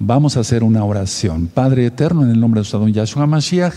Vamos 0.00 0.36
a 0.36 0.40
hacer 0.40 0.62
una 0.62 0.84
oración. 0.84 1.48
Padre 1.48 1.86
eterno, 1.86 2.22
en 2.22 2.30
el 2.30 2.38
nombre 2.38 2.58
de 2.58 2.60
nuestro 2.60 2.78
don 2.78 2.92
Yahshua 2.92 3.26
Mashiach, 3.26 3.74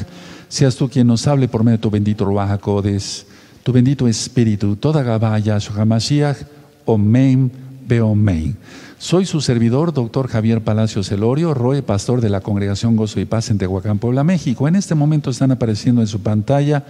seas 0.50 0.76
tú 0.76 0.88
quien 0.88 1.08
nos 1.08 1.26
hable 1.26 1.48
por 1.48 1.64
medio 1.64 1.78
de 1.78 1.82
tu 1.82 1.90
bendito 1.90 2.26
Ruach 2.26 2.60
Codes, 2.60 3.26
tu 3.64 3.72
bendito 3.72 4.08
Espíritu, 4.08 4.76
toda 4.76 5.02
Gabá 5.02 5.40
Yahshua 5.40 5.84
Mashiach, 5.84 6.38
Omen, 6.86 7.52
Beomen. 7.88 8.56
Soy 9.00 9.26
su 9.26 9.42
servidor, 9.42 9.94
doctor 9.94 10.28
Javier 10.28 10.62
Palacios 10.62 11.12
Elorio, 11.12 11.56
Roe, 11.56 11.82
pastor 11.82 12.22
de 12.22 12.30
la 12.30 12.42
Congregación 12.42 12.96
Gozo 12.96 13.20
y 13.20 13.26
Paz 13.26 13.50
en 13.50 13.58
Tehuacán, 13.58 13.98
Puebla, 13.98 14.24
México. 14.24 14.68
En 14.68 14.76
este 14.76 14.94
momento 14.94 15.32
están 15.32 15.50
apareciendo 15.50 16.02
en 16.02 16.08
su 16.08 16.22
pantalla 16.22 16.86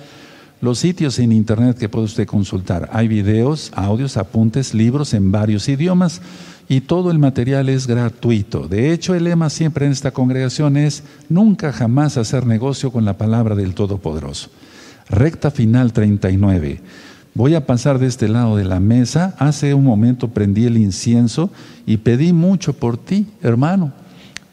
los 0.59 0.79
sitios 0.79 1.18
en 1.20 1.32
internet 1.32 1.77
que 1.77 1.88
puede 1.88 2.05
usted 2.05 2.27
consultar. 2.27 2.89
Hay 2.91 3.07
videos, 3.07 3.71
audios, 3.75 4.18
apuntes, 4.18 4.73
libros 4.73 5.13
en 5.13 5.32
varios 5.32 5.70
idiomas 5.70 6.21
y 6.70 6.82
todo 6.82 7.12
el 7.12 7.20
material 7.20 7.70
es 7.70 7.88
gratuito. 7.88 8.68
De 8.68 8.91
hecho, 8.91 9.14
el 9.14 9.25
lema 9.25 9.50
siempre 9.50 9.86
en 9.86 9.91
esta 9.91 10.11
congregación 10.11 10.78
es 10.78 11.04
nunca 11.29 11.71
jamás 11.74 12.18
hacer 12.18 12.46
negocio 12.46 12.92
con 12.92 13.06
la 13.06 13.18
palabra 13.18 13.56
del 13.56 13.74
Todopoderoso. 13.74 14.50
Recta 15.10 15.52
final 15.52 15.93
39. 15.93 16.82
Voy 17.33 17.55
a 17.55 17.66
pasar 17.66 18.00
de 18.00 18.07
este 18.07 18.28
lado 18.28 18.57
de 18.57 18.66
la 18.66 18.79
mesa. 18.79 19.36
Hace 19.39 19.74
un 19.74 19.86
momento 19.86 20.29
prendí 20.29 20.66
el 20.66 20.78
incienso 20.78 21.50
y 21.86 21.97
pedí 21.97 22.33
mucho 22.33 22.74
por 22.74 22.97
ti, 22.97 23.28
hermano. 23.41 23.93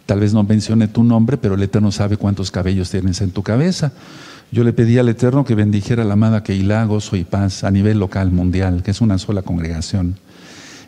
Tal 0.07 0.21
vez 0.21 0.33
no 0.33 0.43
mencione 0.43 0.88
tu 0.88 1.05
nombre, 1.05 1.37
pero 1.37 1.55
el 1.55 1.63
Eterno 1.63 1.93
sabe 1.93 2.16
cuántos 2.16 2.51
cabellos 2.51 2.91
tienes 2.91 3.21
en 3.21 3.30
tu 3.30 3.43
cabeza. 3.43 3.93
Yo 4.51 4.65
le 4.65 4.73
pedí 4.73 4.97
al 4.97 5.09
Eterno 5.09 5.45
que 5.45 5.55
bendijera 5.55 6.02
a 6.02 6.07
la 6.07 6.15
amada 6.15 6.43
Keilah, 6.43 6.85
gozo 6.85 7.16
y 7.16 7.25
paz 7.25 7.65
a 7.65 7.71
nivel 7.71 7.99
local, 7.99 8.30
mundial, 8.30 8.83
que 8.83 8.93
es 8.93 9.01
una 9.01 9.19
sola 9.19 9.43
congregación. 9.43 10.16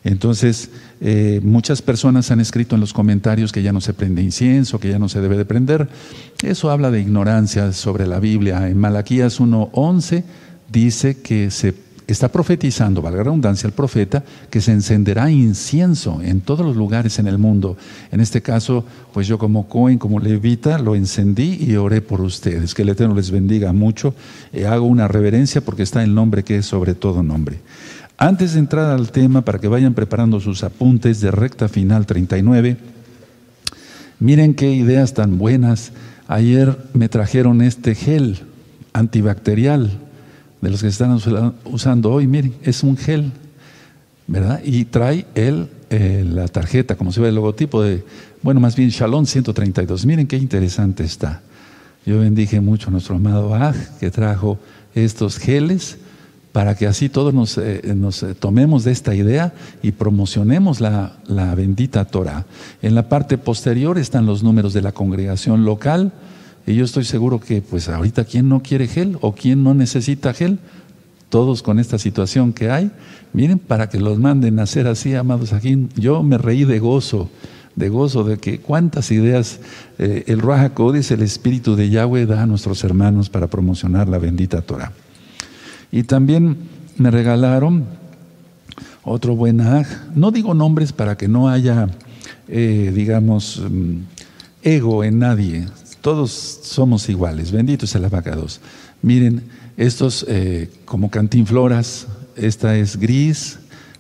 Entonces, 0.03 0.71
eh, 1.01 1.41
muchas 1.43 1.83
personas 1.83 2.31
han 2.31 2.41
escrito 2.41 2.75
en 2.75 2.81
los 2.81 2.93
comentarios 2.93 3.53
que 3.53 3.63
ya 3.63 3.73
no 3.73 3.81
se 3.81 3.93
prende 3.93 4.23
incienso, 4.23 4.81
que 4.81 4.89
ya 4.89 4.99
no 4.99 5.09
se 5.09 5.21
debe 5.21 5.37
de 5.37 5.45
prender. 5.45 5.89
Eso 6.43 6.71
habla 6.71 6.91
de 6.91 7.01
ignorancia 7.01 7.73
sobre 7.73 8.07
la 8.07 8.19
Biblia. 8.19 8.69
En 8.69 8.79
Malaquías 8.79 9.41
1.11 9.41 10.25
dice 10.71 11.21
que 11.21 11.51
se 11.51 11.75
está 12.13 12.29
profetizando, 12.29 13.03
valga 13.03 13.19
la 13.19 13.25
redundancia, 13.25 13.67
el 13.67 13.73
profeta, 13.73 14.25
que 14.51 14.61
se 14.61 14.73
encenderá 14.73 15.31
incienso 15.31 16.21
en 16.23 16.41
todos 16.41 16.65
los 16.65 16.77
lugares 16.77 17.19
en 17.19 17.27
el 17.27 17.39
mundo. 17.39 17.77
En 18.11 18.21
este 18.21 18.43
caso, 18.43 18.85
pues 19.13 19.27
yo 19.27 19.39
como 19.39 19.69
Cohen, 19.69 19.99
como 19.99 20.19
levita, 20.19 20.79
lo 20.79 20.95
encendí 20.95 21.59
y 21.61 21.77
oré 21.77 22.01
por 22.01 22.21
ustedes. 22.21 22.75
Que 22.75 22.83
el 22.83 22.89
Eterno 22.89 23.15
les 23.15 23.31
bendiga 23.31 23.73
mucho. 23.73 24.15
Eh, 24.53 24.67
hago 24.67 24.87
una 24.87 25.09
reverencia 25.09 25.61
porque 25.61 25.83
está 25.83 26.03
el 26.03 26.15
nombre 26.15 26.43
que 26.43 26.57
es 26.57 26.67
sobre 26.67 26.95
todo 26.95 27.23
nombre. 27.23 27.59
Antes 28.23 28.53
de 28.53 28.59
entrar 28.59 28.91
al 28.91 29.13
tema, 29.13 29.41
para 29.47 29.59
que 29.59 29.67
vayan 29.67 29.95
preparando 29.95 30.41
sus 30.41 30.63
apuntes 30.63 31.23
de 31.23 31.31
recta 31.31 31.71
final 31.71 32.05
39, 32.05 32.77
miren 34.19 34.53
qué 34.53 34.71
ideas 34.75 35.15
tan 35.15 35.39
buenas. 35.39 35.93
Ayer 36.29 36.77
me 36.93 37.09
trajeron 37.09 37.63
este 37.63 37.95
gel 37.95 38.41
antibacterial 38.93 39.91
de 40.61 40.71
los 40.71 40.83
que 40.83 40.89
están 40.89 41.19
usando 41.65 42.13
hoy, 42.13 42.27
miren, 42.27 42.53
es 42.63 42.83
un 42.83 42.99
gel, 42.99 43.33
¿verdad? 44.27 44.61
Y 44.67 44.85
trae 44.85 45.25
él 45.35 45.71
eh, 45.89 46.23
la 46.31 46.47
tarjeta, 46.49 46.97
como 46.97 47.13
se 47.13 47.23
ve 47.23 47.31
el 47.31 47.37
logotipo 47.37 47.83
de, 47.83 48.05
bueno, 48.43 48.61
más 48.61 48.77
bien 48.77 48.91
Shalom 48.91 49.25
132. 49.25 50.05
Miren 50.05 50.27
qué 50.27 50.37
interesante 50.37 51.05
está. 51.05 51.41
Yo 52.05 52.21
bendije 52.21 52.61
mucho 52.61 52.89
a 52.89 52.91
nuestro 52.91 53.17
amado 53.17 53.55
Aj, 53.55 53.75
que 53.99 54.11
trajo 54.11 54.59
estos 54.95 55.39
geles 55.39 55.97
para 56.53 56.75
que 56.75 56.87
así 56.87 57.09
todos 57.09 57.33
nos, 57.33 57.59
eh, 57.59 57.81
eh, 57.85 58.35
tomemos 58.39 58.85
de 58.85 58.93
esta 58.93 59.15
idea 59.15 59.53
y 59.83 59.93
promocionemos 59.93 60.81
la, 60.81 61.15
bendita 61.57 62.05
Torah. 62.05 62.47
En 62.83 62.95
la 62.95 63.09
parte 63.09 63.39
posterior 63.39 63.99
están 63.99 64.27
los 64.27 64.43
números 64.43 64.73
de 64.73 64.83
la 64.83 64.93
congregación 64.93 65.65
local, 65.65 66.13
y 66.67 66.75
yo 66.75 66.85
estoy 66.85 67.05
seguro 67.05 67.41
que 67.41 67.63
pues 67.63 67.89
ahorita 67.89 68.25
quién 68.25 68.49
no 68.49 68.63
quiere 68.63 68.87
gel 68.87 69.17
o 69.21 69.35
quién 69.35 69.63
no 69.63 69.75
necesita 69.75 70.35
gel, 70.35 70.59
todos 71.29 71.63
con 71.63 71.79
esta 71.79 71.99
situación 71.99 72.53
que 72.53 72.71
hay, 72.71 72.91
miren, 73.33 73.59
para 73.59 73.89
que 73.89 74.01
los 74.01 74.19
manden 74.19 74.59
a 74.59 74.65
hacer 74.65 74.89
así, 74.89 75.15
amados 75.15 75.53
aquí, 75.53 75.89
yo 75.95 76.23
me 76.25 76.37
reí 76.37 76.65
de 76.65 76.81
gozo, 76.81 77.31
de 77.77 77.89
gozo 77.89 78.25
de 78.25 78.39
que 78.39 78.59
cuántas 78.59 79.13
ideas 79.13 79.61
eh, 79.99 80.25
el 80.27 80.41
Raja 80.41 80.75
Codis, 80.75 81.13
el 81.13 81.23
Espíritu 81.23 81.77
de 81.77 81.89
Yahweh 81.89 82.27
da 82.27 82.43
a 82.43 82.47
nuestros 82.47 82.83
hermanos 82.83 83.31
para 83.31 83.47
promocionar 83.47 84.09
la 84.09 84.19
bendita 84.19 84.61
Torah. 84.61 84.93
Y 85.93 86.05
también 86.05 86.57
me 86.97 87.11
regalaron 87.11 87.85
otro 89.03 89.35
buen 89.35 89.61
aj, 89.61 89.87
no 90.15 90.31
digo 90.31 90.55
nombres 90.55 90.93
para 90.93 91.17
que 91.17 91.29
no 91.29 91.49
haya, 91.49 91.89
eh, 92.49 92.93
digamos, 92.95 93.61
mm, 93.69 93.97
ego 94.63 95.05
en 95.05 95.19
nadie, 95.19 95.67
todos 96.01 96.31
somos 96.63 97.09
iguales, 97.09 97.51
bendito 97.51 97.87
sea 97.87 97.99
el 97.99 98.05
abacados. 98.07 98.61
Miren, 99.03 99.43
estos 99.77 100.25
eh, 100.29 100.71
como 100.85 101.11
cantinfloras, 101.11 102.07
esta 102.37 102.77
es 102.77 102.97
gris, 102.99 103.59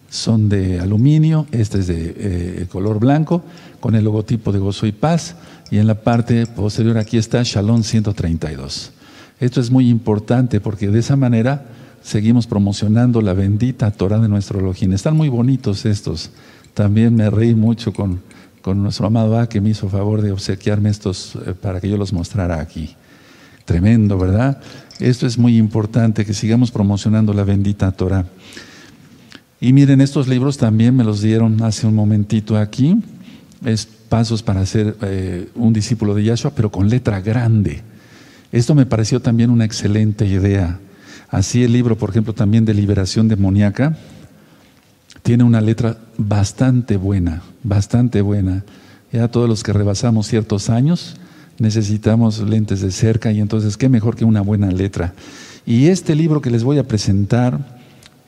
son 0.08 0.48
de 0.48 0.80
aluminio, 0.80 1.46
esta 1.52 1.78
es 1.78 1.86
de 1.86 2.14
eh, 2.16 2.66
color 2.70 2.98
blanco, 2.98 3.42
con 3.80 3.94
el 3.94 4.04
logotipo 4.04 4.52
de 4.52 4.58
Gozo 4.58 4.86
y 4.86 4.92
Paz, 4.92 5.36
y 5.70 5.78
en 5.78 5.86
la 5.86 5.94
parte 5.94 6.46
posterior 6.46 6.98
aquí 6.98 7.16
está 7.16 7.42
Shalom 7.42 7.82
132. 7.82 8.92
Esto 9.38 9.60
es 9.60 9.70
muy 9.70 9.88
importante 9.88 10.60
porque 10.60 10.88
de 10.88 10.98
esa 10.98 11.16
manera 11.16 11.64
seguimos 12.02 12.46
promocionando 12.46 13.22
la 13.22 13.32
bendita 13.32 13.90
Torah 13.90 14.18
de 14.18 14.28
nuestro 14.28 14.60
Elohim. 14.60 14.92
Están 14.92 15.16
muy 15.16 15.28
bonitos 15.28 15.86
estos. 15.86 16.30
También 16.74 17.14
me 17.14 17.30
reí 17.30 17.54
mucho 17.54 17.92
con, 17.92 18.20
con 18.62 18.82
nuestro 18.82 19.06
amado 19.06 19.38
A 19.38 19.48
que 19.48 19.60
me 19.60 19.70
hizo 19.70 19.88
favor 19.88 20.22
de 20.22 20.32
obsequiarme 20.32 20.88
estos 20.88 21.36
eh, 21.46 21.54
para 21.60 21.80
que 21.80 21.88
yo 21.88 21.96
los 21.96 22.12
mostrara 22.12 22.60
aquí. 22.60 22.94
Tremendo, 23.64 24.18
¿verdad? 24.18 24.60
Esto 24.98 25.26
es 25.26 25.38
muy 25.38 25.56
importante, 25.56 26.24
que 26.24 26.34
sigamos 26.34 26.70
promocionando 26.70 27.32
la 27.32 27.44
bendita 27.44 27.92
Torah. 27.92 28.26
Y 29.60 29.72
miren, 29.72 30.00
estos 30.00 30.26
libros 30.26 30.56
también 30.56 30.96
me 30.96 31.04
los 31.04 31.20
dieron 31.20 31.62
hace 31.62 31.86
un 31.86 31.94
momentito 31.94 32.56
aquí. 32.56 32.96
Es 33.64 33.86
Pasos 34.10 34.42
para 34.42 34.66
ser 34.66 34.96
eh, 35.02 35.48
un 35.54 35.72
discípulo 35.72 36.16
de 36.16 36.24
Yahshua, 36.24 36.50
pero 36.50 36.72
con 36.72 36.88
letra 36.88 37.20
grande. 37.20 37.80
Esto 38.50 38.74
me 38.74 38.84
pareció 38.84 39.20
también 39.20 39.50
una 39.50 39.64
excelente 39.64 40.26
idea. 40.26 40.80
Así 41.30 41.62
el 41.62 41.72
libro, 41.72 41.96
por 41.96 42.10
ejemplo, 42.10 42.32
también 42.32 42.64
de 42.64 42.74
liberación 42.74 43.28
demoníaca, 43.28 43.96
tiene 45.22 45.44
una 45.44 45.60
letra 45.60 45.98
bastante 46.18 46.96
buena, 46.96 47.42
bastante 47.62 48.20
buena. 48.20 48.64
Ya 49.12 49.28
todos 49.28 49.48
los 49.48 49.62
que 49.62 49.72
rebasamos 49.72 50.26
ciertos 50.26 50.70
años 50.70 51.16
necesitamos 51.58 52.40
lentes 52.40 52.80
de 52.80 52.90
cerca 52.90 53.30
y 53.30 53.40
entonces 53.40 53.76
qué 53.76 53.88
mejor 53.88 54.16
que 54.16 54.24
una 54.24 54.40
buena 54.40 54.70
letra. 54.70 55.12
Y 55.66 55.86
este 55.86 56.14
libro 56.14 56.40
que 56.40 56.50
les 56.50 56.64
voy 56.64 56.78
a 56.78 56.88
presentar, 56.88 57.78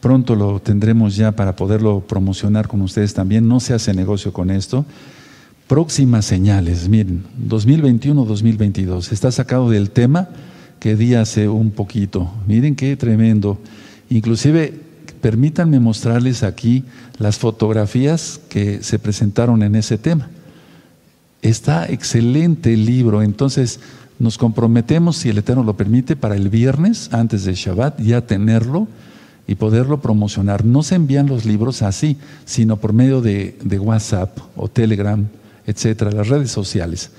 pronto 0.00 0.36
lo 0.36 0.60
tendremos 0.60 1.16
ya 1.16 1.32
para 1.32 1.56
poderlo 1.56 2.00
promocionar 2.06 2.68
con 2.68 2.82
ustedes 2.82 3.14
también, 3.14 3.48
no 3.48 3.58
se 3.58 3.74
hace 3.74 3.94
negocio 3.94 4.32
con 4.32 4.50
esto. 4.50 4.84
Próximas 5.66 6.26
señales, 6.26 6.88
miren, 6.88 7.24
2021-2022, 7.48 9.10
está 9.10 9.32
sacado 9.32 9.70
del 9.70 9.90
tema 9.90 10.28
que 10.82 10.96
di 10.96 11.14
hace 11.14 11.48
un 11.48 11.70
poquito. 11.70 12.28
Miren 12.48 12.74
qué 12.74 12.96
tremendo. 12.96 13.56
Inclusive 14.10 14.74
permítanme 15.20 15.78
mostrarles 15.78 16.42
aquí 16.42 16.82
las 17.18 17.38
fotografías 17.38 18.40
que 18.48 18.82
se 18.82 18.98
presentaron 18.98 19.62
en 19.62 19.76
ese 19.76 19.96
tema. 19.96 20.28
Está 21.40 21.86
excelente 21.86 22.74
el 22.74 22.84
libro, 22.84 23.22
entonces 23.22 23.78
nos 24.18 24.38
comprometemos, 24.38 25.18
si 25.18 25.28
el 25.28 25.38
Eterno 25.38 25.62
lo 25.62 25.76
permite, 25.76 26.16
para 26.16 26.34
el 26.34 26.48
viernes, 26.48 27.10
antes 27.12 27.44
de 27.44 27.54
Shabbat, 27.54 28.00
ya 28.00 28.26
tenerlo 28.26 28.88
y 29.46 29.54
poderlo 29.54 30.00
promocionar. 30.00 30.64
No 30.64 30.82
se 30.82 30.96
envían 30.96 31.28
los 31.28 31.44
libros 31.44 31.82
así, 31.82 32.16
sino 32.44 32.76
por 32.78 32.92
medio 32.92 33.20
de, 33.20 33.56
de 33.62 33.78
WhatsApp 33.78 34.36
o 34.56 34.66
Telegram, 34.66 35.28
etcétera, 35.64 36.10
las 36.10 36.26
redes 36.26 36.50
sociales. 36.50 37.12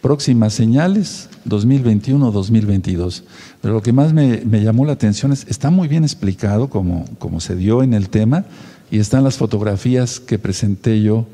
Próximas 0.00 0.54
señales, 0.54 1.28
2021-2022. 1.46 3.22
Pero 3.60 3.74
lo 3.74 3.82
que 3.82 3.92
más 3.92 4.12
me, 4.12 4.42
llamó 4.62 4.84
la 4.84 4.92
atención 4.92 5.32
es, 5.32 5.46
está 5.48 5.70
muy 5.70 5.88
bien 5.88 6.04
explicado 6.04 6.68
como, 6.68 7.04
como 7.18 7.40
se 7.40 7.56
dio 7.56 7.82
en 7.82 7.94
el 7.94 8.08
tema 8.08 8.44
y 8.90 8.98
están 9.00 9.24
las 9.24 9.36
fotografías 9.36 10.20
que 10.20 10.38
presenté 10.38 11.02
yo 11.02 11.26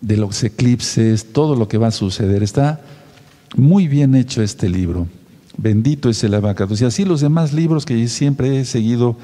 de 0.00 0.16
los 0.16 0.42
eclipses, 0.42 1.32
todo 1.32 1.56
lo 1.56 1.68
que 1.68 1.78
va 1.78 1.88
a 1.88 1.92
suceder. 1.92 2.42
Está 2.42 2.80
muy 3.56 3.88
bien 3.88 4.14
hecho 4.14 4.42
este 4.42 4.68
libro. 4.68 5.06
Bendito 5.56 6.08
es 6.08 6.22
el 6.24 6.34
abacado. 6.34 6.74
Y 6.78 6.84
así 6.84 7.04
los 7.04 7.20
demás 7.20 7.52
libros 7.52 7.84
que 7.84 8.06
siempre 8.08 8.60
he 8.60 8.64
seguido 8.64 9.16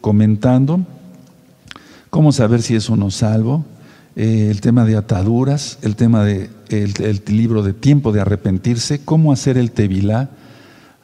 comentando, 0.00 0.80
cómo 2.10 2.32
saber 2.32 2.62
si 2.62 2.74
es 2.74 2.88
uno 2.88 3.10
salvo, 3.10 3.64
eh, 4.14 4.48
el 4.50 4.60
tema 4.60 4.84
de 4.84 4.96
ataduras, 4.96 5.78
el 5.82 5.96
tema 5.96 6.24
de 6.24 6.50
el, 6.68 7.22
libro 7.26 7.62
de 7.62 7.72
tiempo 7.72 8.12
de 8.12 8.20
arrepentirse, 8.20 9.00
cómo 9.04 9.32
hacer 9.32 9.56
el 9.56 9.70
tevilá. 9.72 10.30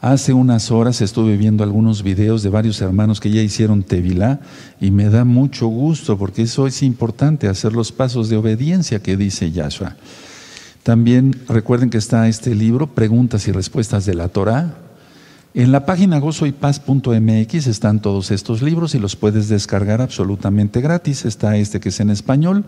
Hace 0.00 0.32
unas 0.32 0.70
horas 0.70 1.00
estuve 1.00 1.36
viendo 1.36 1.64
algunos 1.64 2.02
videos 2.04 2.42
de 2.42 2.50
varios 2.50 2.80
hermanos 2.80 3.18
que 3.18 3.30
ya 3.30 3.42
hicieron 3.42 3.82
tevilá 3.82 4.40
y 4.80 4.92
me 4.92 5.10
da 5.10 5.24
mucho 5.24 5.66
gusto 5.66 6.16
porque 6.16 6.42
eso 6.42 6.68
es 6.68 6.82
importante, 6.84 7.48
hacer 7.48 7.72
los 7.72 7.90
pasos 7.90 8.28
de 8.28 8.36
obediencia 8.36 9.00
que 9.00 9.16
dice 9.16 9.50
Yahshua. 9.50 9.96
También 10.84 11.34
recuerden 11.48 11.90
que 11.90 11.98
está 11.98 12.28
este 12.28 12.54
libro, 12.54 12.94
Preguntas 12.94 13.48
y 13.48 13.52
Respuestas 13.52 14.06
de 14.06 14.14
la 14.14 14.28
Torah. 14.28 14.74
En 15.52 15.72
la 15.72 15.84
página 15.84 16.20
gozoypaz.mx 16.20 17.66
están 17.66 18.00
todos 18.00 18.30
estos 18.30 18.62
libros 18.62 18.94
y 18.94 19.00
los 19.00 19.16
puedes 19.16 19.48
descargar 19.48 20.00
absolutamente 20.00 20.80
gratis. 20.80 21.24
Está 21.24 21.56
este 21.56 21.80
que 21.80 21.88
es 21.88 21.98
en 21.98 22.10
español 22.10 22.64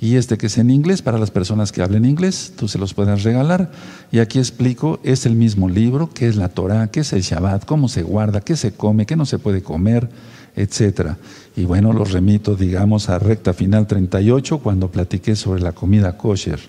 y 0.00 0.14
este 0.14 0.38
que 0.38 0.46
es 0.46 0.58
en 0.58 0.70
inglés 0.70 1.02
para 1.02 1.18
las 1.18 1.32
personas 1.32 1.72
que 1.72 1.82
hablen 1.82 2.04
inglés, 2.04 2.52
tú 2.56 2.68
se 2.68 2.78
los 2.78 2.94
puedes 2.94 3.24
regalar. 3.24 3.72
Y 4.12 4.20
aquí 4.20 4.38
explico, 4.38 5.00
es 5.02 5.26
el 5.26 5.34
mismo 5.34 5.68
libro, 5.68 6.08
qué 6.14 6.28
es 6.28 6.36
la 6.36 6.48
Torah, 6.48 6.88
qué 6.88 7.00
es 7.00 7.12
el 7.12 7.22
Shabbat, 7.22 7.64
cómo 7.64 7.88
se 7.88 8.02
guarda, 8.02 8.40
qué 8.40 8.56
se 8.56 8.72
come, 8.72 9.06
qué 9.06 9.16
no 9.16 9.26
se 9.26 9.40
puede 9.40 9.60
comer, 9.60 10.08
etc. 10.54 11.14
Y 11.56 11.64
bueno, 11.64 11.92
los 11.92 12.12
remito, 12.12 12.54
digamos, 12.54 13.08
a 13.08 13.18
recta 13.18 13.52
final 13.52 13.88
38 13.88 14.58
cuando 14.58 14.88
platiqué 14.88 15.34
sobre 15.34 15.62
la 15.62 15.72
comida 15.72 16.16
kosher. 16.16 16.60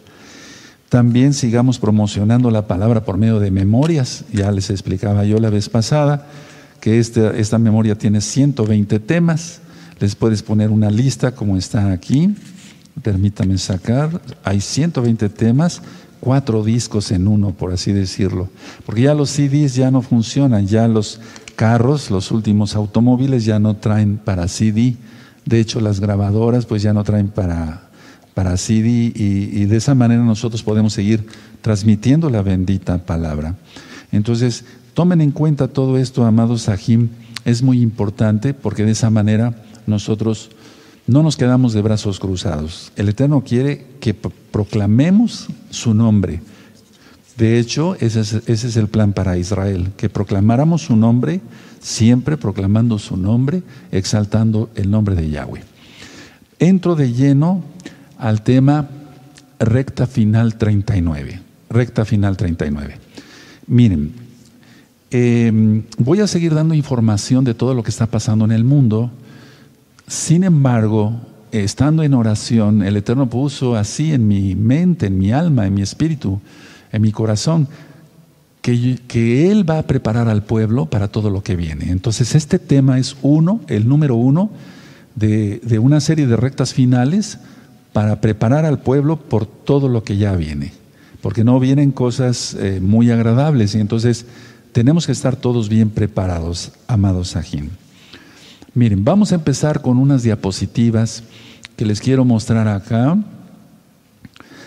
También 0.90 1.36
sigamos 1.36 1.78
promocionando 1.78 2.50
la 2.50 2.66
palabra 2.66 3.06
por 3.06 3.20
medio 3.20 3.40
de 3.40 3.52
memorias. 3.52 4.26
Ya 4.34 4.52
les 4.52 4.72
explicaba 4.72 5.24
yo 5.24 5.38
la 5.38 5.52
vez 5.52 5.70
pasada 5.70 6.26
que 6.82 6.98
este, 6.98 7.40
esta 7.40 7.60
memoria 7.60 7.94
tiene 7.94 8.22
120 8.22 9.00
temas. 9.02 9.60
Les 10.00 10.16
puedes 10.16 10.42
poner 10.42 10.72
una 10.72 10.90
lista 10.90 11.36
como 11.36 11.58
está 11.58 11.92
aquí 11.92 12.34
permítame 13.02 13.58
sacar, 13.58 14.22
hay 14.44 14.62
120 14.62 15.30
temas, 15.30 15.82
cuatro 16.20 16.64
discos 16.64 17.12
en 17.12 17.28
uno, 17.28 17.52
por 17.52 17.72
así 17.72 17.92
decirlo. 17.92 18.50
Porque 18.86 19.02
ya 19.04 19.14
los 19.14 19.30
CDs 19.30 19.76
ya 19.76 19.92
no 19.92 20.02
funcionan, 20.02 20.68
ya 20.68 20.88
los 20.88 21.20
carros, 21.56 22.10
los 22.12 22.32
últimos 22.32 22.76
automóviles 22.76 23.46
ya 23.46 23.60
no 23.60 23.76
traen 23.76 24.18
para 24.18 24.48
CD. 24.48 24.96
De 25.46 25.60
hecho, 25.60 25.82
las 25.82 26.00
grabadoras 26.00 26.66
pues 26.66 26.82
ya 26.82 26.94
no 26.94 27.04
traen 27.04 27.30
para, 27.30 27.90
para 28.34 28.56
CD 28.56 29.12
y, 29.14 29.66
de 29.66 29.76
esa 29.78 29.96
manera 29.96 30.24
nosotros 30.24 30.64
podemos 30.64 30.94
seguir 30.94 31.26
transmitiendo 31.62 32.30
la 32.30 32.42
bendita 32.42 32.98
palabra. 33.06 33.56
Entonces, 34.12 34.64
tomen 34.94 35.22
en 35.22 35.32
cuenta 35.32 35.68
todo 35.68 35.98
esto, 35.98 36.26
amados 36.26 36.64
Sahim, 36.64 37.10
es 37.46 37.62
muy 37.62 37.82
importante 37.82 38.54
porque 38.54 38.86
de 38.86 38.92
esa 38.92 39.10
manera 39.10 39.54
nosotros 39.88 40.52
no 41.10 41.24
nos 41.24 41.38
quedamos 41.38 41.74
de 41.74 41.82
brazos 41.82 42.20
cruzados. 42.20 42.92
El 42.96 43.10
Eterno 43.10 43.42
quiere 43.42 43.86
que 44.00 44.14
proclamemos 44.14 45.48
su 45.72 45.96
nombre. 45.96 46.42
De 47.36 47.58
hecho, 47.58 47.96
ese 48.00 48.22
es, 48.46 48.76
el 48.76 48.90
plan 48.90 49.14
para 49.14 49.38
Israel, 49.38 49.92
que 49.98 50.10
proclamáramos 50.10 50.84
su 50.84 50.96
nombre, 50.96 51.42
siempre 51.80 52.38
proclamando 52.38 53.00
su 53.00 53.18
nombre, 53.18 53.64
exaltando 53.92 54.70
el 54.76 54.92
nombre 54.92 55.16
de 55.16 55.30
Yahweh. 55.32 55.64
Entro 56.60 56.96
de 56.96 57.12
lleno 57.12 57.64
al 58.20 58.44
tema 58.44 58.88
recta 59.58 60.06
final 60.06 60.58
39. 60.58 61.42
Recta 61.72 62.06
final 62.06 62.38
39. 62.38 62.98
Miren, 63.66 64.12
em, 65.10 65.84
voy 65.98 66.20
a 66.20 66.28
seguir 66.28 66.54
dando 66.54 66.76
información 66.76 67.46
de 67.46 67.56
todo 67.56 67.74
lo 67.74 67.82
que 67.82 67.90
está 67.90 68.06
pasando 68.06 68.46
en 68.46 68.52
el 68.52 68.64
mundo 68.64 69.12
sin 70.10 70.44
embargo, 70.44 71.14
estando 71.52 72.02
en 72.02 72.16
oración, 72.16 72.82
el 72.82 72.98
Eterno 72.98 73.30
puso 73.30 73.76
así 73.76 74.12
en 74.12 74.28
mi 74.28 74.56
mente, 74.56 75.06
en 75.06 75.20
mi 75.20 75.32
alma, 75.32 75.68
en 75.68 75.76
mi 75.76 75.84
espíritu, 75.84 76.42
en 76.92 77.04
mi 77.04 77.12
corazón, 77.12 77.68
que, 78.62 79.52
Él 79.52 79.70
va 79.70 79.78
a 79.78 79.84
preparar 79.84 80.28
al 80.28 80.44
pueblo 80.44 80.88
para 80.88 81.10
todo 81.10 81.30
lo 81.30 81.44
que 81.44 81.56
viene. 81.56 81.92
Entonces, 81.92 82.34
este 82.34 82.58
tema 82.58 82.98
es 82.98 83.18
uno, 83.22 83.62
el 83.68 83.88
número 83.88 84.16
uno, 84.16 84.50
de, 85.14 85.80
una 85.80 86.00
serie 86.00 86.26
de 86.26 86.36
rectas 86.36 86.74
finales 86.74 87.38
para 87.94 88.20
preparar 88.20 88.66
al 88.66 88.80
pueblo 88.80 89.18
por 89.18 89.46
todo 89.46 89.90
lo 89.90 90.04
que 90.04 90.18
ya 90.18 90.36
viene. 90.36 90.74
Porque 91.22 91.44
no 91.44 91.60
vienen 91.60 91.92
cosas 91.92 92.56
eh, 92.60 92.80
muy 92.82 93.12
agradables 93.12 93.76
y 93.76 93.80
entonces 93.80 94.26
tenemos 94.72 95.06
que 95.06 95.12
estar 95.12 95.36
todos 95.36 95.70
bien 95.70 95.92
preparados, 95.92 96.72
amados 96.88 97.30
Sajín. 97.30 97.70
Miren, 98.76 99.04
vamos 99.04 99.32
a 99.32 99.36
empezar 99.36 99.82
con 99.82 99.98
unas 99.98 100.22
diapositivas 100.22 101.24
que 101.76 101.86
les 101.86 102.02
quiero 102.02 102.24
mostrar 102.24 102.68
acá. 102.68 103.18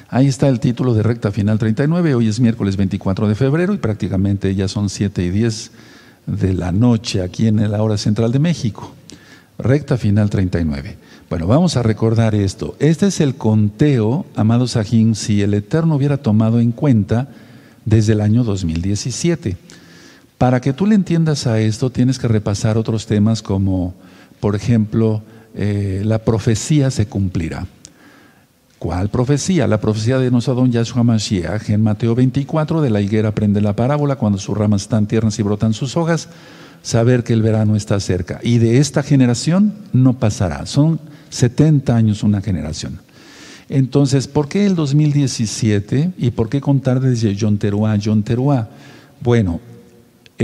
Ahí 0.08 0.26
está 0.26 0.48
el 0.48 0.58
título 0.58 0.92
de 0.92 1.04
recta 1.04 1.30
final 1.30 1.58
39. 1.58 2.16
Hoy 2.16 2.26
es 2.26 2.40
miércoles 2.40 2.76
24 2.76 3.28
de 3.28 3.34
febrero 3.36 3.72
y 3.74 3.78
prácticamente 3.78 4.54
ya 4.54 4.66
son 4.66 4.90
7 4.90 5.22
y 5.24 5.30
10 5.30 5.70
de 6.26 6.52
la 6.52 6.72
noche 6.72 7.22
aquí 7.22 7.46
en 7.46 7.70
la 7.70 7.82
hora 7.82 7.96
central 7.96 8.32
de 8.32 8.40
México. 8.40 8.92
Recta 9.58 9.96
final 9.96 10.30
39. 10.30 10.96
Bueno, 11.30 11.46
vamos 11.46 11.76
a 11.76 11.82
recordar 11.82 12.34
esto. 12.34 12.74
Este 12.80 13.06
es 13.06 13.20
el 13.20 13.36
conteo, 13.36 14.26
amado 14.34 14.66
Sajín, 14.66 15.14
si 15.14 15.42
el 15.42 15.54
Eterno 15.54 15.94
hubiera 15.94 16.16
tomado 16.16 16.58
en 16.58 16.72
cuenta 16.72 17.28
desde 17.84 18.14
el 18.14 18.20
año 18.20 18.42
2017. 18.42 19.56
Para 20.42 20.60
que 20.60 20.72
tú 20.72 20.86
le 20.86 20.96
entiendas 20.96 21.46
a 21.46 21.60
esto, 21.60 21.90
tienes 21.90 22.18
que 22.18 22.26
repasar 22.26 22.76
otros 22.76 23.06
temas 23.06 23.42
como, 23.42 23.94
por 24.40 24.56
ejemplo, 24.56 25.22
eh, 25.54 26.02
la 26.04 26.18
profecía 26.18 26.90
se 26.90 27.06
cumplirá. 27.06 27.68
¿Cuál 28.80 29.08
profecía? 29.08 29.68
La 29.68 29.80
profecía 29.80 30.18
de 30.18 30.32
nuestro 30.32 30.56
don 30.56 30.72
Yahshua 30.72 31.04
Mashiach 31.04 31.70
en 31.70 31.80
Mateo 31.80 32.16
24, 32.16 32.82
de 32.82 32.90
la 32.90 33.00
higuera 33.00 33.30
prende 33.30 33.60
la 33.60 33.76
parábola, 33.76 34.16
cuando 34.16 34.36
sus 34.36 34.58
ramas 34.58 34.82
están 34.82 35.06
tiernas 35.06 35.38
y 35.38 35.44
brotan 35.44 35.74
sus 35.74 35.96
hojas, 35.96 36.28
saber 36.82 37.22
que 37.22 37.34
el 37.34 37.42
verano 37.42 37.76
está 37.76 38.00
cerca. 38.00 38.40
Y 38.42 38.58
de 38.58 38.78
esta 38.78 39.04
generación 39.04 39.72
no 39.92 40.14
pasará. 40.14 40.66
Son 40.66 40.98
70 41.30 41.94
años 41.94 42.24
una 42.24 42.40
generación. 42.40 42.98
Entonces, 43.68 44.26
¿por 44.26 44.48
qué 44.48 44.66
el 44.66 44.74
2017 44.74 46.14
y 46.18 46.32
por 46.32 46.48
qué 46.48 46.60
contar 46.60 46.98
desde 46.98 47.36
John 47.38 47.58
Teruá 47.58 47.92
a 47.92 47.98
John 48.02 48.24
Teruá? 48.24 48.70
Bueno, 49.20 49.60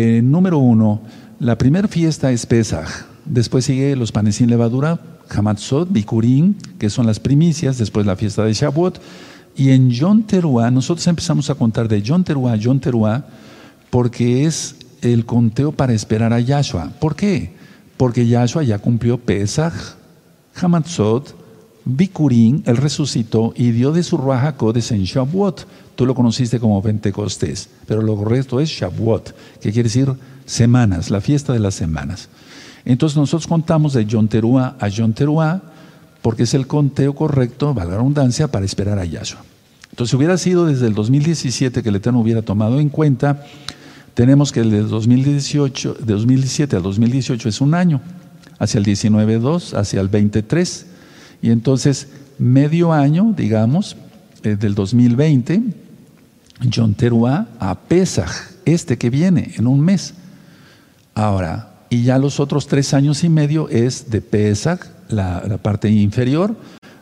eh, 0.01 0.23
número 0.23 0.59
uno, 0.59 1.01
la 1.41 1.59
primera 1.59 1.89
fiesta 1.89 2.31
es 2.31 2.47
Pesach. 2.47 2.89
Después 3.25 3.65
sigue 3.65 3.97
los 3.97 4.13
panes 4.13 4.37
sin 4.37 4.49
levadura, 4.49 5.01
Hamatzot, 5.29 5.91
Bikurim, 5.91 6.55
que 6.79 6.89
son 6.89 7.05
las 7.05 7.19
primicias. 7.19 7.79
Después 7.79 8.07
la 8.07 8.15
fiesta 8.15 8.45
de 8.45 8.53
Shavuot. 8.53 9.01
Y 9.57 9.71
en 9.71 9.91
Yom 9.91 10.23
Teruah, 10.23 10.71
nosotros 10.71 11.05
empezamos 11.09 11.51
a 11.51 11.57
contar 11.57 11.89
de 11.89 12.01
Yom 12.01 12.23
Teruah 12.23 12.55
Yom 12.55 12.79
Teruah 12.79 13.25
porque 13.91 14.45
es 14.45 14.77
el 15.03 15.25
conteo 15.25 15.73
para 15.73 15.93
esperar 15.93 16.33
a 16.33 16.39
Yahshua. 16.39 16.93
¿Por 17.01 17.17
qué? 17.17 17.57
Porque 17.97 18.29
Yahshua 18.29 18.63
ya 18.63 18.79
cumplió 18.79 19.19
Pesach, 19.19 19.75
Hamatzot, 20.55 21.35
Bikurim, 21.85 22.63
él 22.67 22.77
resucitó 22.77 23.53
y 23.57 23.73
dio 23.73 23.91
de 23.91 24.05
su 24.05 24.17
Ruach 24.17 24.55
en 24.91 25.03
Shavuot. 25.03 25.67
Tú 25.99 26.07
lo 26.07 26.15
conociste 26.15 26.61
como 26.61 26.81
Pentecostés, 26.81 27.69
pero 27.85 28.03
lo 28.03 28.15
correcto 28.15 28.61
es 28.61 28.69
Shavuot, 28.69 29.35
que 29.61 29.73
quiere 29.73 29.89
decir 29.89 30.13
semanas, 30.47 31.11
la 31.11 31.21
fiesta 31.21 31.53
de 31.53 31.59
las 31.59 31.75
semanas. 31.75 32.29
Entonces 32.85 33.17
nosotros 33.17 33.49
contamos 33.49 33.95
de 33.95 34.07
Yom 34.07 34.29
Teruah 34.29 34.77
a 34.79 34.87
Yom 34.87 35.13
Teruah 35.13 35.61
porque 36.23 36.45
es 36.45 36.55
el 36.55 36.69
conteo 36.69 37.17
correcto, 37.17 37.75
valga 37.75 37.95
la 37.95 37.97
redundancia, 37.97 38.47
para 38.47 38.65
esperar 38.65 38.97
a 39.01 39.05
Yahshua. 39.05 39.43
Entonces, 39.91 40.11
si 40.13 40.17
hubiera 40.17 40.39
sido 40.39 40.67
desde 40.67 40.87
el 40.87 40.95
2017 40.95 41.83
que 41.83 41.89
el 41.89 41.97
Eterno 41.97 42.21
hubiera 42.21 42.43
tomado 42.43 42.79
en 42.79 42.91
cuenta, 42.91 43.45
tenemos 44.15 44.53
que 44.53 44.61
el 44.61 44.71
de 44.71 44.83
2018, 44.83 45.95
de 45.95 46.13
2017 46.13 46.77
al 46.77 46.83
2018 46.85 47.49
es 47.49 47.61
un 47.61 47.75
año, 47.75 48.01
hacia 48.61 48.79
el 48.79 48.85
19.2, 48.85 49.77
hacia 49.77 50.01
el 50.01 50.07
23, 50.07 50.87
y 51.43 51.51
entonces 51.51 52.07
medio 52.39 52.93
año, 52.93 53.35
digamos, 53.37 53.97
eh, 54.45 54.55
del 54.55 54.77
2020 54.77 55.88
Teruá 56.97 57.49
a 57.59 57.75
Pesach, 57.75 58.31
este 58.65 58.99
que 58.99 59.11
viene 59.11 59.53
en 59.57 59.67
un 59.67 59.81
mes. 59.81 60.15
Ahora, 61.15 61.71
y 61.91 62.03
ya 62.03 62.19
los 62.19 62.41
otros 62.41 62.67
tres 62.67 62.95
años 62.95 63.25
y 63.25 63.29
medio 63.29 63.69
es 63.69 64.11
de 64.11 64.21
Pesach, 64.21 64.81
la, 65.09 65.59
parte 65.63 65.89
inferior, 65.91 66.55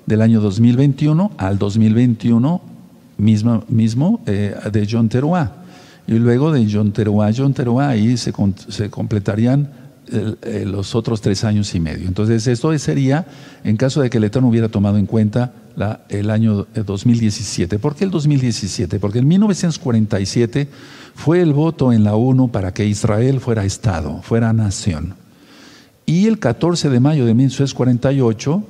del 0.06 0.22
año 0.22 0.40
2021 0.40 1.32
al 1.36 1.58
2021 1.58 2.60
mismo, 3.18 3.64
mismo 3.68 4.20
eh, 4.26 4.54
de 4.70 5.08
Teruá. 5.08 5.64
Y 6.06 6.12
luego 6.12 6.52
de 6.52 6.68
John 6.70 6.92
Teruá 6.92 7.32
Teruá, 7.32 7.88
ahí 7.88 8.16
se, 8.16 8.32
se 8.68 8.90
completarían 8.90 9.70
eh, 10.08 10.64
los 10.64 10.94
otros 10.94 11.20
tres 11.20 11.42
años 11.42 11.74
y 11.74 11.80
medio. 11.80 12.06
Entonces, 12.06 12.46
esto 12.46 12.76
sería 12.78 13.26
en 13.64 13.76
caso 13.76 14.00
de 14.00 14.08
que 14.08 14.18
el 14.18 14.24
Eterno 14.24 14.48
hubiera 14.48 14.68
tomado 14.68 14.98
en 14.98 15.06
cuenta 15.06 15.52
el 16.08 16.30
año 16.30 16.66
2017. 16.74 17.78
¿Por 17.78 17.94
qué 17.94 18.04
el 18.04 18.10
2017? 18.10 18.98
Porque 18.98 19.18
en 19.18 19.28
1947 19.28 20.68
fue 21.14 21.40
el 21.40 21.52
voto 21.52 21.92
en 21.92 22.04
la 22.04 22.14
ONU 22.14 22.50
para 22.50 22.72
que 22.72 22.86
Israel 22.86 23.40
fuera 23.40 23.64
Estado, 23.64 24.22
fuera 24.22 24.52
nación. 24.52 25.14
Y 26.06 26.26
el 26.26 26.38
14 26.38 26.88
de 26.88 27.00
mayo 27.00 27.26
de 27.26 27.34
1948, 27.34 28.64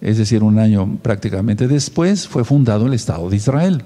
es 0.00 0.18
decir, 0.18 0.42
un 0.42 0.58
año 0.58 0.98
prácticamente 1.02 1.68
después, 1.68 2.28
fue 2.28 2.44
fundado 2.44 2.86
el 2.86 2.94
Estado 2.94 3.28
de 3.28 3.36
Israel. 3.36 3.84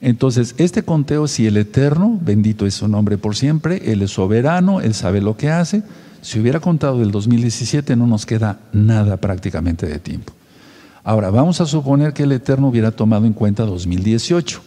Entonces, 0.00 0.54
este 0.58 0.84
conteo, 0.84 1.26
si 1.26 1.46
el 1.46 1.56
Eterno, 1.56 2.18
bendito 2.22 2.66
es 2.66 2.74
su 2.74 2.86
nombre 2.86 3.18
por 3.18 3.34
siempre, 3.34 3.90
Él 3.90 4.02
es 4.02 4.12
soberano, 4.12 4.80
Él 4.80 4.94
sabe 4.94 5.20
lo 5.20 5.36
que 5.36 5.50
hace, 5.50 5.82
si 6.20 6.38
hubiera 6.38 6.60
contado 6.60 7.00
del 7.00 7.10
2017 7.10 7.96
no 7.96 8.06
nos 8.06 8.26
queda 8.26 8.60
nada 8.72 9.16
prácticamente 9.16 9.86
de 9.86 9.98
tiempo. 9.98 10.37
Ahora, 11.08 11.30
vamos 11.30 11.58
a 11.62 11.64
suponer 11.64 12.12
que 12.12 12.24
el 12.24 12.32
Eterno 12.32 12.68
hubiera 12.68 12.90
tomado 12.90 13.24
en 13.24 13.32
cuenta 13.32 13.64
2018. 13.64 14.60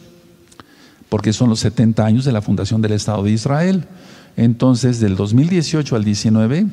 porque 1.08 1.34
son 1.34 1.50
los 1.52 1.60
70 1.60 2.04
años 2.04 2.26
de 2.26 2.32
la 2.32 2.42
fundación 2.42 2.82
del 2.82 2.94
Estado 2.94 3.22
de 3.22 3.30
Israel. 3.30 3.86
Entonces, 4.36 5.00
del 5.00 5.16
2018 5.16 5.96
al 5.96 6.04
19, 6.04 6.66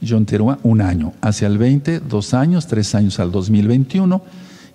Yom 0.00 0.24
Teruah, 0.24 0.58
un 0.64 0.80
año. 0.80 1.12
Hacia 1.20 1.46
el 1.46 1.56
20, 1.56 2.00
dos 2.00 2.34
años, 2.34 2.66
tres 2.66 2.96
años 2.96 3.20
al 3.20 3.30
2021. 3.30 4.24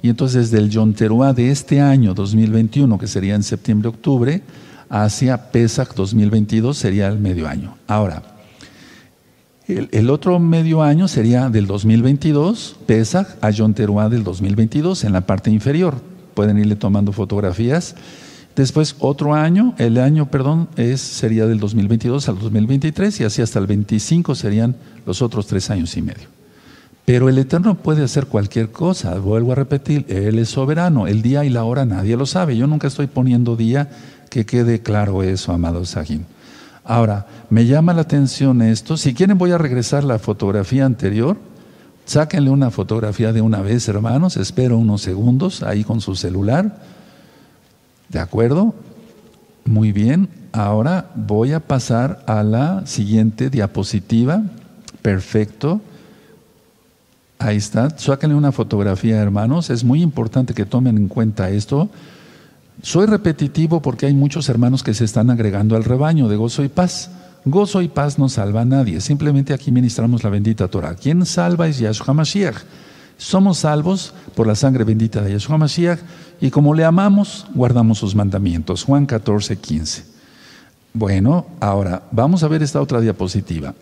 Y 0.01 0.07
entonces, 0.07 0.49
del 0.49 0.69
Teruah 0.93 1.33
de 1.33 1.51
este 1.51 1.81
año, 1.81 2.13
2021, 2.13 2.97
que 2.97 3.07
sería 3.07 3.35
en 3.35 3.43
septiembre-octubre, 3.43 4.43
hacia 4.87 5.51
Pesach 5.51 5.93
2022 5.93 6.77
sería 6.77 7.09
el 7.09 7.19
medio 7.19 7.49
año. 7.49 7.75
Ahora, 7.85 8.36
el, 9.67 10.09
otro 10.09 10.39
medio 10.39 10.81
año 10.81 11.07
sería 11.07 11.49
del 11.49 11.67
2022, 11.67 12.77
Pesach, 12.85 13.27
a 13.41 13.49
Yom 13.49 13.73
Teruah 13.73 14.07
del 14.07 14.23
2022, 14.23 15.03
en 15.03 15.13
la 15.13 15.21
parte 15.21 15.51
inferior. 15.51 15.95
Pueden 16.33 16.57
irle 16.57 16.77
tomando 16.77 17.11
fotografías. 17.11 17.95
Después 18.55 18.95
otro 18.99 19.33
año, 19.33 19.75
el 19.77 19.97
año, 19.97 20.31
perdón, 20.31 20.69
es, 20.77 21.01
sería 21.01 21.45
del 21.47 21.59
2022 21.59 22.29
al 22.29 22.39
2023 22.39 23.19
y 23.19 23.23
así 23.25 23.41
hasta 23.41 23.59
el 23.59 23.67
25 23.67 24.35
serían 24.35 24.75
los 25.05 25.21
otros 25.21 25.47
tres 25.47 25.69
años 25.69 25.95
y 25.97 26.01
medio. 26.01 26.29
Pero 27.03 27.29
el 27.29 27.37
Eterno 27.37 27.75
puede 27.75 28.03
hacer 28.03 28.25
cualquier 28.25 28.71
cosa, 28.71 29.17
vuelvo 29.19 29.51
a 29.51 29.55
repetir, 29.55 30.05
Él 30.09 30.39
es 30.39 30.49
soberano, 30.49 31.07
el 31.07 31.21
día 31.21 31.45
y 31.45 31.49
la 31.49 31.63
hora 31.65 31.85
nadie 31.85 32.17
lo 32.17 32.25
sabe. 32.25 32.57
Yo 32.57 32.67
nunca 32.67 32.87
estoy 32.87 33.07
poniendo 33.07 33.55
día, 33.55 33.89
que 34.29 34.45
quede 34.45 34.81
claro 34.81 35.23
eso, 35.23 35.51
amado 35.51 35.85
Sahim. 35.85 36.23
Ahora, 36.87 37.27
me 37.49 37.65
llama 37.65 37.93
la 37.93 38.01
atención 38.01 38.61
esto, 38.61 38.97
si 38.97 39.13
quieren 39.13 39.37
voy 39.37 39.51
a 39.51 39.57
regresar 39.57 40.03
la 40.03 40.19
fotografía 40.19 40.85
anterior, 40.85 41.37
sáquenle 42.05 42.49
una 42.49 42.71
fotografía 42.71 43.33
de 43.33 43.41
una 43.41 43.61
vez, 43.61 43.87
hermanos, 43.89 44.37
espero 44.37 44.77
unos 44.77 45.01
segundos 45.01 45.63
ahí 45.63 45.83
con 45.83 46.01
su 46.01 46.15
celular 46.15 46.77
¿De 48.09 48.19
acuerdo? 48.19 48.73
Muy 49.65 49.91
bien. 49.91 50.29
Ahora 50.53 51.11
voy 51.15 51.51
a 51.51 51.59
pasar 51.59 52.23
a 52.25 52.43
la 52.43 52.85
siguiente 52.85 53.49
diapositiva. 53.49 54.43
Perfecto. 55.01 55.81
Ahí 57.37 57.57
está. 57.57 57.89
Sáquenle 57.97 58.35
una 58.35 58.51
fotografía, 58.51 59.17
hermanos. 59.17 59.69
Es 59.69 59.83
muy 59.83 60.01
importante 60.01 60.53
que 60.53 60.65
tomen 60.65 60.97
en 60.97 61.07
cuenta 61.07 61.49
esto. 61.49 61.89
Soy 62.81 63.07
repetitivo 63.07 63.81
porque 63.81 64.05
hay 64.05 64.13
muchos 64.13 64.49
hermanos 64.49 64.83
que 64.83 64.93
se 64.93 65.05
están 65.05 65.29
agregando 65.29 65.75
al 65.75 65.83
rebaño 65.83 66.27
de 66.27 66.35
gozo 66.35 66.63
y 66.63 66.69
paz. 66.69 67.09
Gozo 67.43 67.81
y 67.81 67.87
paz 67.87 68.19
no 68.19 68.29
salva 68.29 68.61
a 68.61 68.65
nadie. 68.65 69.01
Simplemente 69.01 69.53
aquí 69.53 69.71
ministramos 69.71 70.23
la 70.23 70.29
bendita 70.29 70.67
Torah. 70.67 70.95
¿Quién 70.95 71.25
salva 71.25 71.67
es 71.67 71.79
Yahshua 71.79 72.13
Mashiach. 72.13 72.57
Somos 73.17 73.59
salvos 73.59 74.13
por 74.35 74.45
la 74.45 74.53
sangre 74.53 74.83
bendita 74.83 75.21
de 75.21 75.31
Yahshua 75.31 75.57
Mashiach 75.57 75.99
y 76.39 76.51
como 76.51 76.75
le 76.75 76.83
amamos, 76.83 77.47
guardamos 77.55 77.97
sus 77.97 78.13
mandamientos. 78.13 78.83
Juan 78.83 79.07
14, 79.07 79.57
15. 79.57 80.05
Bueno, 80.93 81.47
ahora 81.59 82.03
vamos 82.11 82.43
a 82.43 82.47
ver 82.47 82.61
esta 82.61 82.81
otra 82.81 83.01
diapositiva. 83.01 83.73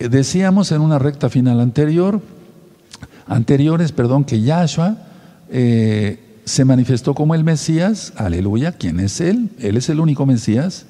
Eh, 0.00 0.08
decíamos 0.08 0.72
en 0.72 0.80
una 0.80 0.98
recta 0.98 1.28
final 1.28 1.60
anterior, 1.60 2.20
anteriores, 3.26 3.92
perdón, 3.92 4.24
que 4.24 4.40
Yahshua 4.40 4.96
eh, 5.50 6.23
se 6.44 6.64
manifestó 6.64 7.14
como 7.14 7.34
el 7.34 7.44
Mesías, 7.44 8.12
aleluya, 8.16 8.72
¿quién 8.72 9.00
es 9.00 9.20
Él? 9.20 9.50
Él 9.58 9.76
es 9.76 9.88
el 9.88 10.00
único 10.00 10.26
Mesías, 10.26 10.86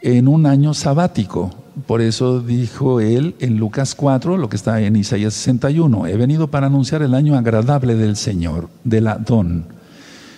en 0.00 0.28
un 0.28 0.46
año 0.46 0.74
sabático. 0.74 1.50
Por 1.86 2.00
eso 2.00 2.40
dijo 2.40 3.00
él 3.00 3.34
en 3.40 3.56
Lucas 3.56 3.96
4, 3.96 4.36
lo 4.36 4.48
que 4.48 4.56
está 4.56 4.80
en 4.80 4.94
Isaías 4.94 5.34
61, 5.34 6.06
he 6.06 6.16
venido 6.16 6.48
para 6.48 6.68
anunciar 6.68 7.02
el 7.02 7.14
año 7.14 7.36
agradable 7.36 7.96
del 7.96 8.16
Señor, 8.16 8.68
del 8.84 9.08
Adón. 9.08 9.64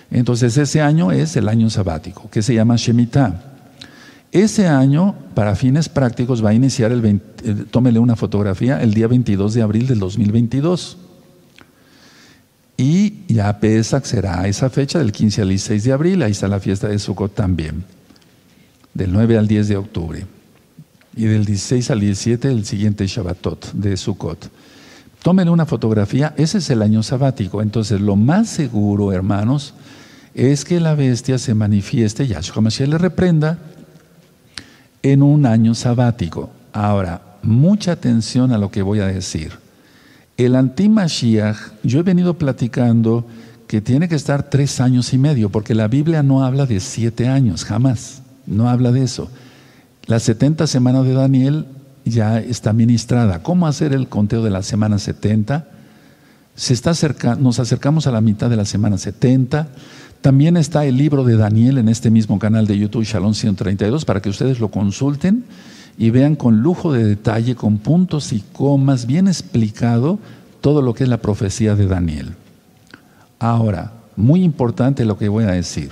Entonces 0.09 0.57
ese 0.57 0.81
año 0.81 1.11
es 1.11 1.35
el 1.35 1.47
año 1.47 1.69
sabático, 1.69 2.29
que 2.31 2.41
se 2.41 2.55
llama 2.55 2.75
Shemitah. 2.77 3.43
Ese 4.31 4.67
año, 4.67 5.15
para 5.35 5.55
fines 5.55 5.89
prácticos, 5.89 6.43
va 6.43 6.49
a 6.49 6.53
iniciar 6.53 6.91
el, 6.91 7.05
eh, 7.05 7.19
tómele 7.69 7.99
una 7.99 8.15
fotografía, 8.15 8.81
el 8.81 8.93
día 8.93 9.07
22 9.07 9.53
de 9.53 9.61
abril 9.61 9.87
del 9.87 9.99
2022. 9.99 10.97
Y 12.77 13.25
ya 13.27 13.59
Pesach 13.59 14.05
será 14.05 14.47
esa 14.47 14.69
fecha, 14.69 14.99
del 14.99 15.11
15 15.11 15.41
al 15.41 15.49
16 15.49 15.83
de 15.83 15.91
abril, 15.91 16.21
ahí 16.21 16.31
está 16.31 16.47
la 16.47 16.59
fiesta 16.59 16.87
de 16.87 16.99
Sukkot 16.99 17.33
también, 17.33 17.83
del 18.93 19.11
9 19.11 19.37
al 19.37 19.47
10 19.47 19.67
de 19.67 19.77
octubre. 19.77 20.25
Y 21.15 21.25
del 21.25 21.45
16 21.45 21.89
al 21.89 21.99
17 21.99 22.51
el 22.51 22.65
siguiente 22.65 23.07
Shabbatot 23.07 23.73
de 23.73 23.97
Sukkot. 23.97 24.51
Tómenle 25.23 25.51
una 25.51 25.65
fotografía, 25.65 26.35
ese 26.37 26.59
es 26.59 26.69
el 26.69 26.83
año 26.83 27.01
sabático. 27.01 27.63
Entonces, 27.63 27.99
lo 27.99 28.15
más 28.15 28.47
seguro, 28.47 29.11
hermanos, 29.11 29.73
es 30.35 30.63
que 30.63 30.79
la 30.79 30.93
bestia 30.93 31.39
se 31.39 31.55
manifieste, 31.55 32.27
Yahshua 32.27 32.61
Mashiach 32.61 32.89
le 32.89 32.99
reprenda, 32.99 33.57
en 35.01 35.23
un 35.23 35.47
año 35.47 35.73
sabático. 35.73 36.51
Ahora, 36.71 37.21
mucha 37.41 37.93
atención 37.93 38.51
a 38.51 38.59
lo 38.59 38.69
que 38.69 38.83
voy 38.83 38.99
a 38.99 39.07
decir. 39.07 39.53
El 40.37 40.55
anti-Mashiach, 40.55 41.57
yo 41.83 41.99
he 41.99 42.03
venido 42.03 42.37
platicando 42.37 43.25
que 43.67 43.81
tiene 43.81 44.07
que 44.07 44.15
estar 44.15 44.49
tres 44.49 44.79
años 44.79 45.11
y 45.13 45.17
medio, 45.17 45.49
porque 45.49 45.73
la 45.73 45.87
Biblia 45.87 46.21
no 46.21 46.45
habla 46.45 46.67
de 46.67 46.79
siete 46.79 47.27
años, 47.27 47.65
jamás, 47.65 48.21
no 48.45 48.69
habla 48.69 48.91
de 48.91 49.03
eso. 49.03 49.29
La 50.05 50.19
70 50.19 50.67
semana 50.67 51.01
de 51.01 51.13
Daniel 51.13 51.65
ya 52.05 52.39
está 52.39 52.71
ministrada. 52.71 53.41
¿Cómo 53.41 53.67
hacer 53.67 53.93
el 53.93 54.07
conteo 54.07 54.43
de 54.43 54.51
la 54.51 54.61
semana 54.61 54.99
70? 54.99 55.67
Se 56.55 56.73
está 56.73 56.93
nos 57.39 57.59
acercamos 57.59 58.07
a 58.07 58.11
la 58.11 58.21
mitad 58.21 58.49
de 58.49 58.55
la 58.55 58.65
semana 58.65 58.97
70. 58.97 59.67
También 60.21 60.55
está 60.55 60.85
el 60.85 60.97
libro 60.97 61.23
de 61.23 61.35
Daniel 61.35 61.79
en 61.79 61.89
este 61.89 62.09
mismo 62.11 62.37
canal 62.37 62.67
de 62.67 62.77
YouTube, 62.77 63.03
Shalom 63.03 63.33
132, 63.33 64.05
para 64.05 64.21
que 64.21 64.29
ustedes 64.29 64.59
lo 64.59 64.69
consulten 64.69 65.45
y 65.97 66.11
vean 66.11 66.35
con 66.35 66.61
lujo 66.61 66.93
de 66.93 67.03
detalle, 67.03 67.55
con 67.55 67.79
puntos 67.79 68.31
y 68.33 68.41
comas, 68.53 69.07
bien 69.07 69.27
explicado 69.27 70.19
todo 70.61 70.81
lo 70.81 70.93
que 70.93 71.03
es 71.03 71.09
la 71.09 71.17
profecía 71.17 71.75
de 71.75 71.87
Daniel. 71.87 72.35
Ahora, 73.39 73.93
muy 74.15 74.43
importante 74.43 75.05
lo 75.05 75.17
que 75.17 75.29
voy 75.29 75.45
a 75.45 75.51
decir. 75.51 75.89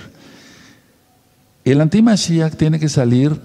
El 1.64 1.80
antimashiach 1.80 2.54
tiene 2.54 2.78
que 2.78 2.88
salir 2.88 3.40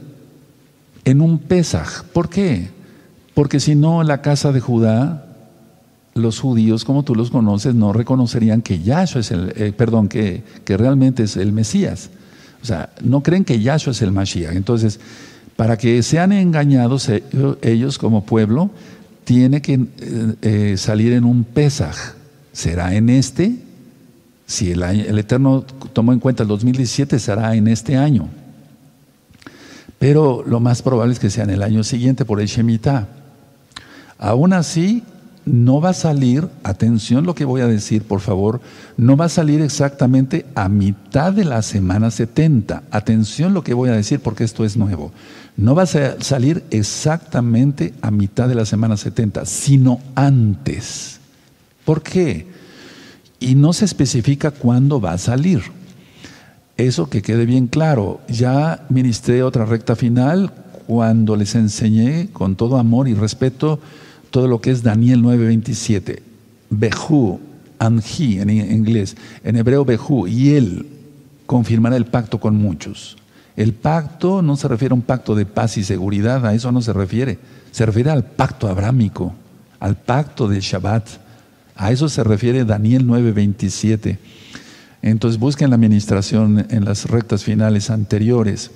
en 1.06 1.22
un 1.22 1.40
Pesaj. 1.40 2.04
¿Por 2.14 2.30
qué? 2.30 2.70
Porque 3.34 3.60
si 3.60 3.76
no, 3.76 4.04
la 4.04 4.22
casa 4.22 4.52
de 4.52 4.60
Judá 4.60 5.28
los 6.14 6.40
judíos, 6.40 6.84
como 6.84 7.04
tú 7.04 7.16
los 7.16 7.32
conoces, 7.32 7.74
no 7.74 7.94
reconocerían 7.94 8.62
que 8.62 8.82
Yahshua 8.82 9.22
es 9.22 9.32
el, 9.32 9.54
eh, 9.56 9.74
perdón, 9.76 10.10
que, 10.10 10.44
que, 10.66 10.76
realmente 10.78 11.24
es 11.24 11.38
el 11.38 11.54
Mesías. 11.54 12.10
O 12.62 12.66
sea, 12.66 12.90
no 13.02 13.24
creen 13.24 13.46
que 13.46 13.62
Yahshua 13.62 13.92
es 13.92 14.02
el 14.02 14.12
Mashiach. 14.12 14.54
Entonces, 14.56 15.00
para 15.62 15.78
que 15.78 16.02
sean 16.02 16.32
engañados 16.32 17.08
eh, 17.08 17.24
ellos 17.62 18.00
como 18.00 18.26
pueblo, 18.26 18.72
tiene 19.26 19.62
que 19.62 19.80
eh, 20.42 20.74
salir 20.76 21.14
en 21.14 21.24
un 21.24 21.44
Pesaj. 21.44 22.16
¿Será 22.52 22.96
en 22.96 23.10
este? 23.12 23.58
Si 24.48 24.72
el, 24.72 24.82
el 24.82 25.20
Eterno 25.20 25.64
tomó 25.94 26.14
en 26.14 26.20
cuenta 26.20 26.42
el 26.42 26.50
2017, 26.50 27.20
será 27.20 27.54
en 27.54 27.68
este 27.68 27.96
año. 27.96 28.28
Pero 30.00 30.44
lo 30.48 30.60
más 30.60 30.82
probable 30.82 31.14
es 31.14 31.20
que 31.20 31.30
sea 31.30 31.44
en 31.44 31.52
el 31.52 31.62
año 31.62 31.84
siguiente 31.84 32.26
por 32.26 32.42
el 32.42 32.48
Shemitah. 32.48 33.08
Aún 34.18 34.54
así, 34.54 35.04
no 35.46 35.82
va 35.82 35.90
a 35.90 35.94
salir, 35.94 36.48
atención 36.64 37.26
lo 37.26 37.36
que 37.36 37.46
voy 37.46 37.62
a 37.62 37.68
decir, 37.68 38.04
por 38.04 38.20
favor, 38.20 38.62
no 38.98 39.18
va 39.18 39.26
a 39.26 39.30
salir 39.30 39.62
exactamente 39.62 40.46
a 40.56 40.70
mitad 40.70 41.34
de 41.34 41.46
la 41.46 41.62
semana 41.62 42.12
70. 42.12 42.84
Atención 42.92 43.54
lo 43.54 43.64
que 43.64 43.74
voy 43.74 43.90
a 43.90 43.94
decir 43.94 44.20
porque 44.20 44.44
esto 44.44 44.64
es 44.66 44.78
nuevo. 44.78 45.12
No 45.58 45.76
va 45.76 45.84
a 45.84 46.22
salir 46.22 46.64
exactamente 46.72 47.94
a 48.02 48.10
mitad 48.10 48.48
de 48.48 48.56
la 48.56 48.66
semana 48.66 48.98
70, 48.98 49.46
sino 49.46 50.00
antes. 50.16 51.20
¿Por 51.86 52.02
qué? 52.02 52.48
Y 53.40 53.56
no 53.56 53.74
se 53.74 53.86
especifica 53.86 54.52
cuándo 54.52 55.02
va 55.02 55.14
a 55.14 55.18
salir. 55.18 55.62
Eso 56.78 57.10
que 57.10 57.22
quede 57.22 57.46
bien 57.46 57.68
claro. 57.68 58.22
Ya 58.28 58.86
ministré 58.90 59.44
otra 59.44 59.66
recta 59.66 59.96
final 59.96 60.52
cuando 60.88 61.36
les 61.36 61.56
enseñé 61.56 62.30
con 62.34 62.56
todo 62.56 62.78
amor 62.78 63.08
y 63.08 63.14
respeto 63.14 63.80
todo 64.32 64.48
lo 64.48 64.62
que 64.62 64.72
es 64.72 64.82
Daniel 64.82 65.22
9:27. 65.22 66.22
Behu, 66.70 67.40
Anji 67.78 68.40
en 68.40 68.50
inglés, 68.50 69.16
en 69.44 69.58
hebreo 69.58 69.86
Behu, 69.86 70.28
y 70.28 70.52
él 70.56 70.88
confirmará 71.46 71.98
el 71.98 72.06
pacto 72.06 72.40
con 72.40 72.56
muchos. 72.56 73.18
El 73.56 73.74
pacto 73.74 74.42
no 74.42 74.56
se 74.56 74.68
refiere 74.68 74.94
a 74.94 74.96
un 74.96 75.02
pacto 75.02 75.36
de 75.36 75.46
paz 75.46 75.78
y 75.78 75.84
seguridad, 75.84 76.46
a 76.46 76.54
eso 76.54 76.72
no 76.72 76.82
se 76.82 76.94
refiere. 76.94 77.40
Se 77.72 77.86
refiere 77.86 78.10
al 78.10 78.24
pacto 78.24 78.68
abrámico, 78.68 79.34
al 79.80 79.96
pacto 79.96 80.48
de 80.48 80.60
Shabbat. 80.60 81.08
A 81.76 81.92
eso 81.92 82.10
se 82.10 82.24
refiere 82.24 82.66
Daniel 82.66 83.06
9:27. 83.08 84.18
Entonces 85.02 85.40
busquen 85.40 85.70
la 85.70 85.76
administración 85.76 86.66
en 86.70 86.86
las 86.86 87.06
rectas 87.06 87.44
finales 87.44 87.90
anteriores. 87.90 88.72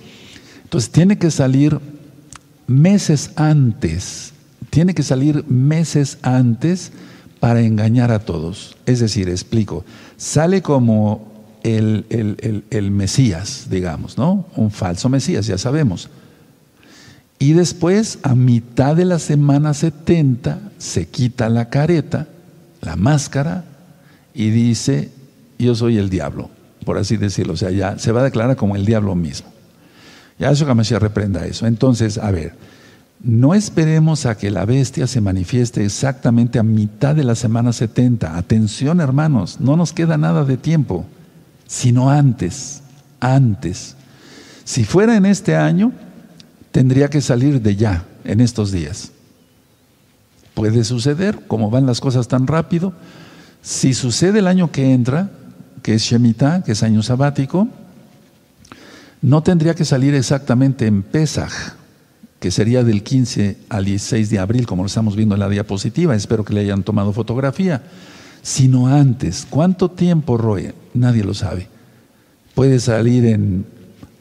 Entonces 0.64 0.92
tiene 0.92 1.18
que 1.18 1.30
salir 1.30 1.80
meses 2.68 3.32
antes 3.36 4.34
tiene 4.76 4.94
que 4.94 5.04
salir 5.04 5.46
meses 5.48 6.18
antes 6.22 6.92
para 7.40 7.62
engañar 7.62 8.12
a 8.12 8.20
todos. 8.20 8.76
Es 8.86 9.00
decir, 9.00 9.30
explico, 9.30 9.86
sale 10.18 10.62
como 10.62 11.32
el, 11.66 12.64
el, 12.70 12.92
Mesías, 12.92 13.68
digamos, 13.70 14.18
¿no? 14.18 14.46
Un 14.56 14.70
falso 14.72 15.10
Mesías, 15.10 15.48
ya 15.48 15.58
sabemos. 15.58 16.10
Y 17.40 17.54
después, 17.54 18.20
a 18.24 18.36
mitad 18.36 18.96
de 18.96 19.06
la 19.06 19.20
semana 19.20 19.74
70, 19.74 20.60
se 20.78 21.08
quita 21.08 21.50
la 21.50 21.70
careta, 21.70 22.28
la 22.82 22.96
máscara, 22.96 23.66
y 24.34 24.52
dice, 24.52 25.10
yo 25.58 25.76
soy 25.76 25.98
el 25.98 26.10
diablo, 26.10 26.50
por 26.86 26.98
así 26.98 27.18
decirlo. 27.18 27.54
O 27.54 27.58
sea, 27.58 27.72
ya 27.72 27.98
se 27.98 28.12
va 28.12 28.22
a 28.22 28.26
declarar 28.26 28.56
como 28.56 28.76
el 28.76 28.86
diablo 28.86 29.16
mismo. 29.16 29.50
Ya 30.38 30.52
eso 30.52 30.84
se 30.84 31.00
reprenda 31.00 31.46
eso. 31.46 31.66
Entonces, 31.66 32.18
a 32.18 32.30
ver, 32.32 32.54
no 33.24 33.56
esperemos 33.56 34.26
a 34.26 34.38
que 34.38 34.52
la 34.52 34.66
bestia 34.66 35.08
se 35.08 35.22
manifieste 35.22 35.84
exactamente 35.84 36.60
a 36.60 36.64
mitad 36.64 37.16
de 37.16 37.24
la 37.24 37.36
semana 37.36 37.74
70. 37.74 38.38
Atención, 38.38 39.02
hermanos, 39.02 39.60
no 39.60 39.78
nos 39.78 39.94
queda 39.94 40.18
nada 40.18 40.44
de 40.44 40.58
tiempo, 40.58 41.06
sino 41.68 42.10
antes, 42.10 42.82
antes. 43.20 43.96
Si 44.64 44.84
fuera 44.84 45.16
en 45.16 45.26
este 45.26 45.56
año, 45.56 45.92
tendría 46.72 47.10
que 47.10 47.22
salir 47.22 47.62
de 47.62 47.76
ya, 47.76 48.06
en 48.24 48.42
estos 48.42 48.72
días. 48.72 49.12
Puede 50.54 50.84
suceder, 50.84 51.48
como 51.48 51.70
van 51.70 51.86
las 51.86 52.00
cosas 52.00 52.28
tan 52.28 52.48
rápido. 52.48 52.94
Si 53.62 53.94
sucede 53.94 54.40
el 54.40 54.48
año 54.48 54.72
que 54.72 54.94
entra, 54.94 55.30
que 55.82 55.96
es 55.96 56.04
Shemitah, 56.04 56.64
que 56.64 56.72
es 56.72 56.84
año 56.84 57.04
sabático, 57.04 57.68
no 59.22 59.44
tendría 59.44 59.76
que 59.76 59.86
salir 59.86 60.14
exactamente 60.16 60.88
en 60.88 61.04
Pesaj, 61.04 61.52
que 62.40 62.52
sería 62.52 62.84
del 62.84 63.04
15 63.04 63.58
al 63.70 63.86
16 63.86 64.30
de 64.30 64.40
abril, 64.40 64.68
como 64.68 64.84
lo 64.84 64.88
estamos 64.88 65.16
viendo 65.16 65.36
en 65.36 65.40
la 65.40 65.50
diapositiva, 65.50 66.16
espero 66.16 66.46
que 66.46 66.54
le 66.54 66.62
hayan 66.62 66.84
tomado 66.84 67.12
fotografía, 67.12 67.84
sino 68.42 68.88
antes. 68.88 69.48
¿Cuánto 69.50 69.90
tiempo, 69.92 70.38
Roy? 70.38 70.74
Nadie 70.96 71.24
lo 71.24 71.34
sabe. 71.34 71.68
Puede 72.56 72.80
salir 72.80 73.26
en, 73.26 73.66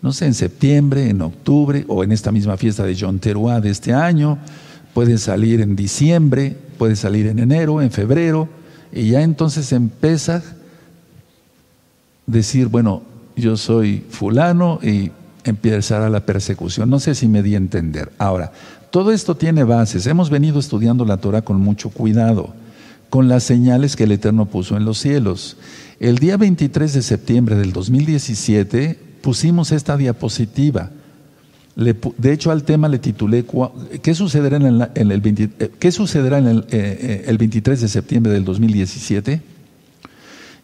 no 0.02 0.12
sé, 0.12 0.26
en 0.26 0.34
septiembre, 0.34 1.08
en 1.08 1.22
octubre, 1.22 1.84
o 1.88 2.04
en 2.04 2.12
esta 2.12 2.32
misma 2.32 2.56
fiesta 2.56 2.84
de 2.84 2.96
John 2.98 3.20
Teruá 3.20 3.60
de 3.60 3.70
este 3.70 3.92
año, 3.92 4.38
puede 4.92 5.18
salir 5.18 5.60
en 5.60 5.76
diciembre, 5.76 6.56
puede 6.76 6.96
salir 6.96 7.26
en 7.28 7.38
enero, 7.38 7.80
en 7.80 7.90
febrero, 7.90 8.48
y 8.92 9.10
ya 9.10 9.22
entonces 9.22 9.72
en 9.72 9.88
Pesaj 9.88 10.42
decir, 12.26 12.68
bueno, 12.68 13.02
yo 13.36 13.56
soy 13.56 14.04
fulano 14.10 14.78
y 14.82 15.10
empezará 15.44 16.08
la 16.08 16.26
persecución. 16.26 16.88
No 16.90 17.00
sé 17.00 17.14
si 17.14 17.28
me 17.28 17.42
di 17.42 17.54
a 17.54 17.58
entender. 17.58 18.12
Ahora, 18.18 18.52
todo 18.90 19.12
esto 19.12 19.36
tiene 19.36 19.64
bases. 19.64 20.06
Hemos 20.06 20.30
venido 20.30 20.60
estudiando 20.60 21.04
la 21.04 21.16
Torah 21.16 21.42
con 21.42 21.60
mucho 21.60 21.90
cuidado, 21.90 22.54
con 23.10 23.28
las 23.28 23.42
señales 23.42 23.96
que 23.96 24.04
el 24.04 24.12
Eterno 24.12 24.46
puso 24.46 24.76
en 24.76 24.84
los 24.84 24.98
cielos. 24.98 25.56
El 26.00 26.18
día 26.18 26.36
23 26.36 26.92
de 26.92 27.02
septiembre 27.02 27.56
del 27.56 27.72
2017 27.72 28.98
pusimos 29.22 29.72
esta 29.72 29.96
diapositiva. 29.96 30.90
de 31.76 32.32
hecho, 32.32 32.50
al 32.50 32.64
tema 32.64 32.88
le 32.88 32.98
titulé 32.98 33.44
¿Qué 34.02 34.14
sucederá 34.14 34.56
en 34.56 35.10
el, 35.10 35.20
23 35.20 36.70
eh, 36.70 37.30
eh, 37.30 37.82
de 37.82 37.88
septiembre 37.88 38.32
del 38.32 38.44
2017? 38.44 39.40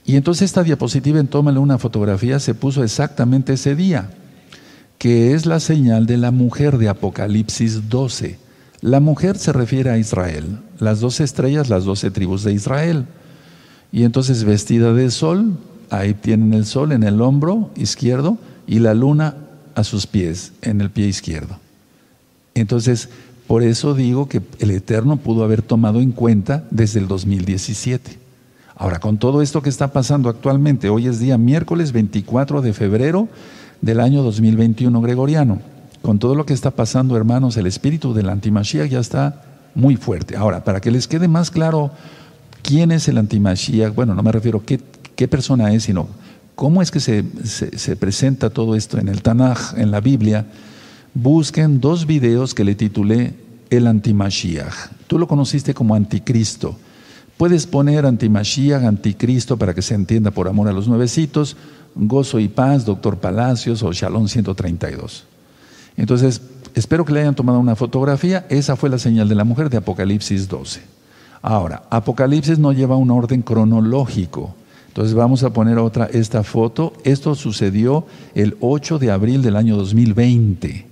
Y 0.04 0.16
entonces 0.16 0.46
esta 0.46 0.64
diapositiva 0.64 1.20
en 1.20 1.28
Tómale 1.28 1.58
una 1.58 1.78
fotografía 1.78 2.40
se 2.40 2.54
puso 2.54 2.82
exactamente 2.82 3.52
ese 3.52 3.76
día, 3.76 4.10
que 4.98 5.34
es 5.34 5.46
la 5.46 5.60
señal 5.60 6.06
de 6.06 6.16
la 6.16 6.32
mujer 6.32 6.78
de 6.78 6.88
Apocalipsis 6.88 7.88
12. 7.88 8.38
La 8.80 8.98
mujer 8.98 9.38
se 9.38 9.52
refiere 9.52 9.90
a 9.90 9.98
Israel, 9.98 10.58
las 10.80 11.00
doce 11.00 11.22
estrellas, 11.22 11.68
las 11.68 11.84
doce 11.84 12.10
tribus 12.10 12.42
de 12.42 12.52
Israel. 12.52 13.06
Y 13.92 14.04
entonces 14.04 14.44
vestida 14.44 14.92
de 14.92 15.10
sol, 15.10 15.56
ahí 15.90 16.14
tienen 16.14 16.54
el 16.54 16.64
sol 16.64 16.92
en 16.92 17.02
el 17.02 17.20
hombro 17.20 17.70
izquierdo 17.76 18.38
y 18.66 18.78
la 18.78 18.94
luna 18.94 19.34
a 19.74 19.84
sus 19.84 20.06
pies, 20.06 20.52
en 20.62 20.80
el 20.80 20.90
pie 20.90 21.06
izquierdo. 21.06 21.58
Entonces, 22.54 23.08
por 23.46 23.62
eso 23.62 23.94
digo 23.94 24.28
que 24.28 24.42
el 24.60 24.70
Eterno 24.70 25.16
pudo 25.16 25.42
haber 25.42 25.62
tomado 25.62 26.00
en 26.00 26.12
cuenta 26.12 26.64
desde 26.70 27.00
el 27.00 27.08
2017. 27.08 28.18
Ahora, 28.76 29.00
con 29.00 29.18
todo 29.18 29.42
esto 29.42 29.60
que 29.60 29.68
está 29.68 29.92
pasando 29.92 30.28
actualmente, 30.28 30.88
hoy 30.88 31.06
es 31.06 31.18
día 31.18 31.36
miércoles 31.36 31.92
24 31.92 32.62
de 32.62 32.72
febrero 32.72 33.28
del 33.80 34.00
año 34.00 34.22
2021 34.22 35.00
gregoriano. 35.00 35.60
Con 36.02 36.18
todo 36.18 36.34
lo 36.34 36.46
que 36.46 36.54
está 36.54 36.70
pasando, 36.70 37.16
hermanos, 37.16 37.56
el 37.56 37.66
espíritu 37.66 38.14
del 38.14 38.30
antimashiach 38.30 38.88
ya 38.88 39.00
está 39.00 39.42
muy 39.74 39.96
fuerte. 39.96 40.36
Ahora, 40.36 40.64
para 40.64 40.80
que 40.80 40.90
les 40.90 41.08
quede 41.08 41.28
más 41.28 41.50
claro 41.50 41.90
quién 42.62 42.92
es 42.92 43.08
el 43.08 43.18
antimashiach, 43.18 43.94
bueno, 43.94 44.14
no 44.14 44.22
me 44.22 44.32
refiero 44.32 44.58
a 44.58 44.62
qué, 45.16 45.28
persona 45.28 45.72
es, 45.72 45.84
sino 45.84 46.08
cómo 46.54 46.80
es 46.80 46.90
que 46.90 47.00
se, 47.00 47.24
se 47.44 47.96
presenta 47.96 48.50
todo 48.50 48.74
esto 48.74 48.98
en 48.98 49.08
el 49.08 49.22
Tanaj, 49.22 49.78
en 49.78 49.90
la 49.90 50.00
Biblia, 50.00 50.46
busquen 51.14 51.80
dos 51.80 52.06
videos 52.06 52.54
que 52.54 52.64
le 52.64 52.74
titulé 52.74 53.34
El 53.70 53.86
antimashiach. 53.86 54.92
Tú 55.06 55.18
lo 55.18 55.26
conociste 55.26 55.74
como 55.74 55.94
anticristo. 55.94 56.76
Puedes 57.36 57.66
poner 57.66 58.06
antimashiach, 58.06 58.84
anticristo, 58.84 59.56
para 59.56 59.74
que 59.74 59.82
se 59.82 59.94
entienda 59.94 60.30
por 60.30 60.48
amor 60.48 60.68
a 60.68 60.72
los 60.72 60.88
nuevecitos, 60.88 61.56
gozo 61.94 62.38
y 62.38 62.48
paz, 62.48 62.84
doctor 62.84 63.18
Palacios 63.18 63.82
o 63.82 63.92
Shalom 63.92 64.28
132. 64.28 65.24
Entonces, 65.96 66.40
espero 66.74 67.04
que 67.04 67.12
le 67.12 67.20
hayan 67.20 67.34
tomado 67.34 67.58
una 67.58 67.76
fotografía. 67.76 68.46
Esa 68.48 68.76
fue 68.76 68.90
la 68.90 68.98
señal 68.98 69.28
de 69.28 69.34
la 69.34 69.44
mujer 69.44 69.70
de 69.70 69.78
Apocalipsis 69.78 70.48
12. 70.48 70.80
Ahora, 71.42 71.84
Apocalipsis 71.90 72.58
no 72.58 72.72
lleva 72.72 72.96
un 72.96 73.10
orden 73.10 73.42
cronológico. 73.42 74.54
Entonces 74.88 75.14
vamos 75.14 75.42
a 75.44 75.52
poner 75.52 75.78
otra, 75.78 76.06
esta 76.06 76.42
foto. 76.42 76.92
Esto 77.04 77.34
sucedió 77.34 78.06
el 78.34 78.56
8 78.60 78.98
de 78.98 79.10
abril 79.10 79.40
del 79.40 79.56
año 79.56 79.76
2020, 79.76 80.86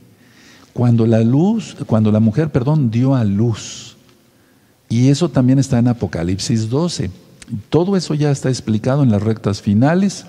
cuando 0.73 1.07
la 1.07 1.21
luz, 1.21 1.77
cuando 1.87 2.13
la 2.13 2.21
mujer, 2.21 2.51
perdón, 2.51 2.91
dio 2.91 3.15
a 3.15 3.25
luz. 3.25 3.97
Y 4.89 5.09
eso 5.09 5.29
también 5.29 5.59
está 5.59 5.79
en 5.79 5.89
Apocalipsis 5.89 6.71
12. 6.71 7.11
Todo 7.69 7.97
eso 7.97 8.15
ya 8.15 8.31
está 8.31 8.49
explicado 8.49 9.03
en 9.03 9.11
las 9.11 9.23
rectas 9.23 9.61
finales. 9.61 10.27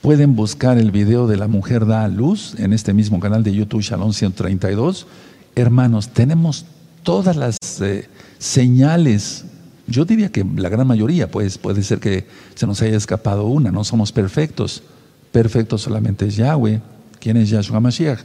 Pueden 0.00 0.34
buscar 0.34 0.78
el 0.78 0.90
video 0.90 1.26
de 1.26 1.36
la 1.36 1.48
mujer 1.48 1.86
da 1.86 2.04
a 2.04 2.08
luz 2.08 2.54
en 2.58 2.72
este 2.72 2.92
mismo 2.92 3.20
canal 3.20 3.42
de 3.42 3.52
YouTube 3.52 3.82
Shalom 3.82 4.12
132. 4.12 5.06
Hermanos, 5.54 6.08
tenemos 6.08 6.64
todas 7.02 7.36
las 7.36 7.58
eh, 7.80 8.08
señales. 8.42 9.44
Yo 9.86 10.04
diría 10.04 10.30
que 10.30 10.44
la 10.56 10.68
gran 10.68 10.86
mayoría, 10.86 11.30
pues 11.30 11.58
puede 11.58 11.84
ser 11.84 12.00
que 12.00 12.26
se 12.56 12.66
nos 12.66 12.82
haya 12.82 12.96
escapado 12.96 13.46
una. 13.46 13.70
No 13.70 13.84
somos 13.84 14.10
perfectos. 14.10 14.82
Perfecto 15.30 15.78
solamente 15.78 16.26
es 16.26 16.36
Yahweh. 16.36 16.80
¿Quién 17.20 17.36
es 17.36 17.50
Yahshua 17.50 17.78
Mashiach? 17.78 18.18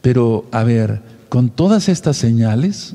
Pero, 0.00 0.46
a 0.52 0.62
ver, 0.62 1.02
con 1.28 1.50
todas 1.50 1.88
estas 1.88 2.16
señales, 2.16 2.94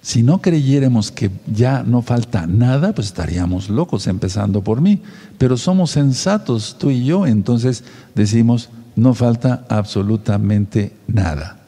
si 0.00 0.22
no 0.22 0.40
creyéramos 0.40 1.10
que 1.10 1.30
ya 1.52 1.82
no 1.82 2.02
falta 2.02 2.46
nada, 2.46 2.94
pues 2.94 3.08
estaríamos 3.08 3.68
locos, 3.68 4.06
empezando 4.06 4.62
por 4.62 4.80
mí. 4.80 5.02
Pero 5.38 5.56
somos 5.56 5.90
sensatos, 5.90 6.76
tú 6.78 6.90
y 6.90 7.04
yo, 7.04 7.26
entonces 7.26 7.82
decimos, 8.14 8.68
no 8.94 9.12
falta 9.14 9.64
absolutamente 9.68 10.92
nada. 11.08 11.58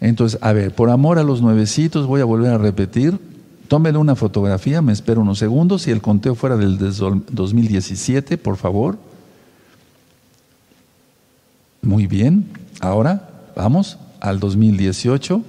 Entonces, 0.00 0.38
a 0.40 0.52
ver, 0.52 0.72
por 0.72 0.88
amor 0.90 1.18
a 1.18 1.24
los 1.24 1.42
nuevecitos, 1.42 2.06
voy 2.06 2.20
a 2.20 2.24
volver 2.24 2.52
a 2.52 2.58
repetir, 2.58 3.18
tómele 3.66 3.98
una 3.98 4.16
fotografía, 4.16 4.82
me 4.82 4.92
espero 4.92 5.20
unos 5.20 5.38
segundos, 5.38 5.82
si 5.82 5.90
el 5.90 6.00
conteo 6.00 6.34
fuera 6.34 6.56
del 6.56 6.78
2017, 6.78 8.38
por 8.38 8.56
favor. 8.56 8.98
Muy 11.82 12.06
bien, 12.06 12.48
ahora 12.80 13.30
vamos 13.54 13.98
al 14.20 14.40
2018. 14.40 15.42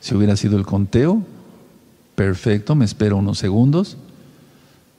Si 0.00 0.14
hubiera 0.14 0.36
sido 0.36 0.56
el 0.56 0.64
conteo, 0.64 1.22
perfecto, 2.14 2.74
me 2.74 2.84
espero 2.84 3.16
unos 3.16 3.38
segundos. 3.38 3.96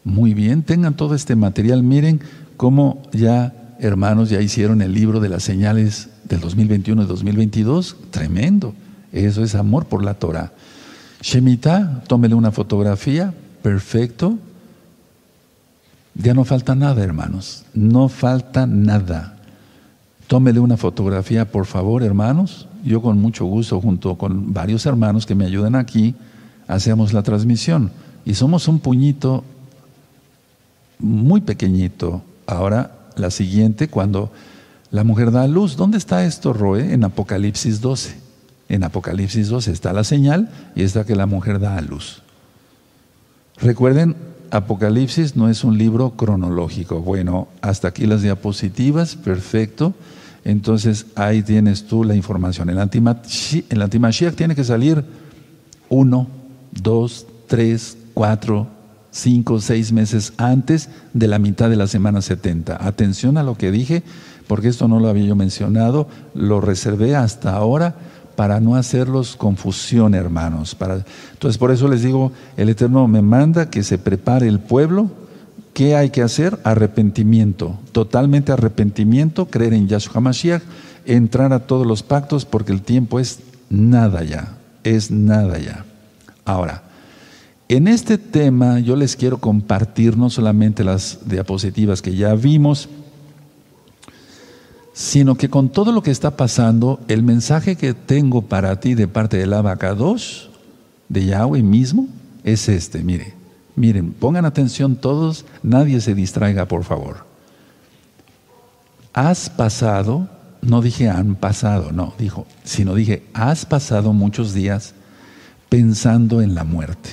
Muy 0.03 0.33
bien, 0.33 0.63
tengan 0.63 0.95
todo 0.95 1.15
este 1.15 1.35
material. 1.35 1.83
Miren 1.83 2.21
cómo 2.57 3.01
ya, 3.13 3.53
hermanos, 3.79 4.29
ya 4.29 4.41
hicieron 4.41 4.81
el 4.81 4.93
libro 4.93 5.19
de 5.19 5.29
las 5.29 5.43
señales 5.43 6.09
del 6.25 6.39
2021 6.39 7.03
y 7.03 7.05
2022. 7.05 7.97
Tremendo. 8.11 8.73
Eso 9.11 9.43
es 9.43 9.55
amor 9.55 9.85
por 9.85 10.03
la 10.03 10.15
Torah. 10.15 10.51
Shemitah, 11.21 12.03
tómele 12.07 12.35
una 12.35 12.51
fotografía. 12.51 13.33
Perfecto. 13.61 14.37
Ya 16.15 16.33
no 16.33 16.43
falta 16.43 16.75
nada, 16.75 17.03
hermanos. 17.03 17.63
No 17.73 18.09
falta 18.09 18.65
nada. 18.65 19.37
Tómele 20.27 20.59
una 20.59 20.77
fotografía, 20.77 21.51
por 21.51 21.65
favor, 21.65 22.03
hermanos 22.03 22.67
yo 22.83 23.01
con 23.01 23.19
mucho 23.19 23.45
gusto, 23.45 23.79
junto 23.81 24.15
con 24.17 24.53
varios 24.53 24.85
hermanos 24.85 25.25
que 25.25 25.35
me 25.35 25.45
ayudan 25.45 25.75
aquí, 25.75 26.15
hacemos 26.67 27.13
la 27.13 27.23
transmisión. 27.23 27.91
Y 28.25 28.33
somos 28.35 28.67
un 28.67 28.79
puñito 28.79 29.43
muy 30.99 31.41
pequeñito. 31.41 32.21
Ahora, 32.45 32.91
la 33.15 33.31
siguiente, 33.31 33.87
cuando 33.87 34.31
la 34.89 35.03
mujer 35.03 35.31
da 35.31 35.47
luz. 35.47 35.75
¿Dónde 35.75 35.97
está 35.97 36.25
esto, 36.25 36.53
Roe? 36.53 36.93
En 36.93 37.03
Apocalipsis 37.03 37.81
12. 37.81 38.30
En 38.71 38.85
Apocalipsis 38.85 39.49
12 39.49 39.69
está 39.69 39.91
la 39.91 40.05
señal 40.05 40.49
y 40.75 40.83
está 40.83 41.03
que 41.03 41.17
la 41.17 41.25
mujer 41.25 41.59
da 41.59 41.75
a 41.75 41.81
luz. 41.81 42.21
Recuerden, 43.57 44.15
Apocalipsis 44.49 45.35
no 45.35 45.49
es 45.49 45.65
un 45.65 45.77
libro 45.77 46.11
cronológico. 46.11 47.01
Bueno, 47.01 47.49
hasta 47.59 47.89
aquí 47.89 48.05
las 48.05 48.21
diapositivas, 48.21 49.17
perfecto. 49.17 49.93
Entonces 50.45 51.07
ahí 51.15 51.43
tienes 51.43 51.83
tú 51.85 52.05
la 52.05 52.15
información. 52.15 52.69
El 52.69 52.79
antimashiach 52.79 54.35
tiene 54.35 54.55
que 54.55 54.63
salir 54.63 55.03
uno, 55.89 56.29
dos, 56.71 57.27
tres, 57.47 57.97
cuatro, 58.13 58.67
cinco, 59.11 59.59
seis 59.59 59.91
meses 59.91 60.31
antes 60.37 60.87
de 61.13 61.27
la 61.27 61.39
mitad 61.39 61.69
de 61.69 61.75
la 61.75 61.87
semana 61.87 62.21
70. 62.21 62.87
Atención 62.87 63.37
a 63.37 63.43
lo 63.43 63.57
que 63.57 63.69
dije, 63.69 64.01
porque 64.47 64.69
esto 64.69 64.87
no 64.87 65.01
lo 65.01 65.09
había 65.09 65.25
yo 65.25 65.35
mencionado, 65.35 66.07
lo 66.33 66.61
reservé 66.61 67.17
hasta 67.17 67.53
ahora 67.53 67.95
para 68.41 68.59
no 68.59 68.75
hacerlos 68.75 69.35
confusión, 69.35 70.15
hermanos. 70.15 70.73
Para, 70.73 71.05
entonces, 71.31 71.59
por 71.59 71.69
eso 71.69 71.87
les 71.87 72.01
digo, 72.01 72.31
el 72.57 72.69
Eterno 72.69 73.07
me 73.07 73.21
manda 73.21 73.69
que 73.69 73.83
se 73.83 73.99
prepare 73.99 74.47
el 74.47 74.59
pueblo. 74.59 75.11
¿Qué 75.75 75.95
hay 75.95 76.09
que 76.09 76.23
hacer? 76.23 76.59
Arrepentimiento, 76.63 77.77
totalmente 77.91 78.51
arrepentimiento, 78.51 79.45
creer 79.45 79.75
en 79.75 79.87
Yahshua 79.87 80.13
HaMashiach, 80.15 80.63
entrar 81.05 81.53
a 81.53 81.67
todos 81.67 81.85
los 81.85 82.01
pactos, 82.01 82.45
porque 82.45 82.71
el 82.71 82.81
tiempo 82.81 83.19
es 83.19 83.41
nada 83.69 84.23
ya, 84.23 84.55
es 84.83 85.11
nada 85.11 85.59
ya. 85.59 85.85
Ahora, 86.43 86.81
en 87.69 87.87
este 87.87 88.17
tema 88.17 88.79
yo 88.79 88.95
les 88.95 89.15
quiero 89.15 89.37
compartir 89.37 90.17
no 90.17 90.31
solamente 90.31 90.83
las 90.83 91.19
diapositivas 91.27 92.01
que 92.01 92.15
ya 92.15 92.33
vimos, 92.33 92.89
sino 95.01 95.33
que 95.33 95.49
con 95.49 95.69
todo 95.69 95.91
lo 95.91 96.03
que 96.03 96.11
está 96.11 96.37
pasando, 96.37 96.99
el 97.07 97.23
mensaje 97.23 97.75
que 97.75 97.95
tengo 97.95 98.43
para 98.43 98.79
ti 98.79 98.93
de 98.93 99.07
parte 99.07 99.37
del 99.37 99.53
Abacados, 99.53 100.51
de 101.09 101.25
Yahweh 101.25 101.63
mismo, 101.63 102.07
es 102.43 102.69
este, 102.69 103.03
mire, 103.03 103.33
miren, 103.75 104.13
pongan 104.13 104.45
atención 104.45 104.95
todos, 104.95 105.43
nadie 105.63 106.01
se 106.01 106.13
distraiga, 106.13 106.67
por 106.67 106.83
favor. 106.83 107.25
Has 109.11 109.49
pasado, 109.49 110.29
no 110.61 110.83
dije 110.83 111.09
han 111.09 111.33
pasado, 111.33 111.91
no, 111.91 112.13
dijo, 112.19 112.45
sino 112.63 112.93
dije, 112.93 113.23
has 113.33 113.65
pasado 113.65 114.13
muchos 114.13 114.53
días 114.53 114.93
pensando 115.67 116.43
en 116.43 116.53
la 116.53 116.63
muerte, 116.63 117.09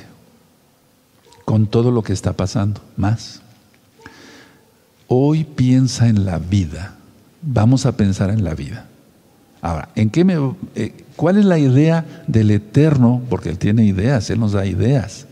con 1.46 1.66
todo 1.66 1.90
lo 1.90 2.02
que 2.02 2.12
está 2.12 2.34
pasando, 2.34 2.82
más. 2.98 3.40
Hoy 5.06 5.44
piensa 5.44 6.06
en 6.06 6.26
la 6.26 6.38
vida 6.38 6.97
vamos 7.42 7.86
a 7.86 7.96
pensar 7.96 8.30
en 8.30 8.44
la 8.44 8.54
vida. 8.54 8.86
Ahora, 9.60 9.88
¿en 9.94 10.10
qué 10.10 10.24
me, 10.24 10.36
eh, 10.76 11.04
¿cuál 11.16 11.38
es 11.38 11.44
la 11.44 11.58
idea 11.58 12.04
del 12.26 12.50
Eterno? 12.50 13.22
Porque 13.28 13.50
Él 13.50 13.58
tiene 13.58 13.84
ideas, 13.84 14.30
Él 14.30 14.38
nos 14.38 14.52
da 14.52 14.66
ideas. 14.66 15.26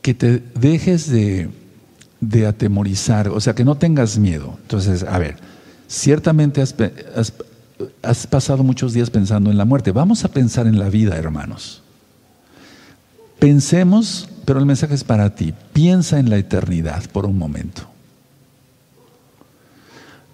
Que 0.00 0.14
te 0.14 0.42
dejes 0.58 1.10
de, 1.10 1.50
atemorizar, 2.46 3.28
o 3.28 3.40
sea, 3.40 3.54
que 3.54 3.64
no 3.64 3.76
tengas 3.76 4.18
miedo. 4.18 4.58
Entonces, 4.62 5.02
a 5.02 5.18
ver, 5.18 5.36
ciertamente 5.88 6.62
has 6.62 8.26
pasado 8.26 8.62
muchos 8.62 8.92
días 8.94 9.10
pensando 9.10 9.50
en 9.50 9.58
la 9.58 9.64
muerte. 9.64 9.92
Vamos 9.92 10.24
a 10.24 10.28
pensar 10.28 10.66
en 10.66 10.78
la 10.78 10.88
vida, 10.88 11.16
hermanos. 11.16 11.82
Pensemos, 13.38 14.28
pero 14.44 14.58
el 14.58 14.66
mensaje 14.66 14.94
es 14.94 15.04
para 15.04 15.34
ti. 15.34 15.52
Piensa 15.72 16.18
en 16.18 16.30
la 16.30 16.38
eternidad 16.38 17.04
por 17.10 17.26
un 17.26 17.36
momento. 17.36 17.91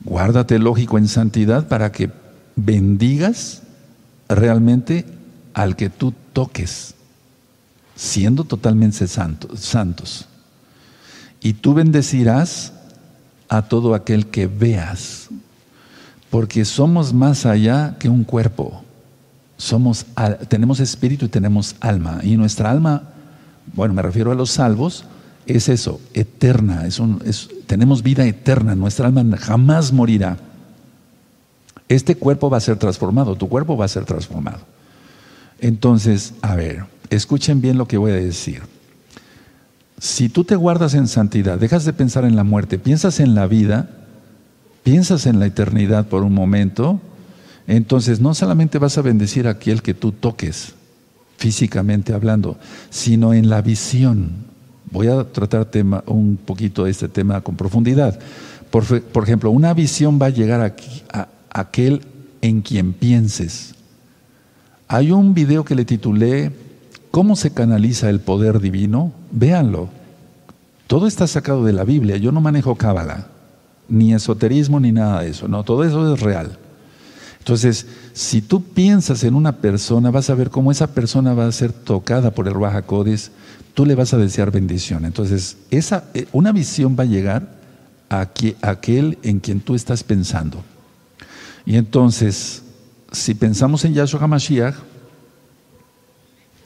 Guárdate 0.05 0.59
lógico 0.59 0.99
en 0.99 1.09
santidad 1.09 1.69
para 1.69 1.93
que 1.93 2.11
bendigas 2.57 3.63
realmente 4.29 5.05
al 5.55 5.77
que 5.77 5.91
tú 5.91 6.15
toques, 6.33 6.95
siendo 7.97 8.45
totalmente 8.45 9.07
santos. 9.07 10.27
Y 11.41 11.55
tú 11.55 11.75
bendecirás 11.75 12.73
a 13.49 13.63
todo 13.63 13.95
aquel 13.95 14.27
que 14.27 14.47
veas, 14.47 15.29
porque 16.31 16.65
somos 16.65 17.13
más 17.13 17.47
allá 17.47 17.97
que 17.99 18.09
un 18.09 18.25
cuerpo. 18.25 18.85
Somos, 19.57 20.07
tenemos 20.49 20.79
espíritu 20.79 21.27
y 21.27 21.29
tenemos 21.29 21.75
alma. 21.81 22.21
Y 22.23 22.37
nuestra 22.37 22.71
alma, 22.71 23.03
bueno, 23.75 23.95
me 23.95 24.03
refiero 24.03 24.31
a 24.31 24.35
los 24.35 24.51
salvos, 24.51 25.05
es 25.49 25.69
eso, 25.69 26.01
eterna, 26.15 26.87
es 26.87 26.99
un, 26.99 27.23
tenemos 27.67 28.03
vida 28.03 28.27
eterna, 28.27 28.75
nuestra 28.75 29.07
alma 29.07 29.25
jamás 29.37 29.93
morirá. 29.93 30.37
Este 31.89 32.17
cuerpo 32.17 32.51
va 32.51 32.59
a 32.59 32.61
ser 32.61 32.77
transformado, 32.77 33.35
tu 33.35 33.49
cuerpo 33.49 33.77
va 33.77 33.87
a 33.87 33.89
ser 33.89 34.05
transformado. 34.05 34.61
Entonces, 35.59 36.35
a 36.43 36.55
ver, 36.55 36.85
escuchen 37.11 37.61
bien 37.61 37.79
lo 37.79 37.89
que 37.89 37.97
voy 37.97 38.13
a 38.13 38.17
decir. 38.17 38.63
Si 39.99 40.29
tú 40.29 40.45
te 40.45 40.55
guardas 40.55 40.95
en 40.95 41.09
santidad, 41.09 41.59
dejas 41.59 41.85
de 41.85 41.93
pensar 41.93 42.25
en 42.25 42.37
la 42.37 42.45
muerte, 42.45 42.79
piensas 42.79 43.19
en 43.19 43.35
la 43.35 43.47
vida, 43.47 43.91
piensas 44.85 45.27
en 45.27 45.41
la 45.41 45.47
eternidad 45.47 46.07
por 46.07 46.23
un 46.23 46.35
momento, 46.35 47.01
entonces 47.67 48.21
no 48.21 48.35
solamente 48.35 48.79
vas 48.79 48.97
a 48.99 49.03
bendecir 49.03 49.49
a 49.49 49.53
aquel 49.53 49.83
que 49.83 49.95
tú 49.95 50.13
toques, 50.13 50.75
físicamente 51.37 52.13
hablando, 52.13 52.59
sino 52.91 53.35
en 53.35 53.49
la 53.49 53.63
visión, 53.63 54.47
Voy 54.90 55.09
a 55.09 55.24
tratar 55.24 55.68
un 56.07 56.37
poquito 56.37 56.87
este 56.87 57.09
tema 57.09 57.40
con 57.40 57.57
profundidad. 57.57 58.18
Por, 58.70 58.85
ejemplo, 59.22 59.51
una 59.51 59.74
visión 59.74 60.18
va 60.20 60.27
a 60.27 60.31
llegar 60.31 60.74
a, 61.12 61.29
aquel 61.51 62.03
en 62.42 62.61
quien 62.61 62.92
pienses. 62.92 63.74
Hay 64.87 65.11
un 65.11 65.35
video 65.35 65.64
que 65.64 65.74
le 65.74 65.85
titulé 65.85 66.53
¿Cómo 67.11 67.37
se 67.37 67.53
canaliza 67.53 68.11
el 68.11 68.20
poder 68.20 68.61
divino? 68.61 69.12
Véanlo. 69.31 69.88
Todo 70.87 71.07
está 71.07 71.27
sacado 71.27 71.64
de 71.64 71.72
la 71.72 71.85
Biblia. 71.85 72.16
Yo 72.16 72.33
no 72.33 72.40
manejo 72.40 72.77
cábala, 72.77 73.29
ni 73.88 74.12
esoterismo, 74.12 74.79
ni 74.79 74.92
nada 74.92 75.22
de 75.22 75.31
eso. 75.31 75.48
No, 75.48 75.64
todo 75.64 75.85
eso 75.85 76.14
es 76.14 76.20
real. 76.20 76.59
Entonces, 77.49 77.87
si 78.13 78.43
tú 78.43 78.63
piensas 78.63 79.25
en 79.25 79.35
una 79.35 79.53
persona, 79.53 80.11
vas 80.11 80.29
a 80.29 80.35
ver 80.35 80.51
cómo 80.51 80.71
esa 80.71 80.89
persona 80.89 81.33
va 81.33 81.47
a 81.47 81.53
ser 81.53 81.73
tocada 81.73 82.31
por 82.31 82.47
el 82.47 82.53
Raja 82.53 82.85
tú 83.73 83.87
le 83.87 83.95
vas 83.95 84.13
a 84.13 84.19
desear 84.19 84.51
bendición. 84.51 85.07
Entonces, 85.07 85.57
esa, 85.71 86.05
eh, 86.13 86.27
una 86.33 86.53
visión 86.53 86.95
va 86.95 87.05
a 87.05 87.07
llegar 87.07 87.49
a, 88.11 88.29
aquel 88.61 89.17
en 89.23 89.41
quien 89.41 89.61
tú 89.61 89.75
estás 89.75 90.05
pensando. 90.05 90.63
Y 91.65 91.77
entonces, 91.77 92.65
si 93.13 93.33
pensamos 93.33 93.83
en 93.87 93.95
Yahshua 93.95 94.21
HaMashiach, 94.25 94.75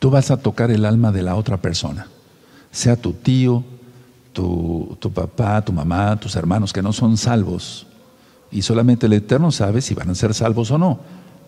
tú 0.00 0.10
vas 0.10 0.32
a 0.32 0.38
tocar 0.38 0.72
el 0.72 0.84
alma 0.84 1.12
de 1.12 1.22
la 1.22 1.36
otra 1.36 1.58
persona, 1.58 2.08
sea 2.72 2.96
tu 2.96 3.12
tío, 3.12 3.62
tu, 4.32 4.98
tu 4.98 5.12
papá, 5.12 5.64
tu 5.64 5.72
mamá, 5.72 6.18
tus 6.18 6.34
hermanos 6.34 6.72
que 6.72 6.82
no 6.82 6.92
son 6.92 7.16
salvos. 7.16 7.86
Y 8.52 8.62
solamente 8.62 9.06
el 9.06 9.14
Eterno 9.14 9.50
sabe 9.50 9.80
si 9.80 9.94
van 9.94 10.10
a 10.10 10.14
ser 10.14 10.34
salvos 10.34 10.70
o 10.70 10.78
no. 10.78 11.00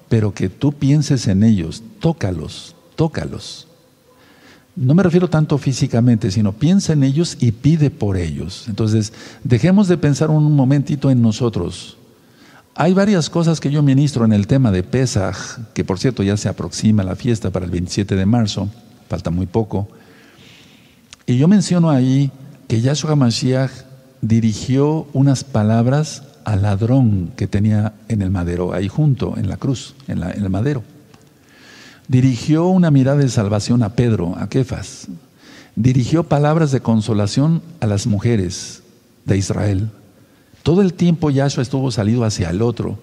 Pero 0.08 0.32
que 0.32 0.48
tú 0.48 0.72
pienses 0.72 1.28
en 1.28 1.44
ellos, 1.44 1.82
tócalos, 2.00 2.74
tócalos. 2.96 3.68
No 4.76 4.94
me 4.94 5.02
refiero 5.04 5.30
tanto 5.30 5.56
físicamente, 5.58 6.30
sino 6.30 6.52
piensa 6.52 6.94
en 6.94 7.04
ellos 7.04 7.36
y 7.40 7.52
pide 7.52 7.90
por 7.90 8.16
ellos. 8.16 8.64
Entonces, 8.68 9.12
dejemos 9.44 9.86
de 9.86 9.98
pensar 9.98 10.30
un 10.30 10.52
momentito 10.52 11.10
en 11.10 11.22
nosotros. 11.22 11.96
Hay 12.74 12.92
varias 12.92 13.30
cosas 13.30 13.60
que 13.60 13.70
yo 13.70 13.84
ministro 13.84 14.24
en 14.24 14.32
el 14.32 14.48
tema 14.48 14.72
de 14.72 14.82
Pesaj, 14.82 15.60
que 15.74 15.84
por 15.84 16.00
cierto 16.00 16.24
ya 16.24 16.36
se 16.36 16.48
aproxima 16.48 17.04
la 17.04 17.14
fiesta 17.14 17.50
para 17.50 17.66
el 17.66 17.70
27 17.70 18.16
de 18.16 18.26
marzo, 18.26 18.68
falta 19.08 19.30
muy 19.30 19.46
poco. 19.46 19.86
Y 21.24 21.38
yo 21.38 21.46
menciono 21.46 21.88
ahí 21.88 22.32
que 22.66 22.80
Yahshua 22.80 23.14
Mashiach 23.14 23.70
dirigió 24.22 25.06
unas 25.12 25.44
palabras 25.44 26.24
al 26.44 26.62
ladrón 26.62 27.32
que 27.36 27.46
tenía 27.46 27.94
en 28.08 28.22
el 28.22 28.30
madero, 28.30 28.72
ahí 28.72 28.88
junto, 28.88 29.36
en 29.36 29.48
la 29.48 29.56
cruz, 29.56 29.94
en, 30.08 30.22
el 30.22 30.50
madero. 30.50 30.82
Dirigió 32.08 32.66
una 32.66 32.90
mirada 32.90 33.18
de 33.18 33.28
salvación 33.28 33.82
a 33.82 33.90
Pedro, 33.90 34.36
a 34.38 34.48
Kefas, 34.48 35.08
dirigió 35.76 36.24
palabras 36.24 36.70
de 36.70 36.80
consolación 36.80 37.62
a 37.80 37.86
las 37.86 38.06
mujeres 38.06 38.82
de 39.24 39.38
Israel. 39.38 39.90
Todo 40.62 40.82
el 40.82 40.94
tiempo 40.94 41.30
Yahshua 41.30 41.62
estuvo 41.62 41.90
salido 41.90 42.24
hacia 42.24 42.50
el 42.50 42.62
otro, 42.62 42.98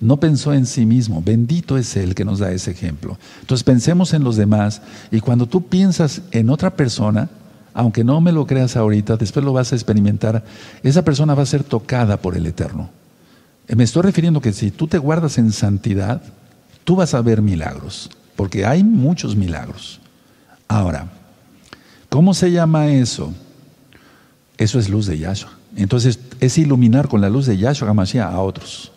no 0.00 0.18
pensó 0.18 0.52
en 0.52 0.66
sí 0.66 0.84
mismo, 0.84 1.22
bendito 1.22 1.78
es 1.78 1.96
Él 1.96 2.14
que 2.14 2.24
nos 2.24 2.38
da 2.38 2.50
ese 2.52 2.70
ejemplo. 2.70 3.18
Entonces 3.40 3.64
pensemos 3.64 4.12
en 4.12 4.24
los 4.24 4.36
demás. 4.36 4.82
Y 5.10 5.20
cuando 5.20 5.46
tú 5.46 5.66
piensas 5.68 6.20
en 6.32 6.50
otra 6.50 6.76
persona, 6.76 7.30
aunque 7.76 8.02
no 8.02 8.20
me 8.20 8.32
lo 8.32 8.46
creas 8.46 8.76
ahorita, 8.76 9.16
después 9.16 9.44
lo 9.44 9.52
vas 9.52 9.72
a 9.72 9.76
experimentar, 9.76 10.44
esa 10.82 11.04
persona 11.04 11.34
va 11.34 11.42
a 11.42 11.46
ser 11.46 11.62
tocada 11.62 12.16
por 12.16 12.36
el 12.36 12.46
Eterno. 12.46 12.90
Me 13.68 13.84
estoy 13.84 14.02
refiriendo 14.02 14.40
que 14.40 14.52
si 14.52 14.70
tú 14.70 14.88
te 14.88 14.98
guardas 14.98 15.38
en 15.38 15.52
santidad, 15.52 16.22
tú 16.84 16.96
vas 16.96 17.14
a 17.14 17.20
ver 17.20 17.42
milagros 17.42 18.10
porque 18.36 18.66
hay 18.66 18.84
muchos 18.84 19.34
milagros. 19.34 19.98
Ahora, 20.68 21.08
¿cómo 22.08 22.34
se 22.34 22.52
llama 22.52 22.88
eso? 22.88 23.32
Eso 24.58 24.78
es 24.78 24.88
luz 24.88 25.06
de 25.06 25.18
Yahshua. 25.18 25.52
Entonces, 25.74 26.20
es 26.40 26.58
iluminar 26.58 27.08
con 27.08 27.20
la 27.20 27.30
luz 27.30 27.46
de 27.46 27.56
Yahshua 27.56 27.90
Hamashiach 27.90 28.32
a 28.32 28.40
otros. 28.40 28.92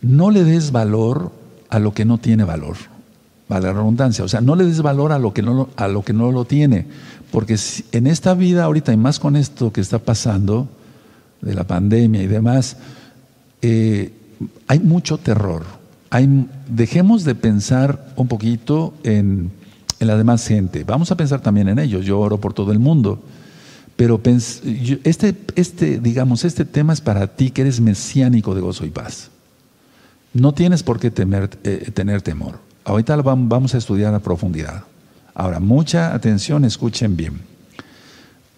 No 0.00 0.30
le 0.30 0.44
des 0.44 0.70
valor 0.70 1.32
a 1.70 1.78
lo 1.78 1.92
que 1.94 2.04
no 2.04 2.18
tiene 2.18 2.44
valor. 2.44 2.76
Vale 3.48 3.66
la 3.66 3.72
redundancia. 3.74 4.24
O 4.24 4.28
sea, 4.28 4.40
no 4.40 4.56
le 4.56 4.64
des 4.64 4.80
valor 4.82 5.12
a 5.12 5.18
lo 5.18 5.34
que 5.34 5.42
no, 5.42 5.68
a 5.76 5.88
lo, 5.88 6.02
que 6.02 6.12
no 6.12 6.32
lo 6.32 6.44
tiene. 6.44 6.86
Porque 7.30 7.58
en 7.92 8.06
esta 8.06 8.34
vida 8.34 8.64
ahorita, 8.64 8.92
y 8.92 8.96
más 8.96 9.18
con 9.18 9.36
esto 9.36 9.72
que 9.72 9.80
está 9.80 9.98
pasando, 9.98 10.68
de 11.40 11.54
la 11.54 11.64
pandemia 11.64 12.22
y 12.22 12.26
demás, 12.26 12.76
eh, 13.60 14.12
hay 14.66 14.78
mucho 14.80 15.18
terror. 15.18 15.64
Hay, 16.10 16.48
dejemos 16.68 17.24
de 17.24 17.34
pensar 17.34 18.14
un 18.16 18.28
poquito 18.28 18.94
en, 19.02 19.50
en, 20.00 20.06
la 20.06 20.16
demás 20.16 20.46
gente. 20.46 20.84
Vamos 20.84 21.10
a 21.10 21.16
pensar 21.16 21.40
también 21.40 21.68
en 21.68 21.78
ellos. 21.78 22.06
Yo 22.06 22.18
oro 22.18 22.38
por 22.40 22.54
todo 22.54 22.72
el 22.72 22.78
mundo. 22.78 23.22
Pero 23.96 24.20
este, 24.24 25.36
este, 25.54 26.00
digamos, 26.00 26.44
este 26.44 26.64
tema 26.64 26.92
es 26.92 27.00
para 27.00 27.28
ti 27.28 27.50
que 27.50 27.62
eres 27.62 27.80
mesiánico 27.80 28.54
de 28.54 28.60
gozo 28.60 28.84
y 28.84 28.90
paz. 28.90 29.30
No 30.32 30.52
tienes 30.52 30.82
por 30.82 30.98
qué 30.98 31.12
temer, 31.12 31.50
eh, 31.62 31.90
tener 31.94 32.20
temor. 32.22 32.58
Ahorita 32.84 33.16
vamos 33.16 33.74
a 33.74 33.78
estudiar 33.78 34.14
a 34.14 34.20
profundidad. 34.20 34.84
Ahora, 35.34 35.58
mucha 35.58 36.14
atención, 36.14 36.64
escuchen 36.64 37.16
bien. 37.16 37.40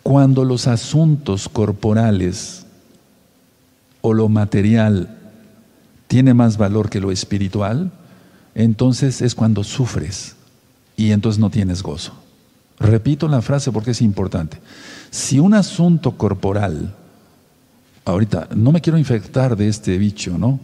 Cuando 0.03 0.45
los 0.45 0.67
asuntos 0.67 1.49
corporales 1.49 2.67
o 4.01 4.13
lo 4.13 4.29
material 4.29 5.17
tiene 6.09 6.35
más 6.35 6.59
valor 6.59 6.91
que 6.91 7.01
lo 7.01 7.11
espiritual, 7.11 7.91
entonces 8.55 9.23
es 9.23 9.35
cuando 9.35 9.65
sufres 9.65 10.37
y 10.97 11.13
entonces 11.13 11.39
no 11.39 11.51
tienes 11.51 11.83
gozo. 11.83 12.13
Repito 12.79 13.29
la 13.29 13.43
frase 13.43 13.73
porque 13.73 13.93
es 13.93 14.03
importante. 14.03 14.59
Si 15.11 15.39
un 15.39 15.55
asunto 15.55 16.13
corporal, 16.13 16.95
ahorita 18.05 18.49
no 18.55 18.73
me 18.73 18.81
quiero 18.81 18.99
infectar 18.99 19.57
de 19.57 19.69
este 19.69 19.99
bicho, 19.99 20.37
¿no? 20.37 20.61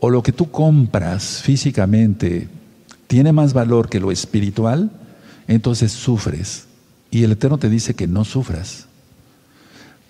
O 0.00 0.10
lo 0.10 0.22
que 0.22 0.32
tú 0.32 0.50
compras 0.50 1.42
físicamente 1.42 2.48
tiene 3.08 3.32
más 3.32 3.54
valor 3.54 3.88
que 3.88 3.98
lo 3.98 4.12
espiritual, 4.12 4.92
entonces 5.48 5.90
sufres. 5.90 6.66
Y 7.10 7.24
el 7.24 7.32
Eterno 7.32 7.58
te 7.58 7.70
dice 7.70 7.94
que 7.94 8.06
no 8.06 8.24
sufras. 8.24 8.86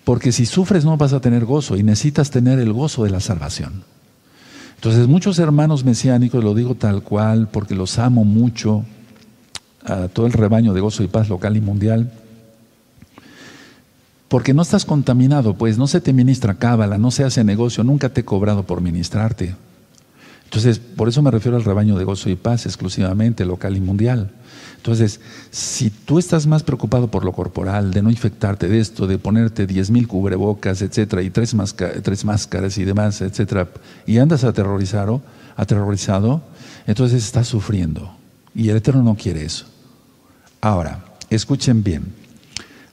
Porque 0.03 0.31
si 0.31 0.45
sufres 0.45 0.85
no 0.85 0.97
vas 0.97 1.13
a 1.13 1.21
tener 1.21 1.45
gozo 1.45 1.77
y 1.77 1.83
necesitas 1.83 2.29
tener 2.29 2.59
el 2.59 2.73
gozo 2.73 3.03
de 3.05 3.09
la 3.09 3.21
salvación. 3.21 3.83
Entonces 4.75 5.07
muchos 5.07 5.39
hermanos 5.39 5.83
mesiánicos, 5.83 6.43
lo 6.43 6.53
digo 6.53 6.75
tal 6.75 7.01
cual 7.01 7.47
porque 7.51 7.75
los 7.75 7.97
amo 7.99 8.23
mucho, 8.25 8.85
a 9.83 10.07
todo 10.09 10.25
el 10.25 10.33
rebaño 10.33 10.73
de 10.73 10.81
gozo 10.81 11.03
y 11.03 11.07
paz 11.07 11.29
local 11.29 11.55
y 11.57 11.61
mundial, 11.61 12.11
porque 14.27 14.53
no 14.53 14.61
estás 14.61 14.85
contaminado, 14.85 15.55
pues 15.55 15.77
no 15.77 15.87
se 15.87 16.01
te 16.01 16.13
ministra 16.13 16.55
cábala, 16.55 16.97
no 16.97 17.11
se 17.11 17.23
hace 17.23 17.43
negocio, 17.43 17.83
nunca 17.83 18.09
te 18.09 18.21
he 18.21 18.25
cobrado 18.25 18.63
por 18.63 18.81
ministrarte. 18.81 19.55
Entonces, 20.49 20.79
por 20.79 21.07
eso 21.07 21.21
me 21.21 21.29
refiero 21.29 21.57
al 21.57 21.63
rebaño 21.63 21.95
de 21.95 22.05
gozo 22.05 22.27
y 22.27 22.35
paz 22.35 22.65
exclusivamente, 22.65 23.45
local 23.45 23.77
y 23.77 23.81
mundial. 23.81 24.31
Entonces, 24.77 25.19
si 25.51 25.91
tú 25.91 26.17
estás 26.17 26.47
más 26.47 26.63
preocupado 26.63 27.11
por 27.11 27.23
lo 27.23 27.33
corporal, 27.33 27.91
de 27.91 28.01
no 28.01 28.09
infectarte 28.09 28.67
de 28.67 28.79
esto, 28.79 29.05
de 29.05 29.19
ponerte 29.19 29.67
diez 29.67 29.91
mil 29.91 30.07
cubrebocas, 30.07 30.81
etcétera, 30.81 31.21
y 31.21 31.29
tres, 31.29 31.55
tres 32.01 32.25
máscaras 32.25 32.79
y 32.79 32.83
demás, 32.83 33.21
etcétera, 33.21 33.69
y 34.07 34.17
andas 34.17 34.43
aterrorizado, 34.43 35.21
aterrorizado, 35.55 36.41
entonces 36.87 37.23
estás 37.23 37.47
sufriendo. 37.47 38.11
Y 38.55 38.69
el 38.69 38.77
Eterno 38.77 39.03
no 39.03 39.13
quiere 39.15 39.45
eso. 39.45 39.67
Ahora, 40.61 41.05
escuchen 41.29 41.83
bien. 41.83 42.11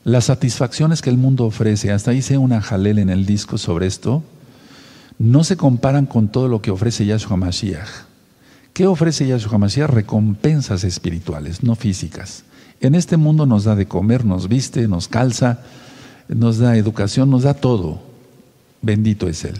Las 0.05 0.27
satisfacciones 0.27 1.01
que 1.01 1.09
el 1.09 1.17
mundo 1.17 1.47
ofrece, 1.47 1.91
hasta 1.91 2.13
hice 2.13 2.37
una 2.37 2.61
jalel 2.61 2.99
en 2.99 3.09
el 3.09 3.25
disco 3.25 3.57
sobre 3.57 3.87
esto, 3.87 4.23
no 5.19 5.45
se 5.45 5.57
comparan 5.57 6.07
con 6.07 6.29
todo 6.29 6.49
lo 6.49 6.61
que 6.61 6.71
ofrece 6.71 7.07
Yahshua 7.07 7.37
Mashiach. 7.37 7.89
¿Qué 8.73 8.87
ofrece 8.87 9.27
Yahshua 9.27 9.59
Mashiach? 9.59 9.89
Recompensas 9.89 10.85
espirituales, 10.85 11.63
no 11.63 11.75
físicas. 11.75 12.45
En 12.81 12.95
este 12.95 13.17
mundo 13.17 13.47
nos 13.47 13.65
da 13.65 13.75
de 13.75 13.87
comer, 13.87 14.25
nos 14.25 14.49
viste, 14.49 14.87
nos 14.87 15.09
calza, 15.09 15.61
nos 16.29 16.59
da 16.59 16.77
educación, 16.77 17.31
nos 17.31 17.45
da 17.45 17.55
todo. 17.55 18.01
Bendito 18.83 19.29
es 19.29 19.45
Él. 19.45 19.57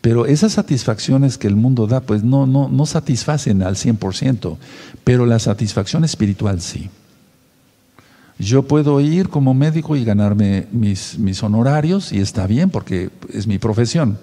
Pero 0.00 0.26
esas 0.26 0.52
satisfacciones 0.52 1.38
que 1.38 1.46
el 1.46 1.56
mundo 1.56 1.86
da, 1.86 2.00
pues 2.00 2.22
no, 2.22 2.46
no, 2.46 2.68
no 2.68 2.86
satisfacen 2.86 3.62
al 3.62 3.76
100%, 3.76 4.56
pero 5.04 5.26
la 5.26 5.38
satisfacción 5.38 6.04
espiritual 6.04 6.60
sí. 6.60 6.90
Yo 8.38 8.62
puedo 8.62 9.00
ir 9.00 9.28
como 9.28 9.52
médico 9.52 9.96
y 9.96 10.04
ganarme 10.04 10.66
mis, 10.72 11.18
mis 11.18 11.42
honorarios 11.42 12.12
y 12.12 12.20
está 12.20 12.46
bien 12.46 12.70
porque 12.70 13.10
es 13.32 13.46
mi 13.46 13.58
profesión. 13.58 14.18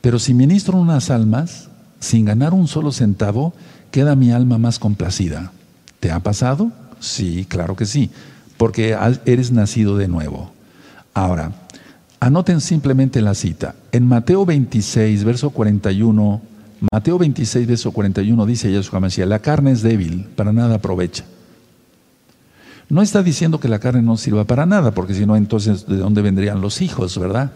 Pero 0.00 0.18
si 0.18 0.34
ministro 0.34 0.78
unas 0.78 1.10
almas, 1.10 1.68
sin 2.00 2.24
ganar 2.24 2.54
un 2.54 2.68
solo 2.68 2.92
centavo, 2.92 3.52
queda 3.90 4.16
mi 4.16 4.32
alma 4.32 4.58
más 4.58 4.78
complacida. 4.78 5.52
¿Te 6.00 6.10
ha 6.10 6.20
pasado? 6.20 6.72
Sí, 7.00 7.46
claro 7.48 7.76
que 7.76 7.86
sí, 7.86 8.10
porque 8.56 8.96
eres 9.26 9.52
nacido 9.52 9.96
de 9.96 10.08
nuevo. 10.08 10.52
Ahora, 11.12 11.52
anoten 12.20 12.60
simplemente 12.60 13.20
la 13.20 13.34
cita. 13.34 13.74
En 13.92 14.06
Mateo 14.06 14.46
26, 14.46 15.24
verso 15.24 15.50
41, 15.50 16.40
Mateo 16.92 17.18
26, 17.18 17.66
verso 17.66 17.92
41 17.92 18.46
dice 18.46 18.70
Yeshua 18.70 19.00
Mesías, 19.00 19.28
la 19.28 19.40
carne 19.40 19.72
es 19.72 19.82
débil, 19.82 20.26
para 20.36 20.52
nada 20.52 20.76
aprovecha. 20.76 21.24
No 22.88 23.02
está 23.02 23.22
diciendo 23.22 23.60
que 23.60 23.68
la 23.68 23.78
carne 23.78 24.02
no 24.02 24.16
sirva 24.16 24.44
para 24.44 24.66
nada, 24.66 24.92
porque 24.92 25.14
si 25.14 25.26
no, 25.26 25.36
entonces, 25.36 25.86
¿de 25.86 25.96
dónde 25.96 26.22
vendrían 26.22 26.60
los 26.60 26.80
hijos, 26.82 27.18
verdad? 27.18 27.52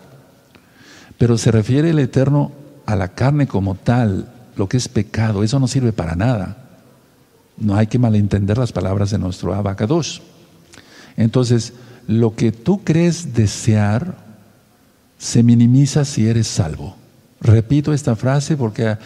Pero 1.19 1.39
se 1.39 1.51
refiere 1.51 1.91
el 1.91 1.99
Eterno 1.99 2.53
a 2.87 2.97
la 2.97 3.09
carne 3.09 3.47
como 3.47 3.75
tal, 3.75 4.29
lo 4.57 4.69
que 4.69 4.77
es 4.77 4.89
pecado, 4.89 5.43
eso 5.43 5.59
no 5.59 5.69
sirve 5.69 5.93
para 5.93 6.15
nada. 6.17 6.59
No 7.57 7.77
hay 7.77 7.87
que 7.87 7.99
malentender 7.99 8.59
las 8.59 8.73
palabras 8.73 9.11
de 9.11 9.19
nuestro 9.19 9.55
abacados. 9.55 10.23
Entonces, 11.17 11.73
lo 12.07 12.35
que 12.35 12.53
tú 12.53 12.83
crees 12.83 13.35
desear 13.35 14.17
se 15.19 15.43
minimiza 15.43 16.05
si 16.05 16.27
eres 16.27 16.49
salvo. 16.49 16.97
Repito 17.41 17.93
esta 17.93 18.17
frase 18.17 18.57
porque 18.57 18.97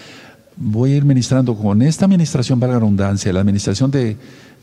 voy 0.56 0.92
a 0.92 0.96
ir 0.96 1.04
ministrando 1.04 1.54
con 1.56 1.82
esta 1.82 2.06
administración, 2.06 2.58
valga 2.58 2.74
la 2.74 2.80
redundancia, 2.80 3.32
la 3.32 3.40
administración 3.40 3.90
de 3.90 4.16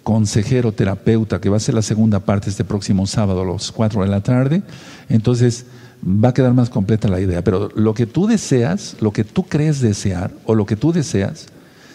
consejero 0.04 0.72
terapeuta, 0.72 1.40
que 1.40 1.50
va 1.50 1.58
a 1.58 1.62
ser 1.62 1.76
la 1.76 1.82
segunda 1.82 2.20
parte 2.20 2.50
este 2.50 2.64
próximo 2.64 3.08
sábado 3.08 3.42
a 3.42 3.46
las 3.46 3.72
4 3.72 4.02
de 4.04 4.08
la 4.08 4.22
tarde. 4.22 4.64
Entonces 5.10 5.66
va 6.04 6.30
a 6.30 6.34
quedar 6.34 6.54
más 6.54 6.70
completa 6.70 7.08
la 7.08 7.20
idea. 7.20 7.44
Pero 7.44 7.70
lo 7.76 7.94
que 7.94 8.06
tú 8.06 8.28
deseas, 8.28 8.96
lo 9.00 9.12
que 9.12 9.24
tú 9.24 9.44
crees 9.44 9.82
desear 9.82 10.32
o 10.46 10.56
lo 10.56 10.66
que 10.66 10.76
tú 10.76 10.92
deseas, 10.92 11.48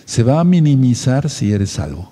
se 0.05 0.23
va 0.23 0.41
a 0.41 0.45
minimizar 0.45 1.31
si 1.31 1.53
eres 1.53 1.71
salvo. 1.71 2.11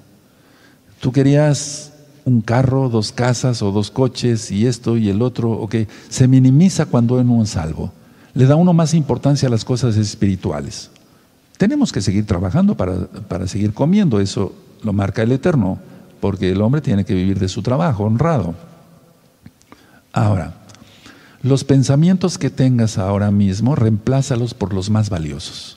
Tú 1.01 1.13
querías 1.13 1.93
un 2.25 2.41
carro, 2.43 2.89
dos 2.89 3.11
casas 3.11 3.63
o 3.63 3.73
dos 3.73 3.91
coches 3.91 4.51
y 4.51 4.67
esto 4.67 4.97
y 4.97 5.09
el 5.09 5.23
otro, 5.23 5.51
ok, 5.53 5.77
se 6.09 6.29
minimiza 6.29 6.87
cuando 6.87 7.15
uno 7.15 7.43
es 7.43 7.51
salvo. 7.51 7.93
Le 8.35 8.47
da 8.47 8.57
uno 8.57 8.73
más 8.73 8.95
importancia 8.95 9.49
a 9.49 9.51
las 9.51 9.65
cosas 9.65 9.97
espirituales. 9.97 10.91
Tenemos 11.57 11.93
que 11.93 12.03
seguir 12.03 12.27
trabajando 12.27 12.77
para, 12.77 13.07
para 13.29 13.49
seguir 13.49 13.73
comiendo, 13.73 14.21
eso 14.21 14.55
lo 14.83 14.93
marca 14.93 15.23
el 15.23 15.33
Eterno, 15.33 15.79
porque 16.21 16.53
el 16.53 16.61
hombre 16.61 16.81
tiene 16.81 17.05
que 17.05 17.15
vivir 17.15 17.39
de 17.39 17.49
su 17.49 17.63
trabajo 17.63 18.05
honrado. 18.05 18.55
Ahora, 20.13 20.55
los 21.43 21.65
pensamientos 21.65 22.39
que 22.39 22.51
tengas 22.51 22.99
ahora 22.99 23.31
mismo, 23.31 23.77
reemplázalos 23.77 24.55
por 24.55 24.75
los 24.75 24.91
más 24.91 25.11
valiosos. 25.11 25.77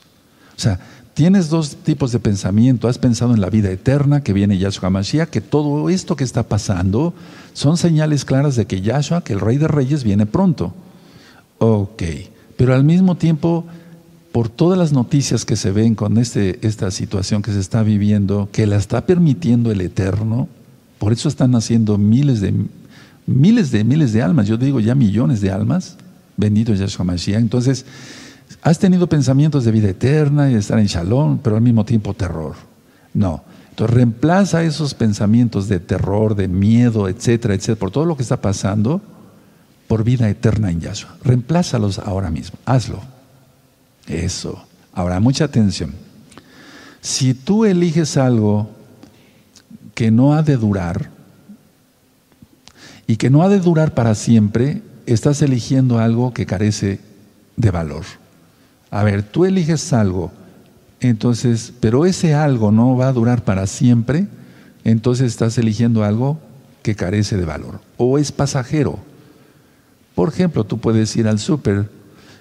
O 0.56 0.60
sea, 0.60 0.80
tienes 1.14 1.48
dos 1.48 1.76
tipos 1.76 2.12
de 2.12 2.18
pensamiento. 2.18 2.88
Has 2.88 2.98
pensado 2.98 3.34
en 3.34 3.40
la 3.40 3.50
vida 3.50 3.70
eterna 3.70 4.22
que 4.22 4.32
viene 4.32 4.58
Yahshua 4.58 4.90
Mashiach, 4.90 5.28
que 5.28 5.40
todo 5.40 5.88
esto 5.90 6.16
que 6.16 6.24
está 6.24 6.42
pasando 6.44 7.14
son 7.52 7.76
señales 7.76 8.24
claras 8.24 8.56
de 8.56 8.66
que 8.66 8.80
Yahshua, 8.80 9.22
que 9.22 9.34
el 9.34 9.40
Rey 9.40 9.58
de 9.58 9.68
Reyes, 9.68 10.04
viene 10.04 10.26
pronto. 10.26 10.74
Ok, 11.58 12.02
pero 12.56 12.74
al 12.74 12.84
mismo 12.84 13.16
tiempo 13.16 13.64
por 14.32 14.48
todas 14.48 14.78
las 14.78 14.92
noticias 14.92 15.44
que 15.44 15.56
se 15.56 15.70
ven 15.70 15.94
con 15.94 16.16
este, 16.16 16.58
esta 16.66 16.90
situación 16.90 17.42
que 17.42 17.52
se 17.52 17.60
está 17.60 17.82
viviendo, 17.82 18.48
que 18.50 18.66
la 18.66 18.76
está 18.76 19.04
permitiendo 19.04 19.70
el 19.70 19.82
Eterno, 19.82 20.48
por 20.98 21.12
eso 21.12 21.28
están 21.28 21.50
naciendo 21.50 21.98
miles 21.98 22.40
de 22.40 22.54
miles 23.26 23.70
de 23.70 23.84
miles 23.84 24.12
de 24.12 24.22
almas, 24.22 24.46
yo 24.46 24.56
digo 24.56 24.80
ya 24.80 24.94
millones 24.94 25.40
de 25.40 25.50
almas, 25.50 25.96
bendito 26.36 26.74
Yahshua 26.74 27.04
Mashiach. 27.04 27.40
Entonces, 27.40 27.84
has 28.62 28.78
tenido 28.78 29.08
pensamientos 29.08 29.64
de 29.64 29.72
vida 29.72 29.88
eterna 29.88 30.50
y 30.50 30.54
de 30.54 30.60
estar 30.60 30.78
en 30.78 30.86
shalom, 30.86 31.38
pero 31.38 31.56
al 31.56 31.62
mismo 31.62 31.84
tiempo 31.84 32.14
terror. 32.14 32.54
No. 33.14 33.42
Entonces, 33.70 33.94
reemplaza 33.94 34.62
esos 34.62 34.94
pensamientos 34.94 35.68
de 35.68 35.80
terror, 35.80 36.34
de 36.34 36.48
miedo, 36.48 37.08
etcétera, 37.08 37.54
etcétera, 37.54 37.78
por 37.78 37.90
todo 37.90 38.04
lo 38.04 38.16
que 38.16 38.22
está 38.22 38.40
pasando, 38.40 39.00
por 39.88 40.04
vida 40.04 40.28
eterna 40.28 40.70
en 40.70 40.80
Yahshua. 40.80 41.16
Reemplázalos 41.24 41.98
ahora 41.98 42.30
mismo. 42.30 42.58
Hazlo. 42.64 43.00
Eso. 44.06 44.64
Ahora, 44.92 45.20
mucha 45.20 45.44
atención. 45.44 45.92
Si 47.00 47.34
tú 47.34 47.64
eliges 47.64 48.16
algo 48.16 48.70
que 49.94 50.10
no 50.10 50.34
ha 50.34 50.42
de 50.42 50.56
durar 50.56 51.10
y 53.12 53.16
que 53.16 53.28
no 53.28 53.42
ha 53.42 53.50
de 53.50 53.60
durar 53.60 53.92
para 53.92 54.14
siempre, 54.14 54.80
estás 55.04 55.42
eligiendo 55.42 55.98
algo 55.98 56.32
que 56.32 56.46
carece 56.46 56.98
de 57.58 57.70
valor. 57.70 58.04
A 58.90 59.02
ver, 59.02 59.22
tú 59.22 59.44
eliges 59.44 59.92
algo, 59.92 60.32
entonces, 60.98 61.74
pero 61.78 62.06
ese 62.06 62.32
algo 62.32 62.72
no 62.72 62.96
va 62.96 63.08
a 63.08 63.12
durar 63.12 63.44
para 63.44 63.66
siempre, 63.66 64.28
entonces 64.82 65.26
estás 65.26 65.58
eligiendo 65.58 66.04
algo 66.04 66.40
que 66.80 66.94
carece 66.94 67.36
de 67.36 67.44
valor 67.44 67.82
o 67.98 68.16
es 68.16 68.32
pasajero. 68.32 68.98
Por 70.14 70.30
ejemplo, 70.30 70.64
tú 70.64 70.78
puedes 70.78 71.14
ir 71.14 71.28
al 71.28 71.38
súper 71.38 71.90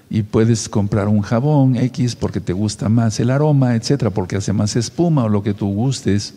y 0.10 0.24
puedes 0.24 0.70
comprar 0.70 1.10
un 1.10 1.20
jabón 1.20 1.76
X 1.76 2.16
porque 2.16 2.40
te 2.40 2.54
gusta 2.54 2.88
más 2.88 3.20
el 3.20 3.32
aroma, 3.32 3.76
etcétera, 3.76 4.12
porque 4.12 4.38
hace 4.38 4.54
más 4.54 4.78
espuma 4.78 5.26
o 5.26 5.30
lo 5.30 5.44
que 5.44 5.54
tú 5.54 5.68
gustes. 5.68 6.34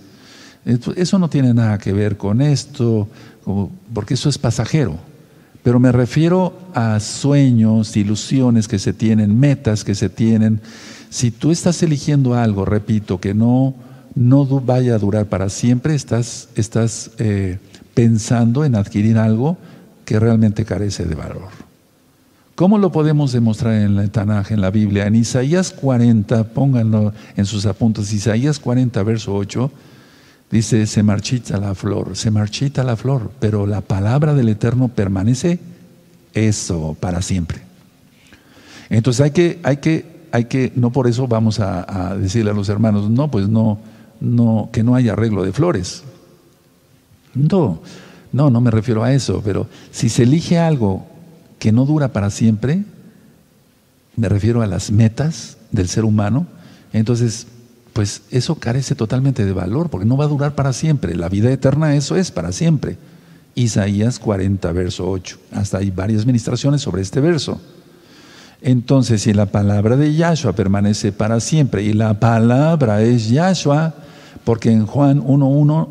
Eso 0.64 1.18
no 1.18 1.29
tiene 1.29 1.53
nada 1.53 1.79
que 1.79 1.92
ver 1.92 2.16
con 2.16 2.40
esto, 2.40 3.09
porque 3.92 4.14
eso 4.14 4.29
es 4.29 4.38
pasajero. 4.38 4.98
Pero 5.62 5.81
me 5.81 5.92
refiero 5.92 6.59
a 6.74 7.00
sueños, 7.00 7.96
ilusiones 7.96 8.68
que 8.68 8.79
se 8.79 8.92
tienen, 8.92 9.38
metas 9.38 9.85
que 9.85 9.94
se 9.94 10.09
tienen. 10.09 10.61
Si 11.11 11.31
tú 11.31 11.50
estás 11.50 11.83
eligiendo 11.83 12.35
algo, 12.35 12.64
repito, 12.64 13.18
que 13.18 13.35
no, 13.35 13.74
no 14.14 14.44
vaya 14.46 14.94
a 14.94 14.98
durar 14.98 15.27
para 15.27 15.48
siempre, 15.48 15.94
estás, 15.94 16.48
estás 16.55 17.12
eh, 17.18 17.59
pensando 17.94 18.64
en 18.64 18.74
adquirir 18.74 19.16
algo 19.16 19.57
que 20.05 20.20
realmente 20.20 20.64
carece 20.64 21.07
de 21.07 21.14
valor. 21.14 21.48
¿Cómo 22.55 22.79
lo 22.79 22.92
podemos 22.92 23.33
demostrar 23.33 23.74
en 23.74 23.96
la 23.96 24.07
Tanaj, 24.09 24.53
en 24.53 24.61
la 24.61 24.70
Biblia? 24.70 25.07
En 25.07 25.16
Isaías 25.16 25.72
40, 25.72 26.44
pónganlo 26.48 27.12
en 27.37 27.46
sus 27.46 27.66
apuntes, 27.66 28.12
Isaías 28.12 28.61
40, 28.61 29.03
verso 29.03 29.35
8, 29.35 29.72
dice, 30.50 30.87
se 30.87 31.02
marchita 31.02 31.59
la 31.59 31.74
flor, 31.74 32.16
se 32.16 32.30
marchita 32.30 32.85
la 32.85 32.96
flor, 32.96 33.30
pero 33.40 33.66
la 33.66 33.80
palabra 33.80 34.35
del 34.35 34.48
Eterno 34.48 34.88
permanece 34.88 35.59
eso 36.33 36.96
para 37.00 37.22
siempre. 37.22 37.62
Entonces 38.90 39.20
hay 39.22 39.30
que, 39.30 39.61
hay 39.62 39.78
que, 39.78 40.26
hay 40.33 40.44
que, 40.44 40.72
no 40.76 40.90
por 40.90 41.07
eso 41.07 41.26
vamos 41.26 41.61
a, 41.61 42.16
decirle 42.16 42.50
a 42.50 42.54
los 42.54 42.68
hermanos, 42.68 43.11
no, 43.11 43.30
pues 43.30 43.48
no, 43.48 43.78
no, 44.20 44.68
que 44.72 44.83
no 44.83 44.94
haya 44.94 45.12
arreglo 45.12 45.44
de 45.44 45.52
flores. 45.52 46.04
No, 47.35 47.80
no, 48.33 48.50
no 48.50 48.61
me 48.61 48.70
refiero 48.70 49.02
a 49.02 49.12
eso, 49.12 49.42
pero 49.44 49.66
si 49.90 50.09
se 50.09 50.24
elige 50.24 50.59
algo 50.59 51.07
que 51.59 51.72
no 51.72 51.85
dura 51.85 52.09
para 52.09 52.30
siempre, 52.30 52.85
me 54.16 54.28
refiero 54.28 54.62
a 54.62 54.66
las 54.66 54.90
metas 54.90 55.57
del 55.72 55.88
ser 55.88 56.04
humano, 56.04 56.46
entonces, 56.94 57.48
pues 57.94 58.22
eso 58.33 58.57
carece 58.57 58.96
totalmente 58.96 59.44
de 59.46 59.52
valor, 59.52 59.88
porque 59.88 60.04
no 60.04 60.16
va 60.16 60.24
a 60.24 60.28
durar 60.28 60.57
para 60.57 60.72
siempre. 60.72 61.14
La 61.14 61.28
vida 61.28 61.50
eterna, 61.50 61.94
eso 61.94 62.16
es 62.16 62.33
para 62.33 62.50
siempre. 62.50 62.98
Isaías 63.54 64.18
40, 64.18 64.72
verso 64.72 65.09
8. 65.09 65.38
Hasta 65.52 65.78
hay 65.78 65.92
varias 65.92 66.26
ministraciones 66.26 66.83
sobre 66.83 67.02
este 67.02 67.20
verso. 67.20 67.61
Entonces, 68.61 69.22
si 69.22 69.33
la 69.33 69.46
palabra 69.46 69.96
de 69.96 70.12
Yahshua 70.12 70.54
permanece 70.54 71.12
para 71.12 71.38
siempre, 71.38 71.85
y 71.85 71.92
la 71.92 72.18
palabra 72.18 73.00
es 73.00 73.28
Yahshua, 73.28 73.94
porque 74.42 74.72
en 74.72 74.87
Juan 74.87 75.22
1.1, 75.22 75.88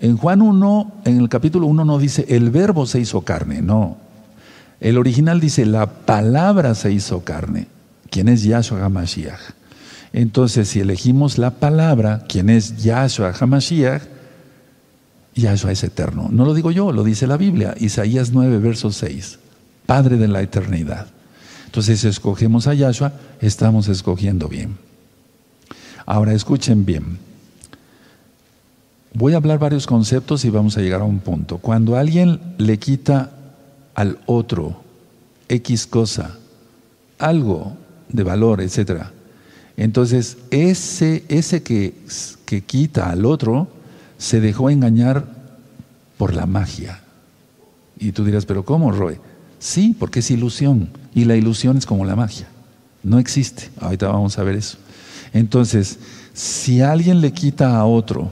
en 0.00 0.16
Juan 0.16 0.40
1, 0.40 0.92
en 1.04 1.18
el 1.18 1.28
capítulo 1.28 1.66
1 1.66 1.84
no 1.84 1.98
dice, 1.98 2.24
el 2.30 2.48
verbo 2.48 2.86
se 2.86 2.98
hizo 2.98 3.20
carne, 3.20 3.60
no. 3.60 3.98
El 4.80 4.96
original 4.96 5.38
dice, 5.38 5.66
la 5.66 5.84
palabra 5.86 6.74
se 6.74 6.90
hizo 6.90 7.24
carne, 7.24 7.66
quien 8.08 8.28
es 8.28 8.42
Yahshua 8.42 8.82
HaMashiach. 8.86 9.59
Entonces, 10.12 10.68
si 10.68 10.80
elegimos 10.80 11.38
la 11.38 11.52
palabra, 11.52 12.24
quien 12.28 12.50
es 12.50 12.82
Yahshua 12.82 13.32
HaMashiach, 13.38 14.02
Yahshua 15.34 15.72
es 15.72 15.84
eterno. 15.84 16.28
No 16.30 16.44
lo 16.44 16.54
digo 16.54 16.70
yo, 16.70 16.92
lo 16.92 17.04
dice 17.04 17.26
la 17.26 17.36
Biblia, 17.36 17.74
Isaías 17.78 18.32
9, 18.32 18.58
verso 18.58 18.90
6, 18.90 19.38
Padre 19.86 20.16
de 20.16 20.28
la 20.28 20.42
eternidad. 20.42 21.06
Entonces, 21.66 22.00
si 22.00 22.08
escogemos 22.08 22.66
a 22.66 22.74
Yahshua, 22.74 23.12
estamos 23.40 23.88
escogiendo 23.88 24.48
bien. 24.48 24.76
Ahora, 26.06 26.32
escuchen 26.32 26.84
bien. 26.84 27.18
Voy 29.12 29.34
a 29.34 29.36
hablar 29.36 29.58
varios 29.58 29.86
conceptos 29.86 30.44
y 30.44 30.50
vamos 30.50 30.76
a 30.76 30.80
llegar 30.80 31.00
a 31.00 31.04
un 31.04 31.20
punto. 31.20 31.58
Cuando 31.58 31.96
alguien 31.96 32.40
le 32.58 32.78
quita 32.78 33.32
al 33.94 34.18
otro 34.26 34.82
X 35.48 35.86
cosa, 35.86 36.38
algo 37.18 37.76
de 38.08 38.22
valor, 38.22 38.60
etc. 38.60 39.04
Entonces, 39.80 40.36
ese, 40.50 41.24
ese 41.28 41.62
que, 41.62 41.94
que 42.44 42.60
quita 42.60 43.08
al 43.08 43.24
otro 43.24 43.66
se 44.18 44.38
dejó 44.38 44.68
engañar 44.68 45.24
por 46.18 46.34
la 46.34 46.44
magia. 46.44 47.00
Y 47.98 48.12
tú 48.12 48.26
dirás, 48.26 48.44
pero 48.44 48.66
¿cómo, 48.66 48.92
Roy? 48.92 49.16
Sí, 49.58 49.96
porque 49.98 50.18
es 50.18 50.30
ilusión. 50.30 50.90
Y 51.14 51.24
la 51.24 51.34
ilusión 51.34 51.78
es 51.78 51.86
como 51.86 52.04
la 52.04 52.14
magia. 52.14 52.46
No 53.02 53.18
existe. 53.18 53.70
Ahorita 53.80 54.08
vamos 54.08 54.38
a 54.38 54.42
ver 54.42 54.56
eso. 54.56 54.76
Entonces, 55.32 55.98
si 56.34 56.82
alguien 56.82 57.22
le 57.22 57.32
quita 57.32 57.78
a 57.78 57.86
otro 57.86 58.30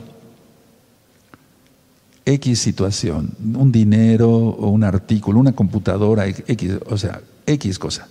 X 2.27 2.59
situación, 2.59 3.33
un 3.55 3.73
dinero 3.73 4.29
o 4.29 4.69
un 4.69 4.85
artículo, 4.85 5.41
una 5.41 5.53
computadora, 5.53 6.27
X, 6.27 6.73
o 6.91 6.99
sea, 6.99 7.23
X 7.47 7.79
cosa. 7.79 8.07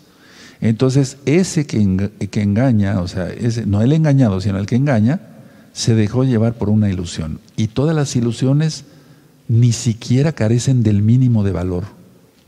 Entonces, 0.62 1.18
ese 1.26 1.68
que, 1.68 2.10
que 2.30 2.42
engaña, 2.42 3.02
o 3.02 3.08
sea, 3.08 3.30
ese, 3.30 3.66
no 3.66 3.82
el 3.82 3.94
engañado, 3.94 4.42
sino 4.42 4.58
el 4.58 4.66
que 4.66 4.76
engaña, 4.76 5.22
se 5.74 5.94
dejó 5.94 6.24
llevar 6.24 6.54
por 6.54 6.70
una 6.70 6.90
ilusión. 6.90 7.40
Y 7.56 7.68
todas 7.68 7.96
las 7.96 8.16
ilusiones 8.16 8.86
ni 9.48 9.72
siquiera 9.72 10.32
carecen 10.32 10.84
del 10.84 11.02
mínimo 11.02 11.44
de 11.44 11.52
valor. 11.52 11.84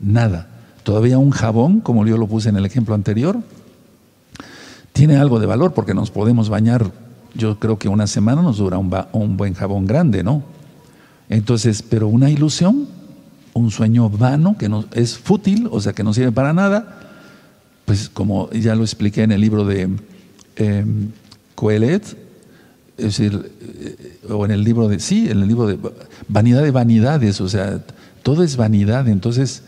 Nada. 0.00 0.48
Todavía 0.82 1.18
un 1.18 1.30
jabón, 1.30 1.80
como 1.80 2.06
yo 2.06 2.16
lo 2.16 2.26
puse 2.26 2.48
en 2.48 2.56
el 2.56 2.66
ejemplo 2.66 2.94
anterior, 2.94 3.38
tiene 4.92 5.16
algo 5.16 5.38
de 5.38 5.46
valor 5.46 5.72
porque 5.72 5.94
nos 5.94 6.10
podemos 6.10 6.48
bañar, 6.48 6.90
yo 7.34 7.58
creo 7.58 7.78
que 7.78 7.88
una 7.88 8.06
semana 8.06 8.42
nos 8.42 8.58
dura 8.58 8.78
un, 8.78 8.92
un 9.12 9.36
buen 9.36 9.54
jabón 9.54 9.86
grande, 9.86 10.24
¿no? 10.24 10.42
Entonces, 11.28 11.82
pero 11.82 12.08
una 12.08 12.28
ilusión, 12.28 12.88
un 13.54 13.70
sueño 13.70 14.10
vano 14.10 14.56
que 14.58 14.68
no, 14.68 14.84
es 14.92 15.16
fútil, 15.16 15.68
o 15.70 15.80
sea, 15.80 15.92
que 15.92 16.02
no 16.02 16.12
sirve 16.12 16.32
para 16.32 16.52
nada, 16.52 17.09
pues 17.90 18.08
como 18.08 18.48
ya 18.52 18.76
lo 18.76 18.84
expliqué 18.84 19.24
en 19.24 19.32
el 19.32 19.40
libro 19.40 19.64
de 19.64 19.88
eh, 20.54 20.84
Coelet, 21.56 22.04
es 22.96 23.04
decir, 23.04 23.52
eh, 23.60 24.20
o 24.30 24.44
en 24.44 24.52
el 24.52 24.62
libro 24.62 24.86
de, 24.86 25.00
sí, 25.00 25.28
en 25.28 25.42
el 25.42 25.48
libro 25.48 25.66
de 25.66 25.76
vanidad 26.28 26.62
de 26.62 26.70
vanidades, 26.70 27.40
o 27.40 27.48
sea, 27.48 27.84
todo 28.22 28.44
es 28.44 28.56
vanidad, 28.56 29.08
entonces 29.08 29.64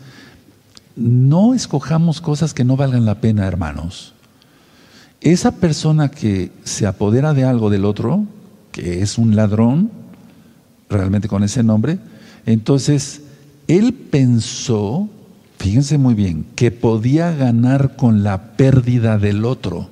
no 0.95 1.53
escojamos 1.53 2.21
cosas 2.21 2.53
que 2.53 2.63
no 2.63 2.77
valgan 2.77 3.03
la 3.03 3.19
pena, 3.19 3.45
hermanos. 3.45 4.13
Esa 5.19 5.57
persona 5.57 6.09
que 6.09 6.49
se 6.63 6.87
apodera 6.87 7.33
de 7.33 7.43
algo 7.43 7.69
del 7.69 7.83
otro, 7.83 8.23
que 8.71 9.01
es 9.01 9.17
un 9.17 9.35
ladrón, 9.35 9.91
realmente 10.89 11.27
con 11.27 11.43
ese 11.43 11.61
nombre. 11.61 11.99
Entonces, 12.45 13.23
él 13.67 13.93
pensó, 13.93 15.09
fíjense 15.57 15.97
muy 15.97 16.13
bien, 16.13 16.45
que 16.55 16.71
podía 16.71 17.31
ganar 17.31 17.95
con 17.95 18.23
la 18.23 18.55
pérdida 18.55 19.17
del 19.17 19.45
otro. 19.45 19.89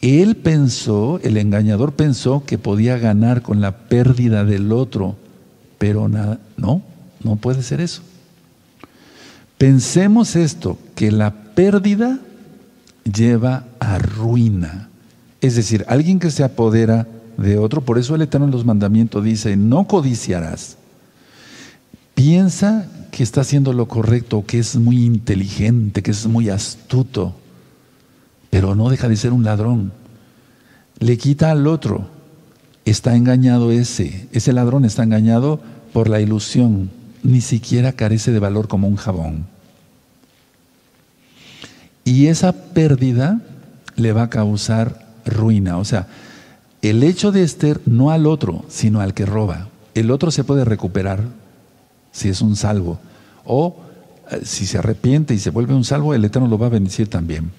Él 0.00 0.36
pensó, 0.36 1.18
el 1.22 1.36
engañador 1.36 1.94
pensó 1.94 2.44
que 2.44 2.58
podía 2.58 2.98
ganar 2.98 3.42
con 3.42 3.60
la 3.60 3.76
pérdida 3.88 4.44
del 4.44 4.72
otro, 4.72 5.16
pero 5.78 6.08
nada, 6.08 6.38
no, 6.56 6.82
no 7.22 7.36
puede 7.36 7.62
ser 7.62 7.80
eso. 7.80 8.02
Pensemos 9.58 10.36
esto, 10.36 10.78
que 10.94 11.10
la 11.10 11.32
pérdida 11.54 12.18
lleva 13.04 13.64
a 13.80 13.98
ruina. 13.98 14.90
Es 15.40 15.56
decir, 15.56 15.84
alguien 15.88 16.18
que 16.18 16.30
se 16.30 16.44
apodera 16.44 17.06
de 17.36 17.58
otro. 17.58 17.80
Por 17.80 17.98
eso 17.98 18.14
el 18.14 18.22
Eterno 18.22 18.46
en 18.46 18.52
los 18.52 18.64
mandamientos 18.64 19.24
dice, 19.24 19.56
no 19.56 19.86
codiciarás. 19.86 20.76
Piensa 22.14 22.86
que 23.16 23.22
está 23.22 23.40
haciendo 23.40 23.72
lo 23.72 23.88
correcto, 23.88 24.44
que 24.46 24.58
es 24.58 24.76
muy 24.76 25.02
inteligente, 25.02 26.02
que 26.02 26.10
es 26.10 26.26
muy 26.26 26.50
astuto, 26.50 27.34
pero 28.50 28.74
no 28.74 28.90
deja 28.90 29.08
de 29.08 29.16
ser 29.16 29.32
un 29.32 29.42
ladrón. 29.42 29.90
Le 30.98 31.16
quita 31.16 31.50
al 31.50 31.66
otro. 31.66 32.10
Está 32.84 33.16
engañado 33.16 33.72
ese. 33.72 34.28
Ese 34.32 34.52
ladrón 34.52 34.84
está 34.84 35.02
engañado 35.02 35.60
por 35.94 36.10
la 36.10 36.20
ilusión. 36.20 36.90
Ni 37.22 37.40
siquiera 37.40 37.92
carece 37.92 38.32
de 38.32 38.38
valor 38.38 38.68
como 38.68 38.86
un 38.86 38.96
jabón. 38.96 39.46
Y 42.04 42.26
esa 42.26 42.52
pérdida 42.52 43.40
le 43.96 44.12
va 44.12 44.24
a 44.24 44.30
causar 44.30 45.06
ruina. 45.24 45.78
O 45.78 45.86
sea, 45.86 46.06
el 46.82 47.02
hecho 47.02 47.32
de 47.32 47.44
Esther 47.44 47.80
no 47.86 48.10
al 48.10 48.26
otro, 48.26 48.66
sino 48.68 49.00
al 49.00 49.14
que 49.14 49.24
roba. 49.24 49.68
El 49.94 50.10
otro 50.10 50.30
se 50.30 50.44
puede 50.44 50.66
recuperar 50.66 51.45
si 52.16 52.30
es 52.30 52.40
un 52.40 52.56
salvo. 52.56 52.98
O 53.44 53.76
eh, 54.30 54.40
si 54.44 54.66
se 54.66 54.78
arrepiente 54.78 55.34
y 55.34 55.38
se 55.38 55.50
vuelve 55.50 55.74
un 55.74 55.84
salvo, 55.84 56.14
el 56.14 56.24
Eterno 56.24 56.48
lo 56.48 56.58
va 56.58 56.66
a 56.66 56.70
bendecir 56.70 57.08
también. 57.08 57.50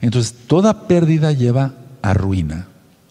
Entonces, 0.00 0.34
toda 0.48 0.88
pérdida 0.88 1.30
lleva 1.30 1.74
a 2.02 2.14
ruina. 2.14 2.66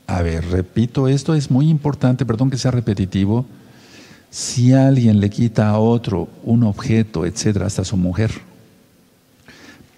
A 0.07 0.21
ver, 0.21 0.45
repito, 0.49 1.07
esto 1.07 1.33
es 1.33 1.49
muy 1.49 1.69
importante, 1.69 2.25
perdón 2.25 2.49
que 2.49 2.57
sea 2.57 2.71
repetitivo. 2.71 3.45
Si 4.29 4.73
alguien 4.73 5.21
le 5.21 5.29
quita 5.29 5.69
a 5.69 5.79
otro 5.79 6.27
un 6.43 6.63
objeto, 6.63 7.25
etcétera, 7.25 7.67
hasta 7.67 7.85
su 7.85 7.95
mujer, 7.95 8.31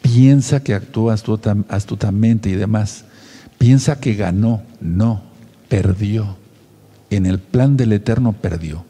piensa 0.03 0.61
que 0.61 0.75
actúa 0.75 1.15
astutamente 1.69 2.49
y 2.49 2.53
demás, 2.53 3.05
piensa 3.57 3.99
que 3.99 4.13
ganó, 4.13 4.61
no, 4.79 5.23
perdió. 5.69 6.37
en 7.09 7.25
el 7.27 7.39
plan 7.39 7.77
del 7.77 7.93
Eterno 7.93 8.33
perdió. 8.33 8.85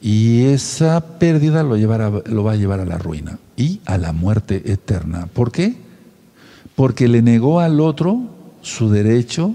Y 0.00 0.44
esa 0.44 1.18
pérdida 1.18 1.62
lo, 1.62 1.76
lo 1.76 2.44
va 2.44 2.52
a 2.52 2.56
llevar 2.56 2.80
a 2.80 2.84
la 2.84 2.98
ruina 2.98 3.38
y 3.56 3.80
a 3.84 3.98
la 3.98 4.12
muerte 4.12 4.72
eterna. 4.72 5.28
¿Por 5.32 5.52
qué? 5.52 5.76
Porque 6.74 7.08
le 7.08 7.20
negó 7.20 7.60
al 7.60 7.80
otro 7.80 8.22
su 8.62 8.90
derecho 8.90 9.54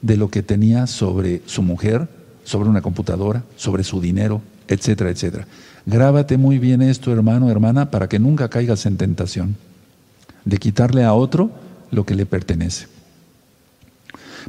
de 0.00 0.16
lo 0.16 0.30
que 0.30 0.42
tenía 0.42 0.86
sobre 0.86 1.42
su 1.46 1.62
mujer, 1.62 2.08
sobre 2.44 2.68
una 2.68 2.82
computadora, 2.82 3.44
sobre 3.56 3.84
su 3.84 4.00
dinero, 4.00 4.40
etcétera, 4.68 5.10
etcétera. 5.10 5.46
Grábate 5.86 6.36
muy 6.38 6.58
bien 6.58 6.82
esto, 6.82 7.12
hermano, 7.12 7.50
hermana, 7.50 7.90
para 7.90 8.08
que 8.08 8.18
nunca 8.18 8.48
caigas 8.48 8.86
en 8.86 8.96
tentación 8.96 9.56
de 10.44 10.56
quitarle 10.58 11.04
a 11.04 11.14
otro 11.14 11.50
lo 11.90 12.04
que 12.04 12.14
le 12.14 12.26
pertenece. 12.26 12.86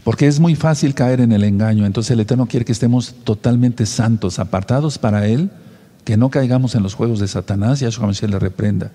Porque 0.03 0.27
es 0.27 0.39
muy 0.39 0.55
fácil 0.55 0.93
caer 0.93 1.21
en 1.21 1.31
el 1.31 1.43
engaño. 1.43 1.85
Entonces 1.85 2.11
el 2.11 2.19
Eterno 2.19 2.47
quiere 2.47 2.65
que 2.65 2.71
estemos 2.71 3.13
totalmente 3.23 3.85
santos, 3.85 4.39
apartados 4.39 4.97
para 4.97 5.27
Él, 5.27 5.51
que 6.03 6.17
no 6.17 6.29
caigamos 6.29 6.75
en 6.75 6.83
los 6.83 6.95
juegos 6.95 7.19
de 7.19 7.27
Satanás 7.27 7.81
y 7.81 7.85
a 7.85 7.91
su 7.91 8.01
le 8.27 8.39
reprenda. 8.39 8.91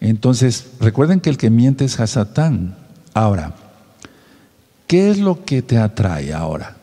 Entonces, 0.00 0.66
recuerden 0.78 1.20
que 1.20 1.30
el 1.30 1.38
que 1.38 1.50
miente 1.50 1.84
es 1.84 1.98
Hasatán. 1.98 2.76
Ahora, 3.14 3.54
¿qué 4.86 5.10
es 5.10 5.18
lo 5.18 5.44
que 5.44 5.62
te 5.62 5.78
atrae 5.78 6.32
ahora? 6.32 6.76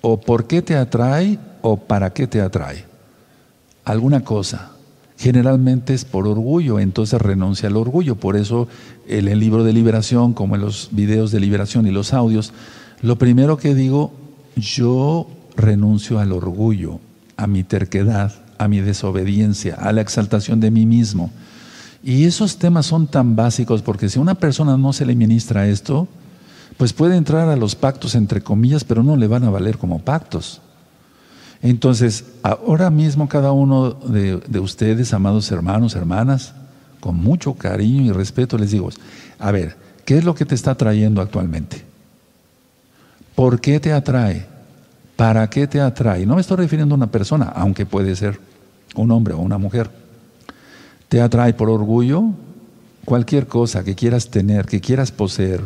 ¿O 0.00 0.20
por 0.20 0.46
qué 0.46 0.62
te 0.62 0.76
atrae 0.76 1.38
o 1.60 1.76
para 1.76 2.12
qué 2.12 2.26
te 2.26 2.40
atrae? 2.40 2.86
Alguna 3.84 4.24
cosa 4.24 4.70
generalmente 5.20 5.92
es 5.92 6.06
por 6.06 6.26
orgullo, 6.26 6.80
entonces 6.80 7.20
renuncia 7.20 7.68
al 7.68 7.76
orgullo. 7.76 8.16
Por 8.16 8.36
eso 8.36 8.68
en 9.06 9.28
el 9.28 9.38
libro 9.38 9.64
de 9.64 9.74
liberación, 9.74 10.32
como 10.32 10.54
en 10.54 10.62
los 10.62 10.88
videos 10.92 11.30
de 11.30 11.40
liberación 11.40 11.86
y 11.86 11.90
los 11.90 12.14
audios, 12.14 12.54
lo 13.02 13.16
primero 13.16 13.58
que 13.58 13.74
digo, 13.74 14.12
yo 14.56 15.28
renuncio 15.56 16.20
al 16.20 16.32
orgullo, 16.32 17.00
a 17.36 17.46
mi 17.46 17.64
terquedad, 17.64 18.32
a 18.56 18.66
mi 18.66 18.80
desobediencia, 18.80 19.74
a 19.74 19.92
la 19.92 20.00
exaltación 20.00 20.58
de 20.58 20.70
mí 20.70 20.86
mismo. 20.86 21.30
Y 22.02 22.24
esos 22.24 22.56
temas 22.56 22.86
son 22.86 23.06
tan 23.06 23.36
básicos 23.36 23.82
porque 23.82 24.08
si 24.08 24.18
a 24.18 24.22
una 24.22 24.36
persona 24.36 24.78
no 24.78 24.94
se 24.94 25.04
le 25.04 25.14
ministra 25.14 25.68
esto, 25.68 26.08
pues 26.78 26.94
puede 26.94 27.16
entrar 27.16 27.50
a 27.50 27.56
los 27.56 27.74
pactos 27.74 28.14
entre 28.14 28.40
comillas, 28.40 28.84
pero 28.84 29.02
no 29.02 29.16
le 29.16 29.26
van 29.26 29.44
a 29.44 29.50
valer 29.50 29.76
como 29.76 29.98
pactos. 29.98 30.62
Entonces, 31.62 32.24
ahora 32.42 32.90
mismo 32.90 33.28
cada 33.28 33.52
uno 33.52 33.90
de, 33.90 34.60
ustedes, 34.60 35.12
amados 35.12 35.50
hermanos, 35.52 35.94
hermanas, 35.94 36.54
con 37.00 37.16
mucho 37.16 37.54
cariño 37.54 38.02
y 38.02 38.12
respeto 38.12 38.56
les 38.56 38.70
digo, 38.70 38.90
a 39.38 39.50
ver, 39.50 39.76
¿qué 40.04 40.18
es 40.18 40.24
lo 40.24 40.34
que 40.34 40.46
te 40.46 40.54
está 40.54 40.74
trayendo 40.74 41.20
actualmente? 41.20 41.84
¿Por 43.34 43.60
qué 43.60 43.78
te 43.78 43.92
atrae? 43.92 44.46
¿Para 45.16 45.48
qué 45.50 45.66
te 45.66 45.80
atrae? 45.80 46.24
No 46.24 46.34
me 46.34 46.40
estoy 46.40 46.56
refiriendo 46.58 46.94
a 46.94 46.96
una 46.96 47.10
persona, 47.10 47.46
aunque 47.54 47.84
puede 47.84 48.16
ser 48.16 48.40
un 48.94 49.10
hombre 49.10 49.34
o 49.34 49.38
una 49.38 49.58
mujer. 49.58 49.90
¿Te 51.08 51.20
atrae 51.20 51.52
por 51.52 51.68
orgullo? 51.68 52.24
Cualquier 53.04 53.46
cosa 53.46 53.84
que 53.84 53.94
quieras 53.94 54.30
tener, 54.30 54.66
que 54.66 54.80
quieras 54.80 55.12
poseer. 55.12 55.62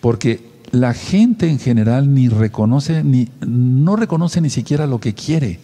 Porque 0.00 0.55
la 0.72 0.94
gente 0.94 1.48
en 1.48 1.58
general 1.58 2.12
ni 2.12 2.28
reconoce, 2.28 3.02
ni, 3.04 3.28
no 3.46 3.96
reconoce 3.96 4.40
ni 4.40 4.50
siquiera 4.50 4.86
lo 4.86 5.00
que 5.00 5.14
quiere. 5.14 5.60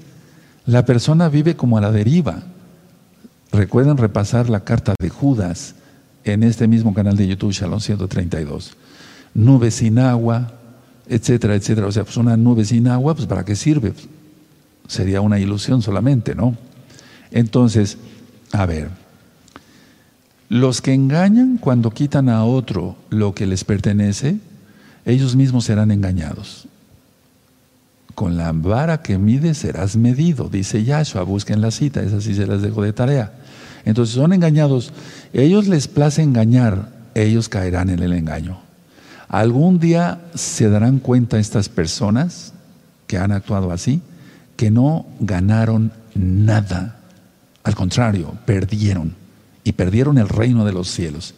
La 0.66 0.84
persona 0.84 1.28
vive 1.28 1.56
como 1.56 1.78
a 1.78 1.80
la 1.80 1.92
deriva. 1.92 2.42
Recuerden 3.50 3.96
repasar 3.96 4.48
la 4.48 4.64
carta 4.64 4.94
de 4.98 5.08
Judas 5.08 5.74
en 6.24 6.42
este 6.42 6.68
mismo 6.68 6.94
canal 6.94 7.16
de 7.16 7.26
YouTube, 7.26 7.52
Shalom 7.52 7.80
132. 7.80 8.76
Nube 9.34 9.70
sin 9.70 9.98
agua, 9.98 10.52
etcétera, 11.08 11.54
etcétera. 11.54 11.86
O 11.86 11.92
sea, 11.92 12.04
pues 12.04 12.16
una 12.16 12.36
nube 12.36 12.64
sin 12.64 12.88
agua, 12.88 13.14
pues 13.14 13.26
¿para 13.26 13.44
qué 13.44 13.56
sirve? 13.56 13.92
Sería 14.86 15.20
una 15.20 15.38
ilusión 15.38 15.82
solamente, 15.82 16.34
¿no? 16.34 16.56
Entonces, 17.30 17.98
a 18.52 18.66
ver, 18.66 18.90
los 20.48 20.82
que 20.82 20.92
engañan 20.92 21.56
cuando 21.56 21.90
quitan 21.90 22.28
a 22.28 22.44
otro 22.44 22.96
lo 23.10 23.34
que 23.34 23.46
les 23.46 23.64
pertenece, 23.64 24.38
ellos 25.04 25.36
mismos 25.36 25.64
serán 25.64 25.90
engañados. 25.90 26.66
Con 28.14 28.36
la 28.36 28.52
vara 28.52 29.02
que 29.02 29.18
mides 29.18 29.58
serás 29.58 29.96
medido, 29.96 30.48
dice 30.48 30.84
Yahshua, 30.84 31.22
busquen 31.22 31.60
la 31.60 31.70
cita, 31.70 32.02
esa 32.02 32.20
sí 32.20 32.34
se 32.34 32.46
las 32.46 32.62
dejo 32.62 32.82
de 32.82 32.92
tarea. 32.92 33.32
Entonces 33.84 34.14
son 34.14 34.32
engañados, 34.32 34.92
ellos 35.32 35.66
les 35.66 35.88
place 35.88 36.22
engañar, 36.22 36.90
ellos 37.14 37.48
caerán 37.48 37.90
en 37.90 38.00
el 38.00 38.12
engaño. 38.12 38.60
Algún 39.28 39.78
día 39.78 40.20
se 40.34 40.68
darán 40.68 40.98
cuenta 40.98 41.38
estas 41.38 41.68
personas 41.68 42.52
que 43.06 43.16
han 43.18 43.32
actuado 43.32 43.72
así, 43.72 44.02
que 44.56 44.70
no 44.70 45.06
ganaron 45.20 45.90
nada, 46.14 46.96
al 47.64 47.74
contrario, 47.74 48.36
perdieron, 48.44 49.14
y 49.64 49.72
perdieron 49.72 50.18
el 50.18 50.28
reino 50.28 50.64
de 50.64 50.72
los 50.72 50.88
cielos. 50.88 51.34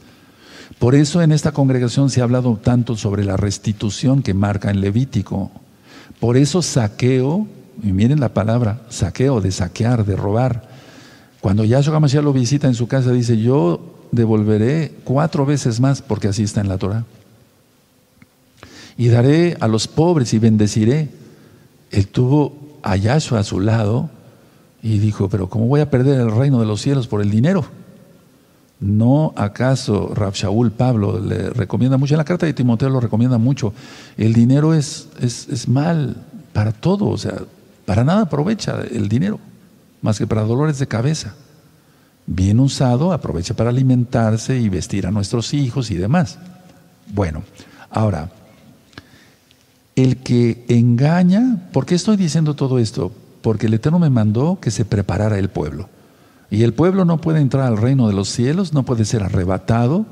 Por 0.84 0.94
eso 0.94 1.22
en 1.22 1.32
esta 1.32 1.52
congregación 1.52 2.10
se 2.10 2.20
ha 2.20 2.24
hablado 2.24 2.58
tanto 2.62 2.94
sobre 2.94 3.24
la 3.24 3.38
restitución 3.38 4.22
que 4.22 4.34
marca 4.34 4.70
en 4.70 4.82
Levítico. 4.82 5.50
Por 6.20 6.36
eso 6.36 6.60
saqueo, 6.60 7.46
y 7.82 7.92
miren 7.92 8.20
la 8.20 8.34
palabra, 8.34 8.82
saqueo, 8.90 9.40
de 9.40 9.50
saquear, 9.50 10.04
de 10.04 10.14
robar. 10.14 10.68
Cuando 11.40 11.64
Yahshua 11.64 12.00
Mashiach 12.00 12.22
lo 12.22 12.34
visita 12.34 12.66
en 12.66 12.74
su 12.74 12.86
casa, 12.86 13.12
dice, 13.12 13.38
yo 13.38 13.94
devolveré 14.12 14.92
cuatro 15.04 15.46
veces 15.46 15.80
más, 15.80 16.02
porque 16.02 16.28
así 16.28 16.42
está 16.42 16.60
en 16.60 16.68
la 16.68 16.76
Torah. 16.76 17.06
Y 18.98 19.08
daré 19.08 19.56
a 19.60 19.68
los 19.68 19.88
pobres 19.88 20.34
y 20.34 20.38
bendeciré. 20.38 21.08
Él 21.92 22.08
tuvo 22.08 22.78
a 22.82 22.96
Yahshua 22.96 23.38
a 23.38 23.44
su 23.44 23.58
lado 23.58 24.10
y 24.82 24.98
dijo, 24.98 25.30
pero 25.30 25.48
¿cómo 25.48 25.66
voy 25.66 25.80
a 25.80 25.88
perder 25.88 26.20
el 26.20 26.30
reino 26.30 26.60
de 26.60 26.66
los 26.66 26.82
cielos 26.82 27.06
por 27.06 27.22
el 27.22 27.30
dinero? 27.30 27.64
¿No 28.84 29.32
acaso 29.34 30.12
Rab 30.14 30.34
Shaul 30.34 30.70
Pablo 30.70 31.18
le 31.18 31.48
recomienda 31.48 31.96
mucho? 31.96 32.12
En 32.12 32.18
la 32.18 32.24
carta 32.26 32.44
de 32.44 32.52
Timoteo 32.52 32.90
lo 32.90 33.00
recomienda 33.00 33.38
mucho. 33.38 33.72
El 34.18 34.34
dinero 34.34 34.74
es, 34.74 35.08
es, 35.22 35.66
mal 35.68 36.18
para 36.52 36.70
todo, 36.70 37.06
o 37.06 37.16
sea, 37.16 37.32
para 37.86 38.04
nada 38.04 38.24
aprovecha 38.24 38.82
el 38.90 39.08
dinero, 39.08 39.40
más 40.02 40.18
que 40.18 40.26
para 40.26 40.42
dolores 40.42 40.78
de 40.78 40.86
cabeza. 40.86 41.34
Bien 42.26 42.60
usado, 42.60 43.14
aprovecha 43.14 43.54
para 43.54 43.70
alimentarse 43.70 44.58
y 44.58 44.68
vestir 44.68 45.06
a 45.06 45.10
nuestros 45.10 45.54
hijos 45.54 45.90
y 45.90 45.94
demás. 45.94 46.38
Bueno, 47.14 47.42
ahora, 47.88 48.32
el 49.96 50.18
que 50.18 50.66
engaña, 50.68 51.70
¿por 51.72 51.86
qué 51.86 51.94
estoy 51.94 52.18
diciendo 52.18 52.52
todo 52.52 52.78
esto? 52.78 53.12
Porque 53.40 53.66
el 53.66 53.72
Eterno 53.72 53.98
me 53.98 54.10
mandó 54.10 54.58
que 54.60 54.70
se 54.70 54.84
preparara 54.84 55.38
el 55.38 55.48
pueblo. 55.48 55.88
Y 56.50 56.62
el 56.62 56.74
pueblo 56.74 57.04
no 57.04 57.20
puede 57.20 57.40
entrar 57.40 57.66
al 57.66 57.76
reino 57.76 58.08
de 58.08 58.14
los 58.14 58.28
cielos, 58.28 58.72
no 58.72 58.84
puede 58.84 59.04
ser 59.04 59.22
arrebatado 59.22 60.06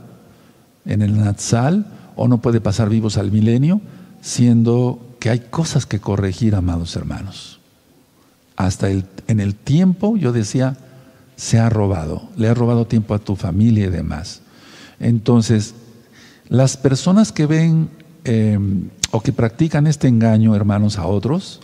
en 0.84 1.02
el 1.02 1.18
Natsal 1.18 1.86
o 2.16 2.28
no 2.28 2.38
puede 2.38 2.60
pasar 2.60 2.88
vivos 2.88 3.16
al 3.16 3.30
milenio, 3.30 3.80
siendo 4.20 5.16
que 5.20 5.30
hay 5.30 5.40
cosas 5.40 5.86
que 5.86 6.00
corregir, 6.00 6.54
amados 6.54 6.96
hermanos. 6.96 7.60
Hasta 8.56 8.90
en 8.90 9.40
el 9.40 9.54
tiempo, 9.54 10.16
yo 10.16 10.32
decía, 10.32 10.76
se 11.36 11.58
ha 11.58 11.68
robado, 11.68 12.28
le 12.36 12.48
ha 12.48 12.54
robado 12.54 12.86
tiempo 12.86 13.14
a 13.14 13.18
tu 13.18 13.36
familia 13.36 13.86
y 13.86 13.90
demás. 13.90 14.42
Entonces, 15.00 15.74
las 16.48 16.76
personas 16.76 17.32
que 17.32 17.46
ven 17.46 17.88
em, 18.24 18.90
o 19.10 19.20
que 19.20 19.32
practican 19.32 19.86
este 19.86 20.08
engaño, 20.08 20.54
hermanos, 20.54 20.98
a 20.98 21.06
otros, 21.06 21.60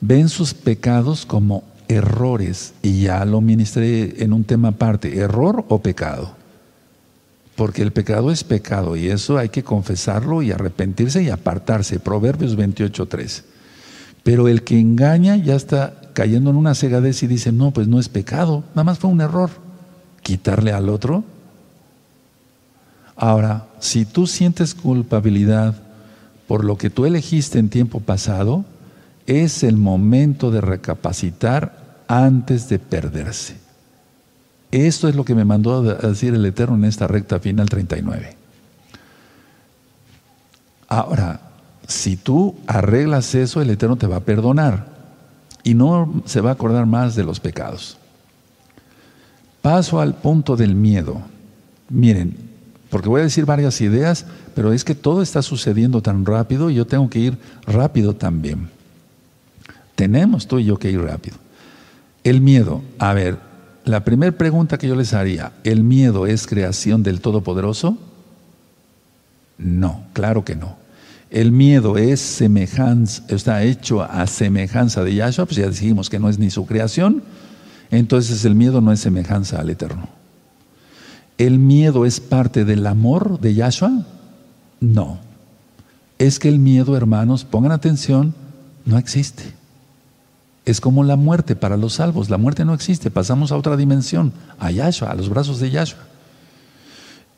ven 0.00 0.28
sus 0.28 0.54
pecados 0.54 1.26
como 1.26 1.64
errores, 1.90 2.72
y 2.82 3.02
ya 3.02 3.24
lo 3.24 3.40
ministré 3.40 4.22
en 4.22 4.32
un 4.32 4.44
tema 4.44 4.68
aparte, 4.68 5.18
error 5.18 5.64
o 5.68 5.80
pecado. 5.80 6.32
Porque 7.56 7.82
el 7.82 7.92
pecado 7.92 8.30
es 8.30 8.44
pecado 8.44 8.96
y 8.96 9.08
eso 9.08 9.36
hay 9.36 9.50
que 9.50 9.64
confesarlo 9.64 10.40
y 10.40 10.52
arrepentirse 10.52 11.22
y 11.22 11.28
apartarse. 11.28 11.98
Proverbios 11.98 12.56
28.3. 12.56 13.42
Pero 14.22 14.48
el 14.48 14.62
que 14.62 14.78
engaña 14.78 15.36
ya 15.36 15.56
está 15.56 16.00
cayendo 16.14 16.50
en 16.50 16.56
una 16.56 16.74
cegadez 16.74 17.22
y 17.22 17.26
dice, 17.26 17.52
no, 17.52 17.72
pues 17.72 17.88
no 17.88 17.98
es 17.98 18.08
pecado, 18.08 18.64
nada 18.70 18.84
más 18.84 18.98
fue 18.98 19.10
un 19.10 19.20
error. 19.20 19.50
Quitarle 20.22 20.72
al 20.72 20.88
otro. 20.88 21.24
Ahora, 23.16 23.66
si 23.80 24.04
tú 24.04 24.26
sientes 24.26 24.74
culpabilidad 24.74 25.74
por 26.46 26.64
lo 26.64 26.78
que 26.78 26.88
tú 26.88 27.04
elegiste 27.04 27.58
en 27.58 27.68
tiempo 27.68 28.00
pasado, 28.00 28.64
es 29.26 29.62
el 29.62 29.76
momento 29.76 30.50
de 30.50 30.60
recapacitar 30.60 31.79
antes 32.10 32.68
de 32.68 32.80
perderse. 32.80 33.56
Esto 34.72 35.08
es 35.08 35.14
lo 35.14 35.24
que 35.24 35.36
me 35.36 35.44
mandó 35.44 35.78
a 35.78 36.08
decir 36.08 36.34
el 36.34 36.44
Eterno 36.44 36.74
en 36.74 36.84
esta 36.84 37.06
recta 37.06 37.38
final 37.38 37.68
39. 37.68 38.36
Ahora, 40.88 41.40
si 41.86 42.16
tú 42.16 42.56
arreglas 42.66 43.36
eso, 43.36 43.62
el 43.62 43.70
Eterno 43.70 43.94
te 43.94 44.08
va 44.08 44.16
a 44.16 44.24
perdonar 44.24 44.88
y 45.62 45.74
no 45.74 46.22
se 46.24 46.40
va 46.40 46.50
a 46.50 46.54
acordar 46.54 46.84
más 46.84 47.14
de 47.14 47.22
los 47.22 47.38
pecados. 47.38 47.96
Paso 49.62 50.00
al 50.00 50.16
punto 50.16 50.56
del 50.56 50.74
miedo. 50.74 51.22
Miren, 51.88 52.36
porque 52.90 53.08
voy 53.08 53.20
a 53.20 53.24
decir 53.24 53.44
varias 53.44 53.80
ideas, 53.80 54.26
pero 54.56 54.72
es 54.72 54.82
que 54.82 54.96
todo 54.96 55.22
está 55.22 55.42
sucediendo 55.42 56.02
tan 56.02 56.26
rápido 56.26 56.70
y 56.70 56.74
yo 56.74 56.88
tengo 56.88 57.08
que 57.08 57.20
ir 57.20 57.38
rápido 57.66 58.16
también. 58.16 58.68
Tenemos 59.94 60.48
tú 60.48 60.58
y 60.58 60.64
yo 60.64 60.76
que 60.76 60.90
ir 60.90 61.00
rápido. 61.00 61.36
El 62.24 62.40
miedo, 62.40 62.82
a 62.98 63.14
ver, 63.14 63.38
la 63.84 64.04
primera 64.04 64.36
pregunta 64.36 64.76
que 64.78 64.88
yo 64.88 64.94
les 64.94 65.14
haría, 65.14 65.52
¿el 65.64 65.84
miedo 65.84 66.26
es 66.26 66.46
creación 66.46 67.02
del 67.02 67.20
Todopoderoso? 67.20 67.96
No, 69.56 70.04
claro 70.12 70.44
que 70.44 70.54
no. 70.54 70.76
El 71.30 71.52
miedo 71.52 71.96
es 71.96 72.20
semejanza, 72.20 73.22
está 73.28 73.62
hecho 73.62 74.02
a 74.02 74.26
semejanza 74.26 75.04
de 75.04 75.14
Yahshua, 75.14 75.46
pues 75.46 75.56
ya 75.56 75.68
dijimos 75.68 76.10
que 76.10 76.18
no 76.18 76.28
es 76.28 76.38
ni 76.38 76.50
su 76.50 76.66
creación, 76.66 77.22
entonces 77.90 78.44
el 78.44 78.54
miedo 78.54 78.80
no 78.80 78.92
es 78.92 79.00
semejanza 79.00 79.60
al 79.60 79.70
Eterno. 79.70 80.08
¿El 81.38 81.58
miedo 81.58 82.04
es 82.04 82.20
parte 82.20 82.64
del 82.64 82.86
amor 82.86 83.40
de 83.40 83.54
Yahshua? 83.54 84.04
No. 84.80 85.18
Es 86.18 86.38
que 86.38 86.48
el 86.48 86.58
miedo, 86.58 86.96
hermanos, 86.96 87.44
pongan 87.44 87.72
atención, 87.72 88.34
no 88.84 88.98
existe. 88.98 89.59
Es 90.70 90.80
como 90.80 91.02
la 91.02 91.16
muerte 91.16 91.56
para 91.56 91.76
los 91.76 91.94
salvos. 91.94 92.30
La 92.30 92.38
muerte 92.38 92.64
no 92.64 92.74
existe. 92.74 93.10
Pasamos 93.10 93.50
a 93.50 93.56
otra 93.56 93.76
dimensión, 93.76 94.32
a 94.60 94.70
Yahshua, 94.70 95.10
a 95.10 95.14
los 95.16 95.28
brazos 95.28 95.58
de 95.58 95.68
Yahshua. 95.68 95.98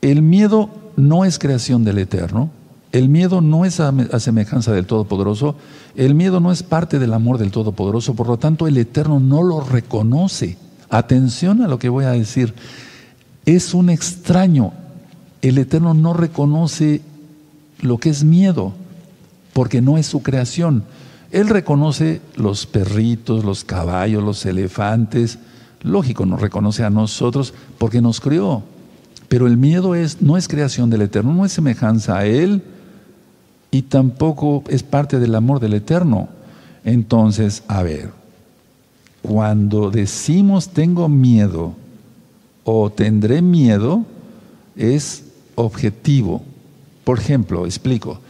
El 0.03 0.21
miedo 0.21 0.69
no 0.97 1.25
es 1.25 1.39
creación 1.39 1.83
del 1.83 1.97
Eterno. 1.97 2.51
El 2.93 3.09
miedo 3.09 3.41
no 3.41 3.65
es 3.65 3.81
a, 3.81 3.91
semejanza 4.21 4.73
del 4.73 4.85
Todopoderoso. 4.85 5.57
El 5.97 6.15
miedo 6.15 6.41
no 6.41 6.53
es 6.53 6.63
parte 6.63 6.99
del 6.99 7.15
amor 7.15 7.39
del 7.39 7.51
Todopoderoso. 7.51 8.13
Por 8.13 8.27
lo 8.27 8.37
tanto, 8.37 8.67
el 8.67 8.77
Eterno 8.77 9.19
no 9.19 9.43
lo 9.43 9.63
reconoce. 9.63 10.59
Atención 10.91 11.63
a 11.63 11.69
lo 11.69 11.79
que 11.79 11.89
voy 11.89 12.05
a 12.05 12.11
decir. 12.11 12.53
Es 13.47 13.73
un 13.73 13.89
extraño. 13.89 14.75
El 15.41 15.57
Eterno 15.57 15.95
no 15.95 16.13
reconoce 16.13 17.01
lo 17.81 17.97
que 17.97 18.11
es 18.11 18.25
miedo, 18.25 18.75
porque 19.55 19.81
no 19.81 19.97
es 19.97 20.05
su 20.05 20.23
creación. 20.23 20.85
Él 21.33 21.49
reconoce 21.49 22.21
los 22.37 22.67
perritos, 22.67 23.43
los 23.43 23.65
caballos, 23.65 24.23
los 24.23 24.45
elefantes. 24.45 25.39
Lógico, 25.81 26.27
nos 26.27 26.43
reconoce 26.43 26.85
a 26.85 26.91
nosotros 26.91 27.55
porque 27.79 28.03
nos 28.03 28.21
crió. 28.21 28.63
Pero 29.29 29.47
el 29.47 29.57
miedo 29.57 29.95
es, 29.95 30.21
no 30.21 30.37
es 30.37 30.47
creación 30.47 30.91
del 30.91 31.01
Eterno, 31.01 31.33
no 31.33 31.47
es 31.47 31.53
semejanza 31.53 32.19
a 32.19 32.27
Él 32.27 32.63
y 33.71 33.81
tampoco 33.81 34.63
es 34.69 34.83
parte 34.83 35.19
del 35.19 35.35
amor 35.35 35.59
del 35.59 35.73
Eterno. 35.73 36.29
Entonces, 36.85 37.63
a 37.67 37.83
ver, 37.83 38.11
cuando 39.23 39.91
decimos 39.91 40.69
tengo 40.69 41.09
miedo 41.09 41.73
o 42.65 42.91
tendré 42.91 43.41
miedo, 43.41 44.05
es 44.77 45.25
objetivo. 45.55 46.43
Por 47.05 47.19
ejemplo, 47.19 47.65
explico, 47.65 48.21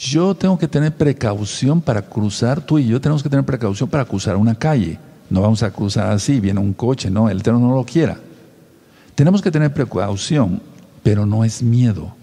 yo 0.00 0.34
tengo 0.34 0.58
que 0.58 0.66
tener 0.66 0.96
precaución 0.96 1.82
para 1.82 2.00
cruzar, 2.00 2.62
tú 2.62 2.78
y 2.78 2.86
yo 2.86 3.00
tenemos 3.02 3.22
que 3.22 3.28
tener 3.28 3.44
precaución 3.44 3.88
para 3.88 4.06
cruzar 4.06 4.34
una 4.36 4.54
calle. 4.54 4.98
No 5.28 5.42
vamos 5.42 5.62
a 5.62 5.70
cruzar 5.70 6.10
así, 6.10 6.40
viene 6.40 6.58
un 6.58 6.72
coche, 6.72 7.10
no, 7.10 7.28
el 7.28 7.40
Eterno 7.40 7.60
no 7.60 7.74
lo 7.74 7.84
quiera. 7.84 8.18
Tenemos 9.14 9.42
que 9.42 9.50
tener 9.50 9.74
precaución, 9.74 10.62
pero 11.02 11.26
no 11.26 11.44
es 11.44 11.62
miedo. 11.62 12.14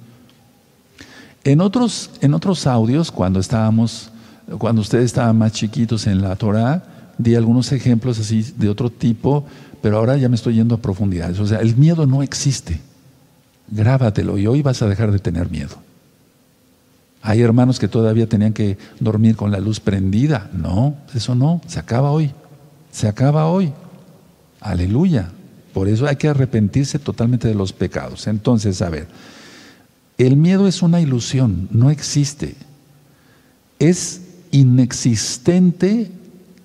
En 1.43 1.61
otros, 1.61 2.09
en 2.19 2.33
otros 2.33 2.65
audios, 2.65 3.11
cuando 3.11 3.39
estábamos, 3.39 4.11
cuando 4.57 4.81
ustedes 4.81 5.05
estaban 5.05 5.37
más 5.37 5.51
chiquitos 5.51 6.07
en 6.07 6.23
la 6.23 6.35
Torah, 6.35 6.83
di 7.19 7.35
algunos 7.35 7.71
ejemplos 7.71 8.17
así 8.19 8.41
de 8.57 8.69
otro 8.69 8.89
tipo, 8.89 9.45
pero 9.83 9.99
ahora 9.99 10.17
ya 10.17 10.29
me 10.29 10.35
estoy 10.35 10.55
yendo 10.55 10.73
a 10.73 10.79
profundidades. 10.79 11.39
O 11.39 11.45
sea, 11.45 11.59
el 11.59 11.75
miedo 11.75 12.07
no 12.07 12.23
existe. 12.23 12.81
Grábatelo 13.69 14.39
y 14.39 14.47
hoy 14.47 14.63
vas 14.63 14.81
a 14.81 14.87
dejar 14.87 15.11
de 15.11 15.19
tener 15.19 15.51
miedo. 15.51 15.86
Hay 17.21 17.41
hermanos 17.41 17.79
que 17.79 17.87
todavía 17.87 18.27
tenían 18.27 18.53
que 18.53 18.77
dormir 18.99 19.35
con 19.35 19.51
la 19.51 19.59
luz 19.59 19.79
prendida. 19.79 20.49
No, 20.53 20.95
eso 21.13 21.35
no, 21.35 21.61
se 21.67 21.79
acaba 21.79 22.11
hoy. 22.11 22.31
Se 22.91 23.07
acaba 23.07 23.47
hoy. 23.47 23.73
Aleluya. 24.61 25.29
Por 25.73 25.87
eso 25.87 26.07
hay 26.07 26.15
que 26.15 26.27
arrepentirse 26.27 26.99
totalmente 26.99 27.47
de 27.47 27.55
los 27.55 27.73
pecados. 27.73 28.27
Entonces, 28.27 28.81
a 28.81 28.89
ver, 28.89 29.07
el 30.17 30.35
miedo 30.35 30.67
es 30.67 30.81
una 30.81 30.99
ilusión, 31.01 31.67
no 31.71 31.91
existe. 31.91 32.55
Es 33.77 34.21
inexistente 34.51 36.11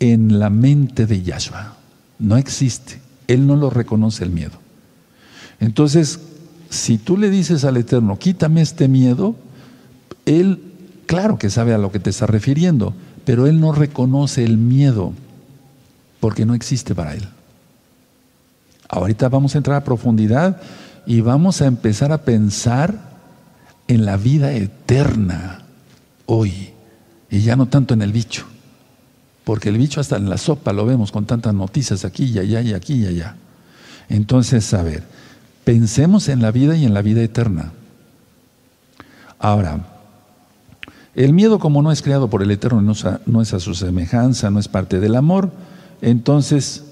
en 0.00 0.38
la 0.38 0.48
mente 0.48 1.06
de 1.06 1.22
Yahshua. 1.22 1.76
No 2.18 2.36
existe. 2.36 3.00
Él 3.28 3.46
no 3.46 3.56
lo 3.56 3.68
reconoce 3.68 4.24
el 4.24 4.30
miedo. 4.30 4.52
Entonces, 5.60 6.18
si 6.70 6.96
tú 6.96 7.16
le 7.16 7.28
dices 7.28 7.64
al 7.64 7.76
Eterno, 7.76 8.18
quítame 8.18 8.62
este 8.62 8.88
miedo, 8.88 9.36
él, 10.26 10.60
claro 11.06 11.38
que 11.38 11.50
sabe 11.50 11.74
a 11.74 11.78
lo 11.78 11.90
que 11.90 11.98
te 11.98 12.10
está 12.10 12.26
refiriendo, 12.26 12.94
pero 13.24 13.46
Él 13.46 13.60
no 13.60 13.72
reconoce 13.72 14.44
el 14.44 14.58
miedo 14.58 15.12
porque 16.20 16.46
no 16.46 16.54
existe 16.54 16.94
para 16.94 17.14
Él. 17.14 17.28
Ahorita 18.88 19.28
vamos 19.28 19.54
a 19.54 19.58
entrar 19.58 19.76
a 19.76 19.84
profundidad 19.84 20.60
y 21.06 21.20
vamos 21.20 21.62
a 21.62 21.66
empezar 21.66 22.12
a 22.12 22.22
pensar 22.22 23.12
en 23.88 24.04
la 24.04 24.16
vida 24.16 24.52
eterna 24.52 25.62
hoy 26.26 26.70
y 27.30 27.40
ya 27.40 27.56
no 27.56 27.66
tanto 27.66 27.94
en 27.94 28.02
el 28.02 28.12
bicho, 28.12 28.44
porque 29.44 29.70
el 29.70 29.78
bicho 29.78 30.00
hasta 30.00 30.16
en 30.16 30.28
la 30.28 30.38
sopa 30.38 30.72
lo 30.72 30.84
vemos 30.84 31.10
con 31.10 31.24
tantas 31.24 31.54
noticias 31.54 32.04
aquí 32.04 32.24
y 32.24 32.38
allá 32.38 32.60
y 32.60 32.74
aquí 32.74 32.94
y 32.94 33.06
allá. 33.06 33.36
Entonces, 34.08 34.72
a 34.74 34.82
ver, 34.82 35.04
pensemos 35.64 36.28
en 36.28 36.42
la 36.42 36.50
vida 36.50 36.76
y 36.76 36.84
en 36.84 36.92
la 36.92 37.02
vida 37.02 37.22
eterna. 37.22 37.72
Ahora, 39.38 39.91
el 41.14 41.34
miedo 41.34 41.58
como 41.58 41.82
no 41.82 41.92
es 41.92 42.00
creado 42.00 42.28
por 42.30 42.42
el 42.42 42.50
Eterno, 42.50 42.80
no, 42.80 43.42
es 43.42 43.54
a 43.54 43.60
su 43.60 43.74
semejanza, 43.74 44.50
no 44.50 44.58
es 44.58 44.68
parte 44.68 44.98
del 44.98 45.14
amor, 45.14 45.50
entonces 46.00 46.84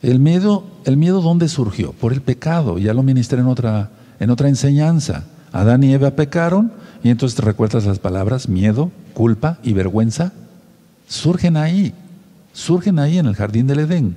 el 0.00 0.20
miedo, 0.20 0.64
el 0.84 0.96
miedo 0.96 1.20
¿dónde 1.20 1.48
surgió? 1.48 1.92
Por 1.92 2.12
el 2.12 2.20
pecado, 2.20 2.78
ya 2.78 2.94
lo 2.94 3.02
ministré 3.02 3.40
en 3.40 3.46
otra, 3.46 3.90
en 4.20 4.30
otra 4.30 4.48
enseñanza. 4.48 5.24
Adán 5.50 5.82
y 5.82 5.92
Eva 5.92 6.12
pecaron 6.12 6.72
y 7.02 7.10
entonces 7.10 7.36
te 7.36 7.42
recuerdas 7.42 7.84
las 7.84 7.98
palabras 7.98 8.48
miedo, 8.48 8.92
culpa 9.12 9.58
y 9.62 9.72
vergüenza. 9.72 10.32
Surgen 11.08 11.56
ahí, 11.56 11.94
surgen 12.52 12.98
ahí 12.98 13.18
en 13.18 13.26
el 13.26 13.34
jardín 13.34 13.66
del 13.66 13.80
Edén. 13.80 14.16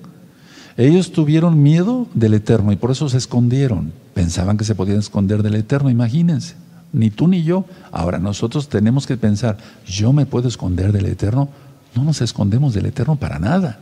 Ellos 0.78 1.12
tuvieron 1.12 1.64
miedo 1.64 2.08
del 2.14 2.36
Eterno 2.36 2.72
y 2.72 2.76
por 2.76 2.92
eso 2.92 3.10
se 3.10 3.18
escondieron. 3.18 3.92
Pensaban 4.14 4.58
que 4.58 4.66
se 4.66 4.76
podían 4.76 5.00
esconder 5.00 5.42
del 5.42 5.56
Eterno, 5.56 5.90
imagínense 5.90 6.56
ni 6.94 7.10
tú 7.10 7.28
ni 7.28 7.44
yo. 7.44 7.66
Ahora, 7.92 8.20
nosotros 8.20 8.70
tenemos 8.70 9.08
que 9.08 9.18
pensar, 9.18 9.58
¿yo 9.86 10.14
me 10.14 10.26
puedo 10.26 10.48
esconder 10.48 10.92
del 10.92 11.06
Eterno? 11.06 11.50
No 11.96 12.04
nos 12.04 12.22
escondemos 12.22 12.74
del 12.74 12.86
Eterno 12.86 13.16
para 13.16 13.40
nada. 13.40 13.80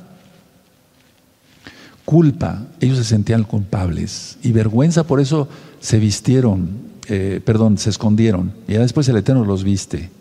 Culpa, 2.05 2.61
ellos 2.79 2.97
se 2.97 3.03
sentían 3.03 3.43
culpables. 3.43 4.37
Y 4.43 4.51
vergüenza, 4.51 5.05
por 5.05 5.19
eso 5.19 5.47
se 5.79 5.99
vistieron, 5.99 6.69
eh, 7.07 7.41
perdón, 7.43 7.77
se 7.77 7.89
escondieron. 7.89 8.53
Y 8.67 8.73
ya 8.73 8.79
después 8.79 9.07
el 9.09 9.17
Eterno 9.17 9.43
los 9.43 9.63
viste. 9.63 10.11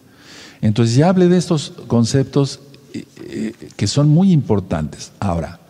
Entonces 0.60 0.96
ya 0.96 1.10
hablé 1.10 1.28
de 1.28 1.36
estos 1.36 1.74
conceptos 1.86 2.60
eh, 2.94 3.04
eh, 3.28 3.52
que 3.76 3.86
son 3.86 4.08
muy 4.08 4.32
importantes. 4.32 5.12
Ahora, 5.20 5.60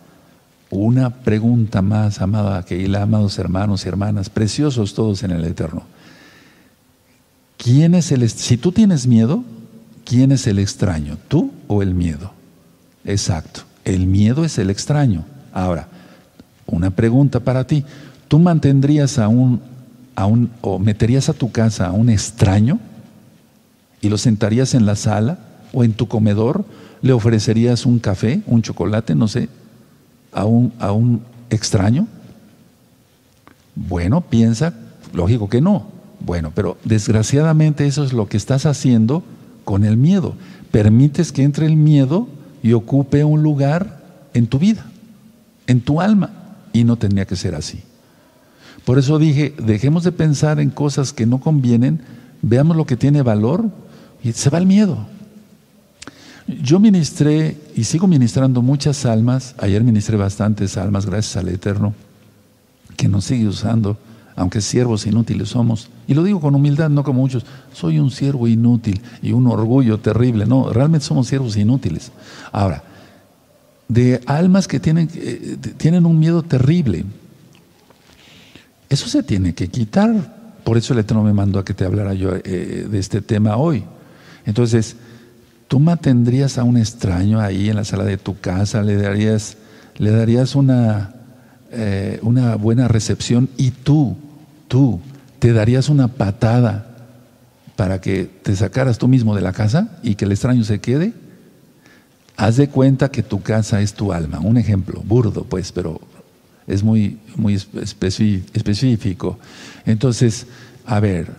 una 0.69 1.09
pregunta 1.09 1.81
más, 1.81 2.21
amada 2.21 2.63
Keila, 2.63 3.01
amados 3.01 3.37
hermanos 3.37 3.85
y 3.85 3.89
hermanas, 3.89 4.29
preciosos 4.29 4.93
todos 4.93 5.23
en 5.23 5.31
el 5.31 5.43
Eterno. 5.43 5.83
¿Quién 7.57 7.95
es 7.95 8.11
el 8.11 8.29
si 8.29 8.57
tú 8.57 8.71
tienes 8.71 9.07
miedo, 9.07 9.43
quién 10.03 10.31
es 10.31 10.47
el 10.47 10.59
extraño, 10.59 11.17
tú 11.27 11.51
o 11.67 11.81
el 11.81 11.93
miedo? 11.93 12.31
Exacto, 13.03 13.61
el 13.83 14.07
miedo 14.07 14.45
es 14.45 14.57
el 14.57 14.69
extraño. 14.69 15.25
Ahora, 15.53 15.87
una 16.65 16.91
pregunta 16.91 17.39
para 17.39 17.65
ti, 17.65 17.85
¿tú 18.27 18.39
mantendrías 18.39 19.19
a 19.19 19.27
un 19.27 19.61
a 20.15 20.25
un 20.25 20.49
o 20.61 20.79
meterías 20.79 21.27
a 21.29 21.33
tu 21.33 21.51
casa 21.51 21.87
a 21.87 21.91
un 21.91 22.09
extraño 22.09 22.79
y 24.01 24.09
lo 24.09 24.17
sentarías 24.17 24.73
en 24.73 24.85
la 24.85 24.95
sala 24.95 25.39
o 25.73 25.83
en 25.83 25.93
tu 25.93 26.07
comedor, 26.07 26.65
le 27.01 27.11
ofrecerías 27.11 27.85
un 27.85 27.99
café, 27.99 28.41
un 28.47 28.61
chocolate, 28.61 29.13
no 29.13 29.27
sé, 29.27 29.49
a 30.31 30.45
un 30.45 30.73
a 30.79 30.91
un 30.91 31.21
extraño? 31.49 32.07
Bueno, 33.75 34.21
piensa, 34.21 34.73
lógico 35.13 35.49
que 35.49 35.61
no. 35.61 35.94
Bueno, 36.25 36.51
pero 36.55 36.77
desgraciadamente 36.83 37.85
eso 37.85 38.03
es 38.03 38.11
lo 38.11 38.27
que 38.27 38.37
estás 38.37 38.65
haciendo 38.65 39.23
con 39.63 39.85
el 39.85 39.95
miedo. 39.95 40.33
Permites 40.71 41.31
que 41.31 41.43
entre 41.43 41.67
el 41.67 41.75
miedo 41.75 42.27
y 42.63 42.73
ocupe 42.73 43.23
un 43.23 43.43
lugar 43.43 44.03
en 44.33 44.47
tu 44.47 44.57
vida, 44.57 44.87
en 45.67 45.81
tu 45.81 46.01
alma. 46.01 46.31
Y 46.73 46.83
no 46.83 46.95
tendría 46.95 47.25
que 47.25 47.35
ser 47.35 47.53
así. 47.53 47.83
Por 48.85 48.97
eso 48.97 49.19
dije, 49.19 49.53
dejemos 49.63 50.03
de 50.03 50.11
pensar 50.11 50.59
en 50.59 50.71
cosas 50.71 51.13
que 51.13 51.27
no 51.27 51.39
convienen, 51.39 52.01
veamos 52.41 52.75
lo 52.75 52.85
que 52.85 52.97
tiene 52.97 53.21
valor 53.21 53.69
y 54.23 54.31
se 54.31 54.49
va 54.49 54.57
el 54.57 54.65
miedo. 54.65 55.05
Yo 56.47 56.79
ministré 56.79 57.55
y 57.75 57.83
sigo 57.83 58.07
ministrando 58.07 58.63
muchas 58.63 59.05
almas, 59.05 59.53
ayer 59.59 59.83
ministré 59.83 60.17
bastantes 60.17 60.75
almas, 60.77 61.05
gracias 61.05 61.37
al 61.37 61.49
Eterno, 61.49 61.93
que 62.97 63.07
nos 63.07 63.25
sigue 63.25 63.47
usando 63.47 63.97
aunque 64.35 64.61
siervos 64.61 65.05
inútiles 65.05 65.49
somos. 65.49 65.89
Y 66.07 66.13
lo 66.13 66.23
digo 66.23 66.41
con 66.41 66.55
humildad, 66.55 66.89
no 66.89 67.03
como 67.03 67.21
muchos. 67.21 67.45
Soy 67.73 67.99
un 67.99 68.11
siervo 68.11 68.47
inútil 68.47 69.01
y 69.21 69.31
un 69.31 69.47
orgullo 69.47 69.99
terrible. 69.99 70.45
No, 70.45 70.71
realmente 70.71 71.05
somos 71.05 71.27
siervos 71.27 71.55
inútiles. 71.57 72.11
Ahora, 72.51 72.83
de 73.87 74.21
almas 74.25 74.67
que 74.67 74.79
tienen, 74.79 75.09
eh, 75.15 75.57
tienen 75.77 76.05
un 76.05 76.19
miedo 76.19 76.43
terrible. 76.43 77.05
Eso 78.89 79.07
se 79.07 79.23
tiene 79.23 79.53
que 79.53 79.67
quitar. 79.67 80.59
Por 80.63 80.77
eso 80.77 80.93
el 80.93 80.99
Eterno 80.99 81.23
me 81.23 81.33
mandó 81.33 81.59
a 81.59 81.65
que 81.65 81.73
te 81.73 81.85
hablara 81.85 82.13
yo 82.13 82.31
eh, 82.35 82.87
de 82.89 82.99
este 82.99 83.21
tema 83.21 83.55
hoy. 83.57 83.83
Entonces, 84.45 84.95
tú 85.67 85.79
mantendrías 85.79 86.57
a 86.57 86.63
un 86.63 86.77
extraño 86.77 87.39
ahí 87.39 87.69
en 87.69 87.75
la 87.75 87.85
sala 87.85 88.03
de 88.03 88.17
tu 88.17 88.39
casa, 88.39 88.81
le 88.81 88.95
darías, 88.95 89.57
le 89.97 90.11
darías 90.11 90.55
una, 90.55 91.15
eh, 91.71 92.19
una 92.21 92.55
buena 92.55 92.87
recepción 92.87 93.49
y 93.57 93.71
tú, 93.71 94.15
tú, 94.75 94.99
te 95.39 95.53
darías 95.53 95.87
una 95.87 96.09
patada 96.09 96.85
para 97.77 98.01
que 98.01 98.25
te 98.25 98.53
sacaras 98.57 98.97
tú 98.97 99.07
mismo 99.07 99.33
de 99.33 99.41
la 99.41 99.53
casa 99.53 99.97
y 100.03 100.15
que 100.15 100.25
el 100.25 100.33
extraño 100.33 100.65
se 100.65 100.81
quede. 100.81 101.13
Haz 102.35 102.57
de 102.57 102.67
cuenta 102.67 103.07
que 103.09 103.23
tu 103.23 103.41
casa 103.41 103.79
es 103.79 103.93
tu 103.93 104.11
alma. 104.11 104.41
Un 104.41 104.57
ejemplo, 104.57 105.01
burdo, 105.05 105.45
pues, 105.45 105.71
pero 105.71 106.01
es 106.67 106.83
muy, 106.83 107.19
muy 107.37 107.53
específico. 107.53 109.39
Entonces, 109.85 110.45
a 110.85 110.99
ver, 110.99 111.31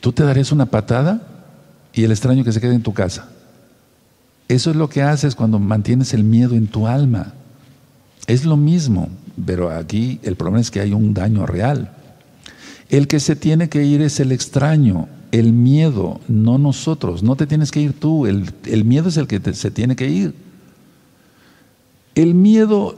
tú 0.00 0.10
te 0.10 0.24
darías 0.24 0.50
una 0.50 0.66
patada 0.66 1.22
y 1.92 2.02
el 2.02 2.10
extraño 2.10 2.42
que 2.42 2.50
se 2.50 2.60
quede 2.60 2.74
en 2.74 2.82
tu 2.82 2.92
casa. 2.92 3.28
Eso 4.48 4.70
es 4.70 4.76
lo 4.76 4.88
que 4.88 5.02
haces 5.02 5.36
cuando 5.36 5.60
mantienes 5.60 6.12
el 6.12 6.24
miedo 6.24 6.56
en 6.56 6.66
tu 6.66 6.88
alma. 6.88 7.34
Es 8.26 8.44
lo 8.44 8.56
mismo, 8.56 9.10
pero 9.44 9.70
aquí 9.70 10.20
el 10.22 10.36
problema 10.36 10.60
es 10.60 10.70
que 10.70 10.80
hay 10.80 10.92
un 10.92 11.14
daño 11.14 11.46
real. 11.46 11.92
El 12.88 13.08
que 13.08 13.20
se 13.20 13.36
tiene 13.36 13.68
que 13.68 13.84
ir 13.84 14.02
es 14.02 14.20
el 14.20 14.32
extraño, 14.32 15.08
el 15.32 15.52
miedo, 15.52 16.20
no 16.28 16.58
nosotros. 16.58 17.22
No 17.22 17.36
te 17.36 17.46
tienes 17.46 17.70
que 17.70 17.80
ir 17.80 17.92
tú, 17.98 18.26
el, 18.26 18.52
miedo 18.84 19.08
es 19.08 19.16
el 19.16 19.26
que 19.26 19.40
se 19.54 19.70
tiene 19.70 19.96
que 19.96 20.08
ir. 20.08 20.34
El 22.14 22.34
miedo 22.34 22.96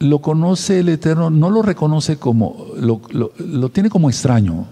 lo 0.00 0.18
conoce 0.20 0.80
el 0.80 0.88
Eterno, 0.88 1.30
no 1.30 1.50
lo 1.50 1.62
reconoce 1.62 2.16
como, 2.16 2.66
lo, 2.76 3.00
lo 3.12 3.68
tiene 3.68 3.90
como 3.90 4.10
extraño, 4.10 4.66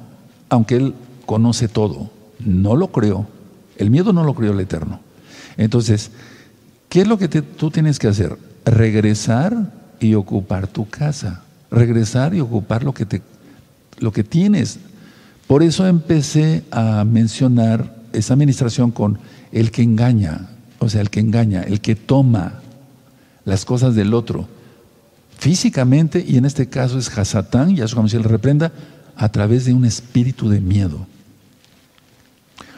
aunque 0.48 0.76
Él 0.76 0.94
conoce 1.26 1.68
todo. 1.68 2.10
No 2.40 2.74
lo 2.74 2.88
creó. 2.88 3.26
El 3.76 3.90
miedo 3.90 4.12
no 4.12 4.24
lo 4.24 4.34
creó 4.34 4.52
el 4.52 4.60
Eterno. 4.60 5.00
Entonces, 5.56 6.10
¿qué 6.88 7.02
es 7.02 7.06
lo 7.06 7.18
que 7.18 7.28
tú 7.28 7.70
tienes 7.70 7.98
que 7.98 8.08
hacer? 8.08 8.36
Regresar 8.64 9.81
y 10.02 10.14
ocupar 10.14 10.66
tu 10.66 10.88
casa. 10.88 11.42
Regresar 11.70 12.34
y 12.34 12.40
ocupar 12.40 12.82
lo 12.84 12.92
que, 12.92 13.06
te, 13.06 13.22
lo 13.98 14.12
que 14.12 14.24
tienes. 14.24 14.78
Por 15.46 15.62
eso 15.62 15.86
empecé 15.86 16.64
a 16.70 17.04
mencionar 17.04 17.94
esa 18.12 18.34
administración 18.34 18.90
con 18.90 19.18
el 19.52 19.70
que 19.70 19.82
engaña, 19.82 20.48
o 20.78 20.88
sea, 20.88 21.00
el 21.00 21.10
que 21.10 21.20
engaña, 21.20 21.62
el 21.62 21.80
que 21.80 21.94
toma 21.94 22.60
las 23.44 23.64
cosas 23.64 23.94
del 23.94 24.14
otro. 24.14 24.48
Físicamente, 25.38 26.24
y 26.26 26.36
en 26.36 26.44
este 26.44 26.68
caso 26.68 26.98
es 26.98 27.16
Hasatán, 27.16 27.70
y 27.70 27.80
como 27.94 28.08
se 28.08 28.18
le 28.18 28.24
reprenda, 28.24 28.72
a 29.16 29.28
través 29.30 29.64
de 29.64 29.74
un 29.74 29.84
espíritu 29.84 30.48
de 30.48 30.60
miedo. 30.60 31.06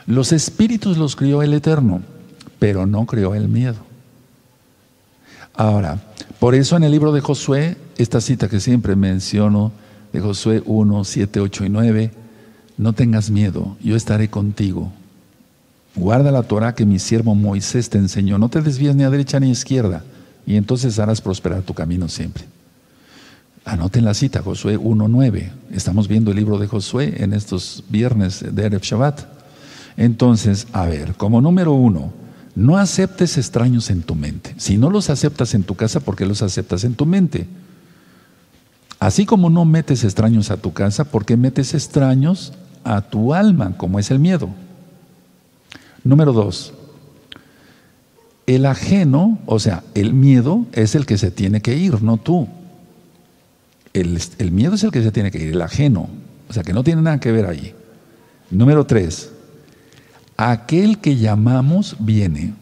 Los 0.07 0.33
espíritus 0.33 0.99
los 0.99 1.17
crió 1.17 1.43
el 1.43 1.55
Eterno, 1.55 2.03
pero 2.59 2.87
no 2.87 3.07
crió 3.07 3.35
el 3.35 3.49
miedo. 3.49 3.77
Ahora, 5.55 6.01
por 6.45 6.55
eso 6.55 6.77
en 6.77 6.83
el 6.83 6.93
libro 6.93 7.11
de 7.11 7.23
Josué, 7.23 7.79
esta 7.97 8.21
cita 8.21 8.51
que 8.51 8.61
siempre 8.61 8.97
menciono, 8.97 9.73
de 10.13 10.21
Josué 10.21 10.63
1, 10.67 11.05
7, 11.05 11.41
8 11.41 11.65
y 11.65 11.69
9, 11.71 12.11
no 12.77 12.93
tengas 12.93 13.31
miedo, 13.31 13.79
yo 13.83 13.97
estaré 13.97 14.29
contigo. 14.29 14.93
Guarda 15.97 16.31
la 16.31 16.43
Torah 16.43 16.75
que 16.75 16.85
mi 16.85 16.99
siervo 16.99 17.35
Moisés 17.35 17.89
te 17.89 17.97
enseñó, 17.97 18.37
no 18.37 18.51
te 18.51 18.61
desvíes 18.61 18.95
ni 18.95 19.05
a 19.05 19.09
derecha 19.09 19.41
ni 19.41 19.49
a 19.49 19.53
izquierda, 19.53 20.05
y 20.47 20.57
entonces 20.57 20.99
harás 20.99 21.23
prosperar 21.23 21.63
tu 21.63 21.73
camino 21.73 22.11
siempre. 22.11 22.45
Anoten 23.65 24.05
la 24.05 24.13
cita, 24.13 24.43
Josué 24.43 24.77
1, 24.77 25.09
9. 25.09 25.51
Estamos 25.73 26.09
viendo 26.09 26.31
el 26.31 26.37
libro 26.37 26.59
de 26.59 26.67
Josué 26.67 27.25
en 27.25 27.33
estos 27.33 27.85
viernes 27.89 28.45
de 28.55 28.67
Erev 28.67 28.83
Shabbat. 28.83 29.23
Entonces, 29.97 30.67
a 30.75 30.85
ver, 30.85 31.15
como 31.15 31.41
número 31.41 31.73
uno, 31.73 32.13
no 32.55 32.79
aceptes 32.79 33.37
extraños 33.37 33.91
en 33.91 34.03
tu 34.03 34.15
mente. 34.15 34.55
Si 34.59 34.79
no 34.79 34.91
los 34.91 35.11
aceptas 35.11 35.55
en 35.55 35.65
tu 35.65 35.75
casa, 35.75 36.01
¿por 36.01 36.17
qué 36.17 36.27
los 36.27 36.43
aceptas 36.43 36.85
en 36.85 36.95
tu 36.95 37.07
mente? 37.07 37.47
Así 39.01 39.27
como 39.27 39.51
no 39.51 39.65
metes 39.65 40.05
extraños 40.05 40.51
a 40.51 40.57
tu 40.57 40.73
casa, 40.73 41.05
¿por 41.05 41.25
qué 41.25 41.37
metes 41.37 41.75
extraños 41.75 42.53
a 42.85 43.03
tu 43.03 43.35
alma, 43.35 43.77
como 43.77 43.99
es 43.99 44.11
el 44.11 44.19
miedo? 44.19 44.49
Número 46.05 46.33
dos, 46.33 46.73
el 48.47 48.67
ajeno, 48.67 49.39
o 49.47 49.59
sea, 49.59 49.83
el 49.95 50.13
miedo 50.13 50.67
es 50.73 50.95
el 50.95 51.07
que 51.07 51.19
se 51.19 51.31
tiene 51.31 51.61
que 51.61 51.77
ir, 51.77 52.03
no 52.03 52.19
tú. 52.19 52.47
El, 53.93 54.21
miedo 54.51 54.75
es 54.75 54.85
el 54.85 54.91
que 54.91 55.03
se 55.03 55.13
tiene 55.13 55.31
que 55.31 55.39
ir, 55.39 55.53
el 55.53 55.63
ajeno, 55.63 56.09
o 56.49 56.53
sea, 56.53 56.63
que 56.63 56.73
no 56.73 56.85
tiene 56.85 57.01
nada 57.01 57.21
que 57.21 57.33
ver 57.33 57.47
allí. 57.47 57.73
Número 58.51 58.85
tres, 58.87 59.33
aquel 60.37 60.99
que 60.99 61.17
llamamos 61.17 61.97
viene. 61.99 62.55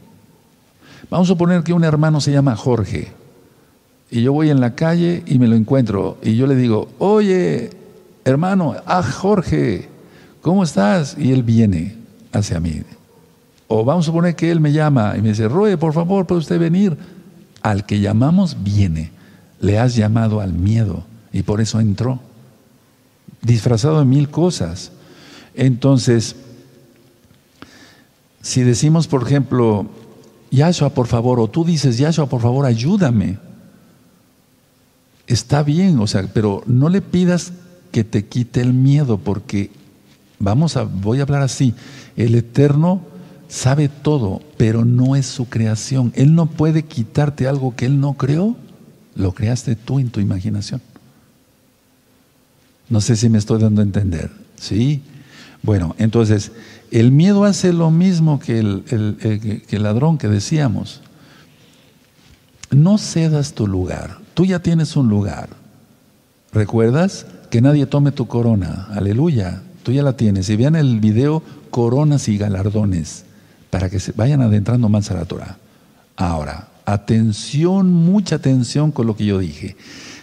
Vamos 1.11 1.29
a 1.29 1.33
suponer 1.33 1.63
que 1.63 1.73
un 1.73 1.85
hermano 1.85 2.21
se 2.21 2.33
llama 2.33 2.57
Jorge 2.57 3.13
y 4.11 4.23
yo 4.23 4.33
voy 4.33 4.51
en 4.51 4.61
la 4.61 4.75
calle 4.75 5.23
y 5.27 5.39
me 5.39 5.49
lo 5.49 5.57
encuentro 5.57 6.19
y 6.23 6.37
yo 6.37 6.47
le 6.47 6.55
digo, 6.55 6.91
oye, 6.99 7.71
hermano, 8.25 8.75
ah, 8.87 9.03
Jorge, 9.03 9.89
¿cómo 10.41 10.65
estás? 10.65 11.17
Y 11.19 11.33
él 11.33 11.43
viene 11.43 11.97
hacia 12.33 12.61
mí. 12.61 12.83
O 13.69 13.85
vamos 13.85 14.05
a 14.05 14.07
suponer 14.07 14.37
que 14.37 14.51
él 14.51 14.61
me 14.61 14.73
llama 14.73 15.15
y 15.17 15.23
me 15.23 15.31
dice, 15.31 15.49
Roe, 15.49 15.79
por 15.79 15.95
favor, 15.95 16.27
¿puede 16.27 16.41
usted 16.41 16.59
venir? 16.59 16.97
Al 17.63 17.87
que 17.87 18.01
llamamos 18.01 18.63
viene. 18.63 19.11
Le 19.61 19.79
has 19.79 19.95
llamado 19.95 20.41
al 20.41 20.53
miedo 20.53 21.05
y 21.33 21.43
por 21.43 21.61
eso 21.61 21.81
entró, 21.81 22.21
disfrazado 23.41 24.01
de 24.01 24.05
mil 24.05 24.29
cosas. 24.29 24.93
Entonces, 25.55 26.37
si 28.43 28.63
decimos, 28.63 29.07
por 29.07 29.23
ejemplo, 29.23 29.87
Yahshua, 30.51 30.91
por 30.91 31.07
favor, 31.07 31.41
o 31.41 31.49
tú 31.49 31.65
dices, 31.65 31.97
Yahshua, 31.97 32.29
por 32.29 32.43
favor, 32.43 32.67
ayúdame, 32.67 33.39
está 35.27 35.63
bien, 35.63 35.99
o 36.01 36.07
sea, 36.07 36.29
pero 36.35 36.63
no 36.67 36.89
le 36.89 37.01
pidas 37.01 37.53
que 37.93 38.05
te 38.05 38.27
quite 38.27 38.61
el 38.61 38.73
miedo, 38.73 39.19
porque 39.19 39.71
vamos 40.39 40.77
a, 40.77 40.83
voy 40.83 41.21
a 41.21 41.23
hablar 41.23 41.43
así, 41.43 41.75
el 42.17 42.35
Eterno 42.35 43.01
sabe 43.49 43.89
todo, 43.89 44.43
pero 44.57 44.85
no 44.85 45.15
es 45.15 45.27
su 45.27 45.47
creación. 45.47 46.11
Él 46.17 46.35
no 46.35 46.47
puede 46.47 46.85
quitarte 46.85 47.47
algo 47.47 47.77
que 47.77 47.87
Él 47.87 48.01
no 48.01 48.15
creó, 48.15 48.57
lo 49.15 49.33
creaste 49.33 49.77
tú 49.77 49.99
en 49.99 50.11
tu 50.11 50.21
imaginación. 50.21 50.81
No 52.89 53.01
sé 53.01 53.15
si 53.17 53.29
me 53.29 53.39
estoy 53.39 53.61
dando 53.61 53.83
a 53.83 53.85
entender, 53.85 54.31
¿sí? 54.57 55.03
Bueno, 55.63 55.95
entonces, 55.99 56.51
el 56.93 57.11
miedo 57.11 57.45
hace 57.45 57.73
lo 57.73 57.91
mismo 57.91 58.39
que 58.39 58.59
el, 58.59 59.83
ladrón 59.83 60.19
que 60.19 60.29
decíamos. 60.29 61.01
No 62.71 62.99
cedas 62.99 63.55
tu 63.55 63.67
lugar. 63.67 64.19
Tú 64.35 64.45
ya 64.45 64.59
tienes 64.59 64.95
un 64.95 65.09
lugar. 65.09 65.49
¿Recuerdas? 66.53 67.27
Que 67.51 67.63
nadie 67.63 67.87
tome 67.87 68.13
tu 68.13 68.27
corona. 68.27 68.89
Aleluya. 68.91 69.63
Tú 69.83 69.93
ya 69.93 70.03
la 70.03 70.19
tienes. 70.19 70.51
Y 70.51 70.57
vean 70.57 70.77
el 70.77 71.01
video 71.01 71.43
coronas 71.71 72.29
y 72.29 72.37
galardones 72.37 73.25
para 73.71 73.89
que 73.89 73.99
se 73.99 74.13
vayan 74.13 74.43
adentrando 74.43 74.91
más 74.91 75.11
a 75.11 75.15
la 75.15 75.25
Torah. 75.25 75.57
Ahora, 76.17 76.69
atención, 76.85 77.91
mucha 77.91 78.37
atención 78.37 78.93
con 78.93 79.07
lo 79.07 79.17
que 79.17 79.25
yo 79.25 79.39
dije. 79.39 79.77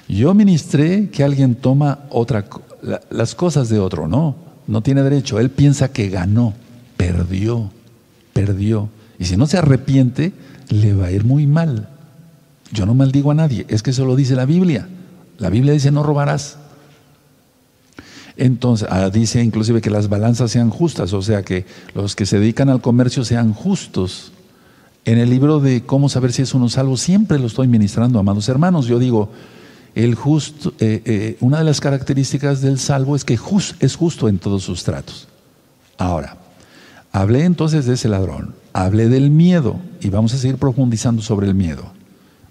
Yo 0.07 0.35
ministré 0.35 1.09
que 1.09 1.23
alguien 1.23 1.55
toma 1.55 1.99
otra, 2.11 2.45
las 3.09 3.33
cosas 3.33 3.69
de 3.69 3.79
otro, 3.79 4.07
¿no? 4.07 4.48
No 4.69 4.81
tiene 4.81 5.01
derecho. 5.01 5.39
Él 5.39 5.49
piensa 5.49 5.91
que 5.91 6.09
ganó, 6.09 6.53
perdió, 6.95 7.71
perdió. 8.33 8.89
Y 9.17 9.25
si 9.25 9.35
no 9.35 9.47
se 9.47 9.57
arrepiente, 9.57 10.31
le 10.69 10.93
va 10.93 11.07
a 11.07 11.11
ir 11.11 11.25
muy 11.25 11.47
mal. 11.47 11.89
Yo 12.71 12.85
no 12.85 12.93
maldigo 12.93 13.31
a 13.31 13.33
nadie, 13.33 13.65
es 13.67 13.81
que 13.81 13.89
eso 13.89 14.05
lo 14.05 14.15
dice 14.15 14.35
la 14.35 14.45
Biblia. 14.45 14.87
La 15.39 15.49
Biblia 15.49 15.73
dice 15.73 15.91
no 15.91 16.03
robarás. 16.03 16.57
Entonces, 18.37 18.87
ah, 18.91 19.09
dice 19.09 19.43
inclusive 19.43 19.81
que 19.81 19.89
las 19.89 20.07
balanzas 20.07 20.51
sean 20.51 20.69
justas, 20.69 21.13
o 21.13 21.21
sea 21.23 21.41
que 21.41 21.65
los 21.95 22.15
que 22.15 22.27
se 22.27 22.39
dedican 22.39 22.69
al 22.69 22.79
comercio 22.79 23.25
sean 23.25 23.53
justos. 23.53 24.31
En 25.03 25.17
el 25.17 25.31
libro 25.31 25.59
de 25.59 25.81
cómo 25.81 26.09
saber 26.09 26.31
si 26.31 26.43
es 26.43 26.53
uno 26.53 26.69
salvo, 26.69 26.95
siempre 26.95 27.39
lo 27.39 27.47
estoy 27.47 27.67
ministrando, 27.67 28.19
amados 28.19 28.47
hermanos. 28.47 28.85
Yo 28.85 28.99
digo, 28.99 29.31
el 29.95 30.15
justo, 30.15 30.73
eh, 30.79 31.01
eh, 31.05 31.37
una 31.39 31.59
de 31.59 31.63
las 31.63 31.81
características 31.81 32.61
del 32.61 32.79
salvo 32.79 33.15
es 33.15 33.25
que 33.25 33.33
es 33.79 33.95
justo 33.95 34.29
en 34.29 34.39
todos 34.39 34.63
sus 34.63 34.83
tratos. 34.83 35.27
Ahora, 35.97 36.37
hablé 37.11 37.43
entonces 37.43 37.85
de 37.85 37.95
ese 37.95 38.07
ladrón, 38.07 38.55
hablé 38.73 39.09
del 39.09 39.29
miedo 39.29 39.79
y 39.99 40.09
vamos 40.09 40.33
a 40.33 40.37
seguir 40.37 40.57
profundizando 40.57 41.21
sobre 41.21 41.47
el 41.47 41.55
miedo. 41.55 41.83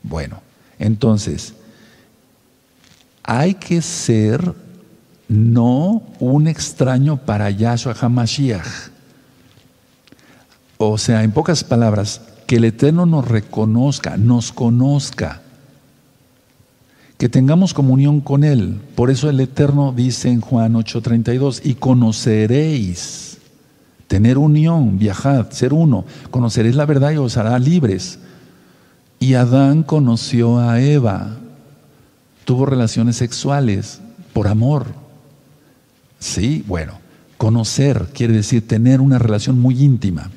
Bueno, 0.03 0.41
entonces, 0.79 1.55
hay 3.23 3.55
que 3.55 3.83
ser 3.83 4.55
no 5.29 6.03
un 6.19 6.49
extraño 6.49 7.19
para 7.19 7.51
Yahshua 7.51 7.95
HaMashiach. 7.99 8.91
O 10.79 10.97
sea, 10.97 11.23
en 11.23 11.33
pocas 11.33 11.65
palabras, 11.65 12.23
que 12.47 12.57
el 12.57 12.65
Eterno 12.65 13.05
nos 13.05 13.29
reconozca, 13.29 14.17
nos 14.17 14.53
conozca, 14.53 15.43
que 17.19 17.29
tengamos 17.29 17.75
comunión 17.75 18.21
con 18.21 18.45
Él. 18.45 18.81
Por 18.95 19.11
eso 19.11 19.29
el 19.29 19.41
Eterno 19.41 19.93
dice 19.95 20.31
en 20.31 20.41
Juan 20.41 20.75
8:32, 20.75 21.61
y 21.65 21.75
conoceréis, 21.75 23.39
tener 24.07 24.39
unión, 24.39 24.99
viajad, 24.99 25.51
ser 25.51 25.75
uno, 25.75 26.05
conoceréis 26.31 26.77
la 26.77 26.87
verdad 26.87 27.11
y 27.11 27.17
os 27.17 27.37
hará 27.37 27.59
libres. 27.59 28.21
Y 29.19 29.35
Adán 29.35 29.83
conoció 29.83 30.61
a 30.61 30.81
Eva, 30.81 31.37
tuvo 32.45 32.67
relaciones 32.67 33.17
sexuales 33.17 34.01
por 34.33 34.47
amor. 34.47 34.87
Sí, 36.21 36.65
bueno, 36.69 37.01
conocer 37.37 38.11
quiere 38.15 38.33
decir 38.33 38.67
tener 38.67 39.01
una 39.01 39.19
relación 39.19 39.61
muy 39.61 39.83
íntima. 39.83 40.31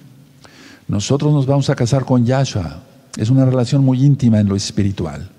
Nosotros 0.88 1.32
nos 1.32 1.46
vamos 1.46 1.70
a 1.70 1.76
casar 1.76 2.06
con 2.06 2.26
Yahshua, 2.26 2.82
es 3.18 3.30
una 3.30 3.46
relación 3.46 3.86
muy 3.86 4.04
íntima 4.04 4.40
en 4.40 4.50
lo 4.50 4.56
espiritual. 4.56 5.30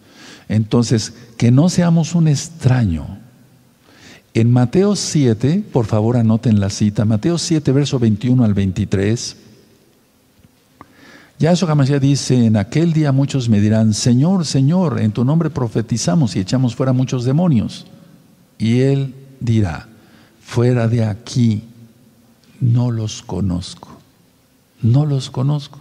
Entonces, 0.48 1.12
que 1.36 1.50
no 1.50 1.68
seamos 1.68 2.14
un 2.14 2.28
extraño. 2.28 3.18
En 4.34 4.50
Mateo 4.50 4.96
7, 4.96 5.62
por 5.72 5.86
favor 5.86 6.16
anoten 6.16 6.58
la 6.58 6.70
cita, 6.70 7.04
Mateo 7.04 7.36
7, 7.36 7.70
verso 7.72 7.98
21 7.98 8.44
al 8.44 8.54
23. 8.54 9.36
Yahshua 11.38 11.72
Hamashiach 11.72 12.00
dice, 12.00 12.46
en 12.46 12.56
aquel 12.56 12.92
día 12.92 13.12
muchos 13.12 13.48
me 13.48 13.60
dirán, 13.60 13.94
Señor, 13.94 14.46
Señor, 14.46 15.00
en 15.00 15.12
tu 15.12 15.24
nombre 15.24 15.50
profetizamos 15.50 16.36
y 16.36 16.40
echamos 16.40 16.76
fuera 16.76 16.92
muchos 16.92 17.24
demonios. 17.24 17.86
Y 18.58 18.80
él 18.80 19.14
dirá, 19.40 19.88
fuera 20.40 20.86
de 20.86 21.04
aquí, 21.04 21.64
no 22.60 22.92
los 22.92 23.22
conozco, 23.22 23.88
no 24.80 25.04
los 25.04 25.30
conozco. 25.30 25.80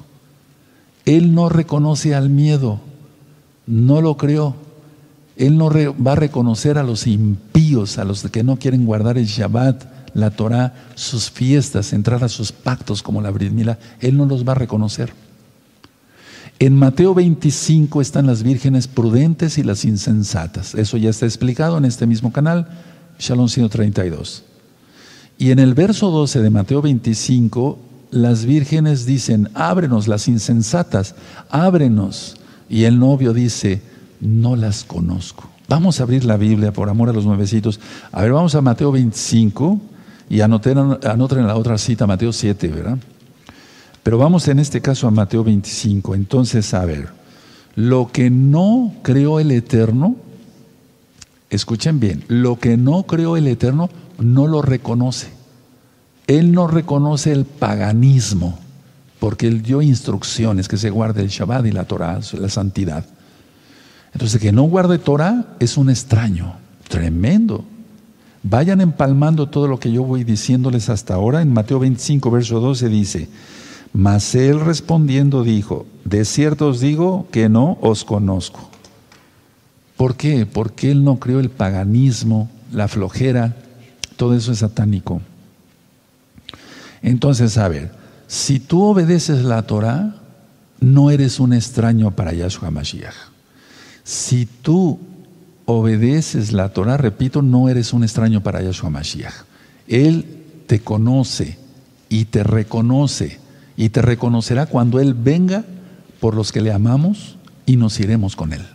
Él 1.06 1.36
no 1.36 1.48
reconoce 1.48 2.16
al 2.16 2.30
miedo, 2.30 2.82
no 3.68 4.02
lo 4.02 4.18
creó. 4.18 4.56
Él 5.36 5.58
no 5.58 5.70
va 5.70 6.12
a 6.14 6.16
reconocer 6.16 6.78
a 6.78 6.84
los 6.84 7.08
impíos, 7.08 7.98
a 7.98 8.04
los 8.04 8.24
que 8.24 8.44
no 8.44 8.58
quieren 8.58 8.86
guardar 8.86 9.18
el 9.18 9.26
Shabbat, 9.26 9.86
la 10.14 10.32
Torah, 10.32 10.74
sus 10.96 11.32
fiestas, 11.32 11.94
entrar 11.94 12.24
a 12.24 12.30
sus 12.30 12.52
pactos 12.52 13.02
como 13.02 13.22
la 13.22 13.32
Brit 13.32 13.54
Él 14.02 14.18
no 14.18 14.26
los 14.26 14.48
va 14.48 14.52
a 14.52 14.56
reconocer. 14.56 15.14
En 16.60 16.78
Mateo 16.78 17.16
25 17.16 18.02
están 18.02 18.28
las 18.28 18.44
vírgenes 18.44 18.88
prudentes 18.88 19.58
y 19.58 19.64
las 19.64 19.84
insensatas. 19.84 20.76
Eso 20.76 20.98
ya 20.98 21.10
está 21.10 21.26
explicado 21.26 21.78
en 21.78 21.86
este 21.86 22.06
mismo 22.06 22.32
canal, 22.32 22.68
Shalom 23.18 23.50
132. 23.50 24.44
Y 25.40 25.50
en 25.50 25.58
el 25.58 25.74
verso 25.74 26.12
12 26.12 26.40
de 26.40 26.50
Mateo 26.52 26.84
25, 26.84 27.80
las 28.12 28.46
vírgenes 28.46 29.08
dicen, 29.08 29.50
ábrenos 29.56 30.08
las 30.08 30.28
insensatas, 30.28 31.16
ábrenos. 31.50 32.36
Y 32.72 32.86
el 32.86 32.98
novio 32.98 33.34
dice, 33.34 33.82
no 34.22 34.56
las 34.56 34.86
conozco. 34.86 35.50
Vamos 35.68 36.00
a 36.00 36.04
abrir 36.04 36.24
la 36.24 36.38
Biblia 36.38 36.72
por 36.72 36.90
amor 36.90 37.10
a 37.10 37.14
los 37.14 37.26
nuevecitos. 37.26 37.82
A 38.14 38.22
ver, 38.22 38.32
vamos 38.32 38.56
a 38.56 38.62
Mateo 38.62 38.94
25 38.94 39.78
y 40.30 40.40
anoten, 40.40 40.98
anoten 41.04 41.46
la 41.46 41.58
otra 41.58 41.78
cita, 41.78 42.08
Mateo 42.08 42.32
7, 42.32 42.70
¿verdad? 42.70 42.98
Pero 44.04 44.18
vamos 44.18 44.48
en 44.48 44.60
este 44.60 44.80
caso 44.80 45.06
a 45.06 45.12
Mateo 45.12 45.44
25. 45.44 46.16
Entonces, 46.16 46.74
a 46.74 46.86
ver, 46.86 47.10
lo 47.76 48.10
que 48.10 48.30
no 48.30 48.94
creó 49.02 49.42
el 49.42 49.52
Eterno, 49.52 50.16
escuchen 51.50 52.00
bien, 52.00 52.24
lo 52.30 52.58
que 52.58 52.78
no 52.78 53.04
creó 53.04 53.36
el 53.36 53.48
Eterno 53.48 53.90
no 54.18 54.48
lo 54.48 54.62
reconoce. 54.62 55.28
Él 56.28 56.54
no 56.54 56.68
reconoce 56.68 57.34
el 57.34 57.44
paganismo, 57.44 58.58
porque 59.22 59.46
Él 59.46 59.62
dio 59.62 59.84
instrucciones 59.84 60.68
que 60.68 60.78
se 60.78 60.90
guarde 60.90 61.22
el 61.22 61.28
Shabbat 61.28 61.68
y 61.68 61.72
la 61.72 61.84
Torah, 61.84 62.20
la 62.40 62.50
santidad. 62.50 63.06
Entonces, 64.14 64.42
que 64.42 64.52
no 64.52 64.64
guarde 64.64 64.98
Torah 64.98 65.46
es 65.60 65.78
un 65.78 65.92
extraño, 65.92 66.56
tremendo. 66.90 67.64
Vayan 68.42 68.82
empalmando 68.82 69.48
todo 69.48 69.68
lo 69.68 69.80
que 69.80 69.92
yo 69.92 70.04
voy 70.04 70.24
diciéndoles 70.24 70.90
hasta 70.90 71.14
ahora. 71.14 71.44
En 71.44 71.54
Mateo 71.54 71.78
25, 71.78 72.32
verso 72.32 72.60
12 72.60 72.90
dice, 72.90 73.30
mas 73.94 74.34
él 74.34 74.60
respondiendo 74.60 75.44
dijo, 75.44 75.86
de 76.04 76.26
cierto 76.26 76.70
os 76.70 76.80
digo 76.80 77.28
que 77.32 77.48
no 77.48 77.78
os 77.80 78.04
conozco. 78.04 78.72
¿Por 79.98 80.16
qué? 80.16 80.48
Porque 80.48 80.90
él 80.90 81.04
no 81.04 81.20
creó 81.20 81.40
el 81.40 81.52
paganismo, 81.52 82.50
la 82.72 82.88
flojera, 82.88 83.56
todo 84.18 84.34
eso 84.34 84.52
es 84.52 84.58
satánico. 84.58 85.22
Entonces, 87.04 87.60
a 87.60 87.68
ver, 87.68 88.01
si 88.32 88.62
tú 88.62 88.86
obedeces 88.86 89.44
la 89.44 89.64
Torah, 89.64 90.16
no 90.80 91.12
eres 91.12 91.42
un 91.42 91.52
extraño 91.52 92.12
para 92.12 92.32
Yahshua 92.32 92.72
Mashiach. 92.72 93.14
Si 94.06 94.46
tú 94.46 95.02
obedeces 95.66 96.54
la 96.54 96.70
Torah, 96.70 96.96
repito, 96.96 97.42
no 97.42 97.68
eres 97.68 97.92
un 97.92 98.06
extraño 98.06 98.42
para 98.42 98.62
Yahshua 98.62 98.90
Mashiach. 98.90 99.34
Él 99.86 100.46
te 100.66 100.80
conoce 100.80 101.58
y 102.08 102.24
te 102.24 102.44
reconoce 102.44 103.42
y 103.76 103.90
te 103.90 104.02
reconocerá 104.02 104.66
cuando 104.66 105.02
Él 105.02 105.14
venga 105.14 105.66
por 106.22 106.34
los 106.34 106.54
que 106.54 106.62
le 106.62 106.72
amamos 106.72 107.36
y 107.66 107.76
nos 107.76 108.00
iremos 108.00 108.38
con 108.38 108.54
Él. 108.54 108.66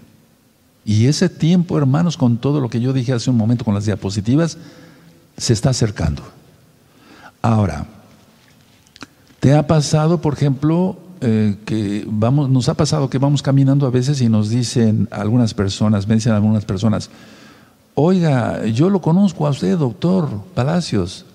Y 0.84 1.06
ese 1.06 1.30
tiempo, 1.30 1.78
hermanos, 1.78 2.18
con 2.18 2.36
todo 2.36 2.60
lo 2.60 2.68
que 2.68 2.82
yo 2.82 2.92
dije 2.92 3.14
hace 3.14 3.30
un 3.30 3.38
momento 3.38 3.64
con 3.64 3.72
las 3.72 3.86
diapositivas, 3.86 4.58
se 5.38 5.54
está 5.54 5.70
acercando. 5.70 6.22
Ahora, 7.40 7.86
¿te 9.46 9.54
ha 9.54 9.64
pasado, 9.64 10.20
por 10.20 10.34
ejemplo, 10.34 10.96
eh, 11.20 11.54
que 11.64 12.04
vamos, 12.10 12.50
nos 12.50 12.68
ha 12.68 12.74
pasado 12.74 13.08
que 13.08 13.18
vamos 13.18 13.42
caminando 13.42 13.86
a 13.86 13.90
veces 13.90 14.20
y 14.20 14.28
nos 14.28 14.50
dicen 14.50 15.06
algunas 15.12 15.54
personas, 15.54 16.08
me 16.08 16.16
dicen 16.16 16.32
algunas 16.32 16.64
personas, 16.64 17.10
oiga, 17.94 18.66
yo 18.66 18.90
lo 18.90 19.00
conozco 19.00 19.46
a 19.46 19.50
usted, 19.50 19.78
doctor 19.78 20.28
Palacios, 20.52 21.26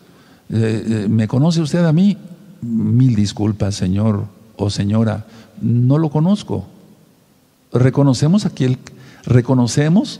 eh, 0.50 0.84
eh, 0.86 1.08
¿me 1.10 1.26
conoce 1.30 1.62
usted 1.62 1.86
a 1.86 1.94
mí? 1.94 2.18
mil 2.60 3.16
disculpas, 3.16 3.76
señor 3.76 4.26
o 4.58 4.70
señora, 4.70 5.26
no 5.62 5.98
lo 5.98 6.10
conozco. 6.10 6.66
Reconocemos 7.72 8.46
aquel, 8.46 8.78
reconocemos, 9.24 10.20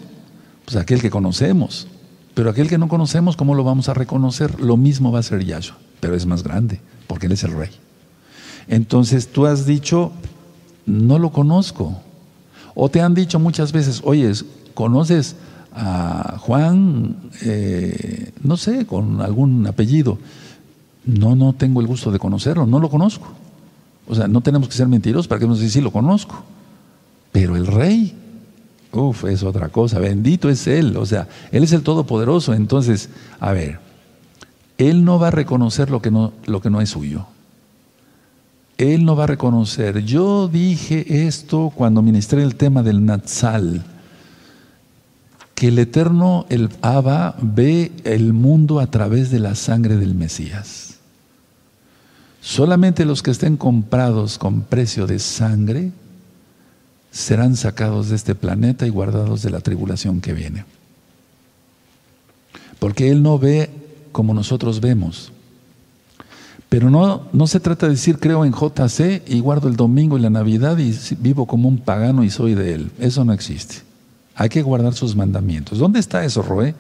pues 0.64 0.78
aquel 0.78 1.02
que 1.02 1.10
conocemos, 1.10 1.90
pero 2.36 2.52
aquel 2.52 2.70
que 2.70 2.78
no 2.78 2.88
conocemos, 2.88 3.36
¿cómo 3.36 3.54
lo 3.54 3.66
vamos 3.66 3.90
a 3.90 3.94
reconocer? 3.94 4.62
Lo 4.62 4.78
mismo 4.78 5.12
va 5.12 5.20
a 5.20 5.24
ser 5.24 5.44
Yahshua, 5.44 5.76
pero 6.02 6.16
es 6.16 6.26
más 6.26 6.44
grande, 6.44 6.82
porque 7.08 7.28
Él 7.28 7.32
es 7.32 7.46
el 7.46 7.54
Rey. 7.54 7.70
Entonces 8.68 9.30
tú 9.30 9.46
has 9.46 9.66
dicho, 9.66 10.12
no 10.86 11.18
lo 11.18 11.32
conozco. 11.32 11.98
O 12.76 12.90
te 12.90 13.02
han 13.02 13.14
dicho 13.14 13.40
muchas 13.40 13.72
veces, 13.72 14.02
oye, 14.04 14.32
¿conoces 14.74 15.36
a 15.74 16.38
Juan, 16.40 17.16
eh, 17.44 18.32
no 18.44 18.58
sé, 18.58 18.86
con 18.86 19.22
algún 19.22 19.68
apellido? 19.68 20.18
No, 21.06 21.36
no 21.36 21.54
tengo 21.54 21.82
el 21.82 21.88
gusto 21.88 22.12
de 22.12 22.20
conocerlo, 22.20 22.66
no 22.66 22.80
lo 22.80 22.90
conozco. 22.90 23.28
O 24.08 24.16
sea, 24.16 24.28
no 24.28 24.42
tenemos 24.42 24.68
que 24.68 24.76
ser 24.76 24.88
mentirosos 24.88 25.28
para 25.28 25.40
que 25.40 25.48
nos 25.48 25.60
diga, 25.60 25.72
sí, 25.72 25.82
lo 25.82 25.92
conozco. 25.92 26.44
Pero 27.32 27.56
el 27.56 27.68
rey, 27.68 28.14
uff, 28.92 29.26
es 29.26 29.44
otra 29.44 29.70
cosa, 29.70 30.00
bendito 30.00 30.50
es 30.50 30.68
Él, 30.68 30.98
o 30.98 31.06
sea, 31.06 31.28
Él 31.52 31.64
es 31.64 31.72
el 31.74 31.84
Todopoderoso. 31.84 32.54
Entonces, 32.54 33.10
a 33.40 33.52
ver, 33.52 33.80
Él 34.82 35.06
no 35.06 35.20
va 35.20 35.28
a 35.28 35.32
reconocer 35.32 35.92
lo 35.92 36.02
que 36.02 36.10
no, 36.10 36.34
lo 36.48 36.60
que 36.60 36.72
no 36.72 36.82
es 36.82 36.90
suyo. 36.90 37.28
Él 38.80 39.06
no 39.06 39.16
va 39.16 39.26
a 39.26 39.28
reconocer. 39.28 40.00
Yo 40.04 40.48
dije 40.48 41.28
esto 41.28 41.72
cuando 41.76 42.02
ministré 42.02 42.42
el 42.42 42.56
tema 42.56 42.82
del 42.82 43.06
Natsal, 43.06 43.84
que 45.54 45.68
el 45.68 45.78
Eterno, 45.78 46.48
el 46.50 46.72
Abba, 46.82 47.36
ve 47.40 47.92
el 48.06 48.34
mundo 48.34 48.80
a 48.80 48.88
través 48.88 49.30
de 49.30 49.38
la 49.38 49.54
sangre 49.54 49.98
del 49.98 50.16
Mesías. 50.16 50.96
Solamente 52.42 53.06
los 53.06 53.22
que 53.22 53.30
estén 53.30 53.58
comprados 53.58 54.40
con 54.40 54.62
precio 54.62 55.06
de 55.06 55.20
sangre 55.20 55.92
serán 57.12 57.56
sacados 57.56 58.10
de 58.10 58.16
este 58.16 58.34
planeta 58.34 58.88
y 58.88 58.90
guardados 58.90 59.44
de 59.44 59.52
la 59.52 59.60
tribulación 59.60 60.22
que 60.22 60.34
viene. 60.34 60.66
Porque 62.80 63.12
Él 63.12 63.22
no 63.22 63.38
ve 63.38 63.81
como 64.12 64.34
nosotros 64.34 64.80
vemos. 64.80 65.32
Pero 66.70 66.90
no, 66.90 67.24
no 67.34 67.48
se 67.48 67.60
trata 67.60 67.86
de 67.86 67.94
decir 67.94 68.18
creo 68.18 68.46
en 68.46 68.54
JC 68.54 69.24
y 69.28 69.42
guardo 69.42 69.68
el 69.68 69.76
domingo 69.76 70.18
y 70.18 70.22
la 70.22 70.30
Navidad 70.30 70.78
y 70.78 70.96
vivo 71.20 71.46
como 71.46 71.68
un 71.68 71.80
pagano 71.80 72.24
y 72.24 72.30
soy 72.30 72.56
de 72.56 72.76
Él. 72.76 72.92
Eso 72.98 73.26
no 73.26 73.34
existe. 73.34 73.76
Hay 74.36 74.50
que 74.50 74.62
guardar 74.62 74.94
sus 74.94 75.16
mandamientos. 75.16 75.80
¿Dónde 75.80 76.00
está 76.00 76.24
eso, 76.24 76.42
Roé? 76.42 76.74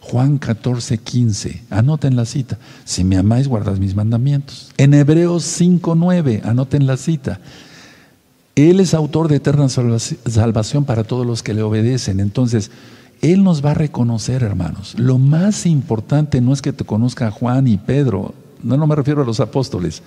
Juan 0.00 0.38
14, 0.38 0.98
15. 0.98 1.62
Anoten 1.70 2.16
la 2.16 2.24
cita. 2.24 2.58
Si 2.84 3.04
me 3.04 3.16
amáis, 3.16 3.48
guardad 3.48 3.76
mis 3.76 3.94
mandamientos. 3.94 4.70
En 4.76 4.94
Hebreos 4.94 5.44
5, 5.44 5.94
9. 5.94 6.42
Anoten 6.44 6.86
la 6.86 6.96
cita. 6.96 7.40
Él 8.54 8.80
es 8.80 8.94
autor 8.94 9.28
de 9.28 9.36
eterna 9.36 9.68
salvación 9.68 10.84
para 10.84 11.04
todos 11.04 11.26
los 11.26 11.42
que 11.42 11.54
le 11.54 11.62
obedecen. 11.62 12.20
Entonces, 12.20 12.70
Él 13.22 13.42
nos 13.42 13.64
va 13.64 13.72
a 13.72 13.74
reconocer, 13.74 14.42
hermanos. 14.42 14.94
Lo 14.98 15.18
más 15.18 15.66
importante 15.66 16.40
no 16.40 16.52
es 16.52 16.62
que 16.62 16.72
te 16.72 16.84
conozca 16.84 17.30
Juan 17.30 17.66
y 17.68 17.78
Pedro. 17.78 18.34
No, 18.62 18.76
no 18.76 18.86
me 18.86 18.96
refiero 18.96 19.22
a 19.22 19.24
los 19.24 19.40
apóstoles. 19.40 20.02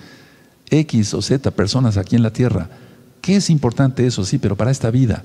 X 0.70 1.14
o 1.14 1.22
Z 1.22 1.50
personas 1.52 1.96
aquí 1.96 2.16
en 2.16 2.22
la 2.22 2.32
tierra 2.32 2.68
qué 3.28 3.36
es 3.36 3.50
importante 3.50 4.06
eso? 4.06 4.24
Sí, 4.24 4.38
pero 4.38 4.56
para 4.56 4.70
esta 4.70 4.90
vida. 4.90 5.22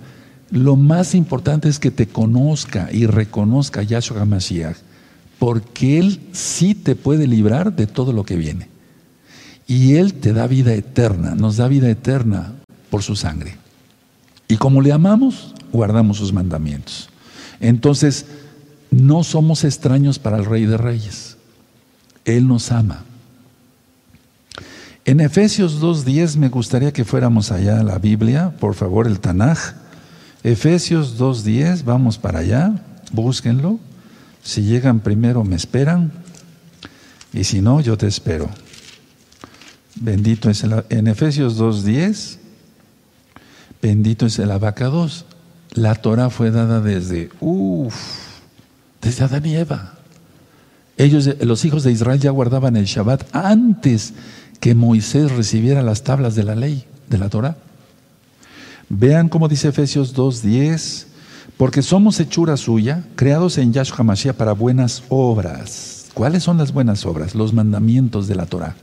Lo 0.51 0.75
más 0.75 1.15
importante 1.15 1.69
es 1.69 1.79
que 1.79 1.89
te 1.89 2.05
conozca 2.05 2.89
y 2.91 3.05
reconozca 3.05 3.81
Yahshua 3.81 4.19
HaMashiach, 4.19 4.75
porque 5.39 5.99
Él 5.99 6.19
sí 6.33 6.75
te 6.75 6.97
puede 6.97 7.27
librar 7.27 7.73
de 7.73 7.87
todo 7.87 8.11
lo 8.11 8.25
que 8.25 8.35
viene. 8.35 8.67
Y 9.67 9.95
Él 9.95 10.15
te 10.15 10.33
da 10.33 10.47
vida 10.47 10.73
eterna, 10.73 11.33
nos 11.33 11.55
da 11.55 11.69
vida 11.69 11.89
eterna 11.89 12.51
por 12.89 13.03
su 13.03 13.15
sangre. 13.15 13.55
Y 14.49 14.57
como 14.57 14.81
le 14.81 14.91
amamos, 14.91 15.55
guardamos 15.71 16.17
sus 16.17 16.33
mandamientos. 16.33 17.09
Entonces, 17.63 18.25
no 18.91 19.23
somos 19.23 19.63
extraños 19.63 20.19
para 20.19 20.37
el 20.37 20.43
Rey 20.43 20.65
de 20.65 20.75
Reyes. 20.75 21.37
Él 22.25 22.45
nos 22.45 22.73
ama. 22.73 23.05
En 25.05 25.21
Efesios 25.21 25.81
2.10 25.81 26.35
me 26.35 26.49
gustaría 26.49 26.91
que 26.91 27.05
fuéramos 27.05 27.51
allá 27.51 27.79
a 27.79 27.83
la 27.83 27.99
Biblia, 27.99 28.53
por 28.59 28.75
favor, 28.75 29.07
el 29.07 29.21
Tanaj. 29.21 29.75
Efesios 30.43 31.17
2.10, 31.17 31.85
vamos 31.85 32.17
para 32.17 32.39
allá, 32.39 32.83
búsquenlo. 33.13 33.79
Si 34.43 34.63
llegan 34.63 34.99
primero 34.99 35.45
me 35.45 35.55
esperan 35.55 36.11
y 37.31 37.45
si 37.45 37.61
no, 37.61 37.79
yo 37.79 37.97
te 37.97 38.07
espero. 38.07 38.49
Bendito 39.95 40.49
es 40.49 40.63
el, 40.63 40.83
en 40.89 41.07
Efesios 41.07 41.57
2.10, 41.57 42.39
bendito 43.81 44.25
es 44.25 44.37
el 44.39 44.51
abacados. 44.51 45.25
La 45.73 45.95
Torah 45.95 46.29
fue 46.29 46.51
dada 46.51 46.81
desde, 46.81 47.29
uff, 47.39 47.95
desde 49.01 49.23
Adán 49.23 49.45
y 49.45 49.55
Eva. 49.55 49.93
Ellos, 50.97 51.29
los 51.41 51.65
hijos 51.65 51.83
de 51.83 51.91
Israel 51.91 52.19
ya 52.19 52.29
guardaban 52.29 52.75
el 52.75 52.85
Shabbat 52.85 53.35
antes 53.35 54.13
que 54.59 54.75
Moisés 54.75 55.31
recibiera 55.31 55.81
las 55.81 56.03
tablas 56.03 56.35
de 56.35 56.43
la 56.43 56.55
ley, 56.55 56.85
de 57.09 57.17
la 57.17 57.29
Torah. 57.29 57.57
Vean 58.89 59.29
cómo 59.29 59.47
dice 59.47 59.69
Efesios 59.69 60.15
2.10, 60.15 61.05
porque 61.57 61.81
somos 61.81 62.19
hechura 62.19 62.55
suya, 62.55 63.03
creados 63.15 63.57
en 63.57 63.73
Yahshua 63.73 63.97
HaMashiach 63.99 64.35
para 64.35 64.53
buenas 64.53 65.03
obras. 65.09 66.05
¿Cuáles 66.13 66.43
son 66.43 66.59
las 66.59 66.71
buenas 66.71 67.05
obras? 67.07 67.33
Los 67.33 67.53
mandamientos 67.53 68.27
de 68.27 68.35
la 68.35 68.45
Torah, 68.45 68.75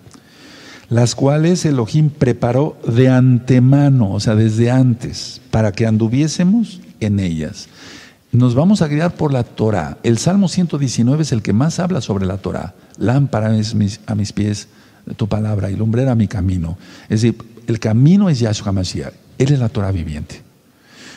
las 0.91 1.15
cuales 1.15 1.65
Elohim 1.65 2.11
preparó 2.11 2.77
de 2.87 3.09
antemano, 3.09 4.13
o 4.13 4.21
sea, 4.21 4.35
desde 4.35 4.71
antes, 4.71 5.41
para 5.51 5.73
que 5.73 5.87
anduviésemos 5.87 6.81
en 6.99 7.21
ellas. 7.21 7.69
Nos 8.33 8.55
vamos 8.55 8.83
a 8.83 8.89
guiar 8.89 9.15
por 9.15 9.33
la 9.33 9.45
Torah. 9.45 9.99
El 10.03 10.19
Salmo 10.19 10.49
119 10.49 11.23
es 11.23 11.33
el 11.33 11.43
que 11.43 11.53
más 11.53 11.79
habla 11.79 12.01
sobre 12.01 12.27
la 12.27 12.39
Torah. 12.39 12.75
Lámpara 12.99 13.57
es 13.57 13.75
a 14.07 14.15
mis 14.15 14.33
pies 14.33 14.69
tu 15.17 15.29
palabra 15.29 15.71
y 15.71 15.77
lumbrera 15.77 16.15
mi 16.15 16.29
camino. 16.29 16.77
Es 17.05 17.23
decir, 17.23 17.39
el 17.67 17.79
camino 17.79 18.29
es 18.29 18.41
Yahshua 18.41 18.69
HaMashiach. 18.69 19.15
Él 19.39 19.53
es 19.53 19.59
la 19.59 19.69
Torah 19.69 19.93
viviente. 19.93 20.43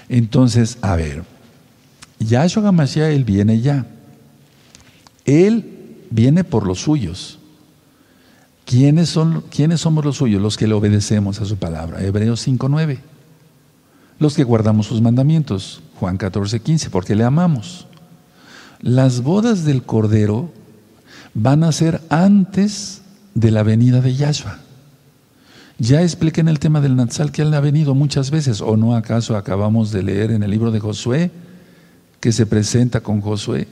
Entonces, 0.07 0.77
a 0.81 0.95
ver, 0.95 1.23
Yahshua 2.19 2.67
HaMashiach, 2.67 3.11
Él 3.11 3.25
viene 3.25 3.59
ya. 3.59 3.85
Él 5.25 6.05
viene 6.09 6.43
por 6.43 6.65
los 6.65 6.79
suyos. 6.79 7.39
¿Quiénes, 8.65 9.09
son, 9.09 9.43
¿Quiénes 9.49 9.81
somos 9.81 10.05
los 10.05 10.17
suyos? 10.17 10.41
Los 10.41 10.57
que 10.57 10.67
le 10.67 10.73
obedecemos 10.73 11.41
a 11.41 11.45
su 11.45 11.57
palabra. 11.57 12.03
Hebreos 12.03 12.47
5.9. 12.47 12.99
Los 14.19 14.35
que 14.35 14.43
guardamos 14.43 14.87
sus 14.87 15.01
mandamientos. 15.01 15.81
Juan 15.99 16.17
14.15, 16.17 16.89
porque 16.89 17.15
le 17.15 17.23
amamos. 17.23 17.87
Las 18.81 19.21
bodas 19.21 19.63
del 19.65 19.83
Cordero 19.83 20.51
van 21.33 21.63
a 21.63 21.71
ser 21.71 22.01
antes 22.09 23.01
de 23.33 23.51
la 23.51 23.63
venida 23.63 24.01
de 24.01 24.15
Yahshua. 24.15 24.59
Ya 25.79 26.01
expliqué 26.01 26.41
en 26.41 26.47
el 26.47 26.59
tema 26.59 26.81
del 26.81 26.95
Natsal 26.95 27.31
que 27.31 27.41
Él 27.41 27.53
ha 27.53 27.59
venido 27.59 27.95
muchas 27.95 28.29
veces, 28.31 28.61
o 28.61 28.77
no 28.77 28.95
acaso 28.95 29.35
acabamos 29.35 29.91
de 29.91 30.03
leer 30.03 30.31
en 30.31 30.43
el 30.43 30.51
libro 30.51 30.71
de 30.71 30.79
Josué, 30.79 31.31
que 32.19 32.31
se 32.31 32.45
presenta 32.45 33.01
con 33.01 33.21
Josué, 33.21 33.67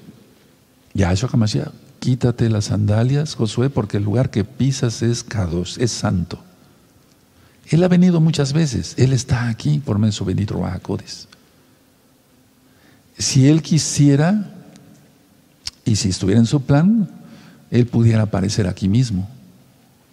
Yahshua 0.93 1.29
Hamashiach, 1.31 1.71
quítate 2.01 2.49
las 2.49 2.65
sandalias, 2.65 3.35
Josué, 3.35 3.69
porque 3.69 3.97
el 3.97 4.03
lugar 4.03 4.31
que 4.31 4.43
pisas 4.43 5.03
es 5.03 5.23
Kadosh, 5.23 5.77
es 5.79 5.91
santo. 5.91 6.39
Él 7.69 7.83
ha 7.83 7.87
venido 7.87 8.19
muchas 8.19 8.53
veces, 8.53 8.95
Él 8.97 9.13
está 9.13 9.47
aquí 9.47 9.77
por 9.77 9.99
medio 9.99 10.07
de 10.07 10.17
su 10.17 10.25
bendito 10.25 10.59
Rahakodes. 10.59 11.27
Si 13.19 13.47
Él 13.47 13.61
quisiera, 13.61 14.51
y 15.85 15.95
si 15.95 16.09
estuviera 16.09 16.39
en 16.39 16.47
su 16.47 16.63
plan, 16.63 17.07
Él 17.69 17.85
pudiera 17.85 18.23
aparecer 18.23 18.67
aquí 18.67 18.89
mismo. 18.89 19.29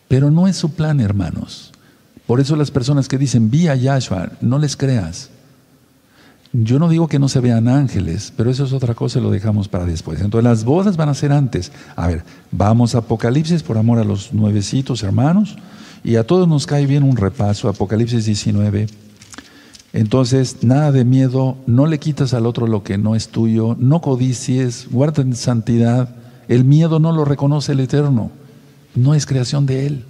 Pero 0.09 0.31
no 0.31 0.47
es 0.47 0.57
su 0.57 0.75
plan, 0.75 1.01
hermanos. 1.01 1.73
Por 2.27 2.39
eso 2.39 2.55
las 2.55 2.71
personas 2.71 3.09
que 3.09 3.17
dicen, 3.17 3.51
vi 3.51 3.69
a 3.69 3.75
Yahshua, 3.75 4.33
no 4.43 4.59
les 4.59 4.77
creas. 4.77 5.31
Yo 6.53 6.79
no 6.79 6.89
digo 6.89 7.09
que 7.09 7.19
no 7.19 7.29
se 7.29 7.41
vean 7.41 7.69
ángeles, 7.69 8.33
pero 8.37 8.51
eso 8.51 8.65
es 8.65 8.73
otra 8.73 8.95
cosa 8.95 9.19
y 9.19 9.23
lo 9.23 9.31
dejamos 9.31 9.69
para 9.69 9.85
después. 9.85 10.21
Entonces 10.21 10.45
las 10.45 10.65
bodas 10.65 10.97
van 10.97 11.11
a 11.11 11.15
ser 11.15 11.33
antes. 11.33 11.73
A 11.95 12.07
ver, 12.07 12.25
vamos 12.51 12.95
a 12.95 12.99
Apocalipsis 12.99 13.63
por 13.63 13.77
amor 13.77 13.99
a 13.99 14.05
los 14.05 14.33
nuevecitos 14.33 15.03
hermanos 15.03 15.57
y 16.03 16.17
a 16.17 16.27
todos 16.27 16.49
nos 16.49 16.67
cae 16.67 16.87
bien 16.87 17.03
un 17.03 17.17
repaso, 17.17 17.69
Apocalipsis 17.69 18.25
19. 18.25 18.87
Entonces, 19.93 20.59
nada 20.63 20.93
de 20.93 21.05
miedo, 21.05 21.57
no 21.67 21.87
le 21.87 21.99
quitas 21.99 22.35
al 22.35 22.47
otro 22.47 22.67
lo 22.67 22.83
que 22.83 22.99
no 22.99 23.15
es 23.15 23.29
tuyo, 23.29 23.75
no 23.79 24.01
codicies, 24.01 24.89
guarda 24.91 25.23
en 25.23 25.35
santidad. 25.35 26.15
El 26.47 26.65
miedo 26.65 26.99
no 26.99 27.13
lo 27.13 27.25
reconoce 27.25 27.73
el 27.73 27.81
Eterno 27.81 28.31
no 28.99 29.15
es 29.15 29.27
creación 29.27 29.67
de 29.67 29.87
Él. 29.87 30.05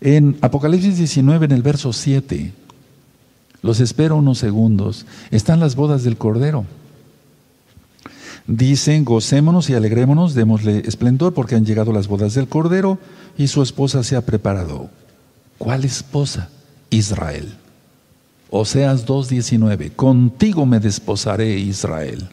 En 0.00 0.38
Apocalipsis 0.40 0.96
19, 0.96 1.46
en 1.46 1.52
el 1.52 1.62
verso 1.62 1.92
7, 1.92 2.52
los 3.62 3.80
espero 3.80 4.16
unos 4.16 4.38
segundos, 4.38 5.06
están 5.30 5.60
las 5.60 5.76
bodas 5.76 6.04
del 6.04 6.16
Cordero. 6.16 6.64
Dicen, 8.46 9.04
gocémonos 9.04 9.68
y 9.68 9.74
alegrémonos, 9.74 10.34
démosle 10.34 10.82
esplendor 10.86 11.34
porque 11.34 11.54
han 11.54 11.66
llegado 11.66 11.92
las 11.92 12.08
bodas 12.08 12.34
del 12.34 12.48
Cordero 12.48 12.98
y 13.36 13.48
su 13.48 13.62
esposa 13.62 14.02
se 14.02 14.16
ha 14.16 14.24
preparado. 14.24 14.88
¿Cuál 15.58 15.84
esposa? 15.84 16.48
Israel. 16.90 17.54
Oseas 18.50 19.06
2.19, 19.06 19.94
contigo 19.94 20.64
me 20.64 20.80
desposaré 20.80 21.58
Israel. 21.58 22.28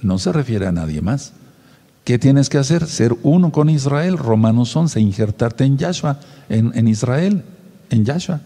No 0.00 0.18
se 0.18 0.32
refiere 0.32 0.66
a 0.66 0.72
nadie 0.72 1.02
más. 1.02 1.32
¿Qué 2.04 2.18
tienes 2.18 2.48
que 2.48 2.56
hacer? 2.56 2.86
Ser 2.86 3.14
uno 3.22 3.52
con 3.52 3.68
Israel. 3.68 4.16
Romanos 4.16 4.74
11, 4.74 4.98
injertarte 4.98 5.64
en 5.64 5.76
Yahshua, 5.76 6.20
en, 6.48 6.88
Israel, 6.88 7.44
en 7.90 8.06
Yahshua. 8.06 8.40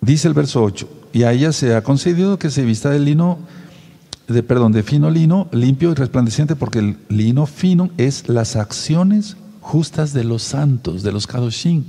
Dice 0.00 0.28
el 0.28 0.34
verso 0.34 0.62
8, 0.62 0.88
y 1.16 1.24
a 1.24 1.32
ella 1.32 1.52
se 1.52 1.74
ha 1.74 1.82
concedido 1.82 2.38
que 2.38 2.50
se 2.50 2.66
vista 2.66 2.90
de 2.90 2.98
lino, 2.98 3.38
de, 4.28 4.42
perdón, 4.42 4.72
de 4.72 4.82
fino 4.82 5.08
lino, 5.08 5.48
limpio 5.50 5.92
y 5.92 5.94
resplandeciente, 5.94 6.56
porque 6.56 6.80
el 6.80 6.98
lino 7.08 7.46
fino 7.46 7.88
es 7.96 8.28
las 8.28 8.56
acciones 8.56 9.38
justas 9.62 10.12
de 10.12 10.24
los 10.24 10.42
santos, 10.42 11.02
de 11.02 11.12
los 11.12 11.26
Kadoshim. 11.26 11.84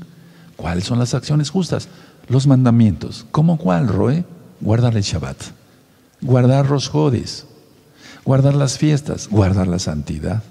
¿Cuáles 0.56 0.86
son 0.86 0.98
las 0.98 1.14
acciones 1.14 1.50
justas? 1.50 1.90
Los 2.30 2.48
mandamientos. 2.48 3.26
¿Cómo 3.32 3.58
cuál, 3.58 3.90
Roe? 3.90 4.24
Guardar 4.62 4.96
el 4.96 5.04
Shabbat, 5.04 5.38
guardar 6.22 6.70
los 6.70 6.88
jodes, 6.88 7.48
guardar 8.24 8.56
las 8.56 8.78
fiestas, 8.78 9.28
guardar 9.28 9.68
la 9.68 9.80
santidad 9.80 10.42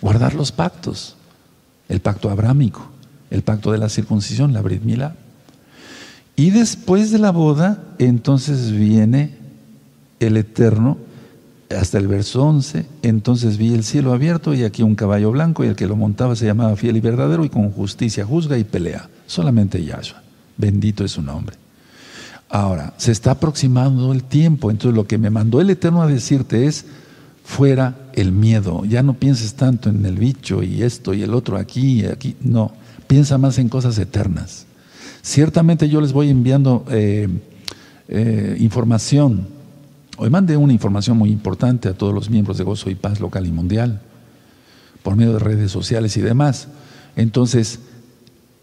guardar 0.00 0.34
los 0.34 0.52
pactos, 0.52 1.16
el 1.88 2.00
pacto 2.00 2.30
abrámico, 2.30 2.86
el 3.30 3.42
pacto 3.42 3.72
de 3.72 3.78
la 3.78 3.88
circuncisión, 3.88 4.52
la 4.52 4.62
Brit. 4.62 4.82
Y 6.38 6.50
después 6.50 7.10
de 7.10 7.18
la 7.18 7.32
boda, 7.32 7.82
entonces 7.98 8.70
viene 8.70 9.34
el 10.20 10.36
Eterno, 10.36 10.96
hasta 11.68 11.98
el 11.98 12.06
verso 12.06 12.44
11, 12.44 12.86
entonces 13.02 13.58
vi 13.58 13.74
el 13.74 13.82
cielo 13.82 14.12
abierto 14.12 14.54
y 14.54 14.62
aquí 14.62 14.84
un 14.84 14.94
caballo 14.94 15.32
blanco 15.32 15.64
y 15.64 15.66
el 15.66 15.74
que 15.74 15.88
lo 15.88 15.96
montaba 15.96 16.36
se 16.36 16.46
llamaba 16.46 16.76
fiel 16.76 16.96
y 16.96 17.00
verdadero 17.00 17.44
y 17.44 17.48
con 17.48 17.72
justicia 17.72 18.24
juzga 18.24 18.56
y 18.56 18.62
pelea. 18.62 19.10
Solamente 19.26 19.84
Yahshua. 19.84 20.22
Bendito 20.56 21.04
es 21.04 21.10
su 21.10 21.22
nombre. 21.22 21.56
Ahora, 22.48 22.94
se 22.98 23.10
está 23.10 23.32
aproximando 23.32 24.12
el 24.12 24.22
tiempo, 24.22 24.70
entonces 24.70 24.94
lo 24.94 25.08
que 25.08 25.18
me 25.18 25.30
mandó 25.30 25.60
el 25.60 25.70
Eterno 25.70 26.02
a 26.02 26.06
decirte 26.06 26.66
es, 26.66 26.84
fuera 27.42 27.96
el 28.12 28.30
miedo. 28.30 28.84
Ya 28.84 29.02
no 29.02 29.14
pienses 29.14 29.54
tanto 29.54 29.90
en 29.90 30.06
el 30.06 30.14
bicho 30.14 30.62
y 30.62 30.84
esto 30.84 31.14
y 31.14 31.24
el 31.24 31.34
otro 31.34 31.56
aquí 31.56 32.02
y 32.02 32.06
aquí. 32.06 32.36
No, 32.40 32.70
piensa 33.08 33.38
más 33.38 33.58
en 33.58 33.68
cosas 33.68 33.98
eternas. 33.98 34.67
Ciertamente 35.28 35.90
yo 35.90 36.00
les 36.00 36.14
voy 36.14 36.30
enviando 36.30 36.86
eh, 36.88 37.28
eh, 38.08 38.56
información. 38.60 39.46
Hoy 40.16 40.30
mandé 40.30 40.56
una 40.56 40.72
información 40.72 41.18
muy 41.18 41.30
importante 41.30 41.90
a 41.90 41.92
todos 41.92 42.14
los 42.14 42.30
miembros 42.30 42.56
de 42.56 42.64
Gozo 42.64 42.88
y 42.88 42.94
Paz 42.94 43.20
local 43.20 43.46
y 43.46 43.52
mundial 43.52 44.00
por 45.02 45.16
medio 45.16 45.34
de 45.34 45.40
redes 45.40 45.70
sociales 45.70 46.16
y 46.16 46.22
demás. 46.22 46.68
Entonces, 47.14 47.80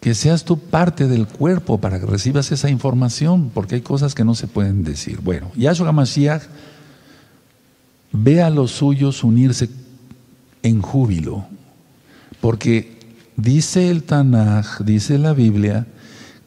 que 0.00 0.16
seas 0.16 0.44
tú 0.44 0.58
parte 0.58 1.06
del 1.06 1.28
cuerpo 1.28 1.78
para 1.78 2.00
que 2.00 2.06
recibas 2.06 2.50
esa 2.50 2.68
información, 2.68 3.52
porque 3.54 3.76
hay 3.76 3.82
cosas 3.82 4.16
que 4.16 4.24
no 4.24 4.34
se 4.34 4.48
pueden 4.48 4.82
decir. 4.82 5.20
Bueno, 5.20 5.52
Yahshua 5.54 5.92
Mashiach 5.92 6.42
ve 8.10 8.42
a 8.42 8.50
los 8.50 8.72
suyos 8.72 9.22
unirse 9.22 9.68
en 10.64 10.82
júbilo, 10.82 11.46
porque 12.40 12.98
dice 13.36 13.88
el 13.88 14.02
Tanaj, 14.02 14.80
dice 14.80 15.16
la 15.16 15.32
Biblia, 15.32 15.86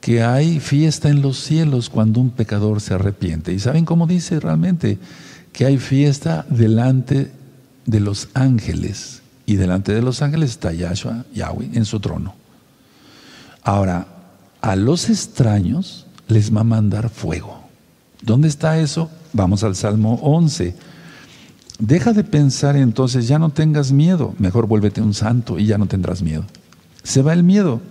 que 0.01 0.23
hay 0.23 0.59
fiesta 0.59 1.09
en 1.09 1.21
los 1.21 1.39
cielos 1.39 1.89
cuando 1.89 2.19
un 2.19 2.29
pecador 2.29 2.81
se 2.81 2.93
arrepiente. 2.93 3.53
¿Y 3.53 3.59
saben 3.59 3.85
cómo 3.85 4.07
dice 4.07 4.39
realmente? 4.39 4.97
Que 5.51 5.65
hay 5.65 5.77
fiesta 5.77 6.45
delante 6.49 7.31
de 7.85 7.99
los 7.99 8.29
ángeles. 8.33 9.21
Y 9.45 9.55
delante 9.55 9.93
de 9.93 10.01
los 10.01 10.21
ángeles 10.21 10.51
está 10.51 10.71
Yahshua, 10.71 11.25
Yahweh, 11.33 11.71
en 11.73 11.85
su 11.85 11.99
trono. 11.99 12.35
Ahora, 13.63 14.07
a 14.61 14.75
los 14.75 15.09
extraños 15.09 16.05
les 16.27 16.55
va 16.55 16.61
a 16.61 16.65
mandar 16.65 17.09
fuego. 17.09 17.63
¿Dónde 18.21 18.47
está 18.47 18.79
eso? 18.79 19.09
Vamos 19.33 19.63
al 19.63 19.75
Salmo 19.75 20.19
11. 20.21 20.75
Deja 21.79 22.13
de 22.13 22.23
pensar 22.23 22.75
entonces, 22.75 23.27
ya 23.27 23.39
no 23.39 23.49
tengas 23.49 23.91
miedo, 23.91 24.35
mejor 24.37 24.67
vuélvete 24.67 25.01
un 25.01 25.13
santo 25.13 25.57
y 25.57 25.65
ya 25.65 25.77
no 25.77 25.85
tendrás 25.85 26.21
miedo. 26.21 26.43
Se 27.03 27.21
va 27.21 27.33
el 27.33 27.43
miedo, 27.43 27.81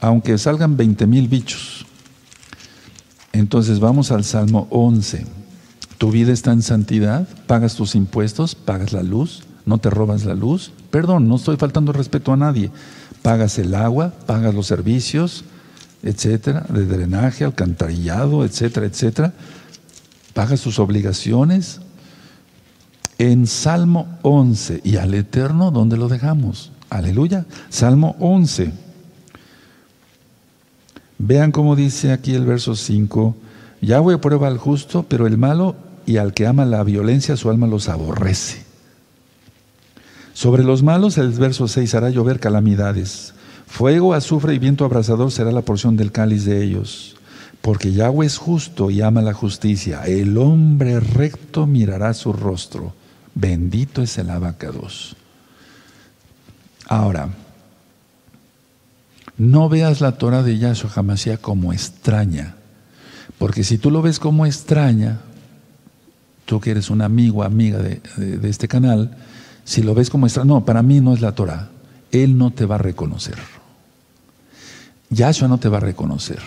aunque 0.00 0.38
salgan 0.38 0.76
20 0.76 1.06
mil 1.06 1.28
bichos. 1.28 1.86
Entonces 3.32 3.80
vamos 3.80 4.10
al 4.10 4.24
Salmo 4.24 4.66
11. 4.70 5.26
Tu 5.98 6.10
vida 6.10 6.32
está 6.32 6.52
en 6.52 6.62
santidad, 6.62 7.26
pagas 7.46 7.74
tus 7.74 7.94
impuestos, 7.94 8.54
pagas 8.54 8.92
la 8.92 9.02
luz, 9.02 9.44
no 9.64 9.78
te 9.78 9.90
robas 9.90 10.24
la 10.24 10.34
luz. 10.34 10.72
Perdón, 10.90 11.28
no 11.28 11.36
estoy 11.36 11.56
faltando 11.56 11.92
respeto 11.92 12.32
a 12.32 12.36
nadie. 12.36 12.70
Pagas 13.22 13.58
el 13.58 13.74
agua, 13.74 14.12
pagas 14.26 14.54
los 14.54 14.66
servicios, 14.66 15.44
etcétera, 16.02 16.66
de 16.68 16.86
drenaje, 16.86 17.44
alcantarillado, 17.44 18.44
etcétera, 18.44 18.86
etcétera. 18.86 19.32
Pagas 20.34 20.60
tus 20.60 20.78
obligaciones. 20.78 21.80
En 23.18 23.46
Salmo 23.46 24.18
11 24.22 24.82
y 24.84 24.96
al 24.96 25.14
Eterno, 25.14 25.70
¿dónde 25.70 25.96
lo 25.96 26.08
dejamos? 26.08 26.70
Aleluya. 26.90 27.46
Salmo 27.70 28.14
11. 28.20 28.85
Vean 31.18 31.52
cómo 31.52 31.76
dice 31.76 32.12
aquí 32.12 32.34
el 32.34 32.44
verso 32.44 32.76
5. 32.76 33.36
Yahweh 33.80 34.18
prueba 34.18 34.48
al 34.48 34.58
justo, 34.58 35.04
pero 35.08 35.26
el 35.26 35.38
malo 35.38 35.76
y 36.04 36.18
al 36.18 36.34
que 36.34 36.46
ama 36.46 36.64
la 36.64 36.84
violencia, 36.84 37.36
su 37.36 37.50
alma 37.50 37.66
los 37.66 37.88
aborrece. 37.88 38.64
Sobre 40.34 40.62
los 40.62 40.82
malos, 40.82 41.18
el 41.18 41.30
verso 41.30 41.66
6 41.66 41.94
hará 41.94 42.10
llover 42.10 42.40
calamidades. 42.40 43.32
Fuego, 43.66 44.14
azufre 44.14 44.54
y 44.54 44.58
viento 44.58 44.84
abrasador 44.84 45.32
será 45.32 45.50
la 45.50 45.62
porción 45.62 45.96
del 45.96 46.12
cáliz 46.12 46.44
de 46.44 46.62
ellos. 46.62 47.16
Porque 47.62 47.92
Yahweh 47.92 48.26
es 48.26 48.36
justo 48.36 48.90
y 48.90 49.00
ama 49.00 49.22
la 49.22 49.32
justicia. 49.32 50.02
El 50.04 50.38
hombre 50.38 51.00
recto 51.00 51.66
mirará 51.66 52.14
su 52.14 52.32
rostro. 52.32 52.94
Bendito 53.34 54.02
es 54.02 54.18
el 54.18 54.30
abacados. 54.30 55.16
Ahora, 56.86 57.30
no 59.38 59.68
veas 59.68 60.00
la 60.00 60.12
Torah 60.12 60.42
de 60.42 60.58
Yahshua 60.58 60.90
Hamashiach 60.94 61.40
como 61.40 61.72
extraña, 61.72 62.56
porque 63.38 63.64
si 63.64 63.78
tú 63.78 63.90
lo 63.90 64.02
ves 64.02 64.18
como 64.18 64.46
extraña, 64.46 65.20
tú 66.46 66.60
que 66.60 66.70
eres 66.70 66.88
un 66.90 67.02
amigo, 67.02 67.42
amiga 67.42 67.78
de, 67.78 68.00
este 68.48 68.68
canal, 68.68 69.16
si 69.64 69.82
lo 69.82 69.94
ves 69.94 70.08
como 70.08 70.26
extraña, 70.26 70.46
no, 70.46 70.64
para 70.64 70.82
mí 70.82 71.00
no 71.00 71.12
es 71.12 71.20
la 71.20 71.32
Torah, 71.32 71.68
Él 72.12 72.38
no 72.38 72.50
te 72.50 72.64
va 72.64 72.76
a 72.76 72.78
reconocer. 72.78 73.36
Yahshua 75.10 75.48
no 75.48 75.58
te 75.58 75.68
va 75.68 75.78
a 75.78 75.80
reconocer. 75.80 76.40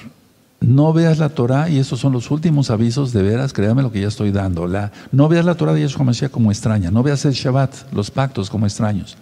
No 0.62 0.92
veas 0.92 1.20
la 1.20 1.30
Torah, 1.30 1.70
y 1.70 1.78
estos 1.78 2.00
son 2.00 2.12
los 2.12 2.32
últimos 2.32 2.70
avisos, 2.70 3.14
de 3.14 3.24
veras, 3.24 3.54
créame 3.54 3.82
lo 3.82 3.92
que 3.92 4.02
ya 4.02 4.08
estoy 4.08 4.32
dando. 4.32 4.68
La, 4.68 4.92
no 5.12 5.30
veas 5.30 5.46
la 5.46 5.56
Torah 5.56 5.74
de 5.74 5.82
Yahshua 5.82 6.02
Hamashiach 6.02 6.32
como 6.32 6.52
extraña, 6.52 6.92
no 6.92 7.04
veas 7.04 7.24
el 7.26 7.34
Shabbat, 7.34 7.94
los 7.94 8.10
pactos 8.10 8.50
como 8.50 8.66
extraños. 8.66 9.16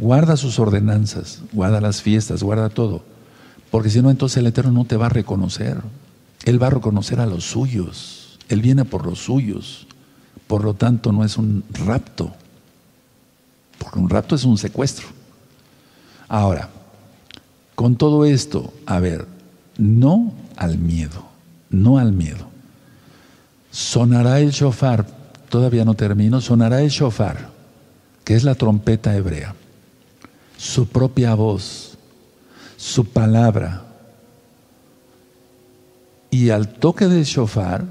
Guarda 0.00 0.38
sus 0.38 0.58
ordenanzas, 0.58 1.42
guarda 1.52 1.78
las 1.82 2.00
fiestas, 2.00 2.42
guarda 2.42 2.70
todo. 2.70 3.02
Porque 3.70 3.90
si 3.90 4.00
no, 4.00 4.08
entonces 4.08 4.38
el 4.38 4.46
Eterno 4.46 4.72
no 4.72 4.86
te 4.86 4.96
va 4.96 5.06
a 5.06 5.10
reconocer. 5.10 5.76
Él 6.46 6.60
va 6.60 6.68
a 6.68 6.70
reconocer 6.70 7.20
a 7.20 7.26
los 7.26 7.44
suyos. 7.44 8.38
Él 8.48 8.62
viene 8.62 8.86
por 8.86 9.04
los 9.04 9.18
suyos. 9.18 9.86
Por 10.46 10.64
lo 10.64 10.72
tanto, 10.72 11.12
no 11.12 11.22
es 11.22 11.36
un 11.36 11.64
rapto. 11.84 12.32
Porque 13.78 13.98
un 13.98 14.08
rapto 14.08 14.36
es 14.36 14.44
un 14.44 14.56
secuestro. 14.56 15.06
Ahora, 16.28 16.70
con 17.74 17.96
todo 17.96 18.24
esto, 18.24 18.72
a 18.86 19.00
ver, 19.00 19.28
no 19.76 20.32
al 20.56 20.78
miedo, 20.78 21.26
no 21.68 21.98
al 21.98 22.12
miedo. 22.12 22.48
Sonará 23.70 24.40
el 24.40 24.52
shofar, 24.52 25.06
todavía 25.50 25.84
no 25.84 25.92
termino, 25.92 26.40
sonará 26.40 26.80
el 26.80 26.88
shofar, 26.88 27.50
que 28.24 28.34
es 28.34 28.44
la 28.44 28.54
trompeta 28.54 29.14
hebrea 29.14 29.54
su 30.60 30.86
propia 30.88 31.34
voz, 31.34 31.96
su 32.76 33.06
palabra. 33.06 33.82
Y 36.30 36.50
al 36.50 36.68
toque 36.68 37.08
de 37.08 37.24
shofar, 37.24 37.86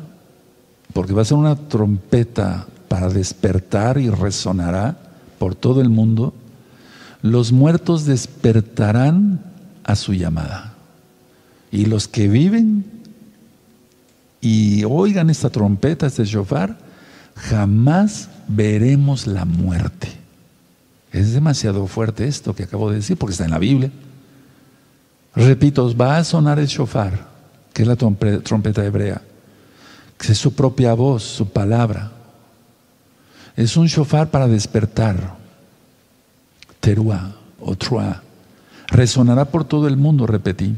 porque 0.93 1.13
va 1.13 1.24
a 1.24 1.26
ser 1.26 1.38
una 1.38 1.55
trompeta 1.55 2.67
para 2.88 3.09
despertar 3.09 3.97
y 3.97 4.11
resonará 4.11 4.99
por 5.39 5.55
todo 5.55 5.82
el 5.82 5.89
mundo, 5.89 6.36
los 7.24 7.51
muertos 7.51 8.05
despertarán 8.05 9.43
a 9.84 9.95
su 9.95 10.13
llamada. 10.13 10.76
Y 11.72 11.86
los 11.86 12.07
que 12.07 12.28
viven 12.28 12.86
y 14.41 14.84
oigan 14.84 15.32
esta 15.32 15.49
trompeta, 15.49 16.05
este 16.05 16.24
shofar, 16.24 16.78
jamás 17.36 18.30
veremos 18.47 19.26
la 19.26 19.45
muerte. 19.45 20.18
Es 21.12 21.34
demasiado 21.34 21.88
fuerte 21.88 22.28
esto 22.28 22.55
que 22.55 22.64
acabo 22.64 22.89
de 22.89 22.97
decir 22.97 23.18
porque 23.18 23.32
está 23.32 23.45
en 23.45 23.51
la 23.51 23.60
Biblia. 23.60 23.91
Repito, 25.36 25.95
va 25.95 26.18
a 26.18 26.24
sonar 26.24 26.60
el 26.60 26.68
shofar, 26.68 27.28
que 27.74 27.82
es 27.84 27.88
la 27.88 27.95
trompeta 27.95 28.86
hebrea, 28.86 29.22
que 30.18 30.32
es 30.32 30.38
su 30.38 30.53
propia 30.53 30.93
voz, 30.93 31.24
su 31.24 31.49
palabra. 31.49 32.12
Es 33.55 33.76
un 33.78 33.88
shofar 33.88 34.30
para 34.30 34.47
despertar. 34.47 35.38
Teruá 36.80 37.36
o 37.60 37.76
truá. 37.76 38.24
Resonará 38.88 39.45
por 39.45 39.66
todo 39.66 39.88
el 39.88 39.97
mundo, 39.97 40.28
repetí. 40.28 40.76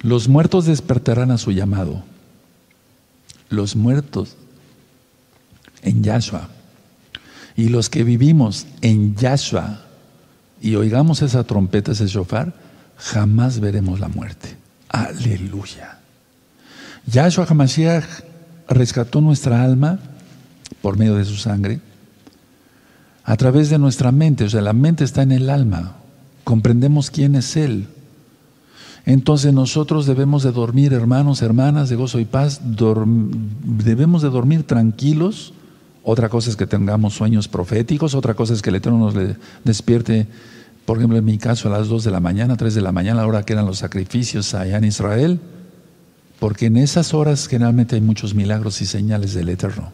Los 0.00 0.28
muertos 0.28 0.66
despertarán 0.66 1.30
a 1.30 1.38
su 1.38 1.52
llamado. 1.52 2.02
Los 3.48 3.76
muertos 3.76 4.36
en 5.82 6.02
Yahshua 6.02 6.48
y 7.56 7.68
los 7.68 7.90
que 7.90 8.04
vivimos 8.04 8.66
en 8.80 9.14
Yahshua 9.16 9.80
y 10.60 10.74
oigamos 10.76 11.22
esa 11.22 11.44
trompeta, 11.44 11.92
ese 11.92 12.06
shofar, 12.06 12.54
jamás 12.96 13.60
veremos 13.60 14.00
la 14.00 14.08
muerte. 14.08 14.56
Aleluya. 14.88 15.98
Yahshua 17.06 17.46
Hamashiach 17.48 18.04
rescató 18.68 19.20
nuestra 19.20 19.62
alma 19.62 19.98
por 20.80 20.96
medio 20.96 21.16
de 21.16 21.24
su 21.24 21.36
sangre 21.36 21.80
a 23.24 23.36
través 23.36 23.70
de 23.70 23.78
nuestra 23.78 24.12
mente. 24.12 24.44
O 24.44 24.50
sea, 24.50 24.62
la 24.62 24.72
mente 24.72 25.04
está 25.04 25.22
en 25.22 25.32
el 25.32 25.50
alma. 25.50 25.96
Comprendemos 26.44 27.10
quién 27.10 27.34
es 27.34 27.56
Él. 27.56 27.88
Entonces 29.04 29.52
nosotros 29.52 30.06
debemos 30.06 30.44
de 30.44 30.52
dormir, 30.52 30.92
hermanos, 30.92 31.42
hermanas, 31.42 31.88
de 31.88 31.96
gozo 31.96 32.20
y 32.20 32.24
paz, 32.24 32.60
debemos 32.64 34.22
de 34.22 34.30
dormir 34.30 34.64
tranquilos 34.64 35.54
otra 36.04 36.28
cosa 36.28 36.50
es 36.50 36.56
que 36.56 36.66
tengamos 36.66 37.14
sueños 37.14 37.48
proféticos, 37.48 38.14
otra 38.14 38.34
cosa 38.34 38.54
es 38.54 38.62
que 38.62 38.70
el 38.70 38.76
Eterno 38.76 38.98
nos 38.98 39.14
despierte, 39.64 40.26
por 40.84 40.98
ejemplo, 40.98 41.18
en 41.18 41.24
mi 41.24 41.38
caso, 41.38 41.68
a 41.68 41.78
las 41.78 41.88
2 41.88 42.04
de 42.04 42.10
la 42.10 42.20
mañana, 42.20 42.56
3 42.56 42.74
de 42.74 42.80
la 42.80 42.92
mañana, 42.92 43.20
la 43.20 43.28
hora 43.28 43.44
que 43.44 43.52
eran 43.52 43.66
los 43.66 43.78
sacrificios 43.78 44.54
allá 44.54 44.78
en 44.78 44.84
Israel, 44.84 45.40
porque 46.40 46.66
en 46.66 46.76
esas 46.76 47.14
horas 47.14 47.46
generalmente 47.46 47.94
hay 47.94 48.00
muchos 48.00 48.34
milagros 48.34 48.80
y 48.80 48.86
señales 48.86 49.32
del 49.34 49.48
Eterno. 49.48 49.92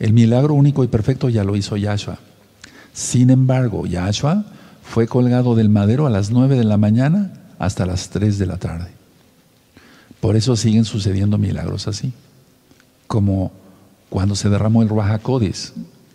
El 0.00 0.12
milagro 0.12 0.54
único 0.54 0.82
y 0.82 0.88
perfecto 0.88 1.28
ya 1.28 1.44
lo 1.44 1.54
hizo 1.54 1.76
Yahshua. 1.76 2.18
Sin 2.92 3.30
embargo, 3.30 3.86
Yahshua 3.86 4.44
fue 4.82 5.06
colgado 5.06 5.54
del 5.54 5.68
madero 5.68 6.06
a 6.06 6.10
las 6.10 6.30
9 6.30 6.56
de 6.56 6.64
la 6.64 6.78
mañana 6.78 7.32
hasta 7.60 7.86
las 7.86 8.10
3 8.10 8.38
de 8.38 8.46
la 8.46 8.56
tarde. 8.56 8.88
Por 10.20 10.34
eso 10.34 10.56
siguen 10.56 10.84
sucediendo 10.84 11.38
milagros 11.38 11.86
así, 11.86 12.12
como 13.06 13.52
cuando 14.14 14.36
se 14.36 14.48
derramó 14.48 14.80
el 14.80 14.88
Ruach 14.88 15.20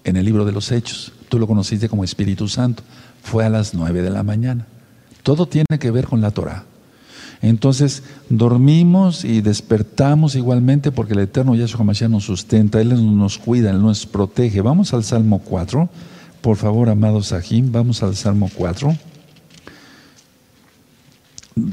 en 0.06 0.16
el 0.16 0.24
libro 0.24 0.46
de 0.46 0.54
los 0.54 0.72
Hechos. 0.72 1.12
Tú 1.28 1.38
lo 1.38 1.48
conociste 1.48 1.90
como 1.90 2.06
Espíritu 2.06 2.48
Santo. 2.48 2.82
Fue 3.22 3.44
a 3.44 3.50
las 3.50 3.74
nueve 3.74 4.02
de 4.02 4.10
la 4.10 4.24
mañana. 4.24 4.66
Todo 5.22 5.48
tiene 5.48 5.66
que 5.78 5.92
ver 5.92 6.08
con 6.08 6.22
la 6.22 6.32
Torah. 6.32 6.64
Entonces, 7.42 8.04
dormimos 8.30 9.26
y 9.26 9.42
despertamos 9.42 10.36
igualmente 10.36 10.94
porque 10.94 11.12
el 11.12 11.20
Eterno 11.20 11.56
Yahshua 11.56 11.84
Mashiach 11.84 12.10
nos 12.10 12.24
sustenta, 12.24 12.80
Él 12.80 13.18
nos 13.18 13.38
cuida, 13.38 13.72
Él 13.72 13.82
nos 13.82 14.06
protege. 14.06 14.62
Vamos 14.62 14.94
al 14.94 15.04
Salmo 15.04 15.40
4. 15.40 15.90
Por 16.40 16.56
favor, 16.56 16.88
amados 16.88 17.28
Sahim, 17.28 17.70
vamos 17.70 18.02
al 18.02 18.16
Salmo 18.16 18.50
4. 18.56 18.96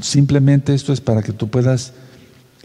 Simplemente 0.01 0.73
esto 0.73 0.91
es 0.91 0.99
para 0.99 1.23
que 1.23 1.31
tú 1.31 1.47
puedas 1.47 1.93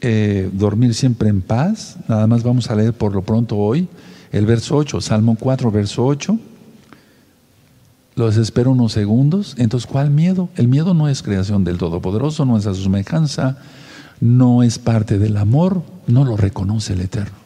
eh, 0.02 0.50
dormir 0.52 0.94
siempre 0.94 1.28
en 1.28 1.40
paz. 1.40 1.96
Nada 2.08 2.26
más 2.26 2.42
vamos 2.42 2.68
a 2.70 2.74
leer 2.74 2.92
por 2.92 3.14
lo 3.14 3.22
pronto 3.22 3.56
hoy 3.56 3.88
el 4.32 4.46
verso 4.46 4.76
8, 4.76 5.00
Salmo 5.00 5.36
4, 5.38 5.70
verso 5.70 6.04
8. 6.04 6.38
los 8.14 8.36
espero 8.36 8.72
unos 8.72 8.92
segundos. 8.92 9.54
Entonces, 9.58 9.86
¿cuál 9.86 10.10
miedo? 10.10 10.48
El 10.56 10.68
miedo 10.68 10.94
no 10.94 11.08
es 11.08 11.22
creación 11.22 11.64
del 11.64 11.78
Todopoderoso, 11.78 12.44
no 12.44 12.58
es 12.58 12.66
a 12.66 12.74
su 12.74 12.82
semejanza, 12.82 13.58
no 14.20 14.62
es 14.62 14.78
parte 14.78 15.18
del 15.18 15.36
amor, 15.36 15.82
no 16.06 16.24
lo 16.24 16.36
reconoce 16.36 16.94
el 16.94 17.02
Eterno. 17.02 17.36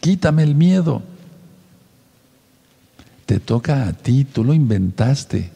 Quítame 0.00 0.42
el 0.42 0.54
miedo. 0.54 1.02
Te 3.26 3.40
toca 3.40 3.88
a 3.88 3.92
ti, 3.92 4.24
tú 4.24 4.44
lo 4.44 4.54
inventaste. 4.54 5.50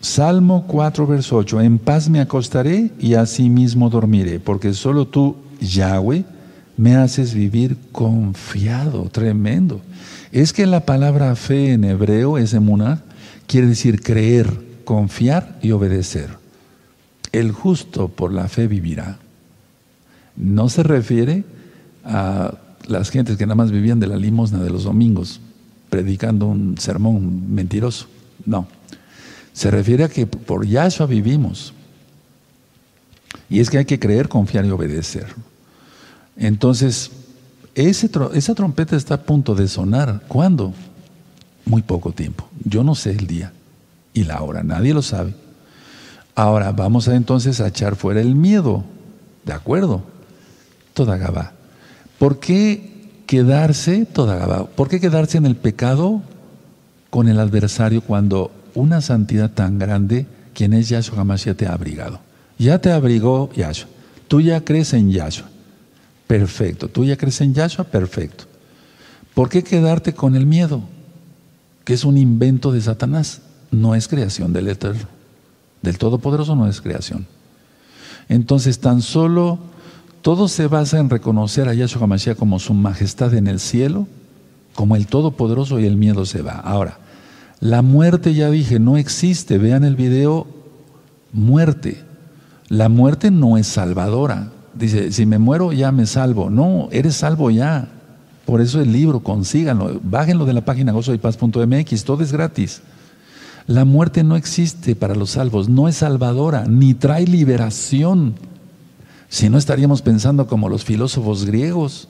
Salmo 0.00 0.64
4, 0.68 1.06
verso 1.06 1.36
8. 1.36 1.60
En 1.60 1.78
paz 1.78 2.08
me 2.08 2.20
acostaré 2.20 2.92
y 3.00 3.14
así 3.14 3.50
mismo 3.50 3.90
dormiré, 3.90 4.38
porque 4.38 4.72
solo 4.72 5.06
tú, 5.08 5.36
Yahweh, 5.60 6.24
me 6.76 6.94
haces 6.94 7.34
vivir 7.34 7.76
confiado, 7.90 9.08
tremendo. 9.10 9.80
Es 10.30 10.52
que 10.52 10.66
la 10.66 10.86
palabra 10.86 11.34
fe 11.34 11.72
en 11.72 11.84
hebreo 11.84 12.38
es 12.38 12.54
emuná, 12.54 13.02
quiere 13.48 13.66
decir 13.66 14.00
creer, 14.00 14.48
confiar 14.84 15.58
y 15.62 15.72
obedecer. 15.72 16.30
El 17.32 17.50
justo 17.50 18.08
por 18.08 18.32
la 18.32 18.48
fe 18.48 18.68
vivirá. 18.68 19.18
No 20.36 20.68
se 20.68 20.84
refiere 20.84 21.44
a 22.04 22.54
las 22.86 23.10
gentes 23.10 23.36
que 23.36 23.46
nada 23.46 23.56
más 23.56 23.72
vivían 23.72 23.98
de 23.98 24.06
la 24.06 24.16
limosna 24.16 24.60
de 24.62 24.70
los 24.70 24.84
domingos, 24.84 25.40
predicando 25.90 26.46
un 26.46 26.78
sermón 26.78 27.52
mentiroso. 27.52 28.06
No. 28.46 28.68
Se 29.58 29.72
refiere 29.72 30.04
a 30.04 30.08
que 30.08 30.24
por 30.24 30.64
Yahshua 30.64 31.06
vivimos. 31.06 31.72
Y 33.50 33.58
es 33.58 33.68
que 33.68 33.78
hay 33.78 33.86
que 33.86 33.98
creer, 33.98 34.28
confiar 34.28 34.64
y 34.64 34.70
obedecer. 34.70 35.26
Entonces, 36.36 37.10
esa 37.74 38.54
trompeta 38.54 38.94
está 38.94 39.14
a 39.14 39.22
punto 39.22 39.56
de 39.56 39.66
sonar. 39.66 40.22
¿Cuándo? 40.28 40.72
Muy 41.64 41.82
poco 41.82 42.12
tiempo. 42.12 42.48
Yo 42.62 42.84
no 42.84 42.94
sé 42.94 43.10
el 43.10 43.26
día 43.26 43.52
y 44.14 44.22
la 44.22 44.42
hora, 44.42 44.62
nadie 44.62 44.94
lo 44.94 45.02
sabe. 45.02 45.34
Ahora 46.36 46.70
vamos 46.70 47.08
entonces 47.08 47.60
a 47.60 47.66
echar 47.66 47.96
fuera 47.96 48.20
el 48.20 48.36
miedo. 48.36 48.84
¿De 49.44 49.54
acuerdo? 49.54 50.04
Toda. 50.94 51.52
¿Por 52.20 52.38
qué 52.38 53.08
quedarse, 53.26 54.06
toda 54.06 54.36
Gabá? 54.36 54.66
¿Por 54.66 54.88
qué 54.88 55.00
quedarse 55.00 55.36
en 55.36 55.46
el 55.46 55.56
pecado 55.56 56.22
con 57.10 57.26
el 57.26 57.40
adversario 57.40 58.02
cuando 58.02 58.52
una 58.78 59.00
santidad 59.00 59.50
tan 59.50 59.78
grande, 59.78 60.26
quien 60.54 60.72
es 60.72 60.88
Yahshua 60.88 61.20
Hamashiach, 61.20 61.56
te 61.56 61.66
ha 61.66 61.72
abrigado? 61.72 62.20
Ya 62.58 62.78
te 62.78 62.90
abrigó 62.90 63.50
Yahshua. 63.54 63.88
Tú 64.28 64.40
ya 64.40 64.64
crees 64.64 64.92
en 64.92 65.10
Yahshua. 65.10 65.48
Perfecto. 66.26 66.88
¿Tú 66.88 67.04
ya 67.04 67.16
crees 67.16 67.40
en 67.40 67.54
Yahshua? 67.54 67.84
Perfecto. 67.84 68.44
¿Por 69.34 69.48
qué 69.48 69.62
quedarte 69.64 70.14
con 70.14 70.36
el 70.36 70.46
miedo? 70.46 70.82
Que 71.84 71.94
es 71.94 72.04
un 72.04 72.16
invento 72.16 72.70
de 72.70 72.80
Satanás. 72.80 73.40
No 73.70 73.94
es 73.94 74.06
creación 74.06 74.52
del 74.52 74.68
Eterno. 74.68 75.08
Del 75.82 75.98
Todopoderoso 75.98 76.54
no 76.54 76.68
es 76.68 76.80
creación. 76.80 77.26
Entonces, 78.28 78.78
tan 78.78 79.02
solo 79.02 79.58
todo 80.22 80.48
se 80.48 80.66
basa 80.66 80.98
en 80.98 81.10
reconocer 81.10 81.68
a 81.68 81.74
Yahshua 81.74 82.02
HaMashiach 82.02 82.36
como 82.36 82.58
su 82.58 82.74
majestad 82.74 83.34
en 83.34 83.46
el 83.46 83.60
cielo, 83.60 84.06
como 84.74 84.96
el 84.96 85.06
Todopoderoso 85.06 85.80
y 85.80 85.86
el 85.86 85.96
miedo 85.96 86.26
se 86.26 86.42
va. 86.42 86.52
Ahora, 86.52 86.98
la 87.60 87.82
muerte, 87.82 88.34
ya 88.34 88.50
dije, 88.50 88.78
no 88.78 88.96
existe. 88.96 89.58
Vean 89.58 89.84
el 89.84 89.96
video, 89.96 90.46
muerte. 91.32 92.02
La 92.68 92.88
muerte 92.88 93.30
no 93.30 93.56
es 93.56 93.66
salvadora 93.66 94.52
dice, 94.78 95.12
si 95.12 95.26
me 95.26 95.38
muero 95.38 95.72
ya 95.72 95.92
me 95.92 96.06
salvo. 96.06 96.50
No, 96.50 96.88
eres 96.92 97.16
salvo 97.16 97.50
ya. 97.50 97.88
Por 98.44 98.60
eso 98.60 98.80
el 98.80 98.92
libro, 98.92 99.20
consíganlo, 99.20 100.00
bájenlo 100.02 100.46
de 100.46 100.54
la 100.54 100.64
página 100.64 100.92
gozoypaz.mx, 100.92 102.04
todo 102.04 102.22
es 102.22 102.32
gratis. 102.32 102.80
La 103.66 103.84
muerte 103.84 104.24
no 104.24 104.36
existe 104.36 104.96
para 104.96 105.14
los 105.14 105.30
salvos, 105.30 105.68
no 105.68 105.88
es 105.88 105.96
salvadora, 105.96 106.64
ni 106.66 106.94
trae 106.94 107.26
liberación. 107.26 108.34
Si 109.28 109.50
no 109.50 109.58
estaríamos 109.58 110.00
pensando 110.00 110.46
como 110.46 110.70
los 110.70 110.84
filósofos 110.84 111.44
griegos. 111.44 112.08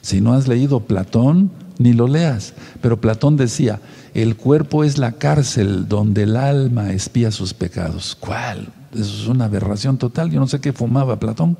Si 0.00 0.22
no 0.22 0.32
has 0.32 0.48
leído 0.48 0.80
Platón, 0.80 1.50
ni 1.78 1.92
lo 1.92 2.08
leas. 2.08 2.54
Pero 2.80 3.00
Platón 3.00 3.36
decía, 3.36 3.80
el 4.14 4.36
cuerpo 4.36 4.84
es 4.84 4.96
la 4.96 5.12
cárcel 5.12 5.88
donde 5.88 6.22
el 6.22 6.36
alma 6.36 6.92
espía 6.92 7.32
sus 7.32 7.52
pecados. 7.52 8.16
¿Cuál? 8.18 8.68
Eso 8.92 9.22
es 9.22 9.26
una 9.26 9.46
aberración 9.46 9.98
total. 9.98 10.30
Yo 10.30 10.38
no 10.38 10.46
sé 10.46 10.60
qué 10.60 10.72
fumaba 10.72 11.18
Platón. 11.18 11.58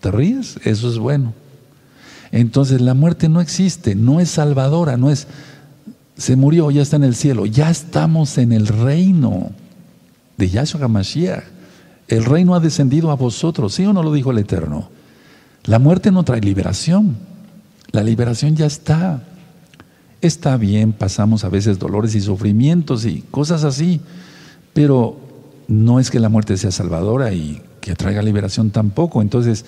¿Te 0.00 0.12
ríes? 0.12 0.60
Eso 0.64 0.88
es 0.88 0.98
bueno. 0.98 1.34
Entonces 2.30 2.80
la 2.80 2.94
muerte 2.94 3.28
no 3.28 3.40
existe, 3.40 3.94
no 3.96 4.20
es 4.20 4.30
salvadora, 4.30 4.96
no 4.96 5.10
es, 5.10 5.26
se 6.16 6.36
murió, 6.36 6.70
ya 6.70 6.82
está 6.82 6.96
en 6.96 7.04
el 7.04 7.14
cielo, 7.14 7.46
ya 7.46 7.68
estamos 7.68 8.38
en 8.38 8.52
el 8.52 8.68
reino 8.68 9.50
de 10.38 10.48
Yahshua 10.48 10.84
HaMashiach. 10.84 11.44
El 12.08 12.24
reino 12.24 12.54
ha 12.54 12.60
descendido 12.60 13.10
a 13.10 13.16
vosotros, 13.16 13.74
¿sí 13.74 13.84
o 13.84 13.92
no 13.92 14.02
lo 14.02 14.12
dijo 14.12 14.30
el 14.30 14.38
Eterno? 14.38 14.88
La 15.64 15.78
muerte 15.78 16.10
no 16.10 16.22
trae 16.22 16.40
liberación, 16.40 17.16
la 17.90 18.02
liberación 18.02 18.56
ya 18.56 18.66
está. 18.66 19.22
Está 20.22 20.56
bien, 20.56 20.92
pasamos 20.92 21.42
a 21.44 21.48
veces 21.48 21.80
dolores 21.80 22.14
y 22.14 22.20
sufrimientos 22.20 23.04
y 23.04 23.22
cosas 23.32 23.64
así, 23.64 24.00
pero 24.72 25.18
no 25.66 25.98
es 25.98 26.12
que 26.12 26.20
la 26.20 26.28
muerte 26.28 26.56
sea 26.56 26.70
salvadora 26.70 27.32
y 27.32 27.60
que 27.80 27.96
traiga 27.96 28.22
liberación 28.22 28.70
tampoco. 28.70 29.20
Entonces, 29.20 29.64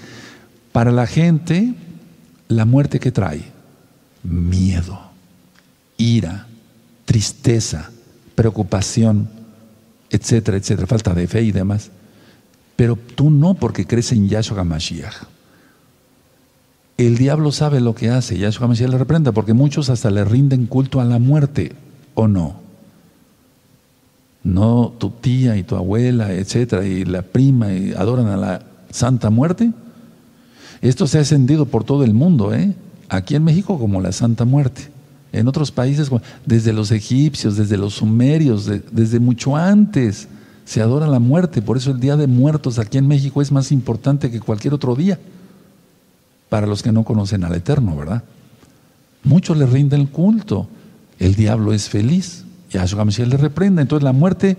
para 0.70 0.92
la 0.92 1.08
gente, 1.08 1.74
la 2.46 2.64
muerte 2.66 3.00
que 3.00 3.10
trae, 3.10 3.42
miedo, 4.22 4.98
ira, 5.96 6.46
tristeza, 7.04 7.90
preocupación, 8.36 9.28
etcétera, 10.08 10.56
etcétera, 10.56 10.86
falta 10.86 11.14
de 11.14 11.26
fe 11.26 11.42
y 11.42 11.50
demás. 11.50 11.90
Pero 12.76 12.94
tú 12.96 13.28
no, 13.28 13.54
porque 13.54 13.86
crees 13.86 14.12
en 14.12 14.28
Yahshua 14.28 14.60
HaMashiach. 14.60 15.33
El 16.96 17.16
diablo 17.18 17.50
sabe 17.52 17.80
lo 17.80 17.94
que 17.94 18.10
hace, 18.10 18.38
Yahshua 18.38 18.66
HaMashiach 18.66 18.90
le 18.90 18.98
reprenda, 18.98 19.32
porque 19.32 19.52
muchos 19.52 19.90
hasta 19.90 20.10
le 20.10 20.24
rinden 20.24 20.66
culto 20.66 21.00
a 21.00 21.04
la 21.04 21.18
muerte, 21.18 21.72
¿o 22.14 22.28
no? 22.28 22.64
no 24.44 24.92
tu 24.98 25.10
tía 25.10 25.56
y 25.56 25.64
tu 25.64 25.74
abuela, 25.74 26.32
etcétera, 26.32 26.86
y 26.86 27.04
la 27.04 27.22
prima 27.22 27.72
y 27.72 27.92
adoran 27.94 28.26
a 28.26 28.36
la 28.36 28.62
Santa 28.90 29.30
Muerte. 29.30 29.72
Esto 30.82 31.06
se 31.06 31.18
ha 31.18 31.22
extendido 31.22 31.64
por 31.64 31.82
todo 31.82 32.04
el 32.04 32.12
mundo, 32.12 32.54
¿eh? 32.54 32.74
Aquí 33.08 33.34
en 33.34 33.44
México 33.44 33.78
como 33.78 34.00
la 34.02 34.12
Santa 34.12 34.44
Muerte. 34.44 34.88
En 35.32 35.48
otros 35.48 35.72
países, 35.72 36.10
desde 36.46 36.72
los 36.72 36.92
egipcios, 36.92 37.56
desde 37.56 37.76
los 37.76 37.94
sumerios, 37.94 38.70
desde 38.92 39.18
mucho 39.18 39.56
antes, 39.56 40.28
se 40.64 40.80
adora 40.80 41.06
la 41.08 41.18
muerte. 41.18 41.62
Por 41.62 41.76
eso 41.76 41.90
el 41.90 41.98
Día 41.98 42.16
de 42.16 42.26
Muertos 42.26 42.78
aquí 42.78 42.98
en 42.98 43.08
México 43.08 43.42
es 43.42 43.50
más 43.50 43.72
importante 43.72 44.30
que 44.30 44.40
cualquier 44.40 44.74
otro 44.74 44.94
día. 44.94 45.18
Para 46.54 46.68
los 46.68 46.84
que 46.84 46.92
no 46.92 47.02
conocen 47.02 47.42
al 47.42 47.52
Eterno, 47.56 47.96
¿verdad? 47.96 48.22
Muchos 49.24 49.56
le 49.56 49.66
rinden 49.66 50.06
culto. 50.06 50.68
El 51.18 51.34
diablo 51.34 51.72
es 51.72 51.88
feliz. 51.88 52.44
Yahshua 52.70 53.04
Mashiach 53.04 53.26
le 53.26 53.36
reprenda. 53.36 53.82
Entonces 53.82 54.04
la 54.04 54.12
muerte 54.12 54.56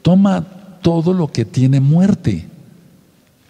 toma 0.00 0.46
todo 0.80 1.12
lo 1.12 1.28
que 1.30 1.44
tiene 1.44 1.80
muerte. 1.80 2.48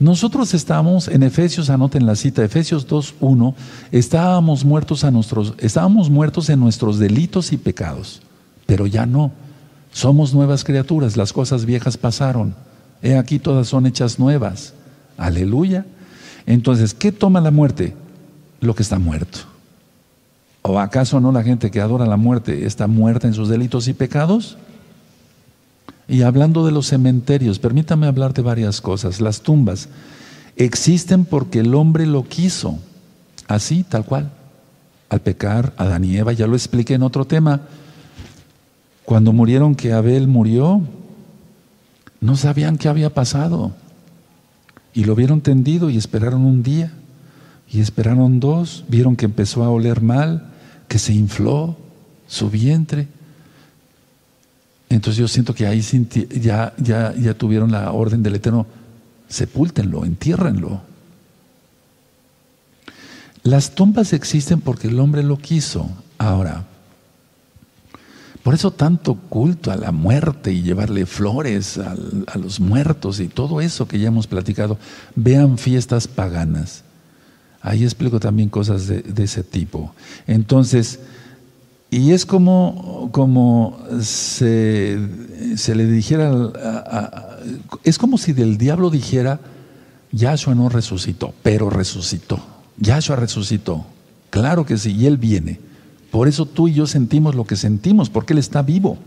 Nosotros 0.00 0.54
estábamos 0.54 1.06
en 1.06 1.22
Efesios, 1.22 1.70
anoten 1.70 2.04
la 2.04 2.16
cita, 2.16 2.42
Efesios 2.42 2.88
2.1, 2.88 3.54
estábamos 3.92 4.64
muertos 4.64 5.04
a 5.04 5.12
nuestros, 5.12 5.54
estábamos 5.58 6.10
muertos 6.10 6.50
en 6.50 6.58
nuestros 6.58 6.98
delitos 6.98 7.52
y 7.52 7.58
pecados, 7.58 8.22
pero 8.66 8.88
ya 8.88 9.06
no. 9.06 9.30
Somos 9.92 10.34
nuevas 10.34 10.64
criaturas, 10.64 11.16
las 11.16 11.32
cosas 11.32 11.64
viejas 11.64 11.96
pasaron. 11.96 12.56
He 13.02 13.16
aquí 13.16 13.38
todas 13.38 13.68
son 13.68 13.86
hechas 13.86 14.18
nuevas. 14.18 14.74
Aleluya. 15.16 15.86
Entonces, 16.48 16.94
¿qué 16.94 17.12
toma 17.12 17.42
la 17.42 17.50
muerte? 17.50 17.94
Lo 18.60 18.74
que 18.74 18.82
está 18.82 18.98
muerto. 18.98 19.40
¿O 20.62 20.80
acaso 20.80 21.20
no 21.20 21.30
la 21.30 21.42
gente 21.42 21.70
que 21.70 21.82
adora 21.82 22.06
la 22.06 22.16
muerte 22.16 22.64
está 22.64 22.86
muerta 22.86 23.28
en 23.28 23.34
sus 23.34 23.50
delitos 23.50 23.86
y 23.86 23.92
pecados? 23.92 24.56
Y 26.08 26.22
hablando 26.22 26.64
de 26.64 26.72
los 26.72 26.86
cementerios, 26.86 27.58
permítame 27.58 28.06
hablar 28.06 28.32
de 28.32 28.40
varias 28.40 28.80
cosas. 28.80 29.20
Las 29.20 29.42
tumbas 29.42 29.90
existen 30.56 31.26
porque 31.26 31.58
el 31.60 31.74
hombre 31.74 32.06
lo 32.06 32.24
quiso, 32.24 32.78
así, 33.46 33.84
tal 33.84 34.06
cual. 34.06 34.32
Al 35.10 35.20
pecar, 35.20 35.74
Adán 35.76 36.06
y 36.06 36.16
Eva, 36.16 36.32
ya 36.32 36.46
lo 36.46 36.56
expliqué 36.56 36.94
en 36.94 37.02
otro 37.02 37.26
tema. 37.26 37.60
Cuando 39.04 39.34
murieron 39.34 39.74
que 39.74 39.92
Abel 39.92 40.28
murió, 40.28 40.80
no 42.22 42.36
sabían 42.36 42.78
qué 42.78 42.88
había 42.88 43.12
pasado. 43.12 43.74
Y 44.98 45.04
lo 45.04 45.14
vieron 45.14 45.42
tendido 45.42 45.90
y 45.90 45.96
esperaron 45.96 46.44
un 46.44 46.64
día. 46.64 46.90
Y 47.70 47.78
esperaron 47.80 48.40
dos, 48.40 48.84
vieron 48.88 49.14
que 49.14 49.26
empezó 49.26 49.62
a 49.62 49.70
oler 49.70 50.00
mal 50.00 50.50
que 50.88 50.98
se 50.98 51.12
infló 51.14 51.76
su 52.26 52.50
vientre. 52.50 53.06
Entonces 54.88 55.20
yo 55.20 55.28
siento 55.28 55.54
que 55.54 55.68
ahí 55.68 55.82
ya, 56.40 56.74
ya, 56.78 57.14
ya 57.14 57.34
tuvieron 57.34 57.70
la 57.70 57.92
orden 57.92 58.24
del 58.24 58.34
Eterno, 58.34 58.66
sepúltenlo, 59.28 60.04
entiérrenlo. 60.04 60.80
Las 63.44 63.76
tumbas 63.76 64.12
existen 64.12 64.60
porque 64.60 64.88
el 64.88 64.98
hombre 64.98 65.22
lo 65.22 65.38
quiso. 65.38 65.88
Ahora, 66.18 66.66
Por 68.42 68.54
eso 68.54 68.70
tanto 68.70 69.14
culto 69.14 69.70
a 69.70 69.76
la 69.76 69.92
muerte 69.92 70.52
y 70.52 70.62
llevarle 70.62 71.06
flores 71.06 71.78
a, 71.78 71.94
los 72.38 72.60
muertos 72.60 73.20
y 73.20 73.28
todo 73.28 73.60
eso 73.60 73.86
que 73.86 73.98
ya 73.98 74.08
hemos 74.08 74.26
platicado. 74.26 74.78
Vean 75.14 75.58
fiestas 75.58 76.08
paganas. 76.08 76.84
Ahí 77.60 77.82
explico 77.84 78.20
también 78.20 78.48
cosas 78.48 78.86
de, 78.86 79.04
ese 79.22 79.42
tipo. 79.42 79.92
Entonces, 80.26 81.00
y 81.90 82.12
es 82.12 82.24
como, 82.24 83.10
como 83.12 83.78
se, 84.00 84.98
le 85.74 85.86
dijera, 85.86 86.32
es 87.82 87.98
como 87.98 88.16
si 88.16 88.32
del 88.32 88.56
diablo 88.56 88.90
dijera, 88.90 89.40
Yahshua 90.12 90.54
no 90.54 90.68
resucitó, 90.68 91.34
pero 91.42 91.68
resucitó. 91.68 92.40
Yahshua 92.78 93.16
resucitó. 93.16 93.84
Claro 94.30 94.64
que 94.64 94.78
sí, 94.78 94.92
y 94.92 95.06
Él 95.06 95.16
viene. 95.16 95.67
Por 96.10 96.28
eso 96.28 96.46
tú 96.46 96.68
y 96.68 96.74
yo 96.74 96.86
sentimos 96.86 97.34
lo 97.34 97.44
que 97.44 97.56
sentimos, 97.56 98.10
porque 98.10 98.32
Él 98.32 98.38
está 98.38 98.62
vivo. 98.62 98.98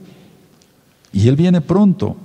Y 1.12 1.28
Él 1.28 1.36
viene 1.36 1.62
pronto. 1.62 2.16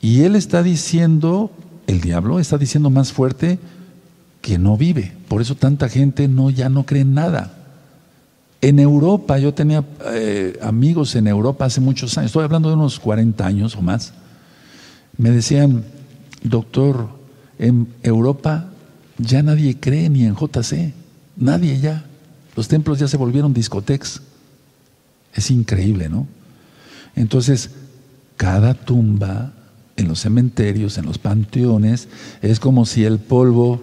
Y 0.00 0.22
Él 0.22 0.36
está 0.36 0.62
diciendo, 0.62 1.50
el 1.86 2.00
diablo 2.00 2.40
está 2.40 2.58
diciendo 2.58 2.90
más 2.90 3.12
fuerte 3.12 3.58
que 4.40 4.58
no 4.58 4.76
vive. 4.76 5.12
Por 5.28 5.40
eso 5.40 5.54
tanta 5.54 5.88
gente 5.88 6.28
no, 6.28 6.50
ya 6.50 6.68
no 6.68 6.84
cree 6.86 7.02
en 7.02 7.14
nada. 7.14 7.52
En 8.60 8.78
Europa, 8.78 9.38
yo 9.38 9.54
tenía 9.54 9.84
eh, 10.12 10.58
amigos 10.62 11.14
en 11.14 11.26
Europa 11.26 11.66
hace 11.66 11.80
muchos 11.80 12.16
años, 12.16 12.30
estoy 12.30 12.44
hablando 12.44 12.68
de 12.68 12.74
unos 12.74 12.98
40 12.98 13.46
años 13.46 13.76
o 13.76 13.82
más, 13.82 14.12
me 15.18 15.30
decían, 15.30 15.84
doctor, 16.42 17.08
en 17.58 17.88
Europa 18.02 18.70
ya 19.18 19.42
nadie 19.42 19.78
cree 19.78 20.08
ni 20.08 20.24
en 20.24 20.34
JC, 20.34 20.92
nadie 21.36 21.78
ya. 21.80 22.04
Los 22.56 22.68
templos 22.68 22.98
ya 22.98 23.06
se 23.06 23.16
volvieron 23.16 23.52
discotecas. 23.52 24.22
Es 25.34 25.50
increíble, 25.50 26.08
¿no? 26.08 26.26
Entonces, 27.14 27.70
cada 28.36 28.74
tumba 28.74 29.52
en 29.96 30.08
los 30.08 30.20
cementerios, 30.20 30.98
en 30.98 31.06
los 31.06 31.18
panteones, 31.18 32.08
es 32.42 32.58
como 32.58 32.86
si 32.86 33.04
el 33.04 33.18
polvo 33.18 33.80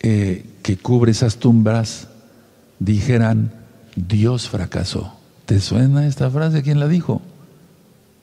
eh, 0.00 0.44
que 0.62 0.76
cubre 0.76 1.12
esas 1.12 1.36
tumbas 1.36 2.08
dijeran, 2.78 3.52
Dios 3.96 4.48
fracasó. 4.48 5.14
¿Te 5.46 5.60
suena 5.60 6.06
esta 6.06 6.30
frase? 6.30 6.62
¿Quién 6.62 6.78
la 6.78 6.88
dijo? 6.88 7.22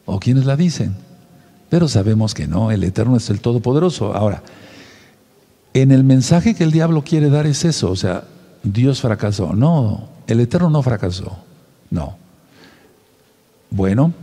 ¿O 0.05 0.19
quiénes 0.19 0.45
la 0.45 0.55
dicen? 0.55 0.95
Pero 1.69 1.87
sabemos 1.87 2.33
que 2.33 2.47
no, 2.47 2.71
el 2.71 2.83
Eterno 2.83 3.17
es 3.17 3.29
el 3.29 3.41
Todopoderoso. 3.41 4.13
Ahora, 4.13 4.43
en 5.73 5.91
el 5.91 6.03
mensaje 6.03 6.55
que 6.55 6.63
el 6.63 6.71
diablo 6.71 7.03
quiere 7.03 7.29
dar 7.29 7.47
es 7.47 7.65
eso, 7.65 7.91
o 7.91 7.95
sea, 7.95 8.25
Dios 8.65 9.01
fracasó. 9.01 9.53
No, 9.53 10.09
el 10.27 10.39
Eterno 10.39 10.69
no 10.69 10.81
fracasó. 10.81 11.37
No. 11.89 12.17
Bueno, 13.69 14.13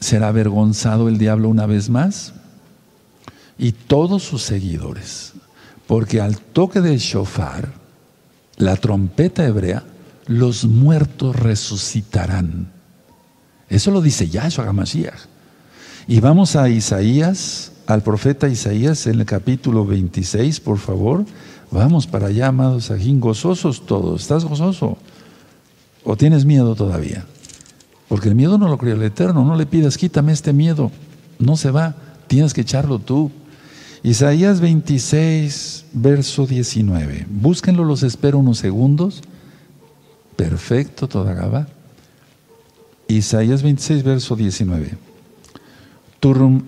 será 0.00 0.28
avergonzado 0.28 1.08
el 1.08 1.18
diablo 1.18 1.48
una 1.48 1.66
vez 1.66 1.88
más 1.88 2.34
y 3.58 3.72
todos 3.72 4.22
sus 4.22 4.42
seguidores, 4.42 5.32
porque 5.86 6.20
al 6.20 6.38
toque 6.38 6.80
del 6.80 6.98
shofar, 6.98 7.72
la 8.56 8.76
trompeta 8.76 9.44
hebrea, 9.44 9.84
los 10.26 10.64
muertos 10.64 11.36
resucitarán. 11.36 12.72
Eso 13.68 13.90
lo 13.90 14.00
dice 14.00 14.28
Yahshua 14.28 14.66
HaMashiach. 14.66 15.26
Y 16.08 16.20
vamos 16.20 16.56
a 16.56 16.68
Isaías, 16.68 17.72
al 17.86 18.02
profeta 18.02 18.48
Isaías 18.48 19.06
en 19.06 19.20
el 19.20 19.26
capítulo 19.26 19.84
26, 19.84 20.60
por 20.60 20.78
favor. 20.78 21.24
Vamos 21.70 22.06
para 22.06 22.28
allá, 22.28 22.48
amados 22.48 22.90
ajín, 22.90 23.20
gozosos 23.20 23.84
todos. 23.86 24.22
¿Estás 24.22 24.44
gozoso? 24.44 24.96
¿O 26.04 26.16
tienes 26.16 26.44
miedo 26.44 26.74
todavía? 26.74 27.26
Porque 28.08 28.28
el 28.28 28.34
miedo 28.34 28.58
no 28.58 28.68
lo 28.68 28.78
creó 28.78 28.94
el 28.94 29.02
Eterno. 29.02 29.44
No 29.44 29.56
le 29.56 29.66
pidas, 29.66 29.98
quítame 29.98 30.32
este 30.32 30.52
miedo. 30.52 30.90
No 31.38 31.56
se 31.56 31.70
va. 31.70 31.96
Tienes 32.28 32.54
que 32.54 32.60
echarlo 32.62 32.98
tú. 32.98 33.30
Isaías 34.02 34.60
26, 34.60 35.86
verso 35.92 36.46
19. 36.46 37.26
Búsquenlo, 37.28 37.84
los 37.84 38.02
espero 38.04 38.38
unos 38.38 38.58
segundos. 38.58 39.22
Perfecto, 40.36 41.08
toda. 41.08 41.66
Isaías 43.08 43.62
26, 43.62 44.04
verso 44.04 44.36
19. 44.36 45.05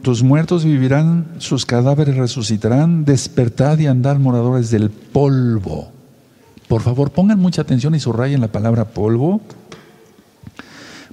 Tus 0.02 0.22
muertos 0.22 0.64
vivirán, 0.64 1.26
sus 1.38 1.66
cadáveres 1.66 2.16
resucitarán, 2.16 3.04
despertad 3.04 3.76
y 3.78 3.88
andar 3.88 4.20
moradores 4.20 4.70
del 4.70 4.88
polvo. 4.90 5.90
Por 6.68 6.82
favor, 6.82 7.10
pongan 7.10 7.40
mucha 7.40 7.62
atención 7.62 7.92
y 7.96 7.98
subrayen 7.98 8.40
la 8.40 8.52
palabra 8.52 8.84
polvo, 8.84 9.40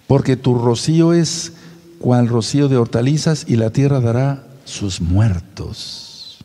porque 0.06 0.36
tu 0.36 0.54
rocío 0.60 1.14
es 1.14 1.54
cual 1.98 2.28
rocío 2.28 2.68
de 2.68 2.78
hortalizas 2.78 3.46
y 3.48 3.56
la 3.56 3.72
tierra 3.72 4.00
dará 4.00 4.44
sus 4.64 5.02
muertos. 5.02 6.38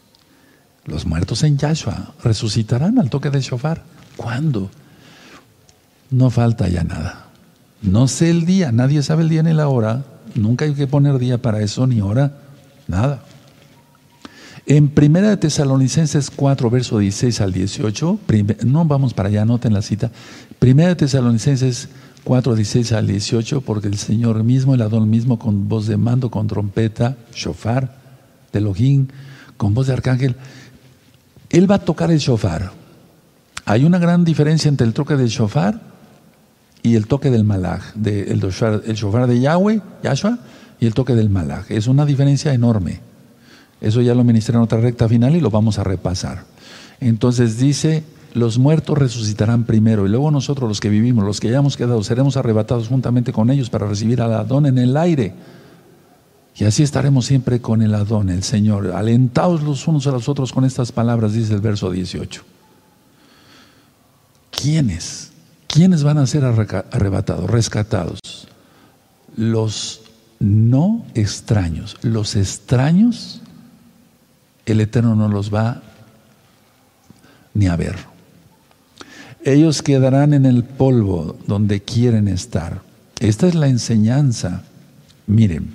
Los 0.87 1.05
muertos 1.05 1.43
en 1.43 1.59
Yahshua 1.59 2.15
resucitarán 2.25 2.99
al 2.99 3.11
toque 3.11 3.29
del 3.29 3.43
shofar. 3.43 3.83
¿Cuándo? 4.17 4.71
No 6.11 6.31
falta 6.31 6.67
ya 6.67 6.83
nada. 6.83 7.27
No 7.83 8.09
sé 8.09 8.31
el 8.31 8.47
día, 8.47 8.73
nadie 8.73 9.03
sabe 9.03 9.23
el 9.23 9.29
día 9.29 9.43
ni 9.43 9.53
la 9.53 9.69
hora, 9.69 10.03
Nunca 10.35 10.65
hay 10.65 10.75
que 10.75 10.87
poner 10.87 11.19
día 11.19 11.41
para 11.41 11.61
eso, 11.61 11.87
ni 11.87 12.01
hora, 12.01 12.33
nada. 12.87 13.23
En 14.67 14.89
Primera 14.89 15.31
de 15.31 15.37
Tesalonicenses 15.37 16.31
4, 16.31 16.71
verso 16.71 16.99
16 16.99 17.41
al 17.41 17.53
18, 17.53 18.19
no 18.67 18.85
vamos 18.85 19.15
para 19.15 19.29
allá, 19.29 19.43
anoten 19.43 19.73
la 19.73 19.83
cita. 19.83 20.11
Primera 20.59 20.91
de 20.91 20.97
Tesalonicenses 20.97 21.89
4, 22.25 22.55
16 22.55 22.93
al 22.93 23.07
18, 23.07 23.63
porque 23.63 23.89
el 23.89 23.99
Señor 23.99 24.45
mismo, 24.45 24.75
el 24.75 24.83
Adón 24.83 25.11
mismo, 25.11 25.39
con 25.39 25.69
voz 25.69 25.87
de 25.87 25.97
mando, 25.97 26.31
con 26.31 26.47
trompeta, 26.47 27.17
shofar, 27.35 27.97
de 28.53 28.59
Elohim, 28.59 29.09
con 29.57 29.75
voz 29.75 29.89
de 29.89 29.95
arcángel, 29.95 30.37
Él 31.49 31.71
va 31.71 31.77
a 31.77 31.85
tocar 31.85 32.11
el 32.11 32.19
shofar. 32.19 32.73
Hay 33.65 33.85
una 33.85 33.99
gran 33.99 34.25
diferencia 34.25 34.69
entre 34.69 34.87
el 34.87 34.93
toque 34.93 35.17
del 35.17 35.29
shofar 35.29 35.90
y 36.83 36.97
el 36.97 37.07
toque 37.07 37.31
del 37.31 37.45
malaj, 37.45 37.95
de, 37.95 38.31
el, 38.31 38.41
shofar, 38.41 39.27
de 39.27 39.41
Yahweh, 39.41 39.81
Yahshua, 40.03 40.39
y 40.81 40.87
el 40.87 40.95
toque 40.95 41.15
del 41.15 41.29
malaj. 41.29 41.71
Es 41.71 41.87
una 41.87 42.07
diferencia 42.07 42.55
enorme. 42.55 43.01
Eso 43.81 44.01
ya 44.01 44.15
lo 44.15 44.25
ministré 44.25 44.57
en 44.57 44.63
otra 44.63 44.81
recta 44.81 45.09
final 45.09 45.37
y 45.37 45.41
lo 45.41 45.51
vamos 45.51 45.79
a 45.79 45.85
repasar. 45.85 46.45
Entonces 47.01 47.59
dice, 47.59 48.03
los 48.35 48.59
muertos 48.59 48.97
resucitarán 48.97 49.65
primero 49.65 50.07
y 50.07 50.09
luego 50.09 50.31
nosotros 50.31 50.69
los 50.69 50.81
que 50.81 50.89
vivimos, 50.89 51.25
los 51.25 51.41
que 51.41 51.49
hayamos 51.49 51.77
quedado, 51.77 52.03
seremos 52.03 52.37
arrebatados 52.37 52.89
juntamente 52.89 53.33
con 53.33 53.51
ellos 53.51 53.71
para 53.71 53.87
recibir 53.87 54.21
al 54.23 54.35
Adón 54.35 54.67
en 54.67 54.79
el 54.79 54.97
aire. 54.97 55.35
Y 56.57 56.65
así 56.65 56.83
estaremos 56.83 57.27
siempre 57.27 57.61
con 57.61 57.81
el 57.81 57.95
Adón, 57.95 58.29
el 58.29 58.43
Señor. 58.43 58.93
Alentaos 58.93 59.63
los 59.63 59.87
unos 59.89 60.07
a 60.07 60.11
los 60.11 60.29
otros 60.29 60.53
con 60.53 60.65
estas 60.65 60.93
palabras, 60.93 61.33
dice 61.33 61.55
el 61.55 61.61
verso 61.61 61.91
18. 61.91 62.43
¿Quiénes? 64.51 65.30
¿Quiénes 65.73 66.03
van 66.03 66.19
a 66.19 66.27
ser 66.27 66.45
arrebatados, 66.45 67.49
rescatados? 67.49 68.19
Los 69.37 70.03
no 70.41 71.05
extraños. 71.15 71.97
Los 72.03 72.35
extraños, 72.35 73.41
el 74.67 74.81
Eterno 74.81 75.15
no 75.15 75.29
los 75.29 75.55
va 75.55 75.83
ni 77.55 77.69
a 77.69 77.77
ver. 77.77 77.97
Ellos 79.45 79.83
quedarán 79.83 80.35
en 80.35 80.45
el 80.45 80.65
polvo 80.65 81.39
donde 81.47 81.81
quieren 81.83 82.27
estar. 82.27 82.83
Esta 83.21 83.47
es 83.47 83.55
la 83.55 83.69
enseñanza. 83.69 84.65
Miren, 85.29 85.71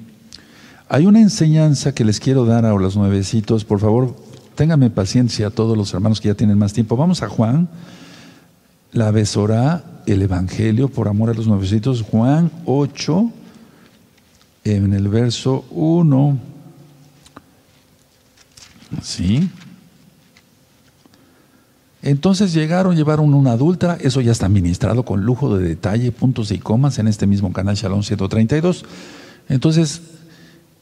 hay 0.89 1.05
una 1.05 1.21
enseñanza 1.21 1.95
que 1.95 2.03
les 2.03 2.19
quiero 2.19 2.45
dar 2.45 2.65
a 2.65 2.73
los 2.73 2.97
nuevecitos. 2.97 3.63
Por 3.63 3.79
favor, 3.79 4.15
ténganme 4.55 4.89
paciencia 4.89 5.47
a 5.47 5.51
todos 5.51 5.77
los 5.77 5.93
hermanos 5.93 6.19
que 6.19 6.27
ya 6.27 6.35
tienen 6.35 6.57
más 6.57 6.73
tiempo. 6.73 6.97
Vamos 6.97 7.23
a 7.23 7.29
Juan 7.29 7.69
la 8.95 9.11
besora, 9.11 9.83
el 10.05 10.21
Evangelio, 10.21 10.87
por 10.87 11.09
amor 11.09 11.29
a 11.29 11.33
los 11.33 11.47
nuevecitos, 11.47 12.01
Juan 12.01 12.49
8, 12.65 13.29
en 14.63 14.93
el 14.93 15.09
verso 15.09 15.65
1. 15.69 16.39
¿Sí? 19.03 19.49
Entonces 22.01 22.53
llegaron, 22.53 22.95
llevaron 22.95 23.33
una 23.33 23.51
adulta, 23.51 23.97
eso 23.99 24.21
ya 24.21 24.31
está 24.31 24.47
ministrado 24.47 25.03
con 25.03 25.25
lujo 25.25 25.57
de 25.57 25.67
detalle, 25.67 26.13
puntos 26.13 26.51
y 26.51 26.59
comas 26.59 26.97
en 26.97 27.09
este 27.09 27.27
mismo 27.27 27.51
canal 27.51 27.75
Shalom 27.75 28.01
132. 28.01 28.85
Entonces 29.49 30.03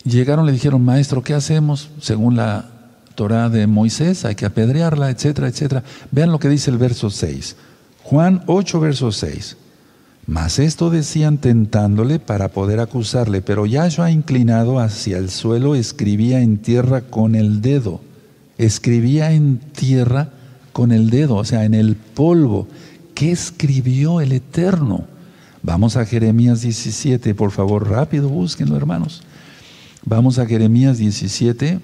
llegaron, 0.04 0.46
le 0.46 0.52
dijeron, 0.52 0.86
maestro, 0.86 1.24
¿qué 1.24 1.34
hacemos? 1.34 1.90
Según 2.00 2.36
la 2.36 2.70
Torah 3.16 3.50
de 3.50 3.66
Moisés, 3.66 4.24
hay 4.24 4.36
que 4.36 4.46
apedrearla, 4.46 5.10
etcétera, 5.10 5.48
etcétera. 5.48 5.84
Vean 6.12 6.32
lo 6.32 6.38
que 6.38 6.50
dice 6.50 6.70
el 6.70 6.78
verso 6.78 7.10
6. 7.10 7.56
Juan 8.04 8.44
8, 8.48 8.80
verso 8.80 9.12
6. 9.12 9.58
Mas 10.26 10.60
esto 10.60 10.90
decían 10.90 11.38
tentándole 11.38 12.20
para 12.20 12.50
poder 12.50 12.80
acusarle, 12.80 13.42
pero 13.42 13.66
Yahshua 13.66 14.12
inclinado 14.12 14.80
hacia 14.80 15.18
el 15.18 15.30
suelo 15.30 15.76
escribía 15.76 16.40
en 16.42 16.58
tierra 16.60 17.02
con 17.02 17.36
el 17.36 17.62
dedo. 17.62 18.00
Escribía 18.58 19.32
en 19.32 19.58
tierra 19.58 20.30
con 20.72 20.92
el 20.92 21.10
dedo, 21.10 21.36
o 21.36 21.46
sea, 21.46 21.66
en 21.66 21.74
el 21.74 21.96
polvo. 21.96 22.68
¿Qué 23.16 23.32
escribió 23.32 24.22
el 24.22 24.32
Eterno? 24.32 25.06
Vamos 25.62 25.98
a 25.98 26.06
Jeremías 26.06 26.62
17, 26.62 27.36
por 27.36 27.52
favor, 27.52 27.90
rápido, 27.90 28.30
búsquenlo, 28.30 28.76
hermanos. 28.76 29.24
Vamos 30.06 30.40
a 30.40 30.46
Jeremías 30.46 30.98
17. 30.98 31.80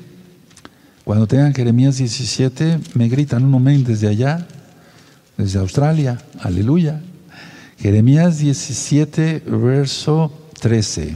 Cuando 1.04 1.28
tengan 1.28 1.54
Jeremías 1.54 1.98
17, 1.98 2.80
me 2.94 3.08
gritan 3.10 3.44
un 3.44 3.52
momento 3.52 3.90
desde 3.90 4.08
allá, 4.08 4.48
desde 5.40 5.60
Australia. 5.60 6.18
Aleluya. 6.42 7.02
Jeremías 7.78 8.40
17, 8.40 9.44
verso 9.48 10.34
13. 10.60 11.16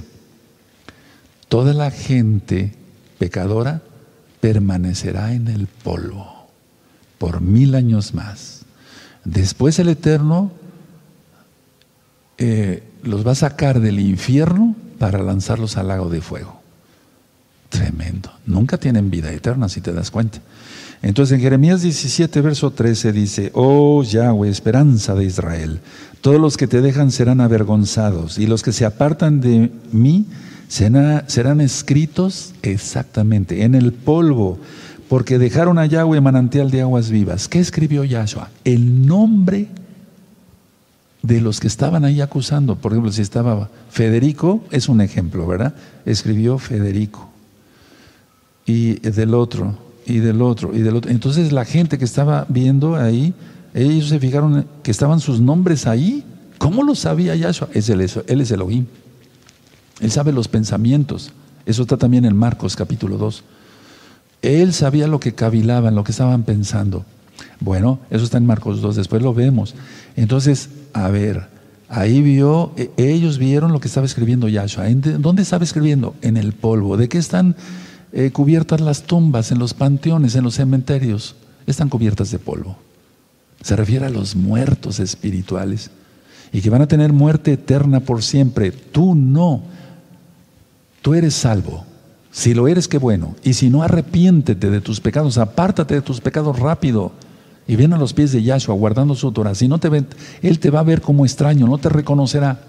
Toda 1.49 1.73
la 1.73 1.91
gente 1.91 2.73
pecadora 3.19 3.81
permanecerá 4.39 5.33
en 5.33 5.49
el 5.49 5.67
polvo 5.67 6.47
por 7.17 7.41
mil 7.41 7.75
años 7.75 8.13
más. 8.13 8.61
Después 9.25 9.77
el 9.79 9.89
Eterno 9.89 10.53
eh, 12.37 12.81
los 13.03 13.27
va 13.27 13.33
a 13.33 13.35
sacar 13.35 13.81
del 13.81 13.99
infierno 13.99 14.73
para 14.99 15.21
lanzarlos 15.21 15.75
al 15.75 15.89
lago 15.89 16.09
de 16.09 16.21
fuego. 16.21 16.61
Tremendo. 17.67 18.31
Nunca 18.45 18.77
tienen 18.77 19.09
vida 19.09 19.33
eterna, 19.33 19.67
si 19.67 19.81
te 19.81 19.91
das 19.91 20.11
cuenta. 20.11 20.39
Entonces 21.03 21.35
en 21.35 21.41
Jeremías 21.41 21.81
17, 21.81 22.39
verso 22.39 22.71
13 22.71 23.11
dice, 23.11 23.51
Oh 23.53 24.01
Yahweh, 24.03 24.49
esperanza 24.49 25.13
de 25.13 25.25
Israel, 25.25 25.81
todos 26.21 26.39
los 26.39 26.55
que 26.55 26.65
te 26.65 26.81
dejan 26.81 27.11
serán 27.11 27.41
avergonzados 27.41 28.39
y 28.39 28.47
los 28.47 28.63
que 28.63 28.71
se 28.71 28.85
apartan 28.85 29.41
de 29.41 29.69
mí 29.91 30.25
serán, 30.69 31.59
escritos 31.59 32.53
exactamente 32.61 33.63
en 33.63 33.75
el 33.75 33.91
polvo, 33.91 34.57
porque 35.09 35.37
dejaron 35.37 35.77
a 35.77 35.85
Yahweh 35.85 36.21
manantial 36.21 36.71
de 36.71 36.81
aguas 36.81 37.09
vivas. 37.09 37.49
¿Qué 37.49 37.59
escribió 37.59 38.05
Yahshua? 38.05 38.49
El 38.63 39.05
nombre 39.05 39.67
de 41.21 41.41
los 41.41 41.59
que 41.59 41.67
estaban 41.67 42.05
ahí 42.05 42.21
acusando. 42.21 42.77
Por 42.77 42.93
ejemplo, 42.93 43.11
si 43.11 43.21
estaba 43.21 43.69
Federico, 43.89 44.63
es 44.71 44.87
un 44.87 45.01
ejemplo, 45.01 45.45
¿verdad? 45.45 45.75
Escribió 46.05 46.57
Federico. 46.57 47.29
Y 48.65 48.93
del 49.01 49.33
otro, 49.33 49.77
y 50.05 50.19
del 50.19 50.41
otro, 50.41 50.75
y 50.75 50.79
del 50.79 50.95
otro. 50.95 51.11
Entonces 51.11 51.51
la 51.51 51.65
gente 51.65 51.97
que 51.97 52.05
estaba 52.05 52.45
viendo 52.49 52.95
ahí, 52.95 53.33
ellos 53.73 54.09
se 54.09 54.19
fijaron 54.19 54.65
que 54.83 54.91
estaban 54.91 55.19
sus 55.19 55.39
nombres 55.39 55.87
ahí. 55.87 56.23
¿Cómo 56.57 56.83
lo 56.83 56.95
sabía 56.95 57.35
Yahshua? 57.35 57.69
Es 57.73 57.89
el, 57.89 58.01
él 58.01 58.41
es 58.41 58.51
Elohim. 58.51 58.85
Él 59.99 60.11
sabe 60.11 60.31
los 60.31 60.47
pensamientos. 60.47 61.31
Eso 61.65 61.83
está 61.83 61.97
también 61.97 62.25
en 62.25 62.35
Marcos 62.35 62.75
capítulo 62.75 63.17
2. 63.17 63.43
Él 64.41 64.73
sabía 64.73 65.07
lo 65.07 65.19
que 65.19 65.33
cavilaban, 65.33 65.95
lo 65.95 66.03
que 66.03 66.11
estaban 66.11 66.43
pensando. 66.43 67.05
Bueno, 67.59 67.99
eso 68.09 68.25
está 68.25 68.37
en 68.37 68.45
Marcos 68.45 68.81
2, 68.81 68.97
después 68.97 69.21
lo 69.21 69.33
vemos. 69.33 69.73
Entonces, 70.17 70.69
a 70.91 71.07
ver, 71.09 71.47
ahí 71.87 72.21
vio, 72.21 72.73
e, 72.75 72.91
ellos 72.97 73.37
vieron 73.37 73.71
lo 73.71 73.79
que 73.79 73.87
estaba 73.87 74.05
escribiendo 74.05 74.49
Yahshua. 74.49 74.85
¿Dónde 75.19 75.43
estaba 75.43 75.63
escribiendo? 75.63 76.15
En 76.21 76.35
el 76.35 76.51
polvo. 76.51 76.97
¿De 76.97 77.07
qué 77.07 77.17
están 77.17 77.55
eh, 78.13 78.31
cubiertas 78.31 78.79
las 78.79 79.03
tumbas 79.03 79.51
en 79.51 79.59
los 79.59 79.73
panteones, 79.73 80.35
en 80.35 80.43
los 80.43 80.55
cementerios? 80.55 81.35
Están 81.65 81.89
cubiertas 81.89 82.31
de 82.31 82.39
polvo. 82.39 82.77
Se 83.61 83.75
refiere 83.75 84.05
a 84.05 84.09
los 84.09 84.35
muertos 84.35 84.99
espirituales 84.99 85.89
y 86.51 86.61
que 86.61 86.69
van 86.69 86.81
a 86.81 86.87
tener 86.87 87.11
muerte 87.11 87.53
eterna 87.53 87.99
por 87.99 88.23
siempre. 88.23 88.71
Tú 88.71 89.15
no. 89.15 89.63
Tú 91.01 91.13
eres 91.13 91.33
salvo. 91.33 91.85
Si 92.31 92.53
lo 92.53 92.67
eres, 92.67 92.87
qué 92.87 92.97
bueno. 92.97 93.35
Y 93.43 93.53
si 93.53 93.69
no, 93.69 93.83
arrepiéntete 93.83 94.69
de 94.69 94.81
tus 94.81 94.99
pecados, 94.99 95.37
apártate 95.37 95.95
de 95.95 96.01
tus 96.01 96.21
pecados 96.21 96.59
rápido 96.59 97.11
y 97.67 97.75
viene 97.75 97.95
a 97.95 97.97
los 97.97 98.13
pies 98.13 98.31
de 98.31 98.43
Yahshua 98.43 98.75
guardando 98.75 99.15
su 99.15 99.31
Torah, 99.31 99.55
si 99.55 99.67
no 99.67 99.79
te 99.79 99.89
ven, 99.89 100.07
Él 100.41 100.59
te 100.59 100.69
va 100.69 100.81
a 100.81 100.83
ver 100.83 101.01
como 101.01 101.25
extraño, 101.25 101.65
no 101.65 101.77
te 101.77 101.89
reconocerá. 101.89 102.59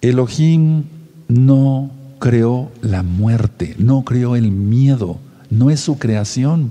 Elohim 0.00 0.84
no 1.28 1.90
creó 2.20 2.70
la 2.82 3.02
muerte, 3.02 3.74
no 3.78 4.04
creó 4.04 4.36
el 4.36 4.52
miedo, 4.52 5.18
no 5.50 5.70
es 5.70 5.80
su 5.80 5.98
creación. 5.98 6.70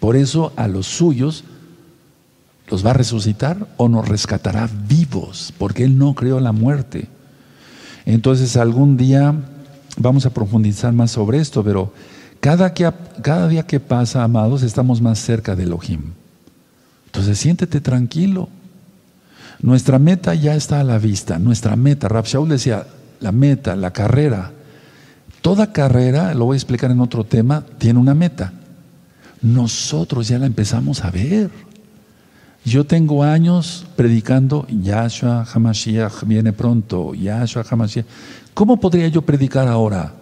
Por 0.00 0.16
eso 0.16 0.54
a 0.56 0.68
los 0.68 0.86
suyos 0.86 1.44
los 2.68 2.86
va 2.86 2.92
a 2.92 2.94
resucitar 2.94 3.66
o 3.76 3.90
nos 3.90 4.08
rescatará 4.08 4.70
vivos, 4.88 5.52
porque 5.58 5.84
Él 5.84 5.98
no 5.98 6.14
creó 6.14 6.40
la 6.40 6.52
muerte. 6.52 7.08
Entonces 8.06 8.56
algún 8.56 8.96
día 8.96 9.34
vamos 9.98 10.24
a 10.24 10.30
profundizar 10.30 10.92
más 10.92 11.10
sobre 11.10 11.38
esto, 11.38 11.62
pero 11.62 11.92
cada, 12.40 12.70
día 13.48 13.66
que 13.66 13.78
pasa, 13.78 14.24
amados, 14.24 14.62
estamos 14.62 15.00
más 15.00 15.18
cerca 15.18 15.54
de 15.54 15.64
Elohim. 15.64 16.12
Entonces 17.06 17.38
siéntete 17.38 17.80
tranquilo. 17.80 18.48
Nuestra 19.60 19.98
meta 19.98 20.34
ya 20.34 20.56
está 20.56 20.80
a 20.80 20.84
la 20.84 20.98
vista. 20.98 21.38
Nuestra 21.38 21.76
meta, 21.76 22.08
Rab 22.08 22.26
decía, 22.48 22.86
la 23.22 23.32
meta, 23.32 23.76
la 23.76 23.92
carrera. 23.92 24.50
Toda 25.40 25.72
carrera, 25.72 26.34
lo 26.34 26.46
voy 26.46 26.56
a 26.56 26.58
explicar 26.58 26.90
en 26.90 27.00
otro 27.00 27.24
tema, 27.24 27.64
tiene 27.78 27.98
una 27.98 28.14
meta. 28.14 28.52
Nosotros 29.40 30.28
ya 30.28 30.38
la 30.38 30.46
empezamos 30.46 31.04
a 31.04 31.10
ver. 31.10 31.50
Yo 32.64 32.84
tengo 32.84 33.24
años 33.24 33.86
predicando 33.96 34.66
Yahshua 34.68 35.46
Hamashiach 35.52 36.24
viene 36.24 36.52
pronto, 36.52 37.12
Yahshua 37.14 37.64
Hamashiach. 37.68 38.06
¿Cómo 38.54 38.78
podría 38.78 39.08
yo 39.08 39.22
predicar 39.22 39.66
ahora? 39.66 40.14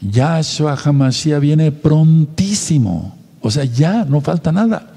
Yahshua 0.00 0.76
Hamashiach 0.84 1.40
viene 1.40 1.70
prontísimo. 1.70 3.16
O 3.40 3.50
sea, 3.50 3.64
ya 3.64 4.04
no 4.04 4.20
falta 4.20 4.50
nada. 4.50 4.90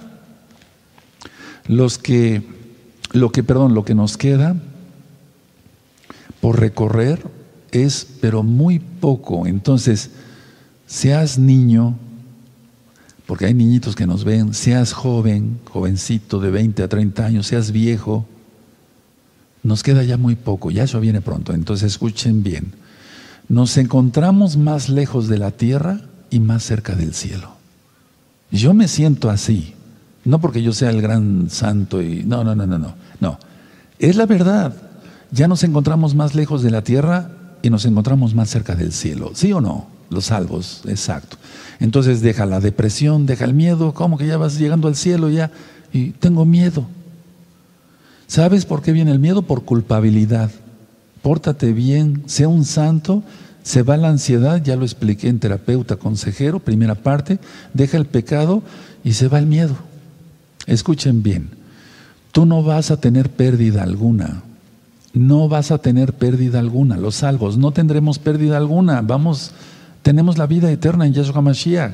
Los 1.67 1.99
que, 1.99 2.41
lo 3.11 3.31
que, 3.31 3.43
perdón, 3.43 3.75
lo 3.75 3.85
que 3.85 3.93
nos 3.93 4.17
queda 4.17 4.55
por 6.41 6.59
recorrer 6.59 7.19
es, 7.71 8.05
pero 8.19 8.43
muy 8.43 8.79
poco. 8.79 9.47
Entonces, 9.47 10.09
seas 10.85 11.39
niño, 11.39 11.95
porque 13.25 13.45
hay 13.45 13.53
niñitos 13.53 13.95
que 13.95 14.07
nos 14.07 14.25
ven, 14.25 14.53
seas 14.53 14.91
joven, 14.91 15.59
jovencito 15.71 16.39
de 16.39 16.51
20 16.51 16.83
a 16.83 16.89
30 16.89 17.25
años, 17.25 17.47
seas 17.47 17.71
viejo, 17.71 18.25
nos 19.63 19.83
queda 19.83 20.03
ya 20.03 20.17
muy 20.17 20.35
poco, 20.35 20.71
ya 20.71 20.83
eso 20.83 20.99
viene 20.99 21.21
pronto. 21.21 21.53
Entonces 21.53 21.93
escuchen 21.93 22.43
bien 22.43 22.81
nos 23.51 23.75
encontramos 23.75 24.55
más 24.55 24.87
lejos 24.87 25.27
de 25.27 25.37
la 25.37 25.51
tierra 25.51 25.99
y 26.29 26.39
más 26.39 26.63
cerca 26.63 26.95
del 26.95 27.13
cielo. 27.13 27.49
Yo 28.49 28.73
me 28.73 28.87
siento 28.87 29.29
así, 29.29 29.73
no 30.23 30.39
porque 30.39 30.63
yo 30.63 30.71
sea 30.71 30.89
el 30.89 31.01
gran 31.01 31.49
santo 31.49 32.01
y 32.01 32.23
no, 32.23 32.45
no, 32.45 32.55
no, 32.55 32.65
no, 32.65 32.77
no, 32.77 32.95
no. 33.19 33.39
Es 33.99 34.15
la 34.15 34.25
verdad. 34.25 34.73
Ya 35.31 35.47
nos 35.47 35.63
encontramos 35.63 36.13
más 36.15 36.35
lejos 36.35 36.61
de 36.61 36.71
la 36.71 36.83
tierra 36.83 37.31
y 37.61 37.69
nos 37.69 37.85
encontramos 37.85 38.35
más 38.35 38.49
cerca 38.49 38.75
del 38.75 38.91
cielo. 38.91 39.31
¿Sí 39.33 39.53
o 39.53 39.61
no? 39.61 39.87
Los 40.09 40.25
salvos, 40.25 40.81
exacto. 40.87 41.37
Entonces 41.79 42.21
deja 42.21 42.45
la 42.45 42.59
depresión, 42.59 43.25
deja 43.25 43.45
el 43.45 43.53
miedo, 43.53 43.93
¿cómo 43.93 44.17
que 44.17 44.27
ya 44.27 44.37
vas 44.37 44.57
llegando 44.57 44.87
al 44.87 44.95
cielo 44.95 45.29
ya? 45.29 45.51
Y 45.93 46.11
tengo 46.11 46.45
miedo. 46.45 46.85
¿Sabes 48.27 48.65
por 48.65 48.81
qué 48.81 48.91
viene 48.91 49.11
el 49.11 49.19
miedo? 49.19 49.41
Por 49.41 49.63
culpabilidad 49.63 50.51
pórtate 51.21 51.71
bien, 51.73 52.23
sea 52.25 52.47
un 52.47 52.65
santo, 52.65 53.23
se 53.63 53.83
va 53.83 53.97
la 53.97 54.09
ansiedad, 54.09 54.61
ya 54.61 54.75
lo 54.75 54.83
expliqué 54.83 55.29
en 55.29 55.39
terapeuta 55.39 55.95
consejero, 55.95 56.59
primera 56.59 56.95
parte, 56.95 57.39
deja 57.73 57.97
el 57.97 58.05
pecado 58.05 58.63
y 59.03 59.13
se 59.13 59.27
va 59.27 59.39
el 59.39 59.45
miedo. 59.45 59.75
Escuchen 60.65 61.23
bien, 61.23 61.49
tú 62.31 62.45
no 62.45 62.63
vas 62.63 62.91
a 62.91 62.99
tener 62.99 63.29
pérdida 63.29 63.83
alguna, 63.83 64.43
no 65.13 65.49
vas 65.49 65.71
a 65.71 65.77
tener 65.77 66.13
pérdida 66.13 66.59
alguna, 66.59 66.97
los 66.97 67.15
salvos, 67.15 67.57
no 67.57 67.71
tendremos 67.71 68.19
pérdida 68.19 68.57
alguna, 68.57 69.01
vamos, 69.01 69.51
tenemos 70.01 70.37
la 70.37 70.47
vida 70.47 70.71
eterna 70.71 71.05
en 71.05 71.13
Yahshua 71.13 71.41
Mashiach. 71.41 71.91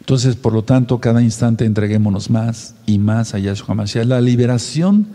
Entonces, 0.00 0.36
por 0.36 0.52
lo 0.52 0.62
tanto, 0.62 1.00
cada 1.00 1.22
instante 1.22 1.64
entreguémonos 1.64 2.28
más 2.28 2.74
y 2.84 2.98
más 2.98 3.34
a 3.34 3.38
Yahshua 3.38 3.74
Mashiach. 3.74 4.04
La 4.04 4.20
liberación 4.20 5.06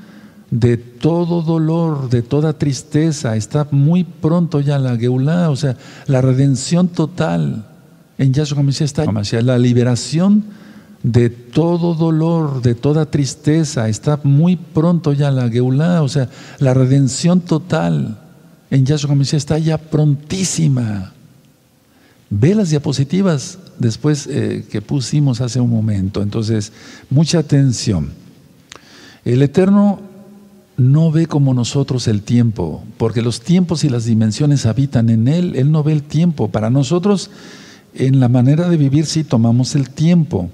de 0.49 0.77
todo 0.77 1.43
dolor, 1.43 2.09
de 2.09 2.23
toda 2.23 2.53
tristeza. 2.53 3.35
Está 3.35 3.67
muy 3.69 4.03
pronto 4.03 4.61
ya 4.61 4.79
la 4.79 4.97
Geulá, 4.97 5.49
o 5.51 5.55
sea, 5.55 5.77
la 6.07 6.21
redención 6.21 6.87
total. 6.87 7.65
En 8.17 8.33
Yahshua 8.33 8.63
Mashiach 8.63 8.85
está 8.85 9.41
la 9.41 9.57
liberación 9.59 10.43
de 11.03 11.29
todo 11.29 11.95
dolor, 11.95 12.61
de 12.61 12.75
toda 12.75 13.09
tristeza. 13.09 13.89
Está 13.89 14.19
muy 14.23 14.55
pronto 14.55 15.13
ya 15.13 15.31
la 15.31 15.49
Geulá, 15.49 16.01
o 16.01 16.09
sea, 16.09 16.29
la 16.59 16.73
redención 16.73 17.41
total. 17.41 18.19
En 18.69 18.85
Yahshua 18.85 19.15
Mashiach 19.15 19.37
está 19.37 19.57
ya 19.57 19.77
prontísima. 19.77 21.13
Ve 22.29 22.53
las 22.53 22.69
diapositivas 22.69 23.57
después 23.79 24.27
eh, 24.27 24.65
que 24.69 24.81
pusimos 24.81 25.41
hace 25.41 25.59
un 25.59 25.69
momento. 25.69 26.21
Entonces, 26.21 26.71
mucha 27.09 27.39
atención. 27.39 28.11
El 29.25 29.41
Eterno 29.41 29.99
no 30.77 31.11
ve 31.11 31.25
como 31.25 31.53
nosotros 31.53 32.07
el 32.07 32.21
tiempo, 32.21 32.83
porque 32.97 33.21
los 33.21 33.41
tiempos 33.41 33.83
y 33.83 33.89
las 33.89 34.05
dimensiones 34.05 34.65
habitan 34.65 35.09
en 35.09 35.27
Él, 35.27 35.55
Él 35.55 35.71
no 35.71 35.83
ve 35.83 35.91
el 35.91 36.03
tiempo. 36.03 36.49
Para 36.49 36.69
nosotros, 36.69 37.31
en 37.93 38.19
la 38.19 38.29
manera 38.29 38.69
de 38.69 38.77
vivir 38.77 39.05
sí 39.05 39.23
tomamos 39.23 39.75
el 39.75 39.89
tiempo, 39.89 40.49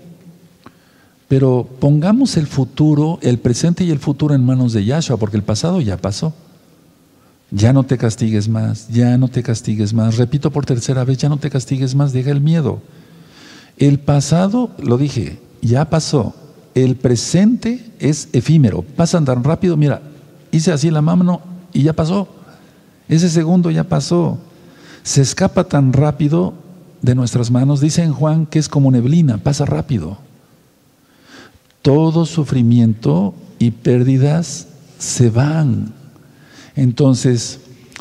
Pero 1.27 1.67
pongamos 1.79 2.37
el 2.37 2.45
futuro, 2.45 3.17
el 3.21 3.39
presente 3.39 3.83
y 3.83 3.91
el 3.91 3.99
futuro 3.99 4.35
en 4.35 4.45
manos 4.45 4.73
de 4.73 4.85
Yahshua, 4.85 5.17
porque 5.17 5.37
el 5.37 5.43
pasado 5.43 5.81
ya 5.81 5.97
pasó. 5.97 6.33
Ya 7.51 7.73
no 7.73 7.83
te 7.83 7.97
castigues 7.97 8.47
más, 8.47 8.89
ya 8.89 9.17
no 9.17 9.27
te 9.27 9.41
castigues 9.41 9.93
más. 9.93 10.17
Repito 10.17 10.51
por 10.51 10.65
tercera 10.65 11.03
vez, 11.03 11.17
ya 11.17 11.29
no 11.29 11.37
te 11.37 11.49
castigues 11.49 11.95
más, 11.95 12.13
deja 12.13 12.31
el 12.31 12.41
miedo. 12.41 12.79
El 13.77 13.99
pasado, 13.99 14.71
lo 14.77 14.97
dije, 14.97 15.39
ya 15.61 15.89
pasó. 15.89 16.35
El 16.75 16.95
presente 16.95 17.91
es 17.99 18.29
efímero, 18.33 18.83
pasan 18.83 19.25
tan 19.25 19.43
rápido. 19.43 19.77
Mira, 19.77 20.01
hice 20.51 20.71
así 20.71 20.91
la 20.91 21.01
mano 21.01 21.41
y 21.73 21.83
ya 21.83 21.93
pasó. 21.93 22.27
Ese 23.07 23.29
segundo 23.29 23.71
ya 23.71 23.85
pasó. 23.85 24.37
Se 25.03 25.21
escapa 25.21 25.63
tan 25.63 25.93
rápido 25.93 26.53
de 27.01 27.15
nuestras 27.15 27.51
manos. 27.51 27.79
Dice 27.79 28.03
en 28.03 28.13
Juan 28.13 28.45
que 28.45 28.59
es 28.59 28.67
como 28.67 28.91
neblina, 28.91 29.37
pasa 29.37 29.65
rápido 29.65 30.24
todo 31.85 32.25
sufrimiento 32.25 33.35
y 33.59 33.69
pérdidas 33.69 34.69
se 34.97 35.29
van. 35.29 35.93
Entonces, 36.75 37.59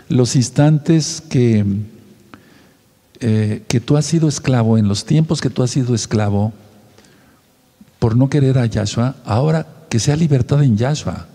los 0.08 0.36
instantes 0.36 1.20
que, 1.20 1.66
eh, 3.20 3.62
que 3.68 3.80
tú 3.80 3.98
has 3.98 4.06
sido 4.06 4.26
esclavo, 4.26 4.78
en 4.78 4.88
los 4.88 5.04
tiempos 5.04 5.42
que 5.42 5.50
tú 5.50 5.62
has 5.62 5.70
sido 5.70 5.94
esclavo, 5.94 6.54
por 7.98 8.16
no 8.16 8.30
querer 8.30 8.56
a 8.56 8.64
Yahshua, 8.64 9.16
ahora 9.26 9.66
que 9.90 10.00
sea 10.00 10.16
libertad 10.16 10.64
en 10.64 10.78
Yahshua, 10.78 11.26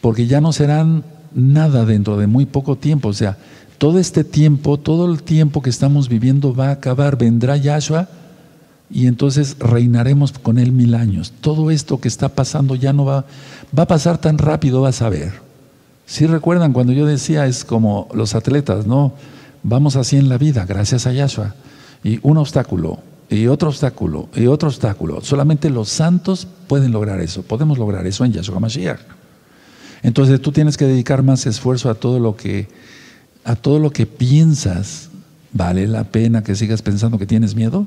porque 0.00 0.26
ya 0.26 0.40
no 0.40 0.54
serán 0.54 1.04
nada 1.34 1.84
dentro 1.84 2.16
de 2.16 2.26
muy 2.26 2.46
poco 2.46 2.76
tiempo, 2.76 3.08
o 3.10 3.12
sea, 3.12 3.36
todo 3.76 3.98
este 3.98 4.24
tiempo, 4.24 4.78
todo 4.78 5.12
el 5.12 5.22
tiempo 5.22 5.60
que 5.60 5.68
estamos 5.68 6.08
viviendo 6.08 6.54
va 6.54 6.68
a 6.68 6.72
acabar, 6.72 7.18
vendrá 7.18 7.58
Yahshua 7.58 8.08
y 8.90 9.06
entonces 9.06 9.56
reinaremos 9.58 10.32
con 10.32 10.58
Él 10.58 10.72
mil 10.72 10.94
años. 10.94 11.32
Todo 11.40 11.70
esto 11.70 12.00
que 12.00 12.08
está 12.08 12.28
pasando 12.28 12.74
ya 12.74 12.92
no 12.92 13.04
va, 13.04 13.24
va 13.76 13.84
a 13.84 13.88
pasar 13.88 14.18
tan 14.18 14.38
rápido, 14.38 14.80
vas 14.80 15.00
a 15.02 15.08
ver. 15.08 15.32
Si 16.06 16.26
recuerdan 16.26 16.72
cuando 16.72 16.92
yo 16.92 17.06
decía, 17.06 17.46
es 17.46 17.64
como 17.64 18.08
los 18.12 18.34
atletas, 18.34 18.86
¿no? 18.86 19.14
Vamos 19.62 19.94
así 19.94 20.16
en 20.16 20.28
la 20.28 20.38
vida, 20.38 20.66
gracias 20.66 21.06
a 21.06 21.12
Yahshua. 21.12 21.54
Y 22.02 22.18
un 22.22 22.38
obstáculo, 22.38 22.98
y 23.28 23.46
otro 23.46 23.68
obstáculo, 23.68 24.28
y 24.34 24.46
otro 24.46 24.68
obstáculo. 24.68 25.20
Solamente 25.20 25.70
los 25.70 25.88
santos 25.88 26.48
pueden 26.66 26.90
lograr 26.90 27.20
eso. 27.20 27.42
Podemos 27.42 27.78
lograr 27.78 28.06
eso 28.08 28.24
en 28.24 28.32
Yahshua 28.32 28.58
Mashiach. 28.58 28.98
Entonces 30.02 30.40
tú 30.40 30.50
tienes 30.50 30.76
que 30.76 30.86
dedicar 30.86 31.22
más 31.22 31.46
esfuerzo 31.46 31.90
a 31.90 31.94
todo 31.94 32.18
lo 32.18 32.36
que, 32.36 32.68
a 33.44 33.54
todo 33.54 33.78
lo 33.78 33.90
que 33.90 34.06
piensas. 34.06 35.10
¿Vale 35.52 35.86
la 35.86 36.04
pena 36.04 36.42
que 36.42 36.56
sigas 36.56 36.82
pensando 36.82 37.18
que 37.18 37.26
tienes 37.26 37.54
miedo? 37.54 37.86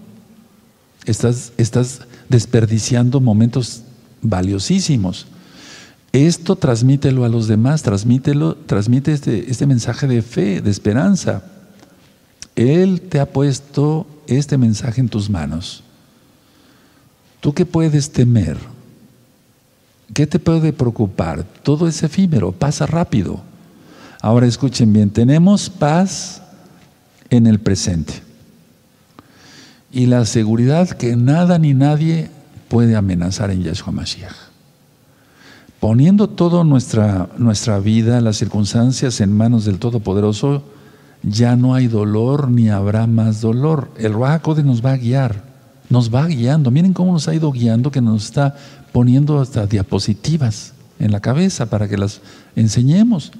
Estás, 1.05 1.51
desperdiciando 2.29 3.19
momentos 3.19 3.83
valiosísimos. 4.21 5.27
Esto 6.13 6.55
transmítelo 6.55 7.25
a 7.25 7.29
los 7.29 7.47
demás, 7.47 7.83
transmítelo, 7.83 8.55
transmite 8.55 9.11
este, 9.11 9.49
este 9.51 9.65
mensaje 9.65 10.07
de 10.07 10.21
fe, 10.21 10.61
de 10.61 10.71
esperanza. 10.71 11.43
Él 12.55 13.01
te 13.01 13.19
ha 13.19 13.25
puesto 13.25 14.07
este 14.27 14.57
mensaje 14.57 15.01
en 15.01 15.09
tus 15.09 15.29
manos. 15.29 15.83
¿Tú 17.41 17.53
qué 17.53 17.65
puedes 17.65 18.11
temer? 18.11 18.57
¿Qué 20.13 20.27
te 20.27 20.39
puede 20.39 20.71
preocupar? 20.71 21.43
Todo 21.63 21.87
es 21.87 22.01
efímero, 22.03 22.51
pasa 22.51 22.85
rápido. 22.85 23.41
Ahora 24.21 24.47
escuchen 24.47 24.93
bien, 24.93 25.09
tenemos 25.09 25.69
paz 25.69 26.41
en 27.29 27.47
el 27.47 27.59
presente 27.59 28.22
y 29.93 30.07
la 30.07 30.25
seguridad 30.25 30.89
que 30.89 31.15
nada 31.15 31.59
ni 31.59 31.75
nadie 31.75 32.31
puede 32.67 32.95
amenazar 32.95 33.51
en 33.51 33.61
Yahshua 33.61 33.93
Mashiach. 33.93 34.33
Poniendo 35.79 36.27
toda 36.27 36.63
nuestra, 36.63 37.29
nuestra 37.37 37.79
vida, 37.79 38.19
las 38.19 38.37
circunstancias 38.37 39.21
en 39.21 39.31
manos 39.37 39.65
del 39.65 39.77
Todopoderoso, 39.77 40.63
ya 41.21 41.55
no 41.55 41.75
hay 41.75 41.87
dolor 41.87 42.49
ni 42.49 42.69
habrá 42.69 43.05
más 43.05 43.39
dolor. 43.39 43.91
El 43.97 44.13
Ruach 44.13 44.47
nos 44.63 44.83
va 44.83 44.93
a 44.93 44.97
guiar, 44.97 45.43
nos 45.89 46.13
va 46.13 46.25
guiando. 46.25 46.71
Miren 46.71 46.93
cómo 46.93 47.13
nos 47.13 47.27
ha 47.27 47.35
ido 47.35 47.51
guiando, 47.51 47.91
que 47.91 48.01
nos 48.01 48.25
está 48.25 48.55
poniendo 48.91 49.39
hasta 49.39 49.67
diapositivas 49.67 50.73
en 50.99 51.11
la 51.11 51.19
cabeza 51.19 51.67
para 51.67 51.87
que 51.87 51.97
las 51.97 52.21
enseñemos. 52.55 53.31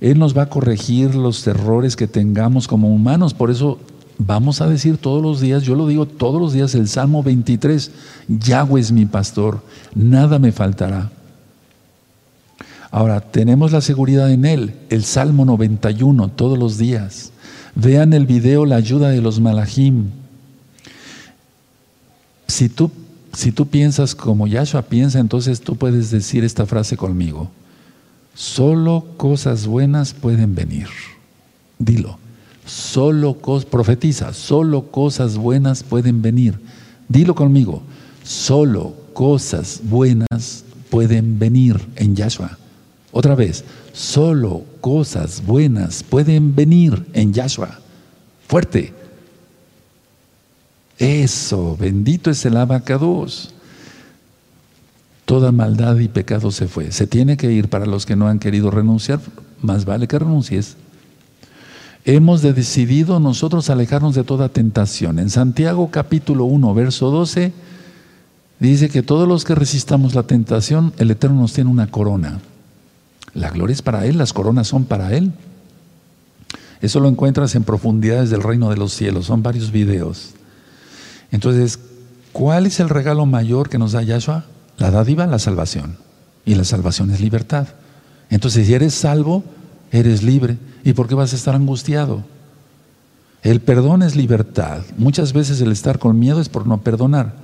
Él 0.00 0.18
nos 0.18 0.36
va 0.36 0.42
a 0.42 0.48
corregir 0.48 1.14
los 1.14 1.46
errores 1.46 1.96
que 1.96 2.08
tengamos 2.08 2.66
como 2.66 2.92
humanos. 2.92 3.34
Por 3.34 3.50
eso 3.50 3.78
Vamos 4.18 4.60
a 4.60 4.68
decir 4.68 4.98
todos 4.98 5.22
los 5.22 5.40
días, 5.40 5.62
yo 5.62 5.74
lo 5.74 5.88
digo 5.88 6.06
todos 6.06 6.40
los 6.40 6.52
días, 6.52 6.74
el 6.74 6.88
Salmo 6.88 7.22
23, 7.22 7.90
Yahweh 8.28 8.80
es 8.80 8.92
mi 8.92 9.06
pastor, 9.06 9.62
nada 9.94 10.38
me 10.38 10.52
faltará. 10.52 11.10
Ahora, 12.90 13.20
tenemos 13.22 13.72
la 13.72 13.80
seguridad 13.80 14.30
en 14.30 14.44
Él, 14.44 14.74
el 14.90 15.02
Salmo 15.02 15.46
91, 15.46 16.28
todos 16.28 16.58
los 16.58 16.76
días. 16.76 17.32
Vean 17.74 18.12
el 18.12 18.26
video 18.26 18.66
La 18.66 18.76
ayuda 18.76 19.08
de 19.08 19.22
los 19.22 19.40
Malachim. 19.40 20.10
Si 22.46 22.68
tú, 22.68 22.90
si 23.32 23.50
tú 23.50 23.66
piensas 23.66 24.14
como 24.14 24.46
Yahshua 24.46 24.82
piensa, 24.82 25.20
entonces 25.20 25.62
tú 25.62 25.76
puedes 25.76 26.10
decir 26.10 26.44
esta 26.44 26.66
frase 26.66 26.98
conmigo. 26.98 27.50
Solo 28.34 29.06
cosas 29.16 29.66
buenas 29.66 30.12
pueden 30.12 30.54
venir. 30.54 30.88
Dilo. 31.78 32.21
Solo 32.64 33.34
profetiza, 33.70 34.32
solo 34.32 34.90
cosas 34.90 35.36
buenas 35.36 35.82
pueden 35.82 36.22
venir. 36.22 36.58
Dilo 37.08 37.34
conmigo, 37.34 37.82
solo 38.22 38.94
cosas 39.12 39.80
buenas 39.82 40.64
pueden 40.90 41.38
venir 41.38 41.80
en 41.96 42.14
Yahshua. 42.14 42.58
Otra 43.10 43.34
vez, 43.34 43.64
solo 43.92 44.64
cosas 44.80 45.44
buenas 45.44 46.02
pueden 46.02 46.54
venir 46.54 47.04
en 47.12 47.32
Yahshua. 47.32 47.78
Fuerte. 48.48 48.92
Eso, 50.98 51.76
bendito 51.78 52.30
es 52.30 52.44
el 52.46 52.56
abacados. 52.56 53.52
Toda 55.24 55.52
maldad 55.52 55.98
y 55.98 56.08
pecado 56.08 56.50
se 56.50 56.68
fue. 56.68 56.92
Se 56.92 57.06
tiene 57.06 57.36
que 57.36 57.50
ir 57.50 57.68
para 57.68 57.86
los 57.86 58.06
que 58.06 58.16
no 58.16 58.28
han 58.28 58.38
querido 58.38 58.70
renunciar. 58.70 59.20
Más 59.60 59.84
vale 59.84 60.06
que 60.06 60.18
renuncies. 60.18 60.76
Hemos 62.04 62.42
decidido 62.42 63.20
nosotros 63.20 63.70
alejarnos 63.70 64.16
de 64.16 64.24
toda 64.24 64.48
tentación. 64.48 65.20
En 65.20 65.30
Santiago 65.30 65.88
capítulo 65.92 66.44
1, 66.44 66.74
verso 66.74 67.10
12, 67.10 67.52
dice 68.58 68.88
que 68.88 69.04
todos 69.04 69.28
los 69.28 69.44
que 69.44 69.54
resistamos 69.54 70.14
la 70.14 70.24
tentación, 70.24 70.92
el 70.98 71.12
Eterno 71.12 71.40
nos 71.40 71.52
tiene 71.52 71.70
una 71.70 71.86
corona. 71.86 72.40
La 73.34 73.50
gloria 73.50 73.74
es 73.74 73.82
para 73.82 74.04
Él, 74.04 74.18
las 74.18 74.32
coronas 74.32 74.66
son 74.66 74.84
para 74.84 75.14
Él. 75.14 75.32
Eso 76.80 76.98
lo 76.98 77.08
encuentras 77.08 77.54
en 77.54 77.62
profundidades 77.62 78.30
del 78.30 78.42
reino 78.42 78.68
de 78.68 78.76
los 78.76 78.92
cielos, 78.92 79.26
son 79.26 79.44
varios 79.44 79.70
videos. 79.70 80.30
Entonces, 81.30 81.78
¿cuál 82.32 82.66
es 82.66 82.80
el 82.80 82.88
regalo 82.88 83.26
mayor 83.26 83.68
que 83.68 83.78
nos 83.78 83.92
da 83.92 84.02
Yahshua? 84.02 84.44
La 84.76 84.90
dádiva, 84.90 85.28
la 85.28 85.38
salvación. 85.38 85.96
Y 86.44 86.56
la 86.56 86.64
salvación 86.64 87.12
es 87.12 87.20
libertad. 87.20 87.68
Entonces, 88.28 88.66
si 88.66 88.74
eres 88.74 88.94
salvo, 88.94 89.44
eres 89.92 90.22
libre. 90.22 90.58
¿Y 90.82 90.94
por 90.94 91.06
qué 91.06 91.14
vas 91.14 91.32
a 91.32 91.36
estar 91.36 91.54
angustiado? 91.54 92.24
El 93.42 93.60
perdón 93.60 94.02
es 94.02 94.16
libertad. 94.16 94.82
Muchas 94.96 95.32
veces 95.32 95.60
el 95.60 95.70
estar 95.70 95.98
con 95.98 96.18
miedo 96.18 96.40
es 96.40 96.48
por 96.48 96.66
no 96.66 96.78
perdonar. 96.78 97.34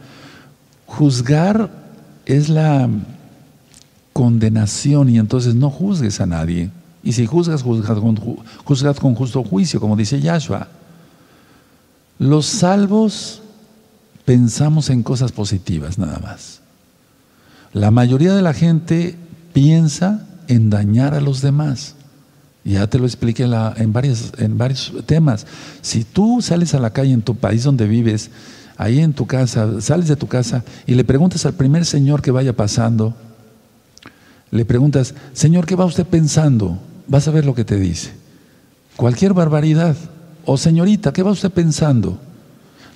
Juzgar 0.86 1.70
es 2.24 2.48
la 2.48 2.88
condenación 4.12 5.08
y 5.08 5.18
entonces 5.18 5.54
no 5.54 5.70
juzgues 5.70 6.20
a 6.20 6.26
nadie. 6.26 6.70
Y 7.02 7.12
si 7.12 7.26
juzgas, 7.26 7.62
juzgas 7.62 7.98
con, 7.98 8.16
con 8.16 9.14
justo 9.14 9.44
juicio, 9.44 9.80
como 9.80 9.96
dice 9.96 10.20
Yahshua. 10.20 10.68
Los 12.18 12.46
salvos 12.46 13.42
pensamos 14.24 14.90
en 14.90 15.02
cosas 15.02 15.32
positivas 15.32 15.98
nada 15.98 16.18
más. 16.18 16.60
La 17.72 17.90
mayoría 17.90 18.34
de 18.34 18.42
la 18.42 18.54
gente 18.54 19.16
piensa 19.52 20.26
en 20.48 20.70
dañar 20.70 21.14
a 21.14 21.20
los 21.20 21.42
demás. 21.42 21.94
Ya 22.68 22.86
te 22.86 22.98
lo 22.98 23.06
expliqué 23.06 23.44
en, 23.44 23.54
en, 23.54 23.92
varios, 23.94 24.92
temas. 25.06 25.46
Si 25.80 26.04
tú 26.04 26.42
sales 26.42 26.74
a 26.74 26.78
la 26.78 26.90
calle 26.90 27.14
en 27.14 27.22
tu 27.22 27.34
país 27.34 27.64
donde 27.64 27.88
vives, 27.88 28.30
ahí 28.76 28.98
en 28.98 29.14
tu 29.14 29.26
casa, 29.26 29.80
sales 29.80 30.06
de 30.06 30.16
tu 30.16 30.26
casa 30.26 30.64
y 30.86 30.94
le 30.94 31.02
preguntas 31.02 31.46
al 31.46 31.54
primer 31.54 31.86
señor 31.86 32.20
que 32.20 32.30
vaya 32.30 32.52
pasando, 32.52 33.16
le 34.50 34.66
preguntas, 34.66 35.14
Señor, 35.32 35.64
¿qué 35.64 35.76
va 35.76 35.86
usted 35.86 36.04
pensando? 36.04 36.78
Vas 37.06 37.26
a 37.26 37.30
ver 37.30 37.46
lo 37.46 37.54
que 37.54 37.64
te 37.64 37.76
dice. 37.76 38.12
Cualquier 38.96 39.32
barbaridad. 39.32 39.96
O 40.44 40.58
señorita, 40.58 41.12
¿qué 41.12 41.22
va 41.22 41.30
usted 41.30 41.50
pensando? 41.50 42.18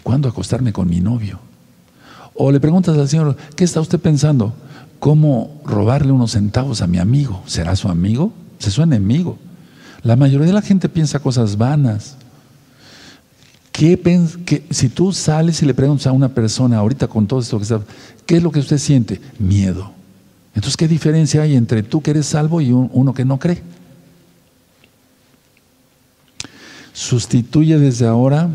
¿Cuándo 0.03 0.29
acostarme 0.29 0.75
con 0.75 0.89
mi 0.89 1.01
novio? 1.01 1.41
O 2.35 2.53
le 2.53 2.61
preguntas 2.61 2.97
al 2.99 3.09
Señor, 3.09 3.37
¿qué 3.57 3.65
está 3.65 3.81
usted 3.81 3.99
pensando? 4.01 4.53
¿Cómo 4.99 5.63
robarle 5.65 6.13
unos 6.13 6.33
centavos 6.33 6.83
a 6.83 6.87
mi 6.87 6.99
amigo? 6.99 7.43
¿Será 7.47 7.75
su 7.75 7.89
amigo? 7.89 8.33
¿Se 8.59 8.71
su 8.71 8.83
enemigo? 8.83 9.39
La 10.03 10.17
mayoría 10.17 10.47
de 10.47 10.53
la 10.53 10.63
gente 10.63 10.89
piensa 10.89 11.21
cosas 11.21 11.57
vanas. 11.57 12.17
¿Qué, 13.71 14.63
si 14.71 14.89
tú 14.89 15.13
sales 15.13 15.63
y 15.63 15.67
le 15.67 15.75
preguntas 15.75 16.07
a 16.07 16.13
una 16.13 16.29
persona 16.29 16.79
ahorita 16.79 17.09
con 17.09 17.27
todo 17.27 17.41
esto 17.41 17.57
que 17.57 17.63
está, 17.63 17.81
¿qué 18.27 18.37
es 18.37 18.43
lo 18.43 18.53
que 18.53 18.61
usted 18.61 18.79
siente? 18.79 19.21
Miedo. 19.39 19.93
Entonces, 20.55 20.77
¿qué 20.77 20.87
diferencia 20.87 21.43
hay 21.43 21.57
entre 21.57 21.83
tú 21.83 22.03
que 22.03 22.11
eres 22.11 22.27
salvo 22.27 22.61
y 22.61 22.71
uno 22.73 23.15
que 23.15 23.25
no 23.25 23.39
cree? 23.39 23.63
Sustituye 26.93 27.79
desde 27.79 28.07
ahora 28.07 28.51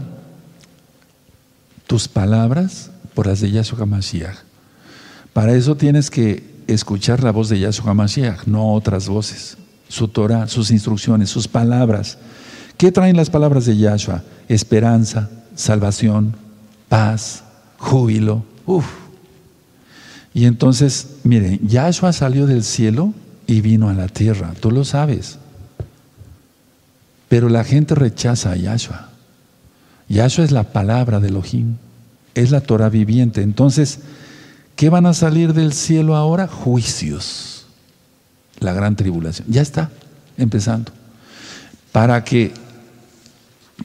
tus 1.87 2.07
palabras 2.07 2.91
por 3.15 3.25
las 3.25 3.41
de 3.41 3.49
Yahshua 3.49 3.79
HaMashiach. 3.81 4.37
Para 5.33 5.55
eso 5.55 5.75
tienes 5.75 6.11
que 6.11 6.43
escuchar 6.67 7.23
la 7.23 7.31
voz 7.31 7.49
de 7.49 7.59
Yahshua 7.59 7.91
HaMashiach, 7.91 8.45
no 8.45 8.73
otras 8.73 9.07
voces. 9.07 9.57
Su 9.89 10.07
Torah, 10.07 10.47
sus 10.47 10.71
instrucciones, 10.71 11.29
sus 11.29 11.47
palabras. 11.47 12.17
¿Qué 12.77 12.91
traen 12.91 13.15
las 13.15 13.29
palabras 13.29 13.65
de 13.65 13.77
Yahshua? 13.77 14.23
Esperanza, 14.47 15.29
salvación, 15.55 16.35
paz, 16.89 17.43
júbilo. 17.77 18.43
Uf. 18.65 18.85
Y 20.33 20.45
entonces, 20.45 21.15
miren, 21.23 21.59
Yahshua 21.67 22.13
salió 22.13 22.45
del 22.45 22.63
cielo 22.63 23.13
y 23.47 23.61
vino 23.61 23.89
a 23.89 23.93
la 23.93 24.07
tierra, 24.07 24.53
tú 24.59 24.69
lo 24.69 24.83
sabes. 24.83 25.39
Pero 27.27 27.49
la 27.49 27.63
gente 27.63 27.95
rechaza 27.95 28.51
a 28.51 28.55
Yahshua. 28.55 29.09
Yahshua 30.09 30.45
es 30.45 30.51
la 30.51 30.63
palabra 30.63 31.19
de 31.19 31.29
Elohim, 31.29 31.77
es 32.35 32.51
la 32.51 32.61
Torah 32.61 32.89
viviente. 32.89 33.41
Entonces, 33.41 33.99
¿qué 34.75 34.89
van 34.89 35.05
a 35.05 35.13
salir 35.13 35.53
del 35.53 35.73
cielo 35.73 36.15
ahora? 36.15 36.47
Juicios. 36.47 37.56
La 38.59 38.73
gran 38.73 38.95
tribulación. 38.95 39.47
Ya 39.49 39.61
está, 39.61 39.89
empezando. 40.37 40.91
¿Para 41.91 42.23
qué? 42.23 42.53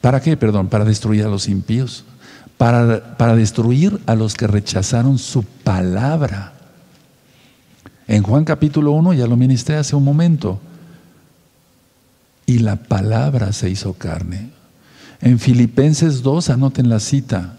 ¿Para 0.01 0.19
qué? 0.21 0.37
Perdón, 0.37 0.67
para 0.67 0.85
destruir 0.85 1.25
a 1.25 1.29
los 1.29 1.47
impíos. 1.47 2.05
Para, 2.57 3.17
para 3.17 3.35
destruir 3.35 3.99
a 4.05 4.15
los 4.15 4.35
que 4.35 4.47
rechazaron 4.47 5.17
su 5.17 5.43
palabra. 5.43 6.53
En 8.07 8.23
Juan 8.23 8.45
capítulo 8.45 8.91
1, 8.91 9.13
ya 9.13 9.27
lo 9.27 9.37
ministré 9.37 9.75
hace 9.77 9.95
un 9.95 10.03
momento, 10.03 10.59
y 12.45 12.59
la 12.59 12.75
palabra 12.75 13.53
se 13.53 13.69
hizo 13.69 13.93
carne. 13.93 14.51
En 15.21 15.39
Filipenses 15.39 16.21
2, 16.21 16.49
anoten 16.49 16.89
la 16.89 16.99
cita, 16.99 17.55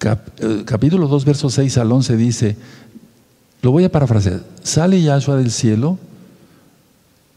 eh, 0.00 0.62
capítulo 0.66 1.08
2, 1.08 1.24
versos 1.24 1.54
6 1.54 1.78
al 1.78 1.90
11 1.90 2.16
dice, 2.16 2.56
lo 3.62 3.70
voy 3.70 3.84
a 3.84 3.90
parafrasear, 3.90 4.42
sale 4.62 5.00
Yahshua 5.00 5.36
del 5.36 5.50
cielo 5.50 5.98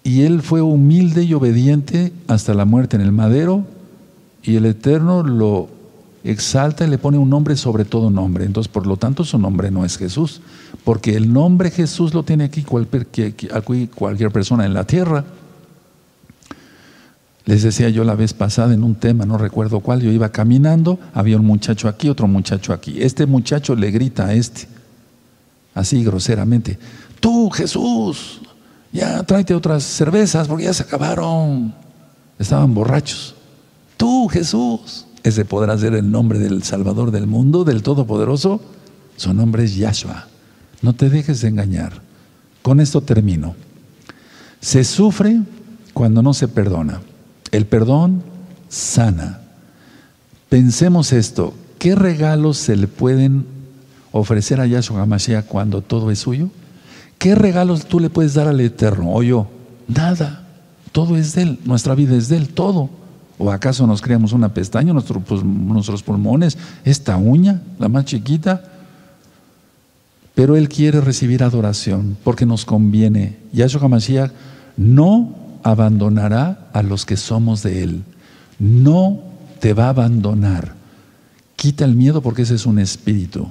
y 0.08 0.22
él 0.22 0.42
fue 0.42 0.62
humilde 0.62 1.26
y 1.26 1.34
obediente 1.34 2.14
hasta 2.30 2.54
la 2.54 2.64
muerte 2.64 2.96
en 2.96 3.02
el 3.02 3.12
madero 3.12 3.66
y 4.42 4.56
el 4.56 4.66
Eterno 4.66 5.22
lo 5.22 5.68
exalta 6.24 6.88
y 6.88 6.90
le 6.90 6.98
pone 6.98 7.18
un 7.18 7.30
nombre 7.30 7.58
sobre 7.58 7.84
todo 7.84 8.10
nombre. 8.10 8.46
Entonces, 8.46 8.72
por 8.72 8.88
lo 8.88 8.96
tanto, 8.96 9.26
su 9.26 9.38
nombre 9.38 9.70
no 9.70 9.84
es 9.84 9.98
Jesús, 9.98 10.40
porque 10.86 11.18
el 11.18 11.34
nombre 11.34 11.72
Jesús 11.72 12.14
lo 12.14 12.24
tiene 12.24 12.46
aquí 12.46 12.64
cualquier, 12.64 13.34
cualquier 13.94 14.32
persona 14.32 14.66
en 14.66 14.74
la 14.74 14.86
tierra. 14.86 15.26
Les 17.44 17.64
decía 17.64 17.90
yo 17.90 18.06
la 18.06 18.16
vez 18.16 18.34
pasada 18.34 18.74
en 18.74 18.86
un 18.86 18.96
tema, 18.96 19.26
no 19.26 19.38
recuerdo 19.38 19.82
cuál, 19.82 20.00
yo 20.00 20.10
iba 20.10 20.30
caminando, 20.30 21.00
había 21.14 21.36
un 21.36 21.46
muchacho 21.46 21.90
aquí, 21.90 22.08
otro 22.08 22.30
muchacho 22.30 22.72
aquí. 22.72 23.02
Este 23.02 23.26
muchacho 23.26 23.76
le 23.76 23.92
grita 23.92 24.28
a 24.28 24.34
este, 24.34 24.70
así 25.74 26.02
groseramente, 26.06 26.80
tú 27.20 27.50
Jesús, 27.50 28.40
ya 28.92 29.24
tráete 29.24 29.54
otras 29.54 29.84
cervezas 29.84 30.48
porque 30.48 30.66
ya 30.66 30.74
se 30.74 30.84
acabaron. 30.84 31.74
Estaban 32.40 32.74
borrachos. 32.74 33.36
Tú 33.98 34.28
Jesús, 34.28 35.06
ese 35.24 35.44
podrá 35.46 35.78
ser 35.78 35.96
el 35.96 36.10
nombre 36.10 36.40
del 36.40 36.64
Salvador 36.64 37.12
del 37.12 37.28
mundo, 37.28 37.64
del 37.64 37.84
Todopoderoso. 37.84 38.62
Su 39.16 39.34
nombre 39.34 39.64
es 39.64 39.76
Yahshua. 39.76 40.28
No 40.82 40.94
te 40.94 41.10
dejes 41.10 41.42
de 41.42 41.50
engañar. 41.50 42.02
Con 42.62 42.80
esto 42.80 43.02
termino. 43.02 43.56
Se 44.60 44.84
sufre 44.84 45.42
cuando 45.94 46.22
no 46.22 46.34
se 46.34 46.48
perdona. 46.48 47.02
El 47.52 47.66
perdón 47.66 48.22
sana. 48.70 49.42
Pensemos 50.50 51.12
esto, 51.14 51.54
¿qué 51.80 51.96
regalos 51.96 52.58
se 52.58 52.76
le 52.76 52.88
pueden 52.88 53.46
ofrecer 54.12 54.62
a 54.62 54.68
Yahshua 54.68 55.02
HaMashiach 55.02 55.46
cuando 55.46 55.82
todo 55.82 56.12
es 56.12 56.20
suyo? 56.20 56.50
¿Qué 57.18 57.36
regalos 57.36 57.86
tú 57.86 58.00
le 58.00 58.10
puedes 58.10 58.34
dar 58.34 58.48
al 58.48 58.60
Eterno? 58.60 59.14
O 59.14 59.24
yo, 59.24 59.48
nada. 59.88 60.44
Todo 60.92 61.18
es 61.18 61.36
de 61.36 61.44
Él, 61.44 61.60
nuestra 61.66 61.96
vida 61.96 62.16
es 62.16 62.30
de 62.30 62.38
Él, 62.38 62.50
todo. 62.50 62.90
¿O 63.38 63.52
acaso 63.52 63.86
nos 63.86 64.02
creamos 64.02 64.34
una 64.34 64.54
pestaña, 64.54 64.94
pues, 64.94 65.44
nuestros 65.44 66.02
pulmones, 66.02 66.58
esta 66.84 67.18
uña, 67.18 67.62
la 67.78 67.88
más 67.88 68.06
chiquita? 68.06 68.64
Pero 70.34 70.56
Él 70.56 70.70
quiere 70.70 71.02
recibir 71.02 71.44
adoración 71.44 72.18
porque 72.24 72.46
nos 72.46 72.66
conviene. 72.66 73.38
Yahshua 73.54 73.82
HaMashiach 73.82 74.32
no 74.76 75.36
abandonará 75.64 76.70
a 76.74 76.82
los 76.82 77.06
que 77.06 77.18
somos 77.18 77.64
de 77.64 77.84
Él. 77.84 78.04
No 78.60 79.20
te 79.60 79.74
va 79.74 79.86
a 79.86 79.90
abandonar. 79.90 80.74
Quita 81.56 81.86
el 81.86 81.96
miedo 81.96 82.22
porque 82.22 82.44
ese 82.44 82.56
es 82.56 82.66
un 82.66 82.80
espíritu. 82.80 83.48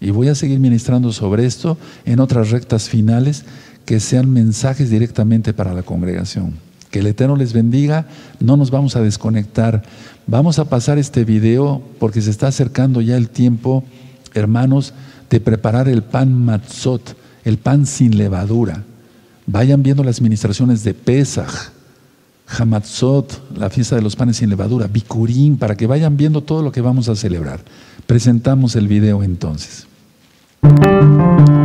Y 0.00 0.10
voy 0.10 0.28
a 0.28 0.34
seguir 0.34 0.58
ministrando 0.58 1.12
sobre 1.12 1.44
esto 1.44 1.76
en 2.04 2.20
otras 2.20 2.50
rectas 2.50 2.88
finales 2.88 3.44
que 3.84 4.00
sean 4.00 4.30
mensajes 4.30 4.88
directamente 4.88 5.52
para 5.52 5.74
la 5.74 5.82
congregación. 5.82 6.54
Que 6.90 7.00
el 7.00 7.06
Eterno 7.06 7.36
les 7.36 7.52
bendiga, 7.52 8.06
no 8.40 8.56
nos 8.56 8.70
vamos 8.70 8.96
a 8.96 9.02
desconectar. 9.02 9.82
Vamos 10.26 10.58
a 10.58 10.64
pasar 10.64 10.98
este 10.98 11.24
video 11.24 11.82
porque 11.98 12.22
se 12.22 12.30
está 12.30 12.48
acercando 12.48 13.00
ya 13.00 13.16
el 13.16 13.28
tiempo, 13.28 13.84
hermanos, 14.32 14.94
de 15.28 15.40
preparar 15.40 15.88
el 15.88 16.02
pan 16.02 16.32
matzot, 16.34 17.16
el 17.44 17.58
pan 17.58 17.86
sin 17.86 18.16
levadura. 18.16 18.84
Vayan 19.46 19.82
viendo 19.82 20.02
las 20.02 20.20
ministraciones 20.20 20.82
de 20.82 20.94
Pesach, 20.94 21.72
Hamatzot, 22.46 23.56
la 23.56 23.70
fiesta 23.70 23.96
de 23.96 24.02
los 24.02 24.16
panes 24.16 24.38
sin 24.38 24.50
levadura, 24.50 24.86
Bikurim, 24.88 25.56
para 25.56 25.76
que 25.76 25.86
vayan 25.86 26.16
viendo 26.16 26.42
todo 26.42 26.62
lo 26.62 26.72
que 26.72 26.80
vamos 26.80 27.08
a 27.08 27.16
celebrar. 27.16 27.60
Presentamos 28.06 28.74
el 28.76 28.88
video 28.88 29.22
entonces. 29.22 29.89
Thank 30.62 31.48
you. 31.48 31.59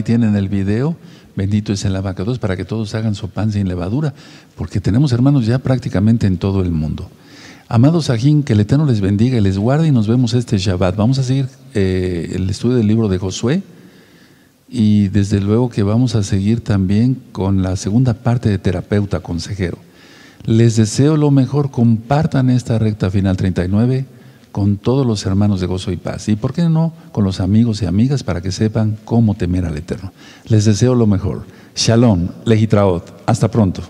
Ahí 0.00 0.02
tienen 0.02 0.34
el 0.34 0.48
video. 0.48 0.96
Bendito 1.36 1.72
es 1.72 1.84
el 1.84 1.94
abacados 1.94 2.38
para 2.38 2.56
que 2.56 2.64
todos 2.64 2.94
hagan 2.94 3.14
su 3.14 3.28
pan 3.28 3.52
sin 3.52 3.68
levadura, 3.68 4.14
porque 4.56 4.80
tenemos 4.80 5.12
hermanos 5.12 5.46
ya 5.46 5.58
prácticamente 5.58 6.26
en 6.26 6.38
todo 6.38 6.62
el 6.62 6.70
mundo. 6.70 7.08
Amados 7.68 8.10
Ajín, 8.10 8.42
que 8.42 8.54
el 8.54 8.60
Eterno 8.60 8.84
les 8.86 9.00
bendiga 9.00 9.38
y 9.38 9.40
les 9.40 9.58
guarde 9.58 9.88
y 9.88 9.90
nos 9.92 10.08
vemos 10.08 10.34
este 10.34 10.58
Shabbat. 10.58 10.96
Vamos 10.96 11.18
a 11.18 11.22
seguir 11.22 11.46
eh, 11.74 12.32
el 12.34 12.50
estudio 12.50 12.76
del 12.76 12.86
libro 12.86 13.08
de 13.08 13.18
Josué 13.18 13.62
y 14.68 15.08
desde 15.08 15.40
luego 15.40 15.68
que 15.68 15.82
vamos 15.82 16.14
a 16.14 16.22
seguir 16.22 16.62
también 16.62 17.16
con 17.30 17.62
la 17.62 17.76
segunda 17.76 18.14
parte 18.14 18.48
de 18.48 18.58
terapeuta 18.58 19.20
consejero. 19.20 19.78
Les 20.46 20.76
deseo 20.76 21.16
lo 21.16 21.30
mejor, 21.30 21.70
compartan 21.70 22.50
esta 22.50 22.78
recta 22.78 23.10
final 23.10 23.36
39 23.36 24.06
con 24.50 24.78
todos 24.78 25.06
los 25.06 25.24
hermanos 25.26 25.60
de 25.60 25.66
gozo 25.66 25.92
y 25.92 25.96
paz. 25.96 26.28
Y 26.28 26.36
por 26.36 26.54
qué 26.54 26.68
no 26.68 26.92
con 27.12 27.24
los 27.24 27.40
amigos 27.40 27.82
y 27.82 27.86
amigas 27.86 28.22
para 28.22 28.40
que 28.40 28.52
sepan 28.52 28.96
cómo 29.04 29.34
temer 29.34 29.64
al 29.64 29.76
Eterno. 29.76 30.12
Les 30.46 30.64
deseo 30.64 30.94
lo 30.94 31.06
mejor. 31.06 31.44
Shalom, 31.74 32.28
Legitraot. 32.44 33.22
Hasta 33.26 33.50
pronto. 33.50 33.82